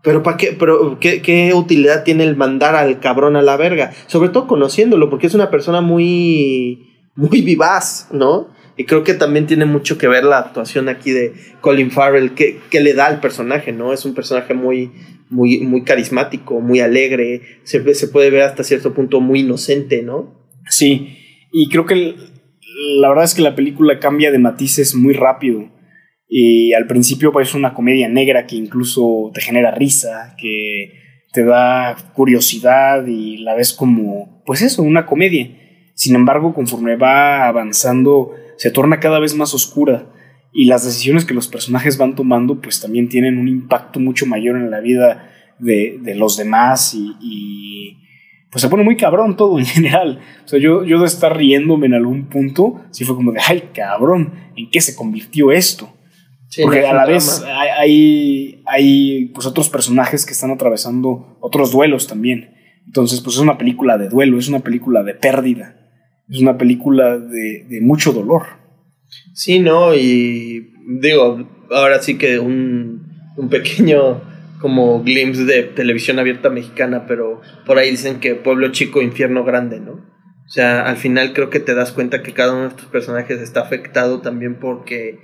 Pero 0.04 0.24
¿para 0.24 0.38
qué? 0.38 0.56
Pero 0.58 1.00
¿qué, 1.00 1.22
¿qué, 1.22 1.54
utilidad 1.54 2.04
tiene 2.04 2.24
el 2.24 2.36
mandar 2.36 2.76
al 2.76 3.00
cabrón 3.00 3.36
a 3.36 3.42
la 3.44 3.56
verga? 3.56 3.92
Sobre 4.08 4.30
todo 4.30 4.48
conociéndolo, 4.48 5.10
porque 5.10 5.28
es 5.28 5.36
una 5.36 5.52
persona 5.52 5.82
muy, 5.82 6.91
muy 7.22 7.42
vivaz, 7.42 8.08
¿no? 8.12 8.50
Y 8.78 8.86
creo 8.86 9.04
que 9.04 9.14
también 9.14 9.46
tiene 9.46 9.66
mucho 9.66 9.98
que 9.98 10.08
ver 10.08 10.24
la 10.24 10.40
actuación 10.40 10.90
aquí 10.90 11.12
de 11.12 11.34
Colin 11.62 11.92
Farrell, 11.92 12.34
que, 12.34 12.60
le 12.72 12.94
da 12.94 13.06
al 13.06 13.20
personaje, 13.20 13.72
¿no? 13.72 13.94
Es 13.94 14.06
un 14.06 14.16
personaje 14.16 14.54
muy, 14.54 14.92
muy, 15.30 15.60
muy 15.60 15.84
carismático, 15.84 16.60
muy 16.62 16.80
alegre, 16.80 17.42
se, 17.64 17.94
se 17.94 18.08
puede 18.08 18.32
ver 18.32 18.42
hasta 18.42 18.64
cierto 18.64 18.94
punto 18.94 19.22
muy 19.22 19.42
inocente, 19.42 20.02
¿no? 20.02 20.50
Sí, 20.68 21.18
y 21.52 21.70
creo 21.70 21.86
que 21.86 22.16
la 23.00 23.10
verdad 23.10 23.26
es 23.26 23.36
que 23.36 23.44
la 23.44 23.56
película 23.56 24.00
cambia 24.00 24.32
de 24.32 24.40
matices 24.40 24.96
muy 24.96 25.14
rápido. 25.14 25.70
Y 26.28 26.74
al 26.74 26.88
principio 26.88 27.32
pues, 27.32 27.50
es 27.50 27.56
una 27.56 27.74
comedia 27.74 28.08
negra 28.08 28.48
que 28.48 28.56
incluso 28.56 29.32
te 29.34 29.42
genera 29.42 29.72
risa, 29.72 30.36
que 30.40 30.94
te 31.34 31.44
da 31.44 31.96
curiosidad 32.14 33.06
y 33.06 33.38
la 33.38 33.54
ves 33.54 33.74
como, 33.74 34.42
pues 34.46 34.62
eso, 34.62 34.82
una 34.82 35.06
comedia. 35.06 35.61
Sin 36.02 36.16
embargo, 36.16 36.56
conforme 36.56 36.96
va 36.96 37.46
avanzando, 37.46 38.32
se 38.58 38.72
torna 38.72 39.00
cada 39.00 39.20
vez 39.20 39.36
más 39.36 39.54
oscura 39.54 40.08
y 40.52 40.66
las 40.66 40.84
decisiones 40.84 41.26
que 41.26 41.36
los 41.36 41.48
personajes 41.48 42.00
van 42.00 42.16
tomando 42.16 42.60
pues 42.60 42.82
también 42.82 43.08
tienen 43.08 43.38
un 43.38 43.48
impacto 43.48 44.00
mucho 44.00 44.26
mayor 44.26 44.56
en 44.56 44.72
la 44.72 44.80
vida 44.80 45.32
de, 45.60 46.00
de 46.02 46.16
los 46.16 46.38
demás 46.38 46.96
y, 46.96 47.16
y, 47.22 47.98
pues 48.50 48.64
se 48.64 48.68
pone 48.70 48.82
muy 48.82 48.98
cabrón 48.98 49.38
todo 49.38 49.60
en 49.60 49.66
general. 49.76 50.22
O 50.44 50.48
sea, 50.48 50.58
yo, 50.58 50.84
yo 50.86 51.00
de 51.02 51.06
estar 51.06 51.38
riéndome 51.38 51.86
en 51.86 51.94
algún 51.94 52.30
punto, 52.30 52.82
sí 52.90 53.06
fue 53.06 53.16
como 53.16 53.32
de, 53.32 53.40
ay 53.48 53.70
cabrón, 53.72 54.34
¿en 54.56 54.72
qué 54.72 54.82
se 54.82 54.96
convirtió 54.96 55.52
esto? 55.52 55.88
Porque 56.64 56.84
a 56.84 56.96
la 56.96 57.06
vez 57.06 57.46
hay, 57.78 58.64
hay, 58.66 59.26
pues 59.36 59.46
otros 59.46 59.70
personajes 59.70 60.26
que 60.26 60.32
están 60.32 60.50
atravesando 60.50 61.38
otros 61.42 61.72
duelos 61.72 62.08
también. 62.08 62.56
Entonces, 62.88 63.22
pues 63.22 63.36
es 63.36 63.42
una 63.44 63.60
película 63.60 64.00
de 64.00 64.10
duelo, 64.10 64.40
es 64.40 64.50
una 64.50 64.62
película 64.62 65.04
de 65.04 65.14
pérdida, 65.14 65.81
es 66.32 66.42
una 66.42 66.58
película 66.58 67.18
de, 67.18 67.80
mucho 67.82 68.14
dolor. 68.14 68.44
Sí, 69.34 69.60
no, 69.60 69.94
y 69.94 70.74
digo, 71.00 71.48
ahora 71.70 72.02
sí 72.02 72.18
que 72.18 72.40
un, 72.40 73.06
un 73.38 73.50
pequeño 73.50 74.22
como 74.62 75.04
glimpse 75.04 75.44
de 75.44 75.64
televisión 75.64 76.20
abierta 76.20 76.50
mexicana, 76.50 77.06
pero 77.08 77.42
por 77.66 77.78
ahí 77.78 77.92
dicen 77.92 78.20
que 78.20 78.36
pueblo 78.36 78.72
chico, 78.72 79.02
infierno 79.02 79.44
grande, 79.44 79.80
¿no? 79.80 79.94
O 79.94 80.54
sea, 80.54 80.84
al 80.84 80.98
final 80.98 81.34
creo 81.34 81.50
que 81.50 81.60
te 81.60 81.74
das 81.74 81.92
cuenta 81.92 82.22
que 82.22 82.34
cada 82.34 82.54
uno 82.54 82.64
de 82.64 82.68
estos 82.70 82.88
personajes 82.88 83.40
está 83.42 83.62
afectado 83.62 84.22
también 84.22 84.60
porque 84.60 85.20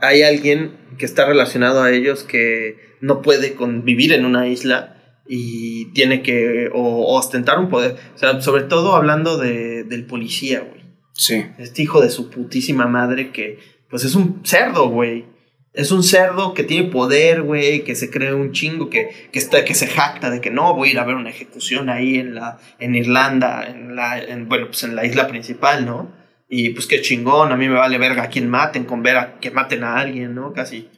hay 0.00 0.22
alguien 0.22 0.76
que 0.98 1.06
está 1.06 1.24
relacionado 1.26 1.82
a 1.82 1.92
ellos 1.92 2.24
que 2.24 2.76
no 3.00 3.22
puede 3.22 3.54
convivir 3.54 4.12
en 4.12 4.24
una 4.24 4.48
isla 4.48 4.94
y 5.26 5.92
tiene 5.92 6.22
que 6.22 6.70
o, 6.72 7.16
ostentar 7.16 7.58
un 7.58 7.68
poder. 7.68 7.96
O 8.14 8.18
sea, 8.18 8.40
sobre 8.40 8.64
todo 8.64 8.94
hablando 8.96 9.38
de, 9.38 9.73
del 9.88 10.06
policía, 10.06 10.60
güey. 10.60 10.82
Sí. 11.14 11.46
Este 11.58 11.82
hijo 11.82 12.00
de 12.00 12.10
su 12.10 12.30
putísima 12.30 12.86
madre 12.86 13.30
que, 13.30 13.58
pues 13.88 14.04
es 14.04 14.14
un 14.14 14.40
cerdo, 14.44 14.88
güey. 14.88 15.26
Es 15.72 15.90
un 15.90 16.04
cerdo 16.04 16.54
que 16.54 16.62
tiene 16.62 16.88
poder, 16.88 17.42
güey, 17.42 17.82
que 17.82 17.96
se 17.96 18.08
cree 18.08 18.32
un 18.32 18.52
chingo, 18.52 18.90
que, 18.90 19.28
que, 19.32 19.38
está, 19.38 19.64
que 19.64 19.74
se 19.74 19.88
jacta 19.88 20.30
de 20.30 20.40
que 20.40 20.50
no, 20.50 20.74
voy 20.74 20.88
a 20.88 20.92
ir 20.92 20.98
a 21.00 21.04
ver 21.04 21.16
una 21.16 21.30
ejecución 21.30 21.88
ahí 21.88 22.16
en, 22.16 22.36
la, 22.36 22.58
en 22.78 22.94
Irlanda, 22.94 23.66
en 23.66 23.96
la, 23.96 24.18
en, 24.18 24.48
bueno, 24.48 24.66
pues 24.68 24.84
en 24.84 24.94
la 24.94 25.04
isla 25.04 25.26
principal, 25.26 25.84
¿no? 25.84 26.12
Y 26.48 26.70
pues 26.70 26.86
qué 26.86 27.00
chingón, 27.00 27.50
a 27.50 27.56
mí 27.56 27.68
me 27.68 27.74
vale 27.74 27.98
verga 27.98 28.24
a 28.24 28.28
quien 28.28 28.48
maten, 28.48 28.84
con 28.84 29.02
ver 29.02 29.16
a 29.16 29.40
que 29.40 29.50
maten 29.50 29.82
a 29.82 29.96
alguien, 29.96 30.34
¿no? 30.34 30.52
Casi. 30.52 30.88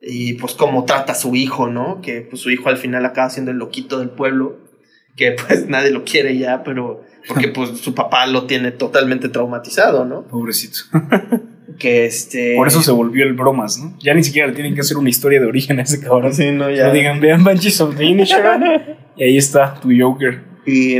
Y 0.00 0.34
pues 0.34 0.54
cómo 0.54 0.84
trata 0.84 1.12
a 1.12 1.16
su 1.16 1.34
hijo, 1.34 1.66
¿no? 1.66 2.00
Que 2.00 2.20
pues 2.20 2.40
su 2.40 2.50
hijo 2.50 2.68
al 2.68 2.76
final 2.76 3.04
acaba 3.04 3.30
siendo 3.30 3.50
el 3.50 3.58
loquito 3.58 3.98
del 3.98 4.10
pueblo, 4.10 4.58
que 5.20 5.32
pues 5.46 5.68
nadie 5.68 5.90
lo 5.90 6.02
quiere 6.02 6.36
ya, 6.38 6.64
pero 6.64 7.04
porque 7.28 7.48
pues 7.54 7.78
su 7.78 7.94
papá 7.94 8.26
lo 8.26 8.46
tiene 8.46 8.72
totalmente 8.72 9.28
traumatizado, 9.28 10.06
¿no? 10.06 10.26
Pobrecito. 10.26 10.80
que 11.78 12.06
este... 12.06 12.56
Por 12.56 12.66
eso 12.66 12.82
se 12.82 12.90
volvió 12.90 13.24
el 13.24 13.34
bromas, 13.34 13.78
¿no? 13.78 13.96
Ya 14.00 14.14
ni 14.14 14.24
siquiera 14.24 14.48
le 14.48 14.54
tienen 14.54 14.74
que 14.74 14.80
hacer 14.80 14.96
una 14.96 15.10
historia 15.10 15.40
de 15.40 15.46
origen 15.46 15.78
a 15.78 15.82
ese 15.82 16.00
cabrón. 16.00 16.32
Sí, 16.32 16.50
no, 16.50 16.70
ya. 16.70 16.88
No 16.88 16.94
digan, 16.94 17.20
vean 17.20 17.44
Banshees 17.44 17.80
of 17.82 17.96
the 17.96 18.04
y 19.16 19.22
ahí 19.22 19.36
está 19.36 19.74
tu 19.74 19.90
Joker. 19.96 20.42
Y, 20.66 20.96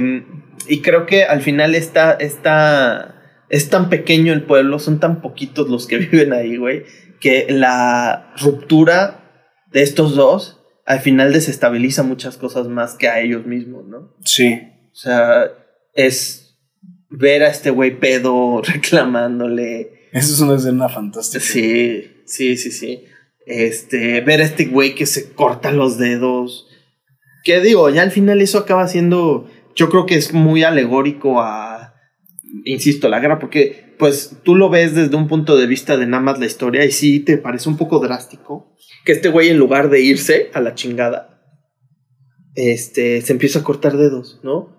y 0.69 0.83
creo 0.83 1.07
que 1.07 1.25
al 1.25 1.41
final 1.41 1.75
esta, 1.75 2.13
esta 2.13 3.15
es 3.49 3.71
tan 3.71 3.89
pequeño 3.89 4.33
el 4.35 4.43
pueblo, 4.43 4.79
son 4.79 5.01
tan 5.01 5.23
poquitos 5.23 5.69
los 5.69 5.87
que 5.87 5.97
viven 5.97 6.33
ahí, 6.35 6.57
güey, 6.57 6.85
que 7.21 7.47
la 7.49 8.33
ruptura 8.39 9.47
de 9.73 9.83
estos 9.83 10.15
dos 10.15 10.60
al 10.86 11.01
final 11.01 11.32
desestabiliza 11.32 12.02
muchas 12.02 12.36
cosas 12.36 12.69
más 12.69 12.94
que 12.94 13.09
a 13.09 13.20
ellos 13.20 13.47
mismos, 13.47 13.86
¿no? 13.86 14.15
Sí. 14.24 14.61
O 14.93 14.94
sea, 14.94 15.51
es 15.94 16.59
ver 17.09 17.43
a 17.43 17.48
este 17.48 17.70
güey 17.70 17.98
pedo 17.98 18.62
reclamándole. 18.65 20.09
Eso 20.12 20.35
es 20.35 20.40
una 20.40 20.57
escena 20.57 20.89
fantástica. 20.89 21.44
Sí, 21.44 22.23
sí, 22.27 22.57
sí, 22.57 22.70
sí. 22.70 23.05
Este, 23.47 24.20
ver 24.20 24.40
a 24.40 24.44
este 24.44 24.66
güey 24.66 24.94
que 24.94 25.07
se 25.07 25.32
corta 25.32 25.73
los 25.73 25.98
dedos. 25.98 26.69
¿Qué 27.44 27.61
digo? 27.61 27.89
Ya 27.90 28.02
al 28.02 28.11
final 28.11 28.40
eso 28.40 28.59
acaba 28.59 28.86
siendo. 28.89 29.51
Yo 29.74 29.89
creo 29.89 30.07
que 30.07 30.16
es 30.16 30.32
muy 30.32 30.62
alegórico 30.62 31.40
a 31.40 31.90
insisto, 32.65 33.09
la 33.09 33.20
guerra, 33.20 33.39
porque 33.39 33.90
pues 34.01 34.39
tú 34.43 34.56
lo 34.56 34.68
ves 34.68 34.97
desde 34.97 35.14
un 35.14 35.28
punto 35.28 35.56
de 35.56 35.66
vista 35.66 35.97
de 35.97 36.06
nada 36.06 36.22
más 36.22 36.40
la 36.40 36.47
historia 36.47 36.85
y 36.85 36.90
sí 36.90 37.20
te 37.20 37.39
parece 37.39 37.68
un 37.68 37.77
poco 37.77 38.01
drástico 38.01 38.74
que 39.05 39.12
este 39.12 39.28
güey 39.28 39.51
en 39.51 39.59
lugar 39.59 39.90
de 39.90 40.01
irse 40.01 40.51
a 40.52 40.60
la 40.60 40.74
chingada, 40.74 41.40
este, 42.55 43.20
se 43.22 43.32
empieza 43.32 43.60
a 43.60 43.62
cortar 43.62 43.97
dedos, 43.97 44.40
¿no? 44.43 44.77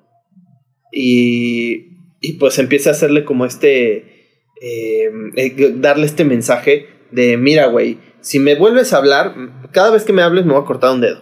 Y, 0.92 2.18
y 2.20 2.34
pues 2.34 2.60
empieza 2.60 2.90
a 2.90 2.94
hacerle 2.94 3.24
como 3.24 3.46
este, 3.46 4.42
em, 4.62 5.32
eh, 5.38 5.74
darle 5.78 6.06
este 6.06 6.26
mensaje 6.26 6.88
de, 7.12 7.38
mira, 7.38 7.68
güey, 7.68 7.98
si 8.20 8.40
me 8.40 8.56
vuelves 8.56 8.92
a 8.92 8.98
hablar, 8.98 9.36
cada 9.72 9.92
vez 9.92 10.04
que 10.04 10.14
me 10.14 10.22
hables 10.22 10.46
me 10.46 10.54
voy 10.54 10.62
a 10.62 10.66
cortar 10.66 10.94
un 10.94 11.02
dedo. 11.02 11.22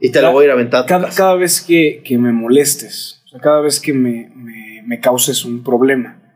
Y 0.00 0.10
te 0.10 0.20
lo 0.20 0.32
voy 0.32 0.42
a 0.42 0.44
ir 0.46 0.50
a 0.50 0.54
aventar. 0.54 0.86
Cada, 0.86 1.10
cada 1.10 1.36
vez 1.36 1.60
que, 1.60 2.02
que, 2.04 2.18
me 2.18 2.32
molestes, 2.32 3.22
o 3.26 3.28
sea, 3.28 3.40
cada 3.40 3.60
vez 3.60 3.80
que 3.80 3.92
me, 3.92 4.30
me 4.34 4.58
me 4.88 5.00
causes 5.00 5.44
un 5.44 5.62
problema. 5.62 6.27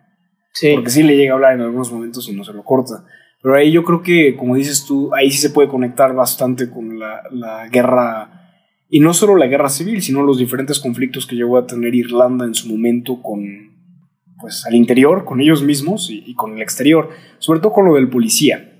Sí. 0.52 0.72
Porque 0.74 0.90
sí 0.90 1.02
le 1.02 1.16
llega 1.16 1.32
a 1.32 1.34
hablar 1.34 1.54
en 1.54 1.62
algunos 1.62 1.92
momentos 1.92 2.28
y 2.28 2.32
no 2.36 2.44
se 2.44 2.52
lo 2.52 2.62
corta. 2.62 3.04
Pero 3.42 3.56
ahí 3.56 3.72
yo 3.72 3.82
creo 3.82 4.02
que, 4.02 4.36
como 4.36 4.54
dices 4.54 4.84
tú, 4.86 5.12
ahí 5.14 5.30
sí 5.30 5.38
se 5.38 5.50
puede 5.50 5.68
conectar 5.68 6.14
bastante 6.14 6.70
con 6.70 6.98
la, 6.98 7.22
la 7.30 7.68
guerra, 7.68 8.52
y 8.88 9.00
no 9.00 9.14
solo 9.14 9.36
la 9.36 9.46
guerra 9.46 9.68
civil, 9.68 10.00
sino 10.00 10.22
los 10.22 10.38
diferentes 10.38 10.78
conflictos 10.78 11.26
que 11.26 11.34
llegó 11.34 11.58
a 11.58 11.66
tener 11.66 11.94
Irlanda 11.94 12.44
en 12.44 12.54
su 12.54 12.68
momento 12.68 13.20
con, 13.20 13.42
pues, 14.40 14.64
al 14.66 14.74
interior, 14.74 15.24
con 15.24 15.40
ellos 15.40 15.62
mismos 15.62 16.08
y, 16.10 16.22
y 16.26 16.34
con 16.34 16.54
el 16.54 16.62
exterior, 16.62 17.08
sobre 17.38 17.58
todo 17.58 17.72
con 17.72 17.86
lo 17.86 17.94
del 17.94 18.10
policía, 18.10 18.72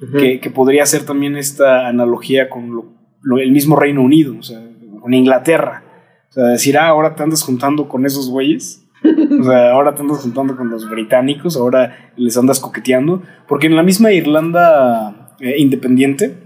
uh 0.00 0.04
-huh. 0.04 0.20
que, 0.20 0.40
que, 0.40 0.50
podría 0.50 0.86
ser 0.86 1.04
también 1.04 1.36
esta 1.36 1.88
analogía 1.88 2.48
con 2.48 2.70
lo, 2.70 2.92
lo, 3.22 3.38
el 3.38 3.50
mismo 3.50 3.74
Reino 3.74 4.02
Unido, 4.02 4.36
o 4.38 4.42
sea, 4.42 4.60
con 5.00 5.14
Inglaterra. 5.14 5.82
O 6.28 6.32
sea, 6.32 6.44
decir, 6.44 6.76
ah, 6.78 6.88
ahora 6.88 7.14
te 7.16 7.22
andas 7.22 7.42
juntando 7.42 7.88
con 7.88 8.04
esos 8.06 8.30
güeyes. 8.30 8.85
O 9.04 9.44
sea, 9.44 9.72
ahora 9.72 9.94
te 9.94 10.02
andas 10.02 10.22
juntando 10.22 10.56
con 10.56 10.70
los 10.70 10.88
británicos, 10.88 11.56
ahora 11.56 12.12
les 12.16 12.36
andas 12.36 12.60
coqueteando. 12.60 13.22
Porque 13.46 13.66
en 13.66 13.76
la 13.76 13.82
misma 13.82 14.12
Irlanda 14.12 15.34
eh, 15.40 15.54
independiente 15.58 16.36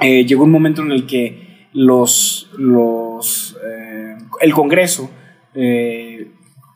eh, 0.00 0.24
llegó 0.26 0.44
un 0.44 0.50
momento 0.50 0.82
en 0.82 0.92
el 0.92 1.06
que 1.06 1.68
los. 1.72 2.50
los 2.58 3.56
eh, 3.64 4.16
el 4.40 4.52
Congreso 4.54 5.10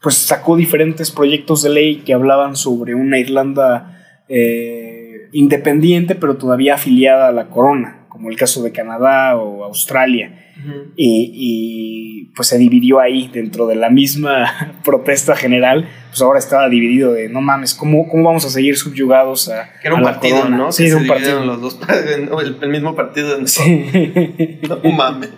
pues 0.02 0.16
sacó 0.16 0.56
diferentes 0.56 1.10
proyectos 1.10 1.62
de 1.62 1.70
ley 1.70 1.96
que 2.04 2.12
hablaban 2.12 2.56
sobre 2.56 2.94
una 2.94 3.18
Irlanda 3.18 4.00
independiente, 5.32 6.14
pero 6.14 6.36
todavía 6.36 6.74
afiliada 6.74 7.28
a 7.28 7.32
la 7.32 7.48
corona 7.48 8.03
como 8.14 8.30
el 8.30 8.36
caso 8.36 8.62
de 8.62 8.70
Canadá 8.70 9.36
o 9.36 9.64
Australia. 9.64 10.52
y, 10.96 11.32
y, 11.34 12.24
pues 12.36 12.46
se 12.46 12.58
dividió 12.58 13.00
ahí 13.00 13.28
dentro 13.32 13.66
de 13.66 13.74
la 13.74 13.90
misma 13.90 14.78
protesta 14.84 15.34
general, 15.34 15.88
pues 16.10 16.22
ahora 16.22 16.38
estaba 16.38 16.68
dividido 16.68 17.12
de 17.12 17.28
no 17.28 17.40
mames, 17.40 17.74
¿cómo, 17.74 18.08
cómo 18.08 18.22
vamos 18.22 18.44
a 18.44 18.50
seguir 18.50 18.76
subyugados 18.76 19.48
a... 19.48 19.68
Era 19.82 19.96
un 19.96 20.02
partido, 20.02 20.48
¿no? 20.48 20.70
Sí, 20.70 20.88
de 20.88 20.94
un 20.94 21.08
partido. 21.08 21.44
Los 21.44 21.60
dos, 21.60 21.80
el, 22.06 22.56
el 22.60 22.68
mismo 22.68 22.94
partido. 22.94 23.36
¿no? 23.36 23.48
Sí. 23.48 24.60
no 24.68 24.92
mames. 24.92 25.30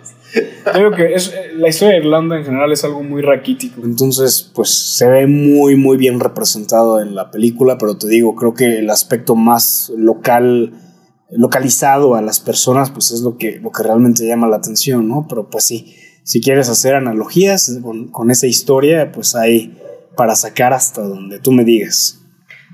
Creo 0.71 0.91
que 0.91 1.15
es, 1.15 1.33
la 1.55 1.69
historia 1.69 1.95
de 1.95 2.01
Irlanda 2.01 2.37
en 2.37 2.45
general 2.45 2.71
es 2.71 2.83
algo 2.83 3.01
muy 3.01 3.23
raquítico. 3.23 3.81
Entonces, 3.83 4.51
pues 4.53 4.69
se 4.69 5.07
ve 5.07 5.25
muy, 5.25 5.75
muy 5.75 5.97
bien 5.97 6.19
representado 6.19 7.01
en 7.01 7.15
la 7.15 7.31
película, 7.31 7.77
pero 7.79 7.97
te 7.97 8.07
digo, 8.07 8.35
creo 8.35 8.53
que 8.53 8.79
el 8.79 8.89
aspecto 8.89 9.35
más 9.35 9.91
local, 9.97 10.73
localizado 11.31 12.15
a 12.15 12.21
las 12.21 12.39
personas, 12.39 12.91
pues 12.91 13.11
es 13.11 13.21
lo 13.21 13.37
que, 13.37 13.59
lo 13.59 13.71
que 13.71 13.83
realmente 13.83 14.25
llama 14.25 14.47
la 14.47 14.57
atención, 14.57 15.07
¿no? 15.07 15.25
Pero 15.27 15.49
pues 15.49 15.65
sí, 15.65 15.95
si 16.23 16.41
quieres 16.41 16.69
hacer 16.69 16.95
analogías 16.95 17.79
con, 17.81 18.07
con 18.07 18.31
esa 18.31 18.47
historia, 18.47 19.11
pues 19.11 19.35
hay 19.35 19.77
para 20.15 20.35
sacar 20.35 20.73
hasta 20.73 21.01
donde 21.01 21.39
tú 21.39 21.51
me 21.51 21.63
digas. 21.63 22.21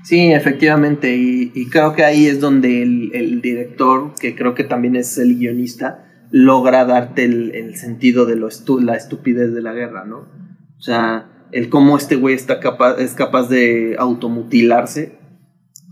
Sí, 0.04 0.32
efectivamente, 0.32 1.16
y, 1.16 1.50
y 1.54 1.68
creo 1.68 1.94
que 1.94 2.04
ahí 2.04 2.26
es 2.26 2.40
donde 2.40 2.82
el, 2.82 3.10
el 3.14 3.40
director, 3.40 4.14
que 4.20 4.34
creo 4.34 4.54
que 4.54 4.64
también 4.64 4.96
es 4.96 5.16
el 5.18 5.38
guionista, 5.38 6.04
logra 6.30 6.84
darte 6.84 7.24
el, 7.24 7.76
sentido 7.76 8.26
de 8.26 8.34
lo 8.34 8.48
la 8.82 8.96
estupidez 8.96 9.54
de 9.54 9.62
la 9.62 9.72
guerra, 9.72 10.04
¿no? 10.04 10.26
O 10.76 10.80
sea, 10.80 11.46
el 11.52 11.68
cómo 11.68 11.96
este 11.96 12.16
güey 12.16 12.34
está 12.34 12.58
capaz, 12.58 12.96
es 12.98 13.14
capaz 13.14 13.48
de 13.48 13.94
automutilarse 13.98 15.16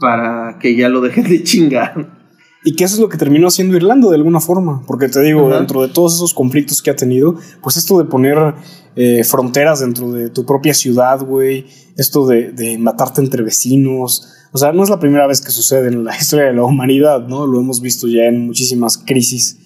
para 0.00 0.58
que 0.58 0.74
ya 0.74 0.88
lo 0.88 1.00
dejen 1.00 1.28
de 1.28 1.44
chingar. 1.44 2.21
Y 2.64 2.76
que 2.76 2.84
eso 2.84 2.94
es 2.94 3.00
lo 3.00 3.08
que 3.08 3.18
terminó 3.18 3.48
haciendo 3.48 3.76
Irlanda 3.76 4.08
de 4.08 4.14
alguna 4.14 4.40
forma, 4.40 4.84
porque 4.86 5.08
te 5.08 5.20
digo, 5.20 5.50
dentro 5.50 5.82
de 5.82 5.88
todos 5.88 6.14
esos 6.14 6.32
conflictos 6.32 6.80
que 6.80 6.90
ha 6.90 6.96
tenido, 6.96 7.36
pues 7.60 7.76
esto 7.76 7.98
de 7.98 8.04
poner 8.04 8.54
eh, 8.94 9.24
fronteras 9.24 9.80
dentro 9.80 10.12
de 10.12 10.30
tu 10.30 10.46
propia 10.46 10.72
ciudad, 10.72 11.20
güey, 11.24 11.66
esto 11.96 12.26
de, 12.26 12.52
de, 12.52 12.78
matarte 12.78 13.20
entre 13.20 13.42
vecinos, 13.42 14.28
o 14.52 14.58
sea, 14.58 14.72
no 14.72 14.84
es 14.84 14.90
la 14.90 15.00
primera 15.00 15.26
vez 15.26 15.40
que 15.40 15.50
sucede 15.50 15.88
en 15.88 16.04
la 16.04 16.16
historia 16.20 16.46
de 16.46 16.52
la 16.52 16.64
humanidad, 16.64 17.26
¿no? 17.26 17.46
Lo 17.46 17.58
hemos 17.58 17.80
visto 17.80 18.06
ya 18.06 18.26
en 18.26 18.46
muchísimas 18.46 18.98
crisis 18.98 19.58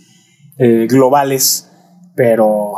eh, 0.58 0.86
globales, 0.88 1.68
pero 2.14 2.72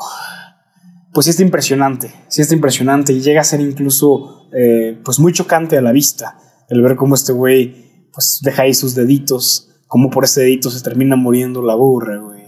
pues 1.12 1.26
sí 1.26 1.30
está 1.30 1.42
impresionante, 1.42 2.12
sí 2.28 2.42
está 2.42 2.54
impresionante 2.54 3.12
y 3.12 3.20
llega 3.20 3.40
a 3.40 3.44
ser 3.44 3.60
incluso 3.60 4.48
eh, 4.52 5.00
pues 5.04 5.18
muy 5.18 5.32
chocante 5.32 5.76
a 5.76 5.82
la 5.82 5.92
vista 5.92 6.38
el 6.68 6.82
ver 6.82 6.96
cómo 6.96 7.14
este 7.14 7.32
güey 7.32 8.08
pues 8.12 8.40
deja 8.42 8.62
ahí 8.62 8.74
sus 8.74 8.94
deditos, 8.94 9.68
como 9.88 10.10
por 10.10 10.24
ese 10.24 10.42
dedito 10.42 10.70
se 10.70 10.82
termina 10.82 11.16
muriendo 11.16 11.62
la 11.62 11.74
burra, 11.74 12.18
güey. 12.18 12.38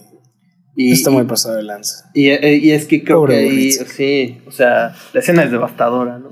Y, 0.76 0.92
está 0.92 1.10
muy 1.10 1.24
pasado 1.24 1.56
de 1.56 1.62
lanza. 1.62 2.10
Y, 2.14 2.28
eh, 2.28 2.56
y, 2.56 2.70
es 2.70 2.86
que 2.86 3.02
creo 3.02 3.26
que 3.26 3.34
ahí, 3.34 3.72
sí, 3.72 4.40
o 4.46 4.52
sea, 4.52 4.94
la 5.12 5.20
escena 5.20 5.42
es 5.42 5.50
devastadora, 5.50 6.18
¿no? 6.18 6.30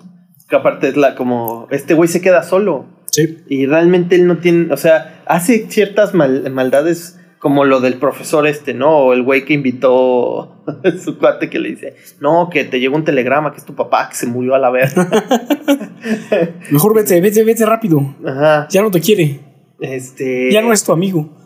Que 0.48 0.56
aparte 0.56 0.88
es 0.88 0.96
la 0.96 1.16
como, 1.16 1.66
este 1.70 1.94
güey 1.94 2.08
se 2.08 2.20
queda 2.20 2.42
solo. 2.42 2.86
Sí. 3.10 3.38
Y 3.48 3.66
realmente 3.66 4.14
él 4.14 4.26
no 4.26 4.38
tiene, 4.38 4.72
o 4.72 4.76
sea, 4.76 5.22
hace 5.26 5.66
ciertas 5.68 6.14
maldades 6.14 7.18
como 7.38 7.64
lo 7.64 7.80
del 7.80 7.94
profesor 7.94 8.46
este, 8.46 8.74
¿no? 8.74 8.98
O 8.98 9.12
el 9.12 9.22
güey 9.22 9.44
que 9.44 9.54
invitó 9.54 10.62
su 11.04 11.18
cuate 11.18 11.50
que 11.50 11.58
le 11.58 11.70
dice, 11.70 11.96
no, 12.20 12.48
que 12.50 12.64
te 12.64 12.80
llegó 12.80 12.96
un 12.96 13.04
telegrama, 13.04 13.52
que 13.52 13.58
es 13.58 13.64
tu 13.64 13.74
papá 13.74 14.08
que 14.08 14.16
se 14.16 14.26
murió 14.26 14.54
a 14.54 14.58
la 14.58 14.70
vez. 14.70 14.94
Mejor 16.70 16.94
vete, 16.94 17.20
vete, 17.20 17.44
vete 17.44 17.66
rápido. 17.66 18.14
Ajá. 18.24 18.66
Ya 18.70 18.82
no 18.82 18.90
te 18.90 19.00
quiere. 19.00 19.47
Este. 19.80 20.50
Ya 20.52 20.62
no 20.62 20.72
es 20.72 20.84
tu 20.84 20.92
amigo. 20.92 21.36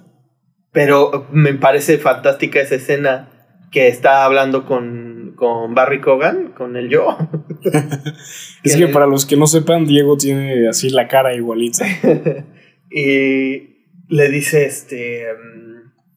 Pero 0.72 1.26
me 1.32 1.54
parece 1.54 1.98
fantástica 1.98 2.60
esa 2.60 2.76
escena 2.76 3.28
que 3.70 3.88
está 3.88 4.24
hablando 4.24 4.64
con, 4.64 5.34
con 5.36 5.74
Barry 5.74 6.00
Cogan, 6.00 6.52
con 6.52 6.76
el 6.76 6.88
yo. 6.88 7.16
es 8.62 8.76
que 8.76 8.88
para 8.88 9.06
los 9.06 9.26
que 9.26 9.36
no 9.36 9.46
sepan, 9.46 9.86
Diego 9.86 10.16
tiene 10.16 10.68
así 10.68 10.90
la 10.90 11.08
cara 11.08 11.34
igualita. 11.34 11.86
y 12.90 13.86
le 14.08 14.28
dice 14.30 14.66
este 14.66 15.26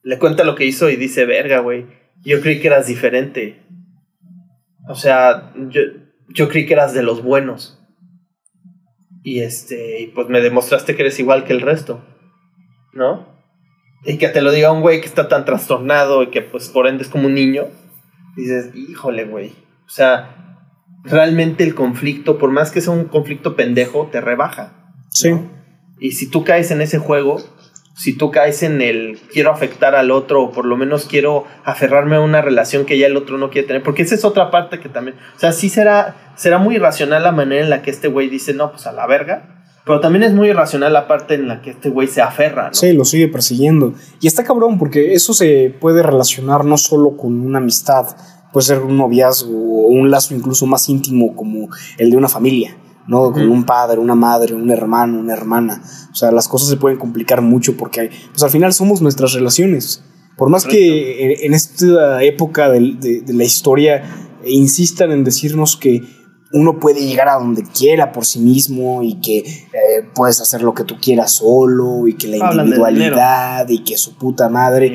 le 0.06 0.20
cuenta 0.20 0.44
lo 0.44 0.54
que 0.54 0.64
hizo 0.64 0.88
y 0.88 0.94
dice, 0.94 1.24
verga, 1.24 1.58
güey, 1.58 1.86
yo 2.22 2.40
creí 2.40 2.60
que 2.60 2.68
eras 2.68 2.86
diferente. 2.86 3.60
O 4.88 4.94
sea, 4.94 5.52
yo, 5.68 5.82
yo 6.28 6.48
creí 6.48 6.64
que 6.64 6.74
eras 6.74 6.94
de 6.94 7.02
los 7.02 7.24
buenos. 7.24 7.84
Y 9.26 9.40
este, 9.40 10.12
pues 10.14 10.28
me 10.28 10.40
demostraste 10.40 10.94
que 10.94 11.02
eres 11.02 11.18
igual 11.18 11.42
que 11.42 11.52
el 11.52 11.60
resto. 11.60 12.00
¿No? 12.92 13.26
Y 14.04 14.18
que 14.18 14.28
te 14.28 14.40
lo 14.40 14.52
diga 14.52 14.70
un 14.70 14.82
güey 14.82 15.00
que 15.00 15.08
está 15.08 15.26
tan 15.26 15.44
trastornado 15.44 16.22
y 16.22 16.28
que 16.28 16.42
pues 16.42 16.68
por 16.68 16.86
ende 16.86 17.02
es 17.02 17.08
como 17.08 17.26
un 17.26 17.34
niño. 17.34 17.64
Dices, 18.36 18.72
híjole, 18.76 19.24
güey. 19.24 19.48
O 19.84 19.90
sea, 19.90 20.60
realmente 21.02 21.64
el 21.64 21.74
conflicto, 21.74 22.38
por 22.38 22.52
más 22.52 22.70
que 22.70 22.80
sea 22.80 22.92
un 22.92 23.06
conflicto 23.06 23.56
pendejo, 23.56 24.08
te 24.12 24.20
rebaja. 24.20 24.94
Sí. 25.10 25.30
Y 25.98 26.12
si 26.12 26.30
tú 26.30 26.44
caes 26.44 26.70
en 26.70 26.80
ese 26.80 26.98
juego, 26.98 27.42
si 27.96 28.16
tú 28.16 28.30
caes 28.30 28.62
en 28.62 28.80
el 28.80 29.18
quiero 29.32 29.50
afectar 29.50 29.96
al 29.96 30.12
otro 30.12 30.44
o 30.44 30.52
por 30.52 30.66
lo 30.66 30.76
menos 30.76 31.06
quiero 31.06 31.46
aferrarme 31.64 32.14
a 32.14 32.20
una 32.20 32.42
relación 32.42 32.84
que 32.84 32.96
ya 32.96 33.08
el 33.08 33.16
otro 33.16 33.38
no 33.38 33.50
quiere 33.50 33.66
tener, 33.66 33.82
porque 33.82 34.02
esa 34.02 34.14
es 34.14 34.24
otra 34.24 34.52
parte 34.52 34.78
que 34.78 34.88
también, 34.88 35.16
o 35.34 35.38
sea, 35.40 35.50
sí 35.50 35.68
será, 35.68 36.25
será 36.36 36.58
muy 36.58 36.76
irracional 36.76 37.22
la 37.22 37.32
manera 37.32 37.64
en 37.64 37.70
la 37.70 37.82
que 37.82 37.90
este 37.90 38.08
güey 38.08 38.28
dice, 38.28 38.54
no, 38.54 38.70
pues 38.70 38.86
a 38.86 38.92
la 38.92 39.06
verga, 39.06 39.56
pero 39.84 40.00
también 40.00 40.24
es 40.24 40.32
muy 40.32 40.48
irracional 40.48 40.92
la 40.92 41.06
parte 41.06 41.34
en 41.34 41.48
la 41.48 41.62
que 41.62 41.70
este 41.70 41.90
güey 41.90 42.08
se 42.08 42.20
aferra, 42.20 42.68
¿no? 42.68 42.74
Sí, 42.74 42.92
lo 42.92 43.04
sigue 43.04 43.28
persiguiendo. 43.28 43.94
Y 44.20 44.26
está 44.26 44.42
cabrón 44.42 44.78
porque 44.78 45.14
eso 45.14 45.32
se 45.32 45.74
puede 45.80 46.02
relacionar 46.02 46.64
no 46.64 46.76
solo 46.76 47.16
con 47.16 47.40
una 47.40 47.58
amistad, 47.58 48.06
puede 48.52 48.66
ser 48.66 48.80
un 48.80 48.96
noviazgo 48.96 49.52
o 49.52 49.88
un 49.88 50.10
lazo 50.10 50.34
incluso 50.34 50.66
más 50.66 50.88
íntimo 50.88 51.36
como 51.36 51.68
el 51.98 52.10
de 52.10 52.16
una 52.16 52.28
familia. 52.28 52.76
¿no? 53.06 53.32
Con 53.32 53.48
un 53.48 53.64
padre, 53.64 54.00
una 54.00 54.16
madre, 54.16 54.54
un 54.54 54.70
hermano, 54.70 55.20
una 55.20 55.32
hermana. 55.32 55.80
O 56.10 56.14
sea, 56.14 56.32
las 56.32 56.48
cosas 56.48 56.68
se 56.68 56.76
pueden 56.76 56.98
complicar 56.98 57.40
mucho 57.40 57.76
porque 57.76 58.10
pues 58.30 58.42
al 58.42 58.50
final 58.50 58.72
somos 58.72 59.00
nuestras 59.00 59.32
relaciones. 59.32 60.02
Por 60.36 60.50
más 60.50 60.64
que 60.64 61.44
en, 61.46 61.54
esta 61.54 62.22
época 62.22 62.68
de, 62.68 63.22
la 63.28 63.44
historia 63.44 64.02
insistan 64.44 65.12
en 65.12 65.24
decirnos 65.24 65.76
que 65.76 66.02
uno 66.52 66.78
puede 66.78 67.06
llegar 67.06 67.28
a 67.28 67.34
donde 67.34 67.64
quiera 67.64 68.12
por 68.12 68.24
sí 68.24 68.38
mismo 68.38 69.02
y 69.02 69.20
que 69.20 69.38
eh, 69.38 70.04
puedes 70.14 70.40
hacer 70.40 70.62
lo 70.62 70.74
que 70.74 70.84
tú 70.84 70.96
quieras 71.00 71.32
solo 71.32 72.06
y 72.06 72.14
que 72.14 72.28
la 72.28 72.36
individualidad 72.36 73.68
y 73.68 73.82
que 73.82 73.96
su 73.96 74.16
puta 74.16 74.48
madre. 74.48 74.88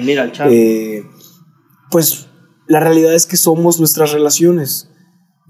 Eh, 0.50 1.04
pues 1.90 2.28
la 2.68 2.80
realidad 2.80 3.14
es 3.14 3.26
que 3.26 3.38
somos 3.38 3.80
nuestras 3.80 4.14
relaciones 4.14 4.92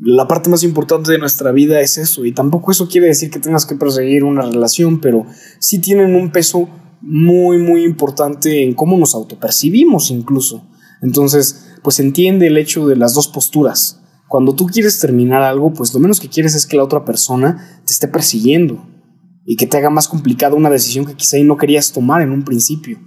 la 0.03 0.28
parte 0.28 0.49
más 0.49 0.64
importante 0.64 1.11
de 1.11 1.19
nuestra 1.19 1.52
vida 1.52 1.80
es 1.80 1.98
eso. 1.98 2.26
Y 2.26 2.32
tampoco 2.32 2.72
eso 2.72 2.88
quiere 2.88 3.07
decir 3.07 3.30
que 3.30 3.40
tengas 3.40 3.65
que 3.65 3.76
perseguir 3.76 4.23
una 4.23 4.41
relación, 4.41 4.99
pero 4.99 5.26
sí 5.60 5.80
tienen 5.80 6.15
un 6.15 6.32
peso 6.32 6.68
muy, 7.02 7.60
muy 7.60 7.84
importante 7.84 8.64
en 8.64 8.73
cómo 8.73 8.98
nos 8.98 9.14
autopercibimos 9.14 10.10
incluso. 10.10 10.68
Entonces, 11.03 11.68
pues 11.84 11.99
entiende 11.99 12.48
el 12.48 12.57
hecho 12.57 12.88
de 12.88 12.95
las 12.95 13.14
dos 13.14 13.28
posturas. 13.28 14.01
Cuando 14.31 14.55
tú 14.55 14.67
quieres 14.67 14.97
terminar 14.97 15.43
algo, 15.43 15.73
pues 15.73 15.93
lo 15.93 15.99
menos 15.99 16.21
que 16.21 16.29
quieres 16.29 16.55
es 16.55 16.65
que 16.65 16.77
la 16.77 16.85
otra 16.85 17.03
persona 17.03 17.81
te 17.85 17.91
esté 17.91 18.07
persiguiendo 18.07 18.87
y 19.45 19.57
que 19.57 19.67
te 19.67 19.75
haga 19.75 19.89
más 19.89 20.07
complicada 20.07 20.55
una 20.55 20.69
decisión 20.69 21.05
que 21.05 21.15
quizá 21.15 21.35
no 21.43 21.57
querías 21.57 21.91
tomar 21.91 22.21
en 22.21 22.31
un 22.31 22.45
principio. 22.45 22.97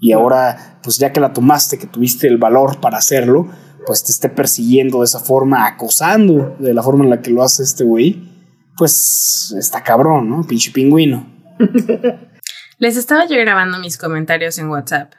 Y 0.00 0.12
ahora, 0.12 0.78
pues 0.84 0.98
ya 0.98 1.12
que 1.12 1.18
la 1.18 1.32
tomaste, 1.32 1.80
que 1.80 1.88
tuviste 1.88 2.28
el 2.28 2.38
valor 2.38 2.80
para 2.80 2.98
hacerlo, 2.98 3.48
pues 3.88 4.04
te 4.04 4.12
esté 4.12 4.28
persiguiendo 4.28 5.00
de 5.00 5.06
esa 5.06 5.18
forma, 5.18 5.66
acosando 5.66 6.54
de 6.60 6.72
la 6.72 6.84
forma 6.84 7.02
en 7.02 7.10
la 7.10 7.22
que 7.22 7.32
lo 7.32 7.42
hace 7.42 7.64
este 7.64 7.82
güey, 7.82 8.30
pues 8.76 9.52
está 9.58 9.82
cabrón, 9.82 10.30
¿no? 10.30 10.44
Pinche 10.44 10.70
pingüino. 10.70 11.26
Les 12.78 12.96
estaba 12.96 13.26
yo 13.26 13.36
grabando 13.40 13.80
mis 13.80 13.98
comentarios 13.98 14.56
en 14.58 14.68
WhatsApp 14.68 15.12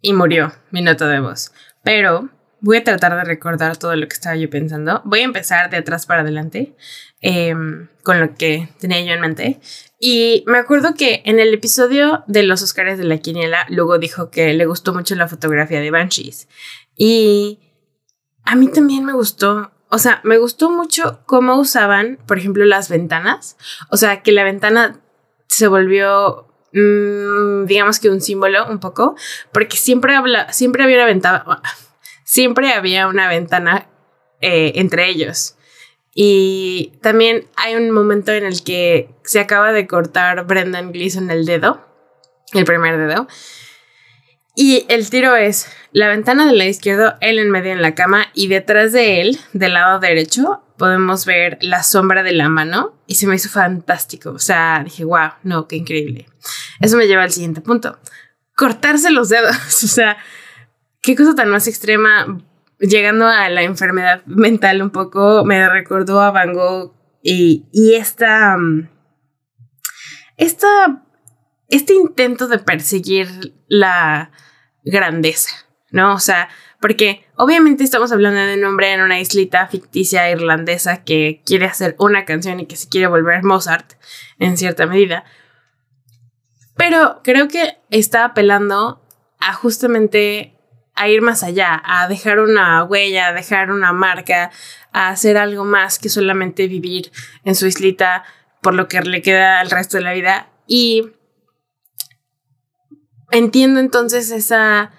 y 0.00 0.14
murió 0.14 0.50
mi 0.70 0.80
nota 0.80 1.08
de 1.08 1.20
voz. 1.20 1.52
Pero 1.84 2.30
voy 2.62 2.78
a 2.78 2.84
tratar 2.84 3.14
de 3.16 3.24
recordar 3.24 3.76
todo 3.76 3.94
lo 3.94 4.08
que 4.08 4.14
estaba 4.14 4.36
yo 4.36 4.48
pensando. 4.48 5.02
Voy 5.04 5.20
a 5.20 5.24
empezar 5.24 5.68
de 5.68 5.76
atrás 5.76 6.06
para 6.06 6.22
adelante 6.22 6.74
em, 7.20 7.88
con 8.02 8.20
lo 8.20 8.34
que 8.34 8.68
tenía 8.80 9.02
yo 9.02 9.12
en 9.12 9.20
mente. 9.20 9.60
Y 9.98 10.44
me 10.46 10.58
acuerdo 10.58 10.94
que 10.94 11.22
en 11.26 11.38
el 11.38 11.52
episodio 11.52 12.24
de 12.26 12.44
los 12.44 12.62
Oscars 12.62 12.98
de 12.98 13.04
la 13.04 13.18
Quiniela, 13.18 13.66
luego 13.68 13.98
dijo 13.98 14.30
que 14.30 14.54
le 14.54 14.64
gustó 14.64 14.94
mucho 14.94 15.14
la 15.16 15.28
fotografía 15.28 15.80
de 15.80 15.90
Banshees. 15.90 16.48
Y 16.96 17.58
a 18.44 18.54
mí 18.54 18.68
también 18.68 19.04
me 19.04 19.12
gustó, 19.12 19.72
o 19.88 19.98
sea, 19.98 20.20
me 20.22 20.38
gustó 20.38 20.70
mucho 20.70 21.20
cómo 21.26 21.56
usaban, 21.58 22.18
por 22.26 22.38
ejemplo, 22.38 22.64
las 22.64 22.88
ventanas. 22.88 23.56
O 23.90 23.96
sea, 23.96 24.22
que 24.22 24.32
la 24.32 24.44
ventana 24.44 25.00
se 25.48 25.66
volvió, 25.66 26.48
mm, 26.72 27.66
digamos 27.66 27.98
que 27.98 28.08
un 28.08 28.20
símbolo 28.20 28.68
un 28.68 28.78
poco, 28.78 29.16
porque 29.52 29.76
siempre, 29.76 30.14
habla, 30.14 30.52
siempre 30.52 30.84
había 30.84 30.96
una 30.96 31.06
ventana, 31.06 31.44
siempre 32.32 32.72
había 32.72 33.08
una 33.08 33.28
ventana 33.28 33.88
eh, 34.40 34.72
entre 34.76 35.06
ellos. 35.10 35.58
Y 36.14 36.94
también 37.02 37.46
hay 37.56 37.74
un 37.74 37.90
momento 37.90 38.32
en 38.32 38.46
el 38.46 38.64
que 38.64 39.10
se 39.22 39.38
acaba 39.38 39.70
de 39.72 39.86
cortar 39.86 40.46
Brendan 40.46 40.92
Gleeson 40.92 41.30
el 41.30 41.44
dedo, 41.44 41.86
el 42.54 42.64
primer 42.64 42.96
dedo. 42.96 43.28
Y 44.56 44.86
el 44.88 45.10
tiro 45.10 45.36
es 45.36 45.66
la 45.92 46.08
ventana 46.08 46.46
del 46.46 46.56
lado 46.56 46.70
izquierdo, 46.70 47.16
él 47.20 47.38
en 47.38 47.50
medio 47.50 47.70
en 47.70 47.82
la 47.82 47.94
cama 47.94 48.28
y 48.32 48.48
detrás 48.48 48.92
de 48.92 49.20
él, 49.20 49.38
del 49.52 49.74
lado 49.74 50.00
derecho, 50.00 50.62
podemos 50.78 51.26
ver 51.26 51.58
la 51.60 51.82
sombra 51.82 52.22
de 52.22 52.32
la 52.32 52.48
mano 52.48 52.98
y 53.06 53.16
se 53.16 53.26
me 53.26 53.34
hizo 53.34 53.50
fantástico. 53.50 54.30
O 54.30 54.38
sea, 54.38 54.80
dije, 54.82 55.04
wow, 55.04 55.32
no, 55.42 55.68
qué 55.68 55.76
increíble. 55.76 56.30
Eso 56.80 56.96
me 56.96 57.06
lleva 57.06 57.24
al 57.24 57.32
siguiente 57.32 57.60
punto. 57.60 57.98
Cortarse 58.56 59.10
los 59.10 59.28
dedos. 59.28 59.54
O 59.84 59.86
sea, 59.86 60.16
qué 61.02 61.16
cosa 61.16 61.34
tan 61.34 61.50
más 61.50 61.66
extrema. 61.66 62.40
Llegando 62.78 63.26
a 63.26 63.48
la 63.48 63.62
enfermedad 63.62 64.24
mental 64.26 64.82
un 64.82 64.90
poco, 64.90 65.44
me 65.44 65.68
recordó 65.68 66.20
a 66.20 66.32
Van 66.32 66.52
Gogh 66.52 66.94
y, 67.22 67.94
esta, 67.94 68.56
mm, 68.56 68.88
esta, 70.36 71.04
este 71.68 71.94
intento 71.94 72.48
de 72.48 72.58
perseguir 72.58 73.54
la 73.68 74.32
grandeza, 74.84 75.50
¿no? 75.90 76.14
O 76.14 76.18
sea, 76.18 76.48
porque 76.80 77.24
obviamente 77.36 77.84
estamos 77.84 78.10
hablando 78.10 78.40
de 78.40 78.54
un 78.54 78.64
hombre 78.64 78.92
en 78.92 79.00
una 79.00 79.20
islita 79.20 79.68
ficticia 79.68 80.28
irlandesa 80.28 81.04
que 81.04 81.40
quiere 81.46 81.66
hacer 81.66 81.94
una 82.00 82.24
canción 82.24 82.58
y 82.58 82.66
que 82.66 82.74
se 82.74 82.88
quiere 82.88 83.06
volver 83.06 83.44
Mozart 83.44 83.92
en 84.40 84.56
cierta 84.56 84.86
medida. 84.86 85.24
Pero 86.76 87.20
creo 87.22 87.46
que 87.46 87.76
está 87.90 88.24
apelando 88.24 89.00
a 89.38 89.52
justamente 89.52 90.51
a 90.94 91.08
ir 91.08 91.22
más 91.22 91.42
allá, 91.42 91.80
a 91.84 92.08
dejar 92.08 92.38
una 92.38 92.84
huella, 92.84 93.28
a 93.28 93.32
dejar 93.32 93.70
una 93.70 93.92
marca, 93.92 94.50
a 94.92 95.08
hacer 95.08 95.36
algo 95.36 95.64
más 95.64 95.98
que 95.98 96.08
solamente 96.08 96.68
vivir 96.68 97.10
en 97.44 97.54
su 97.54 97.66
islita 97.66 98.24
por 98.60 98.74
lo 98.74 98.88
que 98.88 99.00
le 99.02 99.22
queda 99.22 99.60
al 99.60 99.70
resto 99.70 99.96
de 99.96 100.04
la 100.04 100.12
vida. 100.12 100.48
Y 100.66 101.12
entiendo 103.30 103.80
entonces 103.80 104.30
esa 104.30 104.92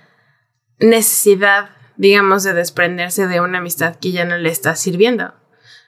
necesidad, 0.79 1.69
digamos, 1.95 2.43
de 2.43 2.53
desprenderse 2.53 3.27
de 3.27 3.39
una 3.39 3.59
amistad 3.59 3.95
que 3.95 4.11
ya 4.11 4.25
no 4.25 4.37
le 4.37 4.49
está 4.49 4.75
sirviendo, 4.75 5.33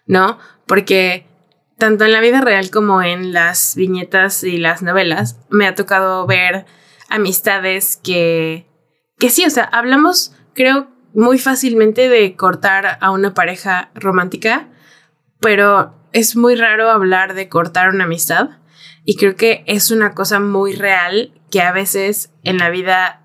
¿no? 0.05 0.39
Porque 0.67 1.27
tanto 1.77 2.05
en 2.05 2.13
la 2.13 2.21
vida 2.21 2.41
real 2.41 2.69
como 2.69 3.01
en 3.01 3.33
las 3.33 3.75
viñetas 3.75 4.43
y 4.43 4.57
las 4.57 4.81
novelas 4.81 5.39
me 5.49 5.67
ha 5.67 5.75
tocado 5.75 6.25
ver 6.25 6.65
amistades 7.09 7.97
que, 7.97 8.67
que 9.17 9.29
sí, 9.29 9.45
o 9.45 9.49
sea, 9.49 9.63
hablamos, 9.63 10.33
creo, 10.53 10.87
muy 11.13 11.39
fácilmente 11.39 12.09
de 12.09 12.35
cortar 12.35 12.97
a 12.99 13.11
una 13.11 13.33
pareja 13.33 13.89
romántica, 13.95 14.67
pero 15.39 15.95
es 16.11 16.35
muy 16.35 16.55
raro 16.55 16.89
hablar 16.89 17.33
de 17.33 17.49
cortar 17.49 17.89
una 17.89 18.03
amistad 18.03 18.49
y 19.05 19.15
creo 19.15 19.35
que 19.35 19.63
es 19.67 19.91
una 19.91 20.13
cosa 20.13 20.39
muy 20.39 20.73
real 20.73 21.31
que 21.51 21.61
a 21.61 21.71
veces 21.71 22.31
en 22.43 22.57
la 22.57 22.69
vida 22.69 23.21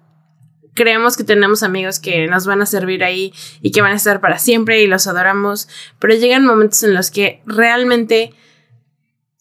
creemos 0.75 1.17
que 1.17 1.25
tenemos 1.25 1.63
amigos 1.63 1.99
que 1.99 2.27
nos 2.29 2.47
van 2.47 2.63
a 2.63 2.67
servir 2.67 3.03
ahí 3.03 3.33
y 3.61 3.73
que 3.73 3.83
van 3.83 3.93
a 3.93 3.97
estar 3.97 4.21
para 4.21 4.39
siempre 4.39 4.83
y 4.83 4.87
los 4.87 5.07
adoramos, 5.07 5.69
pero 5.99 6.15
llegan 6.15 6.47
momentos 6.47 6.83
en 6.85 6.95
los 6.95 7.11
que 7.11 7.43
realmente 7.45 8.33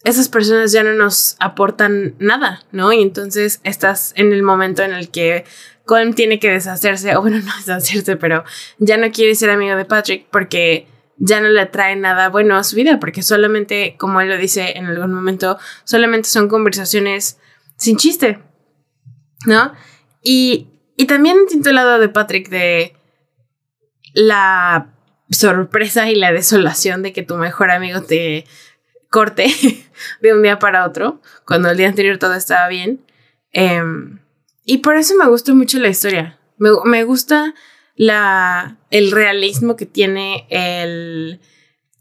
esas 0.03 0.29
personas 0.29 0.71
ya 0.71 0.83
no 0.83 0.93
nos 0.93 1.35
aportan 1.39 2.15
nada, 2.19 2.63
¿no? 2.71 2.93
Y 2.93 3.01
entonces 3.01 3.59
estás 3.63 4.13
en 4.15 4.33
el 4.33 4.43
momento 4.43 4.83
en 4.83 4.93
el 4.93 5.09
que 5.09 5.45
Colm 5.85 6.13
tiene 6.13 6.39
que 6.39 6.49
deshacerse, 6.49 7.15
o 7.15 7.21
bueno, 7.21 7.39
no 7.45 7.55
deshacerse, 7.57 8.15
pero 8.15 8.43
ya 8.77 8.97
no 8.97 9.11
quiere 9.11 9.35
ser 9.35 9.49
amigo 9.49 9.75
de 9.75 9.85
Patrick 9.85 10.27
porque 10.31 10.87
ya 11.17 11.41
no 11.41 11.49
le 11.49 11.65
trae 11.65 11.95
nada 11.95 12.29
bueno 12.29 12.55
a 12.55 12.63
su 12.63 12.75
vida, 12.75 12.99
porque 12.99 13.23
solamente, 13.23 13.95
como 13.97 14.21
él 14.21 14.29
lo 14.29 14.37
dice 14.37 14.77
en 14.77 14.85
algún 14.85 15.13
momento, 15.13 15.57
solamente 15.83 16.29
son 16.29 16.47
conversaciones 16.47 17.37
sin 17.77 17.97
chiste, 17.97 18.39
¿no? 19.45 19.73
Y 20.23 20.69
y 20.99 21.05
también 21.05 21.37
entiendo 21.37 21.69
el 21.69 21.77
lado 21.77 21.97
de 21.97 22.09
Patrick 22.09 22.49
de 22.49 22.93
la 24.13 24.91
sorpresa 25.31 26.11
y 26.11 26.15
la 26.15 26.33
desolación 26.33 27.03
de 27.03 27.13
que 27.13 27.23
tu 27.23 27.37
mejor 27.37 27.71
amigo 27.71 28.01
te 28.01 28.43
corte 29.09 29.47
de 30.21 30.33
un 30.33 30.41
día 30.41 30.59
para 30.59 30.85
otro, 30.85 31.21
cuando 31.45 31.69
el 31.69 31.77
día 31.77 31.87
anterior 31.87 32.17
todo 32.17 32.33
estaba 32.33 32.67
bien. 32.67 33.01
Em, 33.51 34.19
y 34.65 34.79
por 34.79 34.97
eso 34.97 35.15
me 35.15 35.27
gustó 35.27 35.55
mucho 35.55 35.79
la 35.79 35.89
historia. 35.89 36.39
Me, 36.57 36.69
me 36.85 37.03
gusta 37.03 37.53
la, 37.95 38.77
el 38.91 39.11
realismo 39.11 39.75
que 39.75 39.85
tiene 39.85 40.45
el 40.49 41.39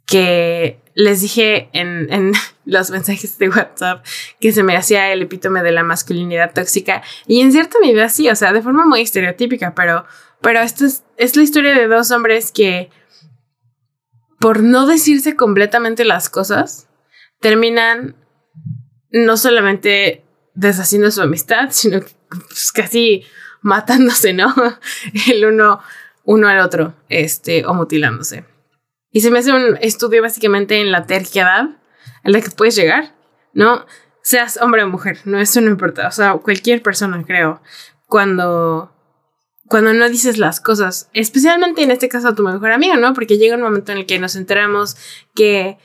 que 0.06 0.80
les 0.94 1.20
dije 1.20 1.68
en, 1.72 2.12
en, 2.12 2.32
los 2.64 2.90
mensajes 2.90 3.38
de 3.38 3.48
WhatsApp 3.48 4.04
que 4.40 4.52
se 4.52 4.62
me 4.62 4.76
hacía 4.76 5.12
el 5.12 5.22
epítome 5.22 5.62
de 5.62 5.70
la 5.70 5.84
masculinidad 5.84 6.52
tóxica. 6.52 7.02
Y 7.26 7.40
en 7.40 7.52
cierta 7.52 7.78
medida 7.80 8.08
sí, 8.08 8.28
o 8.28 8.34
sea, 8.34 8.52
de 8.52 8.62
forma 8.62 8.84
muy 8.84 9.02
estereotípica, 9.02 9.74
pero, 9.74 10.04
pero 10.40 10.60
esto 10.60 10.84
es, 10.86 11.04
es 11.16 11.36
la 11.36 11.42
historia 11.42 11.74
de 11.74 11.86
dos 11.86 12.10
hombres 12.10 12.50
que, 12.50 12.90
por 14.40 14.62
no 14.62 14.86
decirse 14.86 15.36
completamente 15.36 16.04
las 16.04 16.28
cosas, 16.28 16.87
terminan 17.40 18.16
no 19.10 19.36
solamente 19.36 20.24
deshaciendo 20.54 21.10
su 21.10 21.22
amistad, 21.22 21.68
sino 21.70 22.00
pues, 22.28 22.72
casi 22.72 23.24
matándose, 23.60 24.32
¿no? 24.32 24.54
El 25.28 25.44
uno, 25.44 25.80
uno 26.24 26.48
al 26.48 26.60
otro, 26.60 26.94
este, 27.08 27.64
o 27.66 27.74
mutilándose. 27.74 28.44
Y 29.10 29.20
se 29.20 29.30
me 29.30 29.38
hace 29.38 29.52
un 29.52 29.78
estudio 29.80 30.22
básicamente 30.22 30.80
en 30.80 30.92
la 30.92 31.06
terquedad 31.06 31.70
en 32.24 32.32
la 32.32 32.40
que 32.40 32.50
puedes 32.50 32.76
llegar, 32.76 33.14
¿no? 33.54 33.86
Seas 34.22 34.58
hombre 34.60 34.82
o 34.82 34.88
mujer, 34.88 35.20
no, 35.24 35.38
eso 35.40 35.60
no 35.60 35.70
importa. 35.70 36.08
O 36.08 36.12
sea, 36.12 36.34
cualquier 36.34 36.82
persona, 36.82 37.22
creo, 37.26 37.62
cuando, 38.06 38.92
cuando 39.66 39.94
no 39.94 40.08
dices 40.08 40.36
las 40.38 40.60
cosas, 40.60 41.08
especialmente 41.14 41.82
en 41.82 41.90
este 41.90 42.08
caso 42.08 42.28
a 42.28 42.34
tu 42.34 42.42
mejor 42.42 42.72
amigo, 42.72 42.96
¿no? 42.96 43.14
Porque 43.14 43.38
llega 43.38 43.56
un 43.56 43.62
momento 43.62 43.92
en 43.92 43.98
el 43.98 44.06
que 44.06 44.18
nos 44.18 44.36
enteramos 44.36 44.96
que, 45.34 45.78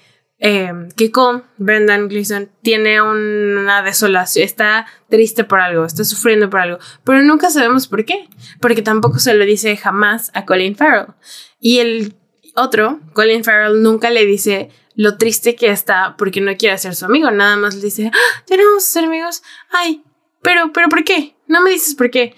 eh, 0.46 0.74
con 1.14 1.46
Brendan 1.58 2.10
Gleeson 2.10 2.52
tiene 2.62 3.02
una 3.02 3.82
desolación, 3.82 4.44
está 4.44 4.86
triste 5.08 5.46
por 5.46 5.62
algo, 5.62 5.86
está 5.86 6.04
sufriendo 6.04 6.50
por 6.50 6.60
algo, 6.60 6.80
pero 7.06 7.22
nunca 7.22 7.50
sabemos 7.50 7.88
por 7.88 8.04
qué, 8.04 8.28
porque 8.60 8.82
tampoco 8.82 9.20
se 9.20 9.34
lo 9.36 9.46
dice 9.46 9.78
jamás 9.78 10.32
a 10.34 10.46
Colin 10.46 10.76
Farrell. 10.76 11.14
Y 11.62 11.80
el 11.80 12.18
otro, 12.56 13.00
Colin 13.14 13.46
Farrell, 13.46 13.82
nunca 13.82 14.10
le 14.10 14.26
dice 14.26 14.70
lo 14.96 15.18
triste 15.18 15.56
que 15.56 15.70
está 15.70 16.16
porque 16.18 16.42
no 16.42 16.58
quiere 16.58 16.78
ser 16.78 16.94
su 16.94 17.06
amigo. 17.06 17.32
Nada 17.32 17.56
más 17.56 17.76
le 17.76 17.82
dice, 17.82 18.12
ah, 18.14 18.44
ya 18.46 18.58
ser 18.80 19.06
amigos. 19.06 19.44
Ay, 19.72 20.04
pero, 20.42 20.74
pero 20.74 20.90
¿por 20.90 21.06
qué? 21.06 21.38
No 21.48 21.62
me 21.62 21.70
dices 21.70 21.96
por 21.96 22.12
qué. 22.12 22.36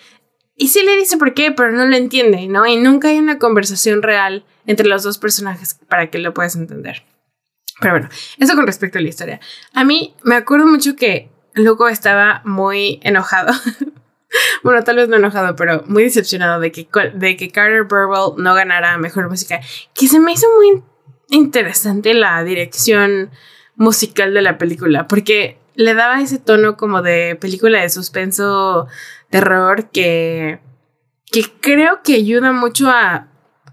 Y 0.55 0.67
sí 0.67 0.83
le 0.83 0.95
dice 0.95 1.17
por 1.17 1.33
qué, 1.33 1.51
pero 1.51 1.71
no 1.71 1.87
lo 1.87 1.95
entiende, 1.95 2.45
¿no? 2.47 2.67
Y 2.67 2.77
nunca 2.77 3.07
hay 3.07 3.17
una 3.17 3.39
conversación 3.39 4.03
real 4.03 4.45
entre 4.67 4.87
los 4.87 5.01
dos 5.01 5.17
personajes 5.17 5.79
para 5.89 6.11
que 6.11 6.19
lo 6.19 6.35
puedas 6.35 6.55
entender. 6.55 7.03
Pero 7.81 7.93
bueno, 7.93 8.09
eso 8.37 8.55
con 8.55 8.65
respecto 8.65 8.97
a 8.97 9.01
la 9.01 9.09
historia. 9.09 9.39
A 9.73 9.83
mí 9.83 10.15
me 10.23 10.35
acuerdo 10.35 10.65
mucho 10.65 10.95
que 10.95 11.29
Lugo 11.53 11.87
estaba 11.87 12.41
muy 12.45 12.99
enojado 13.03 13.53
bueno, 14.63 14.83
tal 14.83 14.97
vez 14.97 15.09
no 15.09 15.17
enojado, 15.17 15.55
pero 15.55 15.83
muy 15.87 16.03
decepcionado 16.03 16.59
de 16.59 16.71
que, 16.71 16.87
de 17.13 17.37
que 17.37 17.51
Carter 17.51 17.83
Burwell 17.83 18.33
no 18.37 18.53
ganara 18.53 18.97
mejor 18.97 19.29
música. 19.29 19.59
Que 19.93 20.07
se 20.07 20.19
me 20.19 20.33
hizo 20.33 20.47
muy 20.55 20.83
interesante 21.29 22.13
la 22.13 22.43
dirección 22.43 23.31
musical 23.75 24.33
de 24.33 24.41
la 24.41 24.57
película, 24.57 25.07
porque 25.07 25.57
le 25.75 25.93
daba 25.93 26.21
ese 26.21 26.39
tono 26.39 26.77
como 26.77 27.01
de 27.01 27.37
película 27.39 27.81
de 27.81 27.89
suspenso, 27.89 28.87
terror, 29.29 29.89
que, 29.89 30.59
que 31.31 31.43
creo 31.59 32.01
que 32.03 32.15
ayuda 32.15 32.51
mucho 32.51 32.89
a, 32.89 33.27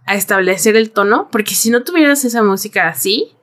a 0.07 0.15
establecer 0.15 0.77
el 0.77 0.91
tono, 0.91 1.29
porque 1.31 1.55
si 1.55 1.71
no 1.71 1.85
tuvieras 1.85 2.25
esa 2.25 2.43
música 2.43 2.89
así, 2.89 3.37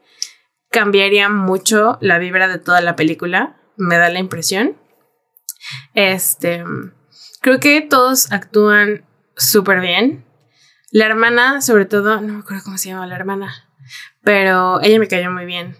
cambiaría 0.71 1.29
mucho 1.29 1.97
la 2.01 2.19
vibra 2.19 2.47
de 2.47 2.59
toda 2.59 2.81
la 2.81 2.95
película, 2.95 3.57
me 3.77 3.97
da 3.97 4.09
la 4.09 4.19
impresión. 4.19 4.77
Este, 5.93 6.63
Creo 7.41 7.59
que 7.59 7.81
todos 7.81 8.31
actúan 8.31 9.05
súper 9.37 9.79
bien. 9.79 10.25
La 10.91 11.05
hermana, 11.05 11.61
sobre 11.61 11.85
todo, 11.85 12.19
no 12.19 12.33
me 12.33 12.39
acuerdo 12.39 12.63
cómo 12.63 12.77
se 12.77 12.89
llama 12.89 13.07
la 13.07 13.15
hermana, 13.15 13.69
pero 14.23 14.81
ella 14.81 14.99
me 14.99 15.07
cayó 15.07 15.31
muy 15.31 15.45
bien. 15.45 15.77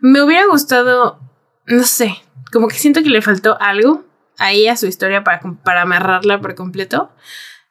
Me 0.00 0.22
hubiera 0.22 0.46
gustado, 0.46 1.18
no 1.66 1.82
sé, 1.84 2.14
como 2.52 2.68
que 2.68 2.76
siento 2.76 3.02
que 3.02 3.10
le 3.10 3.22
faltó 3.22 3.60
algo 3.60 4.04
ahí 4.38 4.68
a 4.68 4.76
su 4.76 4.86
historia 4.86 5.24
para, 5.24 5.40
para 5.64 5.82
amarrarla 5.82 6.40
por 6.40 6.54
completo. 6.54 7.10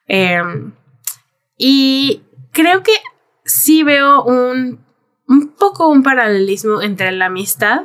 Em, 0.08 0.74
y 1.58 2.24
creo 2.52 2.84
que 2.84 2.94
sí 3.46 3.84
veo 3.84 4.24
un, 4.24 4.84
un 5.30 5.56
poco 5.56 5.88
un 5.88 6.04
paralelismo 6.04 6.82
entre 6.82 7.12
la 7.12 7.28
amistad 7.28 7.84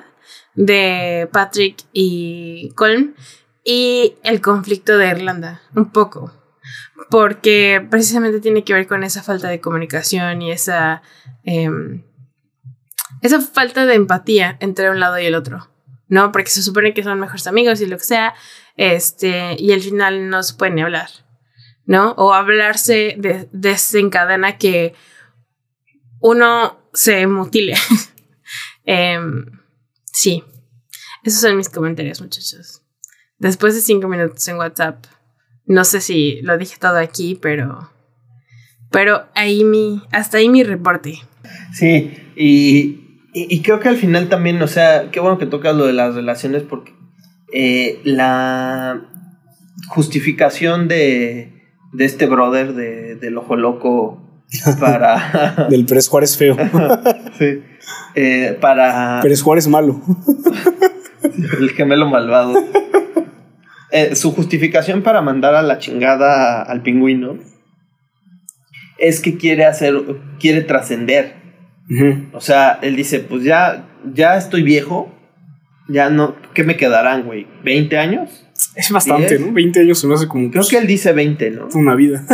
de 0.55 1.29
Patrick 1.31 1.77
y 1.93 2.71
Colm 2.75 3.15
y 3.63 4.15
el 4.25 4.41
conflicto 4.41 4.99
de 4.99 5.09
Irlanda, 5.09 5.63
un 5.77 5.93
poco, 5.93 6.33
porque 7.11 7.87
precisamente 7.91 8.41
tiene 8.41 8.65
que 8.65 8.73
ver 8.73 8.87
con 8.87 9.05
esa 9.05 9.23
falta 9.23 9.49
de 9.49 9.61
comunicación 9.61 10.43
y 10.43 10.51
esa, 10.51 11.03
em, 11.45 12.03
esa 13.21 13.41
falta 13.41 13.87
de 13.87 13.95
empatía 13.95 14.57
entre 14.61 14.91
un 14.91 14.99
lado 14.99 15.19
y 15.19 15.27
el 15.27 15.35
otro, 15.35 15.71
¿no? 16.09 16.33
Porque 16.33 16.51
se 16.51 16.63
supone 16.63 16.95
que 16.95 17.05
son 17.05 17.21
mejores 17.21 17.47
amigos 17.47 17.81
y 17.81 17.87
lo 17.87 17.99
que 17.99 18.05
sea, 18.05 18.35
este, 18.77 19.55
y 19.59 19.73
al 19.73 19.81
final 19.83 20.31
no 20.31 20.43
se 20.43 20.55
pueden 20.55 20.77
ni 20.77 20.83
hablar. 20.83 21.09
¿no? 21.87 22.13
O 22.13 22.33
hablarse 22.33 23.15
de, 23.19 23.49
desencadena 23.53 24.57
que 24.57 24.95
uno 26.21 26.84
se 26.95 27.27
mutile. 27.27 27.75
Em, 28.87 29.47
sí, 30.13 30.45
esos 31.25 31.41
son 31.41 31.57
mis 31.57 31.71
comentarios, 31.71 32.21
muchachos. 32.21 32.83
Después 33.39 33.75
de 33.75 33.81
cinco 33.81 34.09
minutos 34.09 34.47
en 34.47 34.57
WhatsApp, 34.57 35.07
no 35.65 35.85
sé 35.85 36.03
si 36.03 36.43
lo 36.43 36.59
dije 36.59 36.77
todo 36.79 36.99
aquí, 36.99 37.39
pero, 37.41 37.91
pero 38.91 39.25
ahí 39.35 39.65
mi, 39.65 40.03
hasta 40.13 40.37
ahí 40.37 40.51
mi 40.51 40.63
reporte. 40.63 41.19
Sí, 41.73 42.13
y, 42.37 43.23
y, 43.33 43.63
creo 43.63 43.81
que 43.81 43.89
al 43.89 43.97
final 43.97 44.29
también, 44.29 44.61
o 44.61 44.69
sea, 44.69 45.11
qué 45.11 45.19
bueno 45.19 45.39
que 45.39 45.47
tocas 45.47 45.75
lo 45.75 45.87
de 45.87 45.95
las 45.95 46.15
relaciones 46.15 46.63
porque 46.63 46.93
eh, 47.55 48.01
la 48.05 49.09
justificación 49.89 50.89
de, 50.89 51.55
de 51.93 52.05
este 52.05 52.27
brother 52.27 52.75
de, 52.75 53.17
del 53.17 53.39
ojo 53.39 53.57
loco 53.57 54.24
para... 54.81 55.67
Del 55.71 55.85
Pérez 55.85 56.09
Juárez 56.09 56.37
feo. 56.37 56.57
sí. 57.39 57.63
Eh, 58.15 58.57
para... 58.61 59.21
Pérez 59.23 59.43
Juárez 59.43 59.69
malo. 59.69 60.01
el 61.59 61.71
gemelo 61.71 62.09
malvado. 62.09 62.55
Eh, 63.91 64.17
su 64.17 64.33
justificación 64.33 65.03
para 65.03 65.23
mandar 65.23 65.55
a 65.55 65.63
la 65.63 65.79
chingada 65.79 66.63
al 66.63 66.83
pingüino 66.83 67.39
es 68.99 69.21
que 69.21 69.37
quiere 69.37 69.65
hacer, 69.65 69.95
quiere 70.39 70.63
trascender. 70.63 71.43
O 72.33 72.41
sea, 72.41 72.79
él 72.81 72.97
dice, 72.97 73.21
pues 73.21 73.45
ya, 73.45 73.87
ya 74.15 74.39
estoy 74.39 74.63
viejo, 74.63 75.15
ya 75.89 76.09
no, 76.09 76.35
¿qué 76.55 76.65
me 76.65 76.77
quedarán, 76.77 77.25
güey? 77.25 77.47
¿20 77.63 77.97
años? 77.97 78.47
Es 78.75 78.91
bastante, 78.91 79.39
¿no? 79.39 79.53
20 79.53 79.81
años 79.81 79.99
se 79.99 80.07
me 80.07 80.15
hace 80.15 80.27
como... 80.27 80.51
Creo 80.51 80.65
que 80.69 80.79
él 80.79 80.87
dice 80.87 81.13
20, 81.13 81.51
¿no? 81.51 81.69
Una 81.75 81.95
vida. 81.95 82.25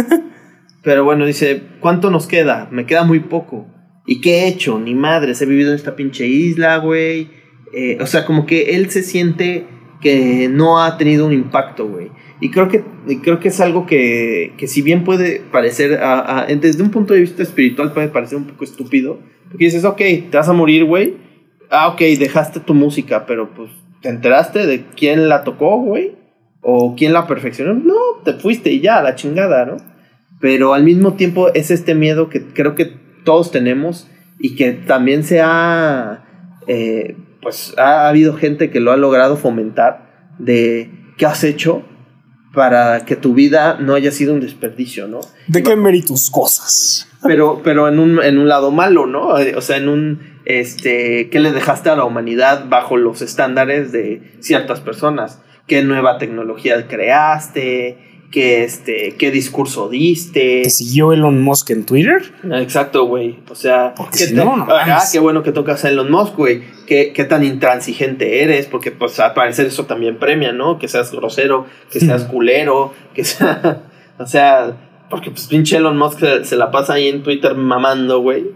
Pero 0.82 1.05
bueno, 1.05 1.27
dice, 1.27 1.62
¿cuánto 1.81 2.11
nos 2.11 2.27
queda? 2.27 2.69
Me 2.70 2.86
queda 2.86 3.05
muy 3.05 3.20
poco. 3.20 3.66
¿Y 4.07 4.20
qué 4.20 4.40
he 4.40 4.48
hecho? 4.48 4.78
Ni 4.78 4.94
madres, 4.94 5.40
he 5.43 5.47
vivido 5.47 5.70
en 5.70 5.77
esta 5.77 5.94
pinche 5.94 6.27
isla, 6.27 6.78
güey. 6.78 7.28
Eh, 7.73 7.98
o 8.01 8.07
sea, 8.07 8.24
como 8.24 8.47
que 8.47 8.74
él 8.74 8.90
se 8.90 9.02
siente 9.02 9.66
que 10.01 10.48
no 10.48 10.82
ha 10.82 10.97
tenido 10.97 11.27
un 11.27 11.32
impacto, 11.32 11.86
güey. 11.86 12.11
Y 12.40 12.51
creo 12.51 12.69
que, 12.69 12.82
creo 13.23 13.39
que 13.39 13.48
es 13.48 13.61
algo 13.61 13.86
que, 13.86 14.55
que 14.57 14.66
si 14.66 14.81
bien 14.81 15.05
puede 15.05 15.43
parecer, 15.52 16.01
desde 16.59 16.82
un 16.82 16.90
punto 16.90 17.12
de 17.12 17.20
vista 17.20 17.43
espiritual 17.43 17.93
puede 17.93 18.09
parecer 18.09 18.39
un 18.39 18.47
poco 18.47 18.65
estúpido. 18.65 19.20
Porque 19.51 19.66
dices, 19.66 19.85
ok, 19.85 19.98
te 19.98 20.31
vas 20.32 20.48
a 20.48 20.55
morir, 20.55 20.85
güey. 20.85 21.16
Ah, 21.70 21.89
ok, 21.89 22.01
dejaste 22.19 22.61
tu 22.61 22.73
música, 22.73 23.27
pero 23.27 23.51
pues, 23.55 23.70
¿te 24.01 24.09
enteraste 24.09 24.66
de 24.66 24.86
quién 24.97 25.28
la 25.28 25.44
tocó, 25.44 25.78
güey? 25.81 26.12
¿O 26.62 26.94
quién 26.97 27.12
la 27.12 27.27
perfeccionó? 27.27 27.74
No, 27.74 28.23
te 28.24 28.32
fuiste 28.35 28.73
y 28.73 28.81
ya, 28.81 29.02
la 29.02 29.15
chingada, 29.15 29.66
¿no? 29.66 29.77
Pero 30.40 30.74
al 30.74 30.84
mismo 30.84 31.14
tiempo 31.14 31.52
es 31.54 31.70
este 31.70 31.94
miedo 31.94 32.28
que 32.28 32.46
creo 32.48 32.74
que 32.74 32.86
todos 33.24 33.50
tenemos 33.50 34.08
y 34.38 34.56
que 34.56 34.72
también 34.72 35.24
se 35.24 35.40
ha... 35.40 36.24
Eh, 36.66 37.16
pues 37.42 37.74
ha 37.78 38.08
habido 38.08 38.34
gente 38.34 38.70
que 38.70 38.80
lo 38.80 38.92
ha 38.92 38.96
logrado 38.96 39.36
fomentar 39.36 40.34
de 40.38 40.90
qué 41.16 41.26
has 41.26 41.42
hecho 41.44 41.84
para 42.52 43.04
que 43.04 43.16
tu 43.16 43.34
vida 43.34 43.78
no 43.80 43.94
haya 43.94 44.10
sido 44.10 44.34
un 44.34 44.40
desperdicio, 44.40 45.06
¿no? 45.06 45.20
¿De 45.46 45.62
qué 45.62 45.76
méritos 45.76 46.30
cosas? 46.30 47.08
Pero, 47.22 47.60
pero 47.62 47.88
en 47.88 47.98
un, 47.98 48.22
en 48.22 48.38
un 48.38 48.48
lado 48.48 48.70
malo, 48.70 49.06
¿no? 49.06 49.28
O 49.28 49.60
sea, 49.60 49.76
en 49.76 49.88
un, 49.88 50.20
este, 50.44 51.30
¿qué 51.30 51.38
le 51.38 51.52
dejaste 51.52 51.90
a 51.90 51.96
la 51.96 52.04
humanidad 52.04 52.66
bajo 52.68 52.96
los 52.96 53.22
estándares 53.22 53.92
de 53.92 54.36
ciertas 54.40 54.80
personas? 54.80 55.40
¿Qué 55.66 55.82
nueva 55.82 56.18
tecnología 56.18 56.88
creaste? 56.88 58.09
Qué, 58.31 58.65
este, 58.65 59.16
qué 59.19 59.31
discurso 59.31 59.89
diste. 59.89 60.62
¿Te 60.65 60.70
siguió 60.70 61.12
Elon 61.12 61.43
Musk 61.43 61.70
en 61.70 61.85
Twitter? 61.85 62.32
Exacto, 62.52 63.05
güey. 63.05 63.39
O 63.51 63.55
sea, 63.55 63.94
qué, 64.16 64.32
no, 64.32 64.66
qué 65.12 65.19
bueno 65.19 65.43
que 65.43 65.52
tocas 65.52 65.85
a 65.85 65.89
Elon 65.89 66.11
Musk, 66.11 66.36
güey. 66.36 66.62
Qué, 66.86 67.12
qué, 67.12 67.24
tan 67.24 67.44
intransigente 67.44 68.43
eres, 68.43 68.66
porque 68.66 68.90
pues 68.90 69.19
al 69.20 69.35
parecer 69.35 69.66
eso 69.66 69.86
también 69.86 70.19
premia, 70.19 70.52
¿no? 70.52 70.78
Que 70.78 70.89
seas 70.89 71.12
grosero, 71.12 71.66
que 71.90 72.01
seas 72.01 72.24
culero, 72.24 72.93
que 73.15 73.24
sea... 73.24 73.82
o 74.19 74.27
sea, 74.27 74.77
porque 75.09 75.31
pues 75.31 75.47
pinche 75.47 75.77
Elon 75.77 75.98
Musk 75.98 76.20
se, 76.44 76.57
la 76.57 76.70
pasa 76.70 76.94
ahí 76.94 77.09
en 77.09 77.23
Twitter 77.23 77.55
mamando, 77.55 78.20
güey. 78.20 78.52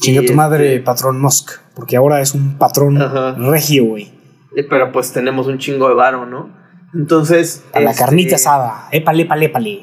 Chinga 0.00 0.22
tu 0.22 0.34
madre, 0.34 0.74
este 0.74 0.84
patrón 0.84 1.20
Musk, 1.20 1.52
porque 1.74 1.96
ahora 1.96 2.20
es 2.20 2.34
un 2.34 2.58
patrón 2.58 2.98
regio, 3.50 3.84
güey. 3.84 4.12
Eh, 4.56 4.64
pero 4.68 4.92
pues 4.92 5.12
tenemos 5.12 5.46
un 5.46 5.58
chingo 5.58 5.88
de 5.88 5.94
varo, 5.94 6.26
¿no? 6.26 6.65
Entonces. 6.94 7.64
A 7.72 7.80
la 7.80 7.94
carnita 7.94 8.36
este, 8.36 8.48
asada. 8.48 8.88
Épale, 8.92 9.24
épale, 9.24 9.46
épale. 9.46 9.82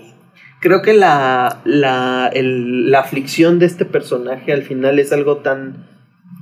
Creo 0.59 0.81
que 0.81 0.93
la, 0.93 1.61
la, 1.65 2.31
la 2.33 2.99
aflicción 2.99 3.59
de 3.59 3.65
este 3.65 3.85
personaje 3.85 4.53
al 4.53 4.63
final 4.63 4.99
es 4.99 5.11
algo 5.11 5.37
tan. 5.37 5.87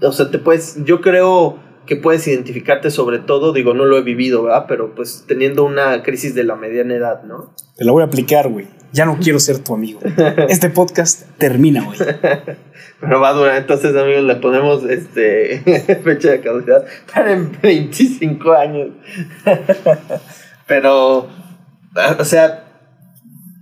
O 0.02 0.12
sea, 0.12 0.30
te 0.30 0.38
puedes. 0.38 0.84
Yo 0.86 1.02
creo 1.02 1.60
que 1.86 1.96
puedes 1.96 2.28
identificarte 2.28 2.92
sobre 2.92 3.20
todo, 3.20 3.54
digo, 3.54 3.74
no 3.74 3.86
lo 3.86 3.98
he 3.98 4.02
vivido, 4.02 4.44
¿verdad? 4.44 4.66
Pero 4.68 4.94
pues 4.96 5.26
teniendo 5.28 5.64
una 5.64 6.04
crisis 6.04 6.36
de 6.36 6.44
la 6.44 6.56
mediana 6.56 6.96
edad, 6.96 7.24
¿no? 7.24 7.54
Te 7.76 7.84
la 7.84 7.92
voy 7.92 8.04
a 8.04 8.06
aplicar, 8.06 8.48
güey. 8.48 8.68
Ya 8.94 9.06
no 9.06 9.18
quiero 9.18 9.40
ser 9.40 9.60
tu 9.60 9.74
amigo. 9.74 10.00
Este 10.50 10.70
podcast 10.70 11.24
termina, 11.38 11.84
güey. 11.84 11.98
Pero 13.00 13.20
va 13.20 13.30
a 13.30 13.34
durar, 13.34 13.58
entonces, 13.58 13.96
amigos, 13.96 14.24
le 14.24 14.36
ponemos 14.36 14.84
este 14.84 15.60
fecha 16.04 16.32
de 16.32 16.42
caducidad 16.42 16.86
para 17.12 17.34
en 17.34 17.52
25 17.60 18.54
años. 18.54 18.90
Pero, 20.72 21.28
o 22.18 22.24
sea, 22.24 22.64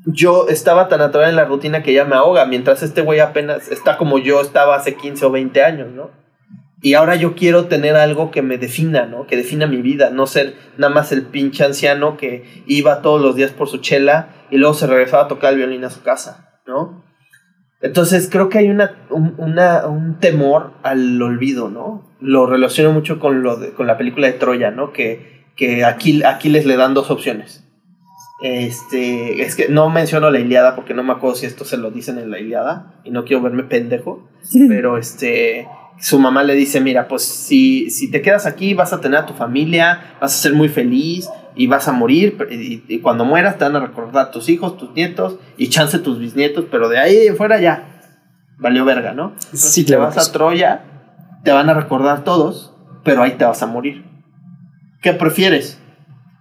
yo 0.05 0.47
estaba 0.47 0.89
tan 0.89 1.01
atrás 1.01 1.27
en 1.29 1.37
la 1.37 1.45
rutina 1.45 1.81
que 1.81 1.91
ya 1.91 2.05
me 2.05 2.15
ahoga, 2.15 2.45
mientras 2.45 2.83
este 2.83 3.01
güey 3.01 3.19
apenas 3.19 3.71
está 3.71 3.97
como 3.97 4.19
yo 4.19 4.41
estaba 4.41 4.75
hace 4.75 4.93
15 4.93 5.25
o 5.25 5.31
20 5.31 5.63
años, 5.63 5.87
¿no? 5.91 6.11
Y 6.83 6.93
ahora 6.93 7.15
yo 7.15 7.33
quiero 7.33 7.65
tener 7.65 7.95
algo 7.95 8.29
que 8.29 8.43
me 8.43 8.59
defina, 8.59 9.07
¿no? 9.07 9.25
Que 9.25 9.37
defina 9.37 9.65
mi 9.65 9.81
vida, 9.81 10.11
no 10.11 10.27
ser 10.27 10.53
nada 10.77 10.93
más 10.93 11.11
el 11.11 11.23
pinche 11.23 11.65
anciano 11.65 12.15
que 12.15 12.63
iba 12.67 13.01
todos 13.01 13.19
los 13.19 13.35
días 13.35 13.49
por 13.49 13.69
su 13.69 13.79
chela 13.79 14.29
y 14.51 14.57
luego 14.57 14.75
se 14.75 14.85
regresaba 14.85 15.23
a 15.23 15.27
tocar 15.27 15.53
el 15.53 15.57
violín 15.57 15.85
a 15.85 15.89
su 15.89 16.03
casa, 16.03 16.59
¿no? 16.67 17.03
Entonces 17.81 18.29
creo 18.31 18.49
que 18.49 18.59
hay 18.59 18.69
una, 18.69 18.97
un, 19.09 19.33
un 19.39 20.19
temor 20.19 20.73
al 20.83 21.19
olvido, 21.19 21.71
¿no? 21.71 22.07
Lo 22.19 22.45
relaciono 22.45 22.91
mucho 22.91 23.17
con, 23.17 23.41
lo 23.41 23.55
de, 23.55 23.71
con 23.71 23.87
la 23.87 23.97
película 23.97 24.27
de 24.27 24.33
Troya, 24.33 24.69
¿no? 24.69 24.93
Que 24.93 25.38
que 25.59 25.83
aquí, 25.83 26.23
Aquiles 26.23 26.65
le 26.65 26.77
dan 26.77 26.93
dos 26.93 27.11
opciones. 27.11 27.65
Este, 28.41 29.41
es 29.41 29.57
que 29.57 29.67
no 29.67 29.89
menciono 29.89 30.31
la 30.31 30.39
Iliada 30.39 30.73
porque 30.73 30.93
no 30.93 31.03
me 31.03 31.11
acuerdo 31.11 31.35
si 31.35 31.45
esto 31.45 31.65
se 31.65 31.75
lo 31.75 31.91
dicen 31.91 32.17
en 32.17 32.31
la 32.31 32.39
Iliada 32.39 32.93
y 33.03 33.11
no 33.11 33.25
quiero 33.25 33.41
verme 33.41 33.63
pendejo, 33.63 34.29
pero 34.69 34.97
este, 34.97 35.67
su 35.99 36.17
mamá 36.17 36.43
le 36.43 36.55
dice, 36.55 36.79
mira, 36.79 37.09
pues 37.09 37.23
si, 37.23 37.89
si 37.89 38.09
te 38.09 38.21
quedas 38.21 38.45
aquí 38.45 38.73
vas 38.73 38.93
a 38.93 39.01
tener 39.01 39.19
a 39.19 39.25
tu 39.25 39.33
familia, 39.33 40.15
vas 40.21 40.33
a 40.33 40.41
ser 40.41 40.53
muy 40.53 40.69
feliz 40.69 41.29
y 41.55 41.67
vas 41.67 41.89
a 41.89 41.91
morir 41.91 42.37
y, 42.49 42.99
cuando 42.99 43.25
mueras 43.25 43.57
te 43.57 43.65
van 43.65 43.75
a 43.75 43.81
recordar 43.81 44.31
tus 44.31 44.47
hijos, 44.47 44.77
tus 44.77 44.93
nietos 44.93 45.39
y 45.57 45.67
chance 45.67 45.99
tus 45.99 46.19
bisnietos, 46.19 46.65
pero 46.71 46.87
de 46.87 46.99
ahí 46.99 47.29
fuera 47.35 47.59
ya 47.59 48.01
valió 48.57 48.85
verga, 48.85 49.13
¿no? 49.13 49.33
si 49.51 49.83
te 49.83 49.97
vas 49.97 50.17
a 50.17 50.31
Troya, 50.31 50.85
te 51.43 51.51
van 51.51 51.69
a 51.69 51.73
recordar 51.73 52.23
todos, 52.23 52.73
pero 53.03 53.23
ahí 53.23 53.31
te 53.31 53.43
vas 53.43 53.61
a 53.61 53.67
morir. 53.67 54.08
¿Qué 55.01 55.13
prefieres? 55.13 55.79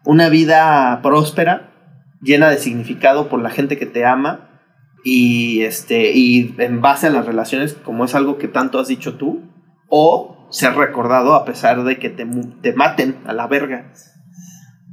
¿Una 0.05 0.29
vida 0.29 1.01
próspera, 1.03 1.73
llena 2.21 2.51
de 2.51 2.59
significado 2.59 3.29
por 3.29 3.41
la 3.41 3.51
gente 3.51 3.79
que 3.79 3.87
te 3.87 4.05
ama 4.05 4.63
y, 5.05 5.63
este, 5.63 6.11
y 6.13 6.55
en 6.59 6.81
base 6.81 7.07
a 7.07 7.11
las 7.11 7.27
relaciones, 7.27 7.75
como 7.75 8.05
es 8.05 8.17
algo 8.17 8.37
que 8.37 8.49
tanto 8.49 8.81
has 8.81 8.89
dicho 8.89 9.15
tú? 9.15 9.43
¿O 9.89 10.49
ser 10.51 10.75
recordado 10.75 11.35
a 11.35 11.45
pesar 11.45 11.85
de 11.85 11.99
que 11.99 12.11
te, 12.11 12.27
te 12.63 12.73
maten 12.73 13.17
a 13.27 13.33
la 13.33 13.47
verga? 13.47 13.93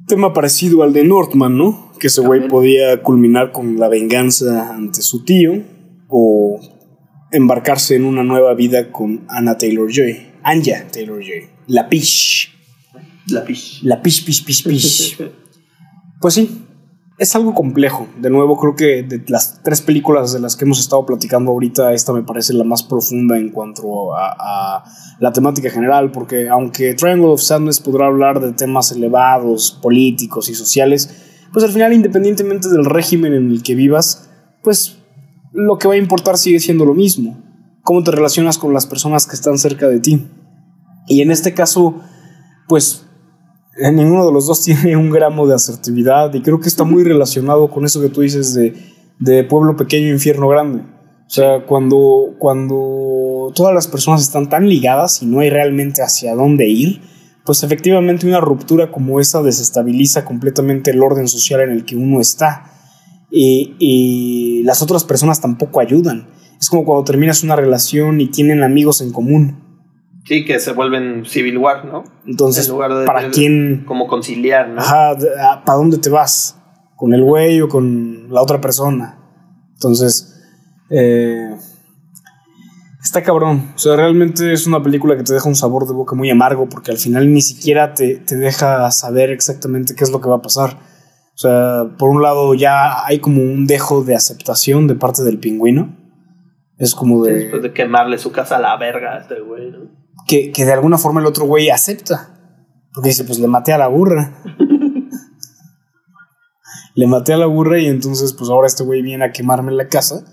Tema 0.08 0.34
parecido 0.34 0.84
al 0.84 0.94
de 0.94 1.04
Northman, 1.04 1.58
¿no? 1.58 1.92
Que 2.00 2.08
ese 2.08 2.22
güey 2.22 2.48
podía 2.48 3.02
culminar 3.02 3.52
con 3.52 3.80
la 3.80 3.88
venganza 3.88 4.76
ante 4.76 5.02
su 5.02 5.24
tío 5.24 5.64
o 6.08 6.60
embarcarse 7.32 7.96
en 7.96 8.06
una 8.06 8.24
nueva 8.24 8.54
vida 8.54 8.92
con 8.92 9.26
Anna 9.28 9.58
Taylor 9.58 9.92
Joy. 9.92 10.34
Anja 10.44 10.86
Taylor 10.92 11.20
Joy. 11.20 11.48
La 11.66 11.90
Pish. 11.90 12.55
La 13.28 13.44
pish. 13.44 13.84
La 13.84 14.02
pish, 14.02 14.26
pish, 14.26 14.46
pish, 14.46 14.64
pish. 14.64 15.18
pues 16.22 16.34
sí, 16.34 16.66
es 17.18 17.36
algo 17.36 17.54
complejo. 17.54 18.08
De 18.20 18.30
nuevo, 18.30 18.58
creo 18.58 18.76
que 18.76 19.04
de 19.04 19.24
las 19.28 19.62
tres 19.64 19.82
películas 19.82 20.34
de 20.34 20.40
las 20.40 20.56
que 20.56 20.66
hemos 20.66 20.80
estado 20.80 21.06
platicando 21.06 21.52
ahorita, 21.52 21.94
esta 21.94 22.12
me 22.12 22.24
parece 22.24 22.54
la 22.54 22.66
más 22.66 22.84
profunda 22.84 23.38
en 23.38 23.50
cuanto 23.50 24.14
a, 24.16 24.84
la 25.20 25.32
temática 25.32 25.70
general, 25.70 26.12
porque 26.12 26.50
aunque 26.50 26.94
Triangle 26.94 27.28
of 27.28 27.42
Sadness 27.42 27.80
podrá 27.80 28.08
hablar 28.08 28.42
de 28.42 28.52
temas 28.52 28.92
elevados, 28.92 29.80
políticos 29.82 30.50
y 30.50 30.56
sociales, 30.56 31.10
pues 31.54 31.64
al 31.64 31.72
final, 31.72 31.94
independientemente 31.94 32.68
del 32.68 32.84
régimen 32.84 33.34
en 33.34 33.50
el 33.50 33.64
que 33.64 33.76
vivas, 33.76 34.30
pues 34.62 34.98
lo 35.54 35.78
que 35.78 35.88
va 35.88 35.94
a 35.94 35.98
importar 35.98 36.38
sigue 36.38 36.60
siendo 36.60 36.84
lo 36.84 36.94
mismo. 36.94 37.42
Cómo 37.82 38.04
te 38.04 38.12
relacionas 38.12 38.58
con 38.58 38.74
las 38.74 38.88
personas 38.88 39.26
que 39.26 39.36
están 39.36 39.58
cerca 39.58 39.88
de 39.88 40.02
ti. 40.02 40.28
Y 41.08 41.22
en 41.22 41.32
este 41.32 41.54
caso, 41.54 42.02
pues 42.68 43.05
ninguno 43.78 44.26
de 44.26 44.32
los 44.32 44.48
dos 44.48 44.62
tiene 44.64 44.96
un 44.96 45.10
gramo 45.10 45.48
de 45.48 45.56
asertividad 45.56 46.34
y 46.34 46.42
creo 46.42 46.60
que 46.60 46.70
está 46.70 46.84
muy 46.84 47.04
relacionado 47.04 47.70
con 47.70 47.86
eso 47.86 48.02
que 48.02 48.10
tú 48.10 48.22
dices 48.22 48.54
de, 48.54 48.74
de 49.20 49.44
pueblo 49.44 49.76
pequeño, 49.76 50.10
infierno 50.10 50.48
grande. 50.48 50.84
O 51.28 51.30
sea, 51.30 51.66
cuando, 51.66 52.36
cuando 52.38 53.52
todas 53.56 53.74
las 53.74 53.88
personas 53.88 54.22
están 54.22 54.48
tan 54.48 54.70
ligadas 54.70 55.24
y 55.24 55.26
no 55.26 55.40
hay 55.40 55.50
realmente 55.50 56.04
hacia 56.04 56.36
dónde 56.36 56.68
ir, 56.68 57.02
pues 57.44 57.64
efectivamente 57.64 58.28
una 58.28 58.40
ruptura 58.40 58.92
como 58.92 59.20
esa 59.20 59.42
desestabiliza 59.42 60.24
completamente 60.24 60.92
el 60.92 61.02
orden 61.02 61.28
social 61.28 61.62
en 61.62 61.72
el 61.72 61.86
que 61.86 61.96
uno 61.96 62.22
está. 62.22 62.72
Y, 63.32 63.76
y 63.80 64.64
las 64.64 64.84
otras 64.84 65.04
personas 65.04 65.42
tampoco 65.42 65.80
ayudan. 65.80 66.28
Es 66.60 66.70
como 66.70 66.86
cuando 66.86 67.04
terminas 67.04 67.44
una 67.44 67.56
relación 67.56 68.22
y 68.22 68.28
tienen 68.28 68.64
amigos 68.64 69.02
en 69.02 69.12
común. 69.12 69.65
Sí, 70.26 70.44
que 70.44 70.60
se 70.60 70.74
vuelven 70.74 71.24
civil 71.26 71.58
war, 71.60 71.86
¿no? 71.86 72.04
Entonces, 72.26 72.66
En 72.68 72.74
lugar 72.74 72.94
de- 72.96 73.06
¿para 73.06 73.30
quién? 73.30 73.84
Como 73.86 74.08
conciliar, 74.08 74.70
¿no? 74.70 74.82
Ajá, 74.82 75.16
¿para 75.66 75.78
dónde 75.78 75.98
te 76.00 76.10
vas? 76.10 76.58
¿Con 76.96 77.14
el 77.14 77.24
güey 77.24 77.62
o 77.62 77.70
con 77.70 78.32
la 78.34 78.42
otra 78.42 78.60
persona? 78.60 79.20
Entonces, 79.74 80.42
eh, 80.90 81.50
está 83.04 83.22
cabrón. 83.22 83.72
O 83.76 83.78
sea, 83.78 83.96
realmente 83.96 84.52
es 84.52 84.66
una 84.66 84.82
película 84.82 85.16
que 85.16 85.24
te 85.24 85.34
deja 85.34 85.48
un 85.48 85.56
sabor 85.56 85.88
de 85.88 85.94
boca 85.94 86.16
muy 86.16 86.30
amargo 86.30 86.68
porque 86.70 86.92
al 86.92 86.98
final 86.98 87.32
ni 87.32 87.42
siquiera 87.42 87.94
te, 87.94 88.16
te 88.16 88.36
deja 88.36 88.90
saber 88.92 89.30
exactamente 89.30 89.94
qué 89.96 90.04
es 90.04 90.12
lo 90.12 90.22
que 90.22 90.30
va 90.30 90.38
a 90.38 90.42
pasar. 90.42 90.78
O 91.36 91.38
sea, 91.38 91.84
por 92.00 92.10
un 92.10 92.22
lado 92.22 92.54
ya 92.54 93.06
hay 93.06 93.20
como 93.20 93.42
un 93.44 93.68
dejo 93.68 94.04
de 94.04 94.16
aceptación 94.16 94.88
de 94.88 94.96
parte 94.96 95.22
del 95.24 95.38
pingüino. 95.38 95.96
Es 96.78 96.96
como 96.96 97.24
de... 97.26 97.34
Después 97.34 97.62
de 97.62 97.74
quemarle 97.74 98.18
su 98.18 98.32
casa 98.32 98.56
a 98.58 98.60
la 98.60 98.76
verga 98.78 99.16
a 99.16 99.20
este 99.20 99.40
güey, 99.42 99.70
¿no? 99.72 100.05
Que, 100.28 100.52
que 100.52 100.66
de 100.66 100.74
alguna 100.74 100.98
forma 100.98 101.22
el 101.22 101.28
otro 101.28 101.46
güey 101.46 101.70
acepta. 101.70 102.32
Porque 102.94 103.10
dice, 103.10 103.26
pues 103.26 103.40
le 103.40 103.48
maté 103.48 103.74
a 103.74 103.78
la 103.78 103.88
burra. 103.88 104.34
le 106.96 107.08
maté 107.08 107.34
a 107.34 107.38
la 107.38 107.46
burra 107.46 107.80
y 107.80 107.88
entonces 107.88 108.34
pues 108.34 108.50
ahora 108.50 108.68
este 108.68 108.84
güey 108.84 109.02
viene 109.02 109.26
a 109.26 109.32
quemarme 109.32 109.74
la 109.74 109.88
casa. 109.88 110.24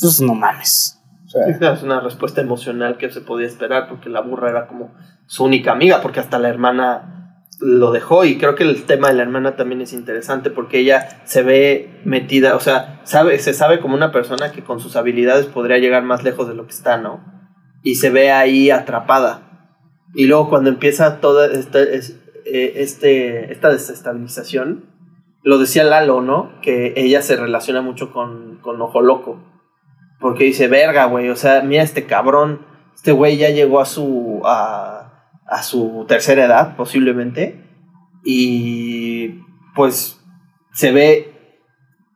Pues 0.00 0.20
no 0.20 0.34
mames. 0.34 1.00
O 1.24 1.28
sea, 1.28 1.46
Es 1.46 1.82
una 1.82 2.00
respuesta 2.00 2.40
emocional 2.40 2.98
que 2.98 3.10
se 3.10 3.20
podía 3.20 3.46
esperar 3.46 3.88
porque 3.88 4.08
la 4.08 4.20
burra 4.20 4.50
era 4.50 4.66
como 4.66 4.92
su 5.26 5.44
única 5.44 5.72
amiga, 5.72 6.02
porque 6.02 6.20
hasta 6.20 6.38
la 6.38 6.48
hermana 6.48 7.44
lo 7.60 7.90
dejó 7.90 8.24
y 8.24 8.36
creo 8.36 8.54
que 8.54 8.64
el 8.64 8.84
tema 8.84 9.08
de 9.08 9.14
la 9.14 9.22
hermana 9.22 9.56
también 9.56 9.80
es 9.80 9.92
interesante 9.92 10.50
porque 10.50 10.78
ella 10.78 11.08
se 11.24 11.42
ve 11.42 12.00
metida, 12.04 12.54
o 12.54 12.60
sea, 12.60 13.00
sabe, 13.04 13.38
se 13.38 13.54
sabe 13.54 13.80
como 13.80 13.94
una 13.94 14.12
persona 14.12 14.52
que 14.52 14.62
con 14.62 14.78
sus 14.78 14.96
habilidades 14.96 15.46
podría 15.46 15.78
llegar 15.78 16.02
más 16.02 16.22
lejos 16.22 16.48
de 16.48 16.54
lo 16.54 16.66
que 16.66 16.72
está, 16.72 16.98
¿no? 16.98 17.35
Y 17.86 17.94
se 17.94 18.10
ve 18.10 18.32
ahí 18.32 18.70
atrapada. 18.70 19.70
Y 20.12 20.26
luego 20.26 20.48
cuando 20.48 20.70
empieza 20.70 21.20
toda 21.20 21.46
esta, 21.46 21.80
es- 21.80 22.18
eh, 22.44 22.72
este, 22.82 23.52
esta 23.52 23.68
desestabilización, 23.70 24.86
lo 25.44 25.58
decía 25.58 25.84
Lalo, 25.84 26.20
¿no? 26.20 26.60
Que 26.62 26.94
ella 26.96 27.22
se 27.22 27.36
relaciona 27.36 27.82
mucho 27.82 28.12
con, 28.12 28.58
con 28.60 28.80
Ojo 28.82 29.00
Loco. 29.02 29.40
Porque 30.18 30.42
dice, 30.44 30.66
verga, 30.66 31.04
güey, 31.04 31.28
o 31.28 31.36
sea, 31.36 31.62
mira 31.62 31.84
este 31.84 32.06
cabrón, 32.06 32.62
este 32.94 33.12
güey 33.12 33.36
ya 33.36 33.50
llegó 33.50 33.80
a 33.80 33.84
su, 33.84 34.40
a, 34.44 35.30
a 35.46 35.62
su 35.62 36.06
tercera 36.08 36.44
edad, 36.46 36.76
posiblemente, 36.76 37.62
y 38.24 39.42
pues 39.76 40.20
se 40.72 40.90
ve 40.90 41.34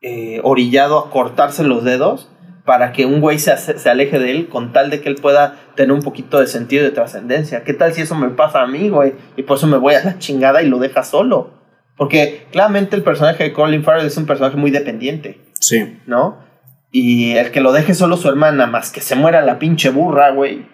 eh, 0.03 0.41
orillado 0.43 0.99
a 0.99 1.11
cortarse 1.11 1.63
los 1.63 1.85
dedos 1.85 2.30
para 2.65 2.93
que 2.93 3.07
un 3.07 3.21
güey 3.21 3.39
se, 3.39 3.57
se 3.57 3.91
aleje 3.91 4.19
de 4.19 4.31
él 4.31 4.49
con 4.49 4.73
tal 4.73 4.91
de 4.91 5.01
que 5.01 5.09
él 5.09 5.17
pueda 5.17 5.57
tener 5.75 5.93
un 5.93 6.03
poquito 6.03 6.41
de 6.41 6.47
sentido 6.47 6.85
de 6.85 6.91
trascendencia. 6.91 7.65
¿Qué 7.65 7.73
tal 7.73 7.93
si 7.95 8.03
eso 8.03 8.15
me 8.15 8.29
pasa 8.31 8.63
a 8.63 8.67
mí, 8.67 8.89
güey? 8.89 9.15
Y 9.37 9.43
por 9.43 9.57
eso 9.57 9.67
me 9.67 9.79
voy 9.79 9.95
a 9.95 10.05
la 10.05 10.19
chingada 10.19 10.63
y 10.63 10.69
lo 10.69 10.79
deja 10.79 11.03
solo. 11.03 11.53
Porque 11.97 12.47
claramente 12.51 12.97
el 12.97 13.03
personaje 13.03 13.45
de 13.45 13.53
Colin 13.53 13.85
Farrell 13.85 14.07
es 14.07 14.17
un 14.17 14.27
personaje 14.27 14.57
muy 14.57 14.71
dependiente. 14.71 15.41
sí. 15.59 15.99
¿no? 16.07 16.51
Y 16.93 17.33
el 17.33 17.53
que 17.53 17.61
lo 17.61 17.73
deje 17.73 17.95
solo 17.95 18.17
su 18.17 18.29
hermana, 18.29 18.67
más 18.67 18.91
que 18.91 19.01
se 19.01 19.15
muera 19.15 19.43
la 19.43 19.59
pinche 19.59 19.91
burra, 19.91 20.33
güey, 20.33 20.67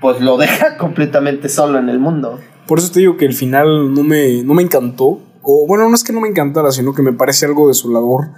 pues 0.00 0.20
lo 0.20 0.36
deja 0.36 0.76
completamente 0.78 1.48
solo 1.48 1.78
en 1.78 1.88
el 1.88 1.98
mundo. 1.98 2.38
Por 2.66 2.78
eso 2.78 2.92
te 2.92 3.00
digo 3.00 3.16
que 3.16 3.26
el 3.26 3.34
final 3.34 3.92
no 3.92 4.02
me, 4.02 4.42
no 4.42 4.54
me 4.54 4.62
encantó. 4.62 5.20
O 5.42 5.66
bueno, 5.66 5.88
no 5.88 5.94
es 5.94 6.02
que 6.02 6.12
no 6.12 6.20
me 6.20 6.28
encantara, 6.28 6.70
sino 6.70 6.94
que 6.94 7.02
me 7.02 7.12
parece 7.12 7.46
algo 7.46 7.68
desolador. 7.68 8.30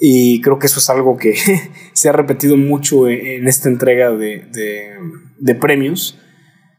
Y 0.00 0.40
creo 0.40 0.58
que 0.58 0.66
eso 0.66 0.78
es 0.78 0.88
algo 0.88 1.18
que 1.18 1.36
se 1.92 2.08
ha 2.08 2.12
repetido 2.12 2.56
mucho 2.56 3.06
en, 3.06 3.26
en 3.26 3.48
esta 3.48 3.68
entrega 3.68 4.10
de, 4.10 4.46
de, 4.50 4.94
de 5.38 5.54
premios. 5.54 6.18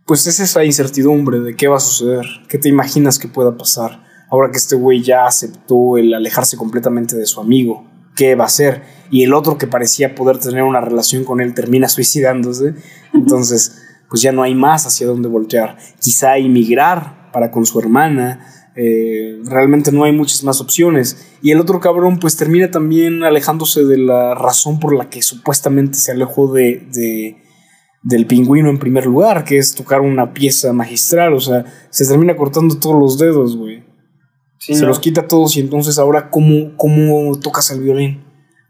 Pues 0.06 0.26
es 0.26 0.40
esa 0.40 0.66
incertidumbre 0.66 1.40
de 1.40 1.56
qué 1.56 1.68
va 1.68 1.78
a 1.78 1.80
suceder, 1.80 2.26
qué 2.50 2.58
te 2.58 2.68
imaginas 2.68 3.20
que 3.20 3.28
pueda 3.28 3.56
pasar. 3.58 4.04
Ahora 4.32 4.50
que 4.52 4.58
este 4.58 4.76
güey 4.76 5.04
ya 5.04 5.26
aceptó 5.28 5.98
el 5.98 6.14
alejarse 6.14 6.58
completamente 6.58 7.16
de 7.16 7.26
su 7.26 7.40
amigo, 7.40 7.86
¿qué 8.16 8.36
va 8.36 8.46
a 8.46 8.48
hacer? 8.48 8.82
Y 9.12 9.24
el 9.24 9.34
otro 9.34 9.58
que 9.58 9.68
parecía 9.68 10.16
poder 10.16 10.40
tener 10.40 10.64
una 10.64 10.82
relación 10.82 11.24
con 11.24 11.42
él 11.42 11.54
termina 11.54 11.90
suicidándose. 11.90 12.74
Entonces, 13.14 13.84
pues 14.10 14.22
ya 14.22 14.32
no 14.32 14.44
hay 14.44 14.56
más 14.56 14.88
hacia 14.88 15.08
dónde 15.08 15.30
voltear. 15.30 15.78
Quizá 16.00 16.38
emigrar 16.38 17.32
para 17.32 17.52
con 17.52 17.66
su 17.66 17.80
hermana. 17.80 18.61
Eh, 18.76 19.40
realmente 19.46 19.92
no 19.92 20.04
hay 20.04 20.12
muchas 20.12 20.44
más 20.44 20.62
opciones. 20.62 21.28
Y 21.42 21.52
el 21.52 21.60
otro 21.60 21.80
cabrón 21.80 22.20
pues 22.20 22.38
termina 22.38 22.72
también 22.72 23.24
alejándose 23.24 23.84
de 23.86 23.98
la 23.98 24.36
razón 24.36 24.80
por 24.80 24.96
la 24.96 25.10
que 25.10 25.22
supuestamente 25.22 25.98
se 25.98 26.12
alejó 26.12 26.52
de, 26.54 26.88
de- 26.94 27.38
del 28.04 28.26
pingüino 28.26 28.70
en 28.70 28.80
primer 28.80 29.06
lugar, 29.06 29.44
que 29.44 29.58
es 29.58 29.76
tocar 29.76 30.02
una 30.02 30.34
pieza 30.34 30.74
magistral. 30.74 31.34
O 31.34 31.40
sea, 31.40 31.66
se 31.90 32.06
termina 32.08 32.36
cortando 32.36 32.78
todos 32.80 33.00
los 33.00 33.18
dedos, 33.18 33.56
güey. 33.58 33.84
Sí, 34.58 34.76
se 34.76 34.82
¿no? 34.84 34.88
los 34.90 35.00
quita 35.00 35.28
todos 35.28 35.58
y 35.58 35.60
entonces 35.60 35.98
ahora 35.98 36.30
¿cómo, 36.30 36.76
cómo 36.78 37.38
tocas 37.40 37.72
el 37.72 37.82
violín? 37.82 38.24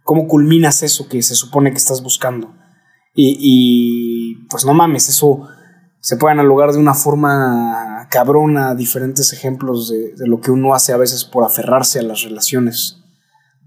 ¿Cómo 0.04 0.28
culminas 0.28 0.84
eso 0.84 1.08
que 1.08 1.22
se 1.22 1.36
supone 1.36 1.72
que 1.72 1.78
estás 1.78 2.02
buscando? 2.02 2.54
Y, 3.14 3.36
y, 3.40 4.48
pues 4.50 4.66
no 4.66 4.74
mames, 4.74 5.10
eso 5.10 5.48
se 6.02 6.18
puede 6.18 6.34
analogar 6.34 6.72
de 6.72 6.80
una 6.80 6.94
forma 6.96 8.08
cabrona 8.10 8.76
diferentes 8.76 9.32
ejemplos 9.34 9.90
de, 9.90 10.14
de 10.16 10.28
lo 10.28 10.42
que 10.42 10.52
uno 10.52 10.74
hace 10.74 10.94
a 10.94 10.98
veces 10.98 11.24
por 11.24 11.44
aferrarse 11.44 12.00
a 12.00 12.04
las 12.04 12.24
relaciones. 12.24 12.98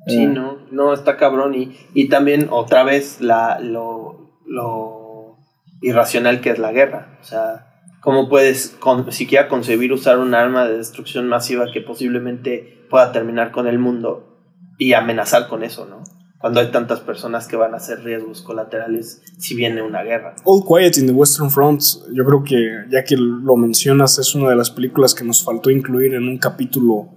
Sí, 0.07 0.25
Eh, 0.25 0.27
no, 0.27 0.59
no, 0.71 0.93
está 0.93 1.17
cabrón. 1.17 1.55
Y, 1.55 1.77
y 1.95 2.09
también 2.09 2.49
otra 2.51 2.83
vez 2.83 3.21
la, 3.21 3.59
lo, 3.61 4.39
lo 4.47 5.39
irracional 5.81 6.41
que 6.41 6.51
es 6.51 6.59
la 6.59 6.73
guerra. 6.73 7.19
O 7.23 7.25
sea, 7.25 7.81
¿cómo 8.01 8.29
puedes 8.29 8.77
con, 8.81 9.11
siquiera 9.13 9.49
concebir 9.49 9.93
usar 9.93 10.19
un 10.19 10.35
arma 10.35 10.67
de 10.67 10.77
destrucción 10.77 11.29
masiva 11.29 11.67
que 11.73 11.81
posiblemente 11.81 12.85
pueda 12.91 13.13
terminar 13.13 13.53
con 13.53 13.67
el 13.67 13.79
mundo 13.79 14.39
y 14.77 14.93
amenazar 14.93 15.49
con 15.49 15.63
eso, 15.63 15.87
¿no? 15.87 16.03
Cuando 16.45 16.61
hay 16.61 16.71
tantas 16.71 17.01
personas 17.01 17.49
que 17.49 17.57
van 17.57 17.73
a 17.73 17.79
hacer 17.79 18.05
riesgos 18.05 18.43
colaterales 18.43 19.23
si 19.39 19.55
viene 19.57 19.81
una 19.81 20.03
guerra. 20.03 20.35
All 20.45 20.63
Quiet 20.63 20.99
in 20.99 21.07
the 21.07 21.13
Western 21.15 21.51
Front, 21.51 21.81
yo 22.13 22.23
creo 22.23 22.45
que 22.45 22.85
ya 22.91 23.03
que 23.03 23.17
lo 23.17 23.57
mencionas, 23.57 24.19
es 24.19 24.35
una 24.35 24.51
de 24.51 24.57
las 24.57 24.69
películas 24.71 25.15
que 25.15 25.25
nos 25.25 25.43
faltó 25.43 25.71
incluir 25.71 26.13
en 26.13 26.29
un 26.29 26.37
capítulo 26.37 27.09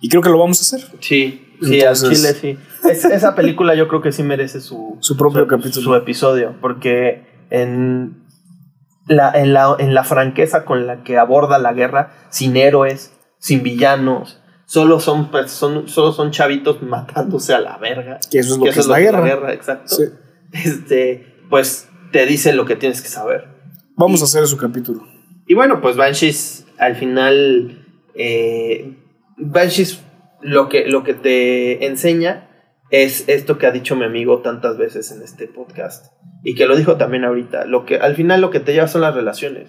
y 0.00 0.08
creo 0.08 0.22
que 0.22 0.28
lo 0.28 0.38
vamos 0.38 0.58
a 0.60 0.76
hacer. 0.76 0.88
Sí, 1.00 1.48
sí, 1.60 1.80
Entonces- 1.80 2.04
al 2.08 2.14
Chile 2.14 2.34
sí. 2.34 2.88
Es- 2.88 3.04
esa 3.06 3.34
película 3.34 3.74
yo 3.74 3.88
creo 3.88 4.02
que 4.02 4.12
sí 4.12 4.22
merece 4.22 4.60
su, 4.60 4.98
Su 5.00 5.16
propio 5.16 5.40
su- 5.42 5.48
capítulo. 5.48 5.82
Su 5.84 5.94
episodio, 5.96 6.54
porque 6.60 7.26
en 7.50 8.22
la, 9.08 9.32
en, 9.32 9.52
la, 9.52 9.74
en 9.80 9.94
la 9.94 10.04
franqueza 10.04 10.64
con 10.64 10.86
la 10.86 11.02
que 11.02 11.18
aborda 11.18 11.58
la 11.58 11.72
guerra, 11.72 12.12
sin 12.30 12.56
héroes, 12.56 13.12
sin 13.40 13.64
villanos, 13.64 14.39
solo 14.70 15.00
son, 15.00 15.30
son- 15.48 15.88
solo 15.88 16.12
son 16.12 16.30
chavitos 16.30 16.80
matándose 16.94 17.52
a 17.54 17.60
la 17.60 17.76
verga. 17.78 18.20
Que 18.30 18.38
eso 18.38 18.52
es 18.54 18.58
lo 18.58 18.64
Que 18.66 18.70
que, 18.70 18.80
es 18.80 18.86
la 18.86 19.00
guerra. 19.00 19.52
exacto. 19.52 19.96
Sí. 19.96 20.04
Este, 20.52 21.44
pues 21.50 21.88
te 22.12 22.24
dice 22.26 22.52
lo 22.52 22.64
que 22.66 22.76
tienes 22.76 23.02
que 23.02 23.08
saber. 23.08 23.48
Vamos 23.96 24.20
a 24.22 24.24
hacer 24.24 24.46
su 24.46 24.56
capítulo. 24.56 25.02
Y 25.46 25.54
bueno, 25.54 25.80
pues 25.80 25.96
Banshees 25.96 26.66
al 26.78 26.94
final. 26.94 27.84
eh, 28.14 28.96
Banshees 29.36 30.00
lo 30.40 30.68
que, 30.68 30.86
lo 30.86 31.02
que 31.02 31.14
te 31.14 31.86
enseña 31.86 32.48
es 32.90 33.28
esto 33.28 33.58
que 33.58 33.66
ha 33.66 33.70
dicho 33.72 33.96
mi 33.96 34.04
amigo 34.04 34.40
tantas 34.40 34.78
veces 34.78 35.10
en 35.12 35.22
este 35.22 35.46
podcast. 35.48 36.12
Y 36.44 36.54
que 36.54 36.66
lo 36.66 36.76
dijo 36.76 36.96
también 36.96 37.24
ahorita. 37.24 37.64
Lo 37.66 37.84
que, 37.84 37.96
al 37.98 38.14
final 38.14 38.40
lo 38.40 38.50
que 38.50 38.60
te 38.60 38.72
lleva 38.72 38.86
son 38.88 39.00
las 39.02 39.14
relaciones. 39.14 39.68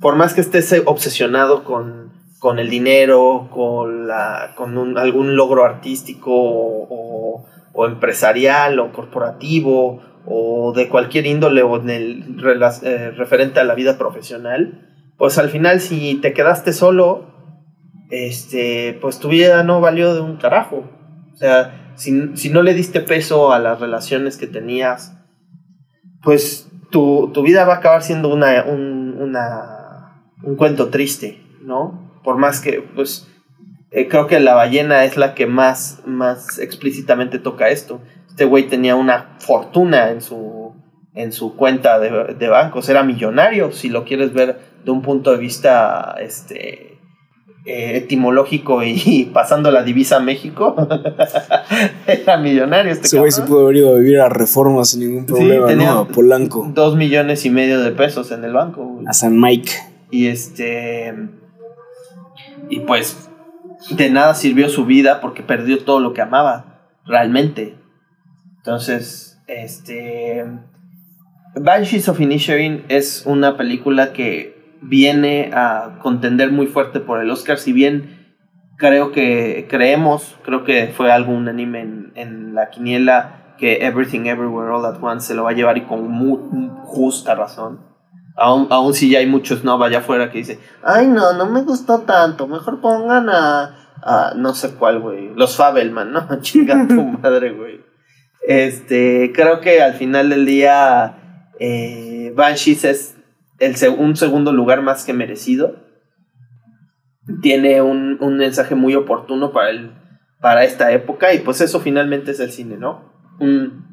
Por 0.00 0.16
más 0.16 0.32
que 0.34 0.40
estés 0.40 0.74
obsesionado 0.86 1.64
con, 1.64 2.12
con 2.38 2.58
el 2.58 2.70
dinero, 2.70 3.48
con, 3.50 4.06
la, 4.06 4.52
con 4.56 4.78
un- 4.78 4.96
algún 4.98 5.34
logro 5.36 5.64
artístico 5.64 6.30
o, 6.32 7.44
empresarial 7.86 8.78
o 8.80 8.92
corporativo 8.92 10.00
o 10.26 10.72
de 10.74 10.88
cualquier 10.88 11.26
índole 11.26 11.62
o 11.62 11.76
en 11.80 11.90
el 11.90 12.36
eh, 12.82 13.12
referente 13.12 13.60
a 13.60 13.64
la 13.64 13.74
vida 13.74 13.96
profesional, 13.98 14.84
pues 15.16 15.38
al 15.38 15.48
final 15.48 15.80
si 15.80 16.16
te 16.16 16.32
quedaste 16.32 16.72
solo, 16.72 17.26
este, 18.10 18.98
pues 19.00 19.18
tu 19.20 19.28
vida 19.28 19.62
no 19.62 19.80
valió 19.80 20.14
de 20.14 20.20
un 20.20 20.36
carajo. 20.36 20.84
O 21.32 21.36
sea, 21.36 21.92
si, 21.96 22.36
si 22.36 22.50
no 22.50 22.62
le 22.62 22.74
diste 22.74 23.00
peso 23.00 23.52
a 23.52 23.58
las 23.58 23.80
relaciones 23.80 24.36
que 24.36 24.46
tenías, 24.46 25.14
pues 26.22 26.68
tu, 26.90 27.30
tu 27.32 27.42
vida 27.42 27.64
va 27.64 27.74
a 27.74 27.76
acabar 27.78 28.02
siendo 28.02 28.28
una, 28.32 28.64
un, 28.64 29.16
una- 29.20 30.24
un 30.42 30.56
cuento 30.56 30.88
triste, 30.88 31.40
¿no? 31.62 32.07
Por 32.22 32.38
más 32.38 32.60
que, 32.60 32.82
pues, 32.94 33.28
eh, 33.90 34.08
creo 34.08 34.26
que 34.26 34.40
la 34.40 34.54
ballena 34.54 35.04
es 35.04 35.16
la 35.16 35.34
que 35.34 35.46
más, 35.46 36.02
más 36.06 36.58
explícitamente 36.58 37.38
toca 37.38 37.68
esto. 37.68 38.00
Este 38.28 38.44
güey 38.44 38.68
tenía 38.68 38.96
una 38.96 39.36
fortuna 39.38 40.10
en 40.10 40.20
su, 40.20 40.74
en 41.14 41.32
su 41.32 41.56
cuenta 41.56 41.98
de, 41.98 42.34
de 42.34 42.48
bancos, 42.48 42.88
era 42.88 43.02
millonario, 43.02 43.72
si 43.72 43.88
lo 43.88 44.04
quieres 44.04 44.32
ver 44.32 44.58
de 44.84 44.90
un 44.90 45.02
punto 45.02 45.32
de 45.32 45.38
vista, 45.38 46.14
este, 46.20 46.88
eh, 47.70 47.98
etimológico 47.98 48.82
y, 48.82 49.28
pasando 49.34 49.70
la 49.70 49.82
divisa 49.82 50.16
a 50.16 50.20
México, 50.20 50.74
era 52.06 52.38
millonario 52.38 52.92
este 52.92 53.08
Ese 53.08 53.18
güey 53.18 53.30
se 53.30 53.42
pudo 53.42 53.64
haber 53.64 53.76
ido 53.76 53.94
a 53.94 53.98
vivir 53.98 54.20
a 54.20 54.30
Reforma 54.30 54.86
sin 54.86 55.00
ningún 55.00 55.26
problema, 55.26 55.70
¿no? 55.74 55.90
A 55.90 56.08
Polanco. 56.08 56.70
Dos 56.72 56.96
millones 56.96 57.44
y 57.44 57.50
medio 57.50 57.80
de 57.80 57.90
pesos 57.90 58.30
en 58.30 58.42
el 58.44 58.54
banco. 58.54 59.02
A 59.06 59.12
San 59.12 59.38
Mike. 59.38 59.70
Y 60.10 60.28
este... 60.28 61.12
Y 62.68 62.80
pues 62.80 63.30
de 63.90 64.10
nada 64.10 64.34
sirvió 64.34 64.68
su 64.68 64.84
vida 64.84 65.20
porque 65.20 65.42
perdió 65.42 65.84
todo 65.84 66.00
lo 66.00 66.12
que 66.12 66.22
amaba, 66.22 66.80
realmente. 67.04 67.76
Entonces, 68.58 69.40
este... 69.46 70.44
Banshees 71.54 72.08
of 72.08 72.20
Inisherin 72.20 72.84
es 72.88 73.24
una 73.26 73.56
película 73.56 74.12
que 74.12 74.76
viene 74.80 75.50
a 75.54 75.98
contender 76.02 76.52
muy 76.52 76.66
fuerte 76.66 77.00
por 77.00 77.20
el 77.20 77.30
Oscar, 77.30 77.58
si 77.58 77.72
bien 77.72 78.36
creo 78.76 79.10
que 79.10 79.66
creemos, 79.68 80.36
creo 80.44 80.64
que 80.64 80.88
fue 80.88 81.10
algo 81.10 81.32
unánime 81.32 81.80
en, 81.80 82.12
en 82.14 82.54
la 82.54 82.70
quiniela 82.70 83.54
que 83.58 83.84
Everything 83.84 84.26
Everywhere 84.26 84.70
All 84.70 84.86
At 84.86 85.02
Once 85.02 85.26
se 85.26 85.34
lo 85.34 85.44
va 85.44 85.50
a 85.50 85.54
llevar 85.54 85.76
y 85.76 85.82
con 85.82 86.08
muy, 86.08 86.38
justa 86.84 87.34
razón. 87.34 87.80
Aún, 88.40 88.68
aún 88.70 88.94
si 88.94 89.10
ya 89.10 89.18
hay 89.18 89.26
muchos 89.26 89.64
no 89.64 89.82
allá 89.82 89.98
afuera 89.98 90.30
que 90.30 90.38
dice, 90.38 90.60
ay 90.84 91.08
no, 91.08 91.32
no 91.32 91.46
me 91.46 91.62
gustó 91.62 92.02
tanto, 92.02 92.46
mejor 92.46 92.80
pongan 92.80 93.28
a, 93.28 93.96
a 94.02 94.32
no 94.36 94.54
sé 94.54 94.74
cuál, 94.74 95.00
güey, 95.00 95.34
los 95.34 95.56
Fabelman, 95.56 96.12
¿no? 96.12 96.40
Chinga 96.40 96.86
tu 96.86 97.02
madre, 97.22 97.52
güey. 97.52 97.80
Este, 98.46 99.32
creo 99.34 99.60
que 99.60 99.82
al 99.82 99.94
final 99.94 100.30
del 100.30 100.46
día, 100.46 101.50
eh, 101.58 102.32
Banshees 102.34 102.84
es 102.84 103.16
el 103.58 103.74
un 103.98 104.16
segundo 104.16 104.52
lugar 104.52 104.82
más 104.82 105.04
que 105.04 105.12
merecido. 105.12 105.84
Tiene 107.42 107.82
un, 107.82 108.18
mensaje 108.38 108.74
muy 108.74 108.94
oportuno 108.94 109.52
para, 109.52 109.70
el, 109.70 109.92
para 110.40 110.64
esta 110.64 110.92
época 110.92 111.34
y 111.34 111.40
pues 111.40 111.60
eso 111.60 111.80
finalmente 111.80 112.30
es 112.30 112.40
el 112.40 112.50
cine, 112.50 112.78
¿no? 112.78 113.12
Un, 113.38 113.86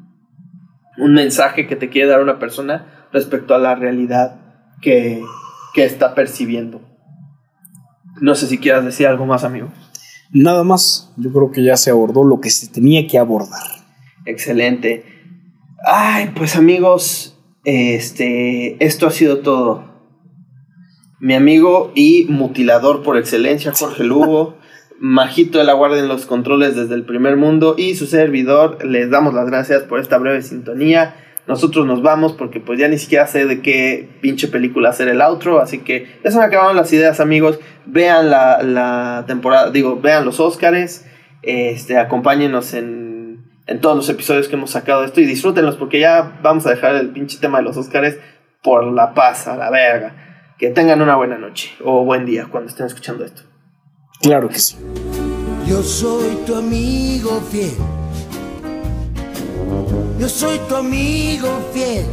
mensaje 0.96 1.66
que 1.66 1.76
te 1.76 1.90
quiere 1.90 2.08
dar 2.08 2.22
una 2.22 2.38
persona 2.38 2.95
respecto 3.12 3.54
a 3.54 3.58
la 3.58 3.74
realidad 3.74 4.40
que, 4.80 5.22
que 5.74 5.84
está 5.84 6.14
percibiendo. 6.14 6.80
No 8.20 8.34
sé 8.34 8.46
si 8.46 8.58
quieras 8.58 8.84
decir 8.84 9.06
algo 9.06 9.26
más, 9.26 9.44
amigo. 9.44 9.68
Nada 10.32 10.64
más, 10.64 11.12
yo 11.16 11.32
creo 11.32 11.50
que 11.50 11.62
ya 11.62 11.76
se 11.76 11.90
abordó 11.90 12.24
lo 12.24 12.40
que 12.40 12.50
se 12.50 12.68
tenía 12.68 13.06
que 13.06 13.18
abordar. 13.18 13.62
Excelente. 14.24 15.04
Ay, 15.84 16.32
pues 16.34 16.56
amigos, 16.56 17.38
este, 17.64 18.82
esto 18.84 19.06
ha 19.06 19.10
sido 19.10 19.38
todo. 19.38 19.84
Mi 21.20 21.34
amigo 21.34 21.92
y 21.94 22.26
mutilador 22.28 23.02
por 23.02 23.16
excelencia, 23.16 23.72
Jorge 23.72 24.04
Lugo, 24.04 24.56
majito 24.98 25.58
de 25.58 25.64
la 25.64 25.74
guardia 25.74 26.00
en 26.00 26.08
los 26.08 26.26
controles 26.26 26.74
desde 26.74 26.94
el 26.94 27.04
primer 27.04 27.36
mundo 27.36 27.74
y 27.76 27.94
su 27.94 28.06
servidor, 28.06 28.84
les 28.84 29.10
damos 29.10 29.34
las 29.34 29.46
gracias 29.46 29.82
por 29.82 30.00
esta 30.00 30.18
breve 30.18 30.42
sintonía. 30.42 31.14
Nosotros 31.46 31.86
nos 31.86 32.02
vamos 32.02 32.32
porque 32.32 32.60
pues 32.60 32.78
ya 32.78 32.88
ni 32.88 32.98
siquiera 32.98 33.26
sé 33.26 33.46
de 33.46 33.62
qué 33.62 34.08
pinche 34.20 34.48
película 34.48 34.88
hacer 34.88 35.08
el 35.08 35.20
outro, 35.20 35.60
así 35.60 35.78
que 35.78 36.18
ya 36.24 36.30
se 36.30 36.38
me 36.38 36.44
acabaron 36.44 36.76
las 36.76 36.92
ideas 36.92 37.20
amigos, 37.20 37.60
vean 37.84 38.30
la, 38.30 38.62
la 38.62 39.24
temporada, 39.26 39.70
digo, 39.70 40.00
vean 40.00 40.24
los 40.24 40.40
Óscares, 40.40 41.06
este, 41.42 41.98
acompáñenos 41.98 42.74
en 42.74 43.16
en 43.66 43.80
todos 43.80 43.96
los 43.96 44.08
episodios 44.08 44.48
que 44.48 44.54
hemos 44.54 44.70
sacado 44.70 45.00
de 45.00 45.06
esto 45.06 45.20
y 45.20 45.26
disfrútenlos 45.26 45.76
porque 45.76 45.98
ya 45.98 46.38
vamos 46.42 46.66
a 46.66 46.70
dejar 46.70 46.94
el 46.94 47.10
pinche 47.10 47.38
tema 47.38 47.58
de 47.58 47.64
los 47.64 47.76
Oscars 47.76 48.16
por 48.62 48.84
la 48.84 49.14
paz, 49.14 49.48
a 49.48 49.56
la 49.56 49.70
verga. 49.70 50.54
Que 50.58 50.70
tengan 50.70 51.02
una 51.02 51.16
buena 51.16 51.36
noche 51.36 51.70
o 51.84 52.04
buen 52.04 52.24
día 52.24 52.46
cuando 52.50 52.70
estén 52.70 52.86
escuchando 52.86 53.24
esto. 53.24 53.42
Claro 54.22 54.48
que 54.48 54.58
sí. 54.58 54.76
Yo 55.66 55.82
soy 55.82 56.36
tu 56.46 56.54
amigo 56.54 57.40
fiel. 57.50 57.74
Yo 60.18 60.28
soy 60.28 60.58
tu 60.68 60.76
amigo 60.76 61.48
fiel 61.72 62.06